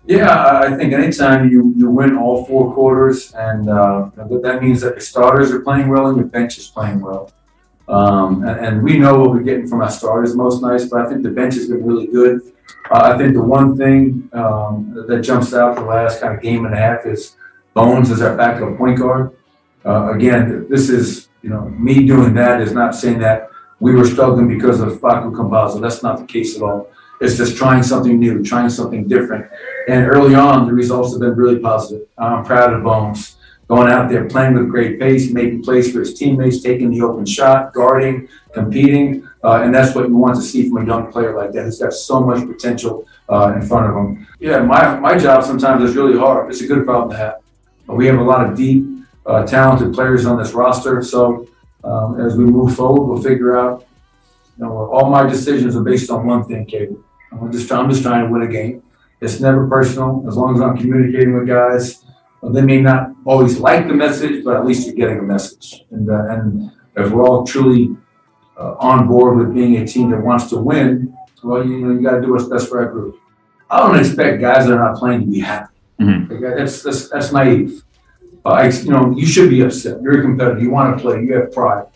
Yeah, 0.04 0.62
I 0.64 0.76
think 0.76 0.92
anytime 0.92 1.48
you, 1.48 1.72
you 1.76 1.88
win 1.88 2.18
all 2.18 2.44
four 2.44 2.74
quarters, 2.74 3.32
and 3.36 3.68
uh, 3.68 4.10
that 4.42 4.60
means 4.60 4.80
that 4.80 4.94
your 4.94 5.00
starters 5.00 5.52
are 5.52 5.60
playing 5.60 5.88
well 5.88 6.08
and 6.08 6.16
your 6.16 6.26
bench 6.26 6.58
is 6.58 6.66
playing 6.66 7.00
well. 7.00 7.30
Um, 7.88 8.42
and, 8.42 8.58
and, 8.66 8.82
we 8.82 8.98
know 8.98 9.16
what 9.20 9.30
we're 9.30 9.44
getting 9.44 9.68
from 9.68 9.80
our 9.80 9.90
starters 9.90 10.34
most 10.34 10.60
nights, 10.60 10.86
but 10.86 11.02
I 11.02 11.08
think 11.08 11.22
the 11.22 11.30
bench 11.30 11.54
has 11.54 11.68
been 11.68 11.86
really 11.86 12.08
good. 12.08 12.40
Uh, 12.90 13.12
I 13.14 13.16
think 13.16 13.34
the 13.34 13.42
one 13.42 13.76
thing 13.76 14.28
um, 14.32 14.92
that 15.06 15.20
jumps 15.22 15.54
out 15.54 15.76
the 15.76 15.82
last 15.82 16.20
kind 16.20 16.34
of 16.34 16.42
game 16.42 16.66
and 16.66 16.74
a 16.74 16.78
half 16.78 17.06
is 17.06 17.36
Bones 17.74 18.10
is 18.10 18.20
our 18.22 18.36
backup 18.36 18.76
point 18.76 18.98
guard. 18.98 19.36
Uh, 19.84 20.12
again, 20.12 20.66
this 20.68 20.90
is, 20.90 21.28
you 21.42 21.50
know, 21.50 21.68
me 21.68 22.06
doing 22.06 22.34
that 22.34 22.60
is 22.60 22.72
not 22.72 22.94
saying 22.94 23.18
that 23.20 23.48
we 23.78 23.94
were 23.94 24.04
struggling 24.04 24.48
because 24.48 24.80
of 24.80 25.00
Facu 25.00 25.32
Cambazo. 25.32 25.80
That's 25.80 26.02
not 26.02 26.18
the 26.18 26.26
case 26.26 26.56
at 26.56 26.62
all. 26.62 26.90
It's 27.20 27.36
just 27.36 27.56
trying 27.56 27.82
something 27.82 28.18
new, 28.18 28.42
trying 28.42 28.70
something 28.70 29.06
different. 29.06 29.50
And 29.88 30.06
early 30.06 30.34
on, 30.34 30.66
the 30.66 30.72
results 30.72 31.12
have 31.12 31.20
been 31.20 31.36
really 31.36 31.58
positive. 31.58 32.06
I'm 32.18 32.44
proud 32.44 32.72
of 32.72 32.82
Bones 32.82 33.36
going 33.68 33.90
out 33.90 34.10
there, 34.10 34.24
playing 34.24 34.54
with 34.54 34.68
great 34.68 34.98
pace, 34.98 35.30
making 35.30 35.62
plays 35.62 35.92
for 35.92 36.00
his 36.00 36.14
teammates, 36.14 36.60
taking 36.60 36.90
the 36.90 37.02
open 37.02 37.24
shot, 37.24 37.72
guarding, 37.72 38.28
competing. 38.52 39.28
Uh, 39.44 39.62
and 39.62 39.72
that's 39.72 39.94
what 39.94 40.08
you 40.08 40.16
want 40.16 40.34
to 40.34 40.42
see 40.42 40.68
from 40.68 40.78
a 40.78 40.86
young 40.86 41.10
player 41.12 41.36
like 41.36 41.52
that. 41.52 41.66
He's 41.66 41.78
got 41.78 41.92
so 41.92 42.20
much 42.20 42.44
potential 42.46 43.06
uh, 43.28 43.52
in 43.54 43.62
front 43.62 43.88
of 43.88 43.96
him. 43.96 44.26
Yeah, 44.40 44.60
my, 44.62 44.98
my 44.98 45.16
job 45.16 45.44
sometimes 45.44 45.88
is 45.88 45.94
really 45.94 46.18
hard. 46.18 46.50
It's 46.50 46.62
a 46.62 46.66
good 46.66 46.84
problem 46.84 47.10
to 47.10 47.16
have. 47.16 47.36
We 47.96 48.06
have 48.06 48.18
a 48.18 48.22
lot 48.22 48.48
of 48.48 48.56
deep, 48.56 48.84
uh, 49.26 49.46
talented 49.46 49.94
players 49.94 50.26
on 50.26 50.38
this 50.38 50.52
roster. 50.52 51.02
So 51.02 51.48
um, 51.84 52.20
as 52.20 52.36
we 52.36 52.44
move 52.44 52.76
forward, 52.76 53.06
we'll 53.06 53.22
figure 53.22 53.58
out. 53.58 53.86
You 54.58 54.66
know, 54.66 54.90
all 54.92 55.10
my 55.10 55.26
decisions 55.26 55.74
are 55.74 55.82
based 55.82 56.10
on 56.10 56.26
one 56.26 56.44
thing, 56.44 56.66
Cable. 56.66 57.02
I'm 57.32 57.50
just 57.50 57.70
I'm 57.72 57.88
just 57.88 58.02
trying 58.02 58.26
to 58.26 58.30
win 58.30 58.42
a 58.42 58.48
game. 58.48 58.82
It's 59.20 59.40
never 59.40 59.66
personal. 59.68 60.24
As 60.28 60.36
long 60.36 60.54
as 60.54 60.60
I'm 60.60 60.76
communicating 60.76 61.38
with 61.38 61.46
guys, 61.46 62.04
they 62.42 62.62
may 62.62 62.80
not 62.80 63.12
always 63.24 63.58
like 63.58 63.86
the 63.86 63.94
message, 63.94 64.44
but 64.44 64.56
at 64.56 64.66
least 64.66 64.86
you're 64.86 64.96
getting 64.96 65.18
a 65.18 65.22
message. 65.22 65.84
And 65.90 66.10
uh, 66.10 66.26
and 66.30 66.70
if 66.96 67.10
we're 67.10 67.24
all 67.26 67.46
truly 67.46 67.96
uh, 68.58 68.74
on 68.78 69.06
board 69.06 69.38
with 69.38 69.54
being 69.54 69.76
a 69.76 69.86
team 69.86 70.10
that 70.10 70.20
wants 70.20 70.48
to 70.50 70.56
win, 70.58 71.16
well, 71.42 71.66
you 71.66 71.78
know, 71.78 71.92
you 71.92 72.02
got 72.02 72.16
to 72.16 72.20
do 72.20 72.32
what's 72.32 72.44
best 72.44 72.68
for 72.68 72.82
our 72.84 72.90
group. 72.90 73.18
I 73.70 73.78
don't 73.78 73.98
expect 73.98 74.40
guys 74.40 74.66
that 74.66 74.74
are 74.74 74.90
not 74.90 74.98
playing 74.98 75.20
to 75.20 75.26
be 75.26 75.40
happy. 75.40 75.72
Mm-hmm. 76.00 76.42
That's, 76.42 76.82
that's, 76.82 77.08
that's 77.10 77.32
naive. 77.32 77.82
Uh, 78.44 78.50
I, 78.50 78.68
you 78.68 78.90
know, 78.90 79.14
you 79.16 79.26
should 79.26 79.50
be 79.50 79.60
upset. 79.60 80.00
You're 80.02 80.20
a 80.20 80.22
competitor. 80.22 80.58
You 80.58 80.70
want 80.70 80.96
to 80.96 81.02
play. 81.02 81.22
You 81.22 81.34
have 81.34 81.52
pride. 81.52 81.86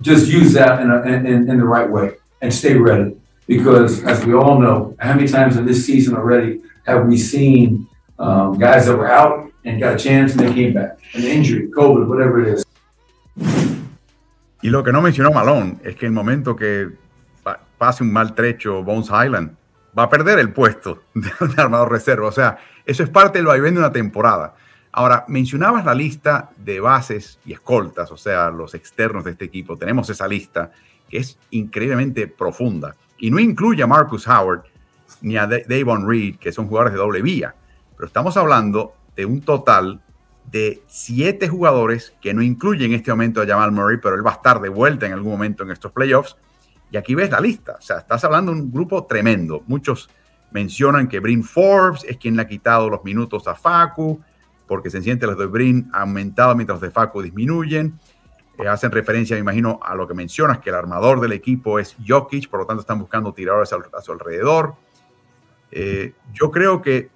Just 0.00 0.28
use 0.28 0.52
that 0.52 0.80
in, 0.80 0.90
a, 0.90 1.00
in, 1.02 1.48
in 1.48 1.58
the 1.58 1.64
right 1.64 1.90
way 1.90 2.12
and 2.42 2.52
stay 2.52 2.74
ready. 2.76 3.16
Because 3.46 4.04
as 4.04 4.24
we 4.26 4.34
all 4.34 4.60
know, 4.60 4.94
how 4.98 5.14
many 5.14 5.26
times 5.26 5.56
in 5.56 5.64
this 5.64 5.86
season 5.86 6.14
already 6.14 6.60
have 6.86 7.06
we 7.06 7.16
seen 7.16 7.88
um, 8.18 8.58
guys 8.58 8.86
that 8.86 8.96
were 8.96 9.10
out 9.10 9.50
and 9.64 9.80
got 9.80 9.94
a 9.94 9.98
chance 9.98 10.32
and 10.32 10.40
they 10.40 10.52
came 10.52 10.74
back? 10.74 10.98
An 11.14 11.24
injury, 11.24 11.68
COVID, 11.68 12.06
whatever 12.06 12.42
it 12.42 12.54
is. 12.54 12.64
Y 14.60 14.70
lo 14.70 14.82
que 14.82 14.92
no 14.92 15.00
mencionó 15.00 15.30
Malone 15.32 15.78
es 15.84 15.94
que 15.94 16.06
en 16.06 16.12
el 16.12 16.14
momento 16.14 16.56
que 16.56 16.90
pase 17.78 18.02
un 18.02 18.12
mal 18.12 18.34
trecho 18.34 18.82
Bones 18.82 19.08
Highland, 19.08 19.52
va 19.96 20.04
a 20.04 20.10
perder 20.10 20.38
el 20.38 20.52
puesto 20.52 21.02
de, 21.14 21.30
de 21.56 21.62
armador 21.62 21.90
reserva. 21.90 22.26
O 22.26 22.32
sea, 22.32 22.58
eso 22.88 23.02
es 23.02 23.10
parte 23.10 23.38
del 23.38 23.46
vaivén 23.46 23.74
de 23.74 23.80
una 23.80 23.92
temporada. 23.92 24.54
Ahora, 24.92 25.26
mencionabas 25.28 25.84
la 25.84 25.94
lista 25.94 26.52
de 26.56 26.80
bases 26.80 27.38
y 27.44 27.52
escoltas, 27.52 28.10
o 28.10 28.16
sea, 28.16 28.50
los 28.50 28.72
externos 28.72 29.24
de 29.24 29.32
este 29.32 29.44
equipo. 29.44 29.76
Tenemos 29.76 30.08
esa 30.08 30.26
lista 30.26 30.70
que 31.06 31.18
es 31.18 31.38
increíblemente 31.50 32.28
profunda 32.28 32.96
y 33.18 33.30
no 33.30 33.38
incluye 33.40 33.82
a 33.82 33.86
Marcus 33.86 34.26
Howard 34.26 34.62
ni 35.20 35.36
a 35.36 35.46
Davon 35.46 36.08
Reed, 36.08 36.36
que 36.36 36.50
son 36.50 36.66
jugadores 36.66 36.94
de 36.94 36.98
doble 36.98 37.20
vía. 37.20 37.54
Pero 37.94 38.06
estamos 38.06 38.38
hablando 38.38 38.94
de 39.14 39.26
un 39.26 39.42
total 39.42 40.00
de 40.50 40.82
siete 40.86 41.46
jugadores 41.46 42.14
que 42.22 42.32
no 42.32 42.40
incluyen 42.40 42.92
en 42.92 42.96
este 42.96 43.10
momento 43.10 43.42
a 43.42 43.46
Jamal 43.46 43.70
Murray, 43.70 43.98
pero 44.02 44.14
él 44.14 44.26
va 44.26 44.30
a 44.30 44.36
estar 44.36 44.62
de 44.62 44.70
vuelta 44.70 45.04
en 45.04 45.12
algún 45.12 45.32
momento 45.32 45.62
en 45.62 45.72
estos 45.72 45.92
playoffs. 45.92 46.38
Y 46.90 46.96
aquí 46.96 47.14
ves 47.14 47.30
la 47.30 47.40
lista. 47.40 47.76
O 47.78 47.82
sea, 47.82 47.98
estás 47.98 48.24
hablando 48.24 48.50
de 48.50 48.62
un 48.62 48.72
grupo 48.72 49.04
tremendo. 49.04 49.62
Muchos 49.66 50.08
mencionan 50.50 51.08
que 51.08 51.20
Brin 51.20 51.44
Forbes 51.44 52.04
es 52.04 52.16
quien 52.16 52.36
le 52.36 52.42
ha 52.42 52.48
quitado 52.48 52.88
los 52.88 53.04
minutos 53.04 53.46
a 53.46 53.54
Facu, 53.54 54.20
porque 54.66 54.90
se 54.90 55.02
siente 55.02 55.26
los 55.26 55.38
de 55.38 55.46
Brin 55.46 55.90
han 55.92 56.02
aumentado 56.02 56.54
mientras 56.54 56.76
los 56.76 56.82
de 56.82 56.90
Facu 56.90 57.22
disminuyen. 57.22 57.98
Eh, 58.58 58.68
hacen 58.68 58.90
referencia, 58.90 59.36
me 59.36 59.40
imagino, 59.40 59.78
a 59.82 59.94
lo 59.94 60.06
que 60.06 60.14
mencionas, 60.14 60.58
que 60.58 60.70
el 60.70 60.76
armador 60.76 61.20
del 61.20 61.32
equipo 61.32 61.78
es 61.78 61.96
Jokic, 62.06 62.48
por 62.48 62.60
lo 62.60 62.66
tanto 62.66 62.80
están 62.80 62.98
buscando 62.98 63.32
tiradores 63.32 63.72
a, 63.72 64.00
su 64.02 64.12
alrededor. 64.12 64.74
Eh, 65.70 66.14
yo 66.32 66.50
creo 66.50 66.82
que 66.82 67.10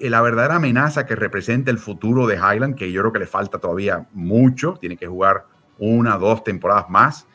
la 0.00 0.20
verdadera 0.20 0.56
amenaza 0.56 1.06
que 1.06 1.14
representa 1.16 1.70
el 1.70 1.78
futuro 1.78 2.26
de 2.26 2.36
Highland, 2.36 2.74
que 2.74 2.90
yo 2.90 3.02
creo 3.02 3.12
que 3.12 3.18
le 3.20 3.26
falta 3.26 3.58
todavía 3.58 4.08
mucho, 4.12 4.74
tiene 4.80 4.96
que 4.96 5.06
jugar 5.06 5.46
una, 5.78 6.18
dos 6.18 6.44
temporadas 6.44 6.88
más, 6.88 7.26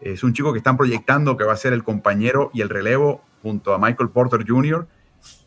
Es 0.00 0.24
un 0.24 0.32
chico 0.32 0.52
que 0.52 0.58
están 0.58 0.78
proyectando 0.78 1.36
que 1.36 1.44
va 1.44 1.52
a 1.52 1.56
ser 1.56 1.74
el 1.74 1.84
compañero 1.84 2.50
y 2.54 2.62
el 2.62 2.70
relevo 2.70 3.22
junto 3.42 3.74
a 3.74 3.78
Michael 3.78 4.10
Porter 4.10 4.44
Jr., 4.46 4.86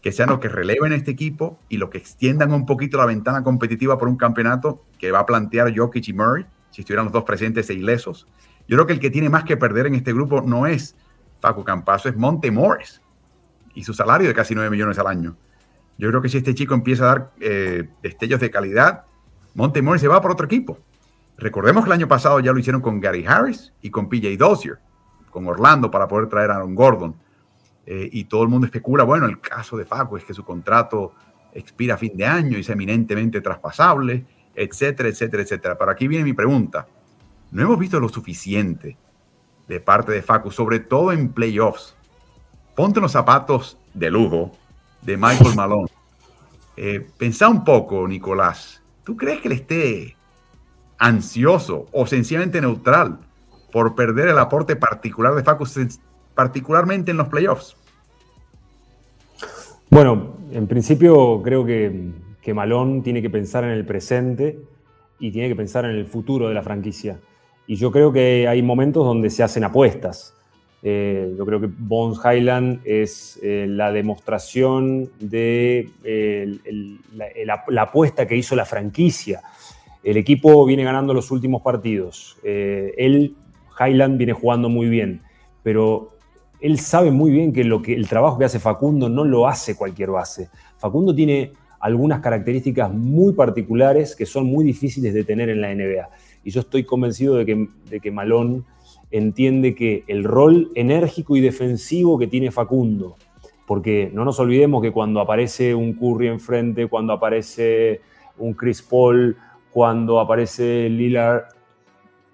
que 0.02 0.11
sean 0.11 0.30
los 0.30 0.40
que 0.40 0.49
releven 0.49 0.94
este 0.94 1.11
equipo 1.11 1.60
y 1.70 1.78
los 1.78 1.90
que 1.90 1.98
extiendan 1.98 2.52
un 2.53 2.65
poquito 2.65 2.98
la 2.98 3.06
ventana 3.06 3.44
competitiva 3.44 3.98
por 3.98 4.07
un 4.07 4.18
campeonato 4.18 4.84
que 4.99 5.11
va 5.11 5.20
a 5.20 5.26
plantear 5.26 5.76
Jokic 5.76 6.07
y 6.10 6.14
Murray, 6.14 6.45
si 6.70 6.82
estuvieran 6.82 7.06
los 7.06 7.14
dos 7.14 7.24
presentes 7.24 7.70
e 7.70 7.74
ilesos. 7.74 8.28
Yo 8.68 8.78
creo 8.78 8.88
que 8.88 8.94
el 8.94 8.99
que 8.99 9.10
tiene 9.10 9.30
más 9.30 9.44
que 9.44 9.57
perder 9.57 9.88
en 9.88 9.95
este 9.95 10.14
grupo 10.14 10.41
no 10.41 10.68
es 10.68 10.95
Facu 11.40 11.64
Campazo, 11.64 12.10
es 12.10 12.15
Monte 12.15 12.52
Morris 12.52 13.02
y 13.74 13.84
su 13.84 13.94
salario 13.94 14.28
de 14.28 14.34
casi 14.34 14.56
9 14.56 14.70
millones 14.70 14.99
al 14.99 15.07
año. 15.07 15.36
Yo 15.98 16.10
creo 16.10 16.22
que 16.22 16.30
si 16.30 16.38
este 16.38 16.56
chico 16.56 16.74
empieza 16.74 17.03
a 17.03 17.07
dar 17.07 17.32
eh, 17.40 17.90
destellos 18.02 18.40
de 18.40 18.49
calidad, 18.49 19.06
Monte 19.53 19.82
Morris 19.82 20.02
se 20.02 20.07
va 20.07 20.22
por 20.22 20.32
otro 20.32 20.45
equipo. 20.45 20.80
Recordemos 21.38 21.84
que 21.84 21.90
el 21.90 21.94
año 21.94 22.07
pasado 22.07 22.40
ya 22.40 22.52
lo 22.52 22.60
hicieron 22.60 22.82
con 22.82 22.99
Gary 22.99 23.26
Harris 23.28 23.74
y 23.82 23.90
con 23.90 24.07
PJ 24.07 24.38
Dozier, 24.38 24.80
con 25.30 25.48
Orlando 25.48 25.91
para 25.91 26.07
poder 26.07 26.30
traer 26.30 26.52
a 26.52 26.56
Aaron 26.56 26.76
Gordon. 26.76 27.15
Eh, 27.85 28.10
y 28.11 28.26
todo 28.26 28.43
el 28.43 28.49
mundo 28.49 28.65
especula, 28.65 29.03
bueno, 29.03 29.26
el 29.26 29.39
caso 29.39 29.76
de 29.77 29.85
Facu 29.85 30.18
es 30.18 30.23
que 30.23 30.34
su 30.34 30.43
contrato 30.43 31.14
expira 31.53 31.95
a 31.95 31.97
fin 31.97 32.15
de 32.15 32.26
año 32.26 32.57
y 32.57 32.61
es 32.61 32.69
eminentemente 32.69 33.41
traspasable, 33.41 34.26
etcétera, 34.55 35.10
etcétera, 35.10 35.43
etcétera. 35.43 35.77
Pero 35.77 35.91
aquí 35.91 36.07
viene 36.07 36.23
mi 36.23 36.34
pregunta. 36.34 36.88
No 37.51 37.61
hemos 37.61 37.77
visto 37.77 37.99
lo 37.99 38.10
suficiente 38.10 38.97
de 39.68 39.80
parte 39.80 40.11
de 40.11 40.22
Facu, 40.22 40.51
sobre 40.51 40.80
todo 40.80 41.11
en 41.11 41.30
playoffs. 41.30 41.95
Ponte 42.76 42.99
los 42.99 43.11
zapatos 43.11 43.77
de 43.93 44.10
lujo 44.10 44.51
de 45.01 45.18
Michael 45.18 45.55
Malone. 45.55 45.89
Eh, 46.76 47.07
pensá 47.18 47.49
un 47.49 47.64
poco, 47.64 48.07
Nicolás. 48.07 48.81
¿Tú 49.03 49.15
crees 49.15 49.41
que 49.41 49.49
él 49.49 49.53
esté 49.53 50.18
ansioso 50.97 51.88
o 51.91 52.07
sencillamente 52.07 52.61
neutral 52.61 53.19
por 53.72 53.95
perder 53.95 54.30
el 54.30 54.39
aporte 54.39 54.76
particular 54.76 55.35
de 55.35 55.43
Facu, 55.43 55.65
particularmente 56.35 57.11
en 57.11 57.18
los 57.18 57.27
playoffs? 57.27 57.76
Bueno, 59.89 60.38
en 60.51 60.68
principio 60.68 61.41
creo 61.43 61.65
que, 61.65 62.11
que 62.41 62.53
Malone 62.53 63.01
tiene 63.01 63.22
que 63.22 63.30
pensar 63.30 63.64
en 63.64 63.72
el 63.72 63.85
presente 63.85 64.60
y 65.19 65.31
tiene 65.31 65.47
que 65.47 65.55
pensar 65.55 65.85
en 65.85 65.91
el 65.91 66.05
futuro 66.05 66.47
de 66.47 66.53
la 66.53 66.64
franquicia. 66.64 67.19
Y 67.68 67.76
yo 67.76 67.91
creo 67.91 68.11
que 68.11 68.47
hay 68.47 68.61
momentos 68.61 69.05
donde 69.05 69.30
se 69.30 69.43
hacen 69.43 69.64
apuestas. 69.64 70.35
Eh, 70.85 71.34
yo 71.38 71.45
creo 71.45 71.61
que 71.61 71.69
Bones 71.77 72.19
Highland 72.19 72.81
es 72.84 73.39
eh, 73.41 73.65
la 73.69 73.93
demostración 73.93 75.10
de 75.18 75.89
la, 77.38 77.84
apuesta 77.84 78.27
que 78.27 78.35
hizo 78.35 78.55
la 78.55 78.65
franquicia. 78.65 79.41
El 80.03 80.18
equipo 80.18 80.65
viene 80.65 80.84
ganando 80.84 81.14
los 81.14 81.31
últimos 81.31 81.61
partidos. 81.61 82.38
Eh, 82.43 82.93
él, 82.97 83.35
Highland, 83.80 84.18
viene 84.18 84.34
jugando 84.34 84.68
muy 84.68 84.89
bien, 84.89 85.22
pero 85.64 86.12
él 86.64 86.80
sabe 86.80 87.11
muy 87.11 87.30
bien 87.30 87.52
que, 87.52 87.65
lo 87.65 87.81
que 87.81 87.94
el 87.94 88.07
trabajo 88.07 88.38
que 88.38 88.45
hace 88.45 88.57
Facundo 88.57 89.10
no 89.10 89.26
lo 89.26 89.48
hace 89.48 89.76
cualquier 89.76 90.11
base. 90.11 90.49
Facundo 90.77 91.14
tiene 91.14 91.52
algunas 91.81 92.22
características 92.22 92.90
muy 92.90 93.34
particulares 93.34 94.15
que 94.15 94.26
son 94.26 94.45
muy 94.45 94.64
difíciles 94.64 95.14
de 95.14 95.26
tener 95.26 95.49
en 95.49 95.60
la 95.60 95.76
NBA. 95.76 96.10
Y 96.45 96.52
yo 96.52 96.61
estoy 96.61 96.85
convencido 96.85 97.35
de 97.35 97.45
que, 97.45 97.68
de 97.90 97.99
que 97.99 98.11
Malón 98.11 98.64
entiende 99.11 99.76
que 99.76 100.06
el 100.07 100.23
rol 100.23 100.72
enérgico 100.73 101.35
y 101.35 101.41
defensivo 101.41 102.18
que 102.18 102.27
tiene 102.27 102.49
Facundo, 102.49 103.18
porque 103.68 104.10
no 104.14 104.23
nos 104.23 104.40
olvidemos 104.40 104.81
que 104.81 104.94
cuando 104.94 105.19
aparece 105.19 105.76
un 105.76 105.91
Curry 105.91 106.30
enfrente, 106.30 106.88
cuando 106.88 107.11
aparece 107.11 107.99
un 108.38 108.53
Chris 108.53 108.81
Paul, 108.81 109.35
cuando 109.69 110.18
aparece 110.22 110.88
Lillard, 110.88 111.44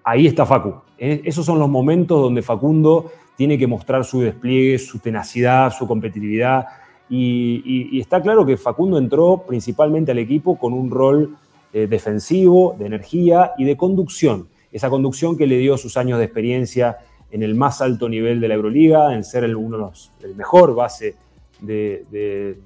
ahí 0.04 0.28
está 0.28 0.46
Facu. 0.46 0.82
Esos 0.98 1.46
son 1.46 1.58
los 1.58 1.68
momentos 1.68 2.20
donde 2.20 2.42
Facundo 2.42 3.10
tiene 3.40 3.56
que 3.56 3.66
mostrar 3.66 4.04
su 4.04 4.20
despliegue, 4.20 4.78
su 4.78 4.98
tenacidad, 4.98 5.72
su 5.72 5.86
competitividad. 5.86 6.66
Y, 7.08 7.98
está 7.98 8.20
claro 8.20 8.44
que 8.44 8.58
Facundo 8.58 8.98
entró 8.98 9.44
principalmente 9.48 10.12
al 10.12 10.18
equipo 10.18 10.58
con 10.58 10.74
un 10.74 10.90
rol 10.90 11.38
eh, 11.72 11.86
defensivo, 11.86 12.76
de 12.78 12.84
energía 12.84 13.52
y 13.56 13.64
de 13.64 13.78
conducción 13.78 14.46
esa 14.70 14.90
conducción 14.90 15.38
que 15.38 15.46
le 15.46 15.56
dio 15.56 15.78
sus 15.78 15.96
años 15.96 16.18
de 16.18 16.26
experiencia 16.26 16.98
en 17.30 17.42
el 17.42 17.54
más 17.54 17.80
alto 17.80 18.10
nivel 18.10 18.42
de 18.42 18.48
la 18.48 18.56
Euroliga, 18.56 19.14
en 19.14 19.24
ser 19.24 19.44
el, 19.44 19.56
uno 19.56 19.78
de 19.78 19.82
los, 19.84 20.10
el 20.22 20.34
mejor 20.34 20.74
base 20.74 21.14
del 21.62 22.58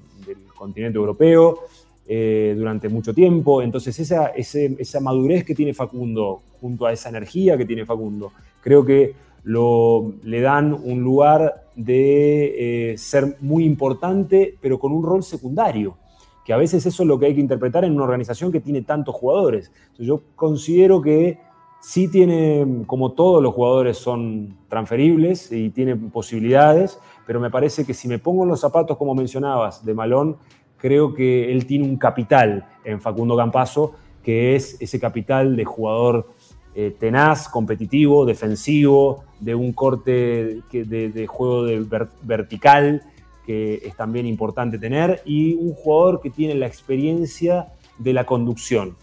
continente 0.57 0.97
europeo 0.97 1.59
eh, 2.05 2.53
durante 2.57 2.89
mucho 2.89 3.13
tiempo. 3.13 3.61
Entonces 3.61 3.97
esa, 3.97 4.27
esa 4.27 4.99
madurez 4.99 5.45
que 5.45 5.55
tiene 5.55 5.73
Facundo, 5.73 6.41
junto 6.59 6.85
a 6.85 6.91
esa 6.91 7.07
energía 7.07 7.57
que 7.57 7.65
tiene 7.65 7.85
Facundo, 7.85 8.33
creo 8.61 8.83
que 8.83 9.24
lo, 9.45 10.13
le 10.23 10.41
dan 10.41 10.73
un 10.73 11.01
lugar 11.01 11.69
de 11.75 12.91
eh, 12.91 12.97
ser 12.97 13.37
muy 13.39 13.63
importante, 13.63 14.57
pero 14.59 14.77
con 14.77 14.91
un 14.91 15.03
rol 15.03 15.23
secundario 15.23 15.97
que 16.43 16.53
a 16.53 16.57
veces 16.57 16.85
eso 16.85 17.01
es 17.01 17.07
lo 17.07 17.17
que 17.17 17.25
hay 17.25 17.33
que 17.33 17.41
interpretar 17.41 17.85
en 17.85 17.93
una 17.93 18.03
organización 18.03 18.51
que 18.51 18.59
tiene 18.59 18.83
tantos 18.83 19.15
jugadores. 19.15 19.71
yo 19.97 20.21
considero 20.35 21.01
que 21.01 21.39
Sí 21.85 22.07
tiene, 22.07 22.83
como 22.87 23.11
todos 23.11 23.43
los 23.43 23.53
jugadores 23.53 23.97
son 23.97 24.57
transferibles 24.69 25.51
y 25.51 25.69
tienen 25.69 26.09
posibilidades, 26.09 26.99
pero 27.27 27.39
me 27.39 27.51
parece 27.51 27.85
que 27.85 27.93
si 27.93 28.07
me 28.07 28.17
pongo 28.17 28.41
en 28.41 28.49
los 28.49 28.59
zapatos, 28.59 28.97
como 28.97 29.13
mencionabas, 29.13 29.85
de 29.85 29.93
Malón, 29.93 30.37
creo 30.77 31.13
que 31.13 31.51
él 31.51 31.67
tiene 31.67 31.85
un 31.85 31.97
capital 31.97 32.67
en 32.83 32.99
Facundo 32.99 33.37
Campaso, 33.37 33.93
que 34.23 34.55
es 34.55 34.81
ese 34.81 34.99
capital 34.99 35.55
de 35.55 35.63
jugador 35.63 36.29
eh, 36.75 36.95
tenaz, 36.99 37.47
competitivo, 37.49 38.25
defensivo, 38.25 39.23
de 39.39 39.55
un 39.55 39.73
corte 39.73 40.61
de, 40.71 41.27
juego 41.27 41.63
de 41.63 42.07
vertical, 42.21 43.01
que 43.45 43.81
es 43.85 43.95
también 43.95 44.25
importante 44.25 44.77
tener, 44.77 45.21
y 45.25 45.53
un 45.55 45.73
jugador 45.73 46.21
que 46.21 46.29
tiene 46.29 46.55
la 46.55 46.67
experiencia 46.67 47.67
de 47.97 48.13
la 48.13 48.25
conducción 48.25 48.95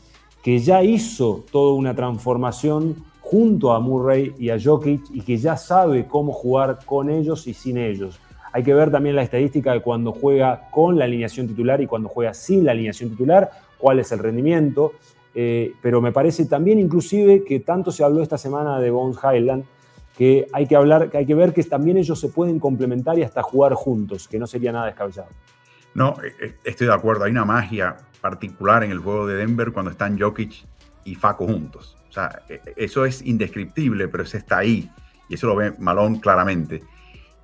que 0.43 0.59
ya 0.59 0.83
hizo 0.83 1.45
toda 1.51 1.75
una 1.75 1.95
transformación 1.95 2.97
junto 3.21 3.73
a 3.73 3.81
Murray 3.81 4.35
y 4.39 4.51
a 4.51 4.59
Jokic 4.61 5.03
y 5.13 5.21
que 5.23 5.37
ya 5.39 5.57
sabe 5.57 6.07
cómo 6.07 6.33
jugar 6.33 6.81
con 6.85 7.09
ellos 7.09 7.47
y 7.47 7.55
sin 7.55 7.79
ellos. 7.79 8.19
Hay 8.53 8.65
que 8.65 8.75
ver 8.75 8.91
también 8.91 9.17
la 9.17 9.23
estadística 9.23 9.73
de 9.73 9.81
cuando 9.81 10.13
juega 10.13 10.69
con 10.71 10.99
la 10.99 11.05
alineación 11.05 11.47
titular 11.47 11.81
y 11.81 11.87
cuando 11.87 12.09
juega 12.09 12.35
sin 12.35 12.65
la 12.65 12.73
alineación 12.73 13.11
titular, 13.11 13.51
cuál 13.79 14.01
es 14.01 14.13
el 14.13 14.19
rendimiento. 14.19 14.93
Eh, 15.35 15.75
pero 15.81 16.01
me 16.01 16.13
parece 16.13 16.45
también 16.47 16.79
inclusive 16.79 17.43
que 17.45 17.61
tanto 17.61 17.91
se 17.91 18.05
habló 18.05 18.23
esta 18.23 18.37
semana 18.37 18.79
de 18.81 18.91
Bones 18.91 19.19
Highland, 19.23 19.65
que 20.17 20.47
hay 20.53 20.67
que 20.67 20.77
hablar, 20.77 21.11
que 21.11 21.19
hay 21.19 21.27
que 21.27 21.35
ver 21.35 21.55
que 21.55 21.63
también 21.65 21.97
ellos 21.97 22.21
se 22.21 22.29
pueden 22.29 22.59
complementar 22.59 23.19
y 23.19 23.23
hasta 23.23 23.43
jugar 23.43 23.73
juntos, 23.75 24.29
que 24.29 24.39
no 24.39 24.47
sería 24.47 24.73
nada 24.73 24.87
descabellado. 24.87 25.29
No, 25.95 26.17
eh, 26.23 26.35
eh, 26.41 26.55
estoy 26.65 26.87
de 26.87 26.95
acuerdo, 26.95 27.25
hay 27.25 27.31
una 27.31 27.45
magia 27.45 27.97
particular 28.21 28.85
en 28.85 28.91
el 28.91 28.99
juego 28.99 29.27
de 29.27 29.37
Denver 29.37 29.73
cuando 29.73 29.91
están 29.91 30.19
Jokic 30.19 30.67
y 31.05 31.15
Faco 31.15 31.47
juntos. 31.47 31.97
O 32.09 32.13
sea, 32.13 32.43
eso 32.77 33.07
es 33.07 33.23
indescriptible, 33.23 34.07
pero 34.09 34.23
eso 34.23 34.37
está 34.37 34.59
ahí. 34.59 34.91
Y 35.31 35.35
eso 35.35 35.47
lo 35.47 35.57
ve 35.57 35.73
Malone 35.79 36.21
claramente. 36.21 36.83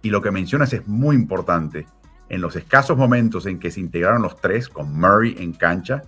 Y 0.02 0.10
lo 0.10 0.20
que 0.20 0.30
mencionas 0.30 0.72
es 0.74 0.86
muy 0.86 1.16
importante. 1.16 1.86
En 2.28 2.42
los 2.42 2.54
escasos 2.54 2.96
momentos 2.96 3.46
en 3.46 3.58
que 3.58 3.70
se 3.70 3.80
integraron 3.80 4.20
los 4.20 4.36
tres 4.36 4.68
con 4.68 4.92
Murray 4.92 5.36
en 5.38 5.54
cancha, 5.54 6.02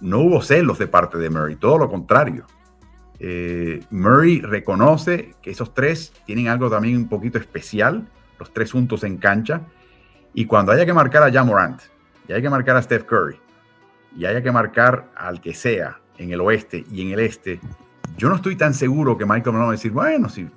no 0.00 0.20
hubo 0.20 0.42
celos 0.42 0.78
de 0.78 0.86
parte 0.86 1.18
de 1.18 1.30
Murray, 1.30 1.56
todo 1.56 1.78
lo 1.78 1.88
contrario. 1.88 2.46
Eh, 3.18 3.82
Murray 3.90 4.40
reconoce 4.40 5.34
que 5.40 5.50
esos 5.50 5.72
tres 5.72 6.12
tienen 6.26 6.48
algo 6.48 6.68
también 6.68 6.96
un 6.96 7.08
poquito 7.08 7.38
especial, 7.38 8.06
los 8.38 8.52
tres 8.52 8.72
juntos 8.72 9.04
en 9.04 9.16
cancha. 9.16 9.62
Y 10.34 10.44
cuando 10.44 10.72
haya 10.72 10.84
que 10.84 10.92
marcar 10.92 11.22
a 11.22 11.32
Jamorant 11.32 11.80
y 12.28 12.32
hay 12.32 12.42
que 12.42 12.50
marcar 12.50 12.76
a 12.76 12.82
Steph 12.82 13.04
Curry, 13.04 13.38
y 14.16 14.24
haya 14.24 14.42
que 14.42 14.50
marcar 14.50 15.10
al 15.14 15.40
que 15.40 15.54
sea 15.54 16.00
en 16.18 16.32
el 16.32 16.40
oeste 16.40 16.84
y 16.90 17.02
en 17.02 17.10
el 17.12 17.20
este, 17.20 17.60
yo 18.16 18.28
no 18.28 18.36
estoy 18.36 18.56
tan 18.56 18.72
seguro 18.72 19.18
que 19.18 19.26
Michael 19.26 19.52
Malone 19.52 19.66
va 19.66 19.72
a 19.72 19.72
decir, 19.72 19.92
bueno, 19.92 20.28
si 20.28 20.48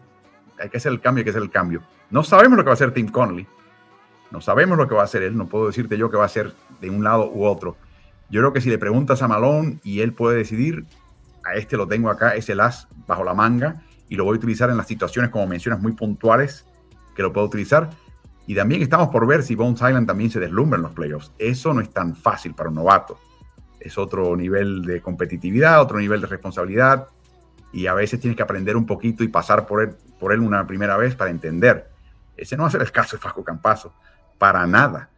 hay 0.57 0.69
que 0.69 0.77
hacer 0.77 0.91
el 0.91 1.01
cambio, 1.01 1.21
hay 1.21 1.23
que 1.25 1.31
hacer 1.31 1.41
el 1.41 1.49
cambio. 1.49 1.81
No 2.09 2.23
sabemos 2.23 2.57
lo 2.57 2.63
que 2.63 2.67
va 2.67 2.73
a 2.73 2.75
hacer 2.75 2.93
Tim 2.93 3.09
Connolly. 3.09 3.45
No 4.31 4.41
sabemos 4.41 4.77
lo 4.77 4.87
que 4.87 4.95
va 4.95 5.01
a 5.01 5.05
hacer 5.05 5.23
él. 5.23 5.35
No 5.35 5.47
puedo 5.47 5.67
decirte 5.67 5.97
yo 5.97 6.09
que 6.09 6.17
va 6.17 6.23
a 6.23 6.27
hacer 6.27 6.53
de 6.79 6.89
un 6.89 7.03
lado 7.03 7.29
u 7.31 7.45
otro. 7.45 7.75
Yo 8.29 8.41
creo 8.41 8.53
que 8.53 8.61
si 8.61 8.69
le 8.69 8.77
preguntas 8.77 9.21
a 9.21 9.27
Malone 9.27 9.79
y 9.83 10.01
él 10.01 10.13
puede 10.13 10.37
decidir, 10.37 10.85
a 11.43 11.55
este 11.55 11.77
lo 11.77 11.87
tengo 11.87 12.09
acá, 12.09 12.35
es 12.35 12.49
el 12.49 12.59
as 12.59 12.87
bajo 13.07 13.23
la 13.23 13.33
manga 13.33 13.81
y 14.07 14.15
lo 14.15 14.25
voy 14.25 14.35
a 14.35 14.37
utilizar 14.37 14.69
en 14.69 14.77
las 14.77 14.87
situaciones, 14.87 15.31
como 15.31 15.47
mencionas, 15.47 15.81
muy 15.81 15.93
puntuales 15.93 16.65
que 17.15 17.21
lo 17.21 17.33
puedo 17.33 17.47
utilizar. 17.47 17.89
Y 18.47 18.55
también 18.55 18.81
estamos 18.81 19.09
por 19.09 19.27
ver 19.27 19.43
si 19.43 19.55
Bones 19.55 19.81
Island 19.81 20.07
también 20.07 20.31
se 20.31 20.39
deslumbra 20.39 20.77
en 20.77 20.83
los 20.83 20.93
playoffs. 20.93 21.31
Eso 21.37 21.73
no 21.73 21.81
es 21.81 21.89
tan 21.91 22.15
fácil 22.15 22.53
para 22.53 22.69
un 22.69 22.75
novato 22.75 23.19
es 23.79 23.97
otro 23.97 24.35
nivel 24.35 24.83
de 24.83 25.01
competitividad, 25.01 25.81
otro 25.81 25.99
nivel 25.99 26.21
de 26.21 26.27
responsabilidad, 26.27 27.07
y 27.71 27.87
a 27.87 27.93
veces 27.93 28.19
tienes 28.19 28.35
que 28.35 28.43
aprender 28.43 28.75
un 28.75 28.85
poquito 28.85 29.23
y 29.23 29.27
pasar 29.27 29.65
por 29.65 29.81
él, 29.81 29.95
por 30.19 30.33
él 30.33 30.39
una 30.39 30.65
primera 30.67 30.97
vez 30.97 31.15
para 31.15 31.31
entender. 31.31 31.89
Ese 32.35 32.57
no 32.57 32.63
va 32.63 32.69
a 32.69 32.71
ser 32.71 32.81
el 32.81 32.91
caso 32.91 33.15
de 33.15 33.21
Faco 33.21 33.43
Campazo, 33.43 33.93
para 34.37 34.65
nada. 34.67 35.09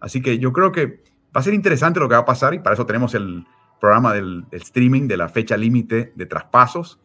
Así 0.00 0.22
que 0.22 0.38
yo 0.38 0.52
creo 0.52 0.72
que 0.72 1.02
va 1.34 1.40
a 1.40 1.42
ser 1.42 1.54
interesante 1.54 2.00
lo 2.00 2.08
que 2.08 2.14
va 2.14 2.22
a 2.22 2.26
pasar 2.26 2.54
y 2.54 2.58
para 2.58 2.74
eso 2.74 2.86
tenemos 2.86 3.14
el 3.14 3.46
programa 3.80 4.12
del, 4.12 4.44
streaming 4.50 5.08
de 5.08 5.16
la 5.16 5.28
fecha 5.28 5.56
límite 5.56 6.12
de 6.14 6.26
traspasos, 6.26 7.00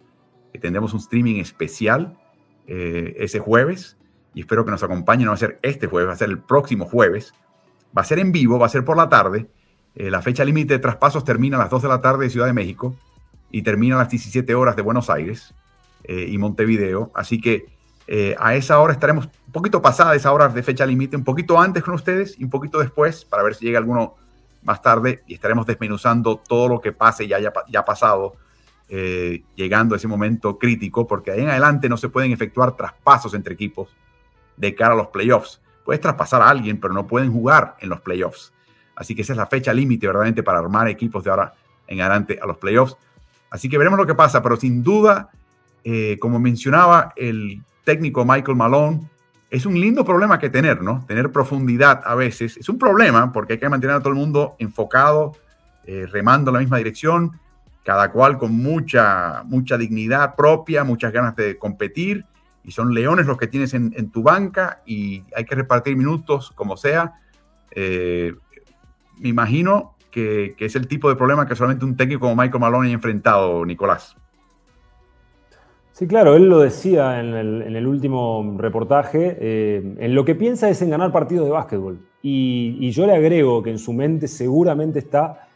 que 0.51 0.59
tendremos 0.59 0.93
un 0.93 0.99
streaming 0.99 1.39
especial 1.39 2.17
eh, 2.67 3.15
ese 3.19 3.39
jueves 3.39 3.97
y 4.33 4.41
espero 4.41 4.65
que 4.65 4.71
nos 4.71 4.83
acompañen. 4.83 5.25
No 5.25 5.31
va 5.31 5.35
a 5.35 5.39
ser 5.39 5.59
este 5.61 5.87
jueves, 5.87 6.09
va 6.09 6.13
a 6.13 6.17
ser 6.17 6.29
el 6.29 6.39
próximo 6.39 6.85
jueves. 6.85 7.33
Va 7.95 8.01
a 8.01 8.05
ser 8.05 8.19
en 8.19 8.31
vivo, 8.31 8.57
va 8.57 8.65
a 8.65 8.69
ser 8.69 8.83
por 8.83 8.97
la 8.97 9.09
tarde. 9.09 9.47
Eh, 9.95 10.09
la 10.09 10.21
fecha 10.21 10.43
límite 10.43 10.73
de 10.73 10.79
traspasos 10.79 11.23
termina 11.23 11.57
a 11.57 11.59
las 11.59 11.69
2 11.69 11.83
de 11.83 11.87
la 11.87 12.01
tarde 12.01 12.25
de 12.25 12.29
Ciudad 12.31 12.47
de 12.47 12.53
México 12.53 12.95
y 13.51 13.61
termina 13.61 13.95
a 13.95 13.99
las 13.99 14.09
17 14.09 14.55
horas 14.55 14.75
de 14.75 14.81
Buenos 14.81 15.09
Aires 15.09 15.53
eh, 16.03 16.27
y 16.29 16.37
Montevideo. 16.37 17.11
Así 17.13 17.39
que 17.39 17.67
a 18.37 18.55
esa 18.55 18.79
hora 18.79 18.93
estaremos 18.93 19.29
un 19.47 19.51
poquito 19.51 19.81
pasada 19.81 20.13
esa 20.15 20.31
hora 20.31 20.49
de 20.49 20.61
fecha 20.61 20.85
límite, 20.85 21.15
un 21.15 21.23
poquito 21.23 21.59
antes 21.59 21.83
con 21.83 21.93
ustedes 21.93 22.37
y 22.39 22.43
un 22.43 22.49
poquito 22.49 22.79
después 22.79 23.23
para 23.25 23.43
ver 23.43 23.55
si 23.55 23.65
llega 23.65 23.79
alguno 23.79 24.15
más 24.63 24.81
tarde 24.81 25.23
y 25.27 25.35
estaremos 25.35 25.65
desmenuzando 25.65 26.37
todo 26.37 26.67
lo 26.67 26.81
que 26.81 26.91
pase 26.91 27.23
y 27.25 27.27
ya 27.27 27.37
haya 27.37 27.85
pasado 27.85 28.35
eh, 28.89 29.43
llegando 29.55 29.95
a 29.95 29.97
ese 29.97 30.07
momento 30.07 30.59
crítico, 30.59 31.07
porque 31.07 31.31
ahí 31.31 31.41
en 31.41 31.49
adelante 31.49 31.89
no 31.89 31.97
se 31.97 32.09
pueden 32.09 32.31
efectuar 32.31 32.75
traspasos 32.75 33.33
entre 33.33 33.53
equipos 33.53 33.89
de 34.57 34.75
cara 34.75 34.93
a 34.93 34.97
los 34.97 35.07
playoffs. 35.07 35.61
Puedes 35.83 36.01
traspasar 36.01 36.41
a 36.41 36.49
alguien, 36.49 36.79
pero 36.79 36.93
no 36.93 37.07
pueden 37.07 37.31
jugar 37.31 37.75
en 37.79 37.89
los 37.89 38.01
playoffs. 38.01 38.53
Así 38.95 39.15
que 39.15 39.23
esa 39.23 39.33
es 39.33 39.37
la 39.37 39.47
fecha 39.47 39.73
límite 39.73 40.05
verdaderamente 40.05 40.43
para 40.43 40.59
armar 40.59 40.87
equipos 40.89 41.23
de 41.23 41.31
ahora 41.31 41.55
en 41.87 42.01
adelante 42.01 42.37
a 42.39 42.45
los 42.45 42.57
playoffs. 42.57 42.95
Así 43.49 43.67
que 43.67 43.77
veremos 43.77 43.97
lo 43.97 44.05
que 44.05 44.15
pasa, 44.15 44.43
pero 44.43 44.57
sin 44.57 44.83
duda, 44.83 45.31
eh, 45.83 46.17
como 46.19 46.39
mencionaba 46.39 47.13
el 47.15 47.63
técnico 47.83 48.25
Michael 48.25 48.57
Malone, 48.57 49.01
es 49.49 49.65
un 49.65 49.79
lindo 49.79 50.03
problema 50.03 50.39
que 50.39 50.49
tener, 50.49 50.81
¿no? 50.81 51.05
Tener 51.07 51.31
profundidad 51.31 52.01
a 52.05 52.15
veces. 52.15 52.57
Es 52.57 52.69
un 52.69 52.79
problema 52.79 53.31
porque 53.31 53.53
hay 53.53 53.59
que 53.59 53.69
mantener 53.69 53.95
a 53.95 53.99
todo 53.99 54.09
el 54.09 54.15
mundo 54.15 54.55
enfocado, 54.57 55.33
eh, 55.85 56.07
remando 56.11 56.49
en 56.49 56.53
la 56.53 56.59
misma 56.61 56.77
dirección, 56.77 57.39
cada 57.83 58.11
cual 58.11 58.37
con 58.37 58.55
mucha, 58.55 59.43
mucha 59.45 59.77
dignidad 59.77 60.35
propia, 60.35 60.83
muchas 60.83 61.11
ganas 61.11 61.35
de 61.35 61.57
competir, 61.57 62.25
y 62.63 62.71
son 62.71 62.93
leones 62.93 63.27
los 63.27 63.37
que 63.37 63.47
tienes 63.47 63.73
en, 63.73 64.09
tu 64.09 64.23
banca 64.23 64.81
y 64.85 65.23
hay 65.35 65.45
que 65.45 65.53
repartir 65.53 65.97
minutos 65.97 66.51
como 66.55 66.77
sea. 66.77 67.19
Eh, 67.71 68.33
me 69.19 69.29
imagino 69.29 69.97
que, 70.09 70.55
es 70.57 70.75
el 70.75 70.87
tipo 70.87 71.09
de 71.09 71.15
problema 71.15 71.45
que 71.45 71.55
solamente 71.55 71.83
un 71.83 71.97
técnico 71.97 72.21
como 72.21 72.35
Michael 72.35 72.61
Malone 72.61 72.89
ha 72.89 72.93
enfrentado, 72.93 73.65
Nicolás. 73.65 74.15
Sí, 75.93 76.07
claro, 76.07 76.35
él 76.35 76.49
lo 76.49 76.59
decía 76.59 77.19
en 77.19 77.33
el, 77.33 77.87
último 77.87 78.55
reportaje, 78.57 79.37
eh, 79.39 79.95
en 79.99 80.15
lo 80.15 80.25
que 80.25 80.35
piensa 80.35 80.67
es 80.67 80.81
en 80.81 80.89
ganar 80.89 81.11
partidos 81.11 81.45
de 81.45 81.51
básquetbol. 81.51 81.99
y 82.21 82.89
yo 82.91 83.05
le 83.05 83.13
agrego 83.13 83.61
que 83.61 83.69
en 83.69 83.77
su 83.77 83.93
mente 83.93 84.27
seguramente 84.27 84.99
está 84.99 85.47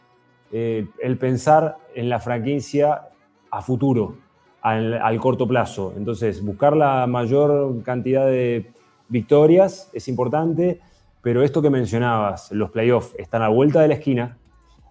eh, 0.50 0.86
el 1.02 1.18
pensar 1.18 1.76
en 1.94 2.08
la 2.08 2.20
franquicia 2.20 3.02
a 3.50 3.60
futuro, 3.60 4.16
al, 4.62 5.20
corto 5.20 5.46
plazo. 5.46 5.92
Entonces, 5.96 6.42
buscar 6.42 6.74
la 6.74 7.06
mayor 7.06 7.82
cantidad 7.82 8.26
de 8.26 8.70
victorias 9.08 9.90
es 9.92 10.08
importante, 10.08 10.80
pero 11.20 11.42
esto 11.42 11.60
que 11.60 11.68
mencionabas, 11.68 12.50
los 12.52 12.70
playoffs 12.70 13.14
están 13.18 13.42
a 13.42 13.48
vuelta 13.48 13.82
de 13.82 13.88
la 13.88 13.94
esquina. 13.94 14.38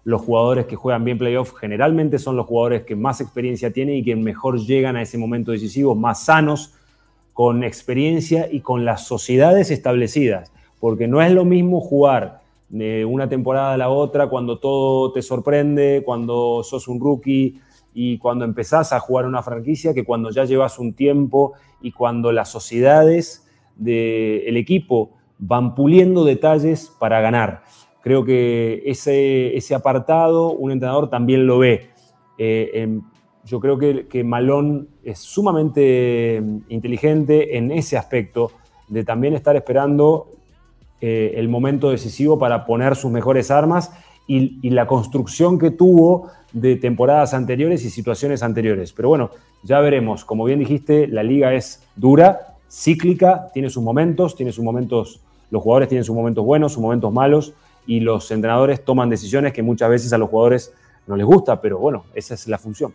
Los 0.04 0.22
jugadores 0.22 0.66
que 0.66 0.76
juegan 0.76 1.04
bien 1.04 1.18
playoffs 1.18 1.54
generalmente 1.58 2.18
son 2.18 2.36
los 2.36 2.46
jugadores 2.46 2.84
que 2.84 2.96
más 2.96 3.20
experiencia 3.20 3.72
tienen 3.72 3.96
y 3.96 4.04
que 4.04 4.16
mejor 4.16 4.58
llegan 4.58 4.96
a 4.96 5.02
ese 5.02 5.18
momento 5.18 5.52
decisivo, 5.52 5.94
más 5.94 6.24
sanos, 6.24 6.74
con 7.32 7.62
experiencia 7.62 8.48
y 8.50 8.60
con 8.60 8.84
las 8.84 9.06
sociedades 9.06 9.70
establecidas. 9.70 10.52
Porque 10.80 11.06
no 11.06 11.22
es 11.22 11.32
lo 11.32 11.44
mismo 11.44 11.80
jugar 11.80 12.40
de 12.68 13.04
una 13.04 13.28
temporada 13.28 13.74
a 13.74 13.76
la 13.76 13.90
otra, 13.90 14.28
cuando 14.28 14.58
todo 14.58 15.12
te 15.12 15.22
sorprende, 15.22 16.02
cuando 16.04 16.62
sos 16.62 16.88
un 16.88 17.00
rookie 17.00 17.60
y 17.94 18.18
cuando 18.18 18.44
empezás 18.44 18.92
a 18.92 19.00
jugar 19.00 19.26
una 19.26 19.42
franquicia, 19.42 19.94
que 19.94 20.04
cuando 20.04 20.30
ya 20.30 20.44
llevas 20.44 20.78
un 20.78 20.92
tiempo 20.92 21.54
y 21.80 21.92
cuando 21.92 22.32
las 22.32 22.50
sociedades 22.50 23.46
del 23.76 24.56
equipo 24.56 25.10
van 25.38 25.74
puliendo 25.74 26.24
detalles 26.24 26.92
para 26.98 27.20
ganar. 27.20 27.62
Creo 28.02 28.24
que 28.24 28.82
ese, 28.86 29.56
ese 29.56 29.74
apartado 29.74 30.52
un 30.52 30.70
entrenador 30.70 31.10
también 31.10 31.46
lo 31.46 31.58
ve. 31.58 31.90
Eh, 32.38 33.00
yo 33.44 33.60
creo 33.60 33.78
que, 33.78 34.06
que 34.06 34.24
Malón 34.24 34.88
es 35.02 35.18
sumamente 35.18 36.42
inteligente 36.68 37.56
en 37.56 37.70
ese 37.70 37.96
aspecto 37.96 38.52
de 38.88 39.04
también 39.04 39.34
estar 39.34 39.56
esperando 39.56 40.28
eh, 41.00 41.34
el 41.36 41.48
momento 41.48 41.90
decisivo 41.90 42.38
para 42.38 42.66
poner 42.66 42.96
sus 42.96 43.12
mejores 43.12 43.52
armas 43.52 43.92
y, 44.26 44.68
la 44.68 44.86
construcción 44.86 45.58
que 45.58 45.70
tuvo 45.70 46.28
de 46.52 46.76
temporadas 46.76 47.34
anteriores 47.34 47.84
y 47.84 47.90
situaciones 47.90 48.42
anteriores. 48.42 48.92
Pero 48.92 49.08
bueno, 49.08 49.30
ya 49.62 49.80
veremos. 49.80 50.24
Como 50.24 50.44
bien 50.44 50.58
dijiste, 50.58 51.06
la 51.06 51.22
liga 51.22 51.54
es 51.54 51.86
dura, 51.94 52.56
cíclica, 52.68 53.48
tiene 53.54 53.70
sus 53.70 53.82
momentos, 53.82 54.34
tiene 54.34 54.52
sus 54.52 54.64
momentos, 54.64 55.20
los 55.50 55.62
jugadores 55.62 55.88
tienen 55.88 56.04
sus 56.04 56.16
momentos 56.16 56.44
buenos, 56.44 56.72
sus 56.72 56.82
momentos 56.82 57.12
malos, 57.12 57.54
y 57.88 58.00
los 58.00 58.30
entrenadores 58.30 58.84
toman 58.84 59.08
decisiones 59.08 59.54
que 59.54 59.62
muchas 59.62 59.88
veces 59.88 60.12
a 60.12 60.18
los 60.18 60.28
jugadores 60.28 60.74
no 61.06 61.16
les 61.16 61.24
gusta, 61.24 61.58
pero 61.58 61.78
bueno, 61.78 62.04
esa 62.14 62.34
es 62.34 62.46
la 62.46 62.58
función. 62.58 62.92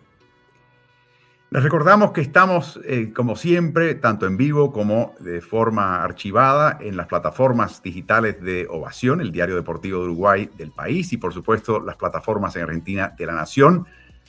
Les 1.49 1.63
recordamos 1.63 2.11
que 2.11 2.21
estamos, 2.21 2.79
eh, 2.85 3.11
como 3.11 3.35
siempre, 3.35 3.95
tanto 3.95 4.27
en 4.27 4.37
vivo 4.37 4.71
como 4.71 5.15
de 5.19 5.41
forma 5.41 6.03
archivada 6.03 6.77
en 6.79 6.95
las 6.95 7.07
plataformas 7.07 7.81
digitales 7.81 8.39
de 8.39 8.67
Ovación, 8.69 9.19
el 9.19 9.31
diario 9.31 9.55
deportivo 9.55 9.99
de 9.99 10.05
Uruguay 10.05 10.49
del 10.57 10.71
país 10.71 11.11
y, 11.11 11.17
por 11.17 11.33
supuesto, 11.33 11.79
las 11.79 11.95
plataformas 11.95 12.55
en 12.55 12.63
Argentina 12.63 13.13
de 13.17 13.25
la 13.25 13.33
Nación. 13.33 13.87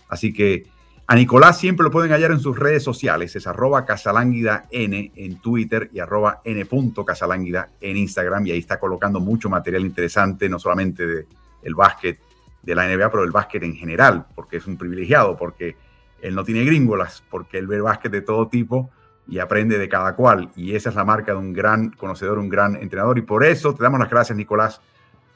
Así 0.08 0.32
que 0.32 0.64
a 1.06 1.14
Nicolás 1.16 1.58
siempre 1.58 1.84
lo 1.84 1.90
pueden 1.90 2.12
hallar 2.12 2.30
en 2.30 2.40
sus 2.40 2.58
redes 2.58 2.82
sociales, 2.82 3.36
es 3.36 3.46
arroba 3.46 3.84
casalánguida 3.84 4.66
n 4.70 5.12
en 5.14 5.36
Twitter 5.36 5.90
y 5.92 5.98
arroba 5.98 6.40
n.casalánguida 6.44 7.68
en 7.80 7.96
Instagram 7.98 8.46
y 8.46 8.52
ahí 8.52 8.58
está 8.58 8.80
colocando 8.80 9.20
mucho 9.20 9.50
material 9.50 9.82
interesante, 9.82 10.48
no 10.48 10.58
solamente 10.58 11.06
del 11.06 11.26
el 11.62 11.74
básquet 11.74 12.18
de 12.62 12.74
la 12.74 12.88
NBA, 12.88 13.10
pero 13.10 13.22
del 13.22 13.32
básquet 13.32 13.62
en 13.62 13.74
general, 13.74 14.26
porque 14.34 14.56
es 14.56 14.66
un 14.66 14.78
privilegiado, 14.78 15.36
porque 15.36 15.76
él 16.22 16.34
no 16.34 16.42
tiene 16.42 16.64
gringolas 16.64 17.22
porque 17.28 17.58
él 17.58 17.66
ve 17.66 17.82
básquet 17.82 18.10
de 18.10 18.22
todo 18.22 18.48
tipo 18.48 18.90
y 19.28 19.38
aprende 19.38 19.78
de 19.78 19.88
cada 19.88 20.16
cual. 20.16 20.50
Y 20.56 20.74
esa 20.74 20.88
es 20.88 20.94
la 20.94 21.04
marca 21.04 21.32
de 21.32 21.38
un 21.38 21.52
gran 21.52 21.90
conocedor, 21.90 22.38
un 22.38 22.48
gran 22.48 22.76
entrenador. 22.76 23.18
Y 23.18 23.22
por 23.22 23.44
eso 23.44 23.74
te 23.74 23.82
damos 23.82 24.00
las 24.00 24.10
gracias, 24.10 24.36
Nicolás, 24.36 24.80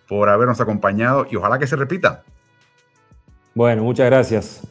por 0.09 0.31
habernos 0.31 0.61
acompañado 0.61 1.27
y 1.31 1.37
ojalá 1.37 1.59
que 1.59 1.67
se 1.67 1.77
repita. 1.77 2.23
Bueno, 3.55 3.83
muchas 3.83 4.07
gracias, 4.07 4.67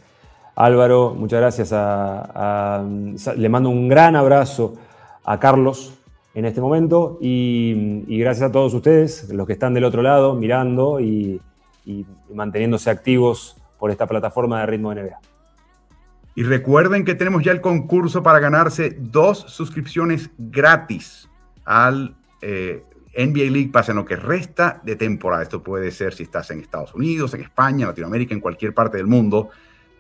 Álvaro. 0.58 1.14
Muchas 1.16 1.40
gracias 1.40 1.72
le 3.38 3.50
mando 3.50 3.70
un 3.70 3.88
gran 3.88 4.16
abrazo 4.16 4.76
a 5.24 5.40
Carlos 5.40 5.94
en 6.34 6.46
este 6.46 6.60
momento 6.60 7.18
y, 7.22 8.18
gracias 8.20 8.50
a 8.50 8.52
todos 8.52 8.74
ustedes, 8.74 9.30
los 9.30 9.48
que 9.48 9.54
están 9.54 9.74
del 9.74 9.86
otro 9.86 10.02
lado, 10.02 10.36
mirando 10.36 11.00
y, 11.00 11.40
y 11.86 12.06
manteniéndose 12.34 12.90
activos 12.90 13.56
por 13.80 13.92
esta 13.92 14.08
plataforma 14.08 14.60
de 14.60 14.66
Ritmo 14.66 14.94
NBA. 14.94 15.20
Y 16.36 16.44
recuerden 16.44 17.06
que 17.06 17.16
tenemos 17.16 17.44
ya 17.44 17.52
el 17.52 17.62
concurso 17.62 18.22
para 18.22 18.40
ganarse 18.40 18.96
dos 19.00 19.40
suscripciones 19.48 20.30
gratis 20.38 21.28
al 21.66 22.16
eh, 22.42 22.84
NBA 23.18 23.52
League 23.52 23.70
Pass 23.70 23.90
en 23.90 23.96
lo 23.96 24.06
que 24.06 24.16
resta 24.16 24.80
de 24.84 24.96
temporada. 24.96 25.42
Esto 25.42 25.64
puede 25.64 25.90
ser 25.92 26.14
si 26.14 26.24
estás 26.24 26.52
en 26.52 26.60
Estados 26.60 26.94
Unidos, 26.94 27.34
en 27.34 27.42
España, 27.42 27.88
Latinoamérica, 27.88 28.36
en 28.36 28.42
cualquier 28.42 28.76
parte 28.76 28.98
del 28.98 29.08
mundo. 29.08 29.50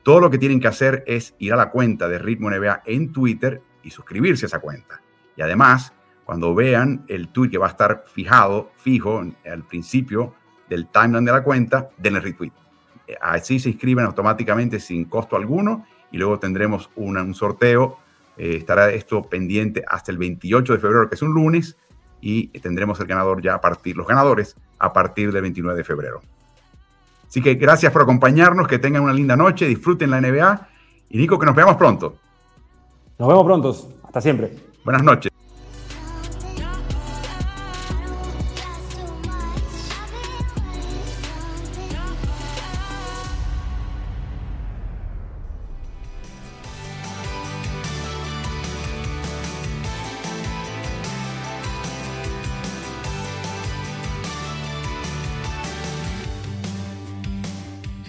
Todo 0.07 0.21
lo 0.21 0.29
que 0.29 0.37
tienen 0.37 0.61
que 0.61 0.69
hacer 0.69 1.03
es 1.05 1.35
ir 1.37 1.51
a 1.51 1.57
la 1.57 1.69
cuenta 1.69 2.07
de 2.07 2.17
Ritmo 2.17 2.49
NBA 2.49 2.83
en 2.85 3.11
Twitter 3.11 3.61
y 3.83 3.89
suscribirse 3.89 4.45
a 4.45 4.47
esa 4.47 4.59
cuenta. 4.59 5.01
Y 5.35 5.41
además, 5.41 5.91
cuando 6.23 6.55
vean 6.55 7.03
el 7.09 7.27
tweet 7.27 7.49
que 7.49 7.57
va 7.57 7.67
a 7.67 7.71
estar 7.71 8.05
fijado, 8.07 8.71
fijo 8.77 9.19
al 9.19 9.63
principio 9.65 10.33
del 10.69 10.87
timeline 10.87 11.25
de 11.25 11.31
la 11.33 11.43
cuenta, 11.43 11.89
denle 11.97 12.21
retweet. 12.21 12.53
Eh, 13.05 13.17
así 13.19 13.59
se 13.59 13.67
inscriben 13.67 14.05
automáticamente 14.05 14.79
sin 14.79 15.03
costo 15.03 15.35
alguno 15.35 15.85
y 16.09 16.17
luego 16.17 16.39
tendremos 16.39 16.89
un 16.95 17.33
sorteo. 17.33 17.97
Eh, 18.37 18.55
estará 18.55 18.89
esto 18.91 19.23
pendiente 19.23 19.83
hasta 19.85 20.13
el 20.13 20.19
28 20.19 20.71
de 20.71 20.79
febrero, 20.79 21.09
que 21.09 21.15
es 21.15 21.21
un 21.21 21.33
lunes, 21.33 21.75
y 22.21 22.47
tendremos 22.59 22.97
el 23.01 23.07
ganador 23.07 23.41
ya 23.41 23.55
a 23.55 23.59
partir, 23.59 23.97
los 23.97 24.07
ganadores 24.07 24.55
a 24.79 24.93
partir 24.93 25.33
del 25.33 25.41
29 25.41 25.77
de 25.77 25.83
febrero. 25.83 26.21
Así 27.27 27.41
que 27.41 27.55
gracias 27.55 27.91
por 27.91 28.01
acompañarnos, 28.01 28.67
que 28.67 28.79
tengan 28.79 29.03
una 29.03 29.13
linda 29.13 29.35
noche, 29.35 29.67
disfruten 29.67 30.09
la 30.09 30.21
NBA 30.21 30.67
y 31.09 31.17
Nico, 31.17 31.37
que 31.37 31.45
nos 31.45 31.55
veamos 31.55 31.75
pronto. 31.75 32.15
Nos 33.19 33.27
vemos 33.27 33.45
pronto, 33.45 33.75
hasta 34.03 34.21
siempre. 34.21 34.51
Buenas 34.83 35.03
noches. 35.03 35.31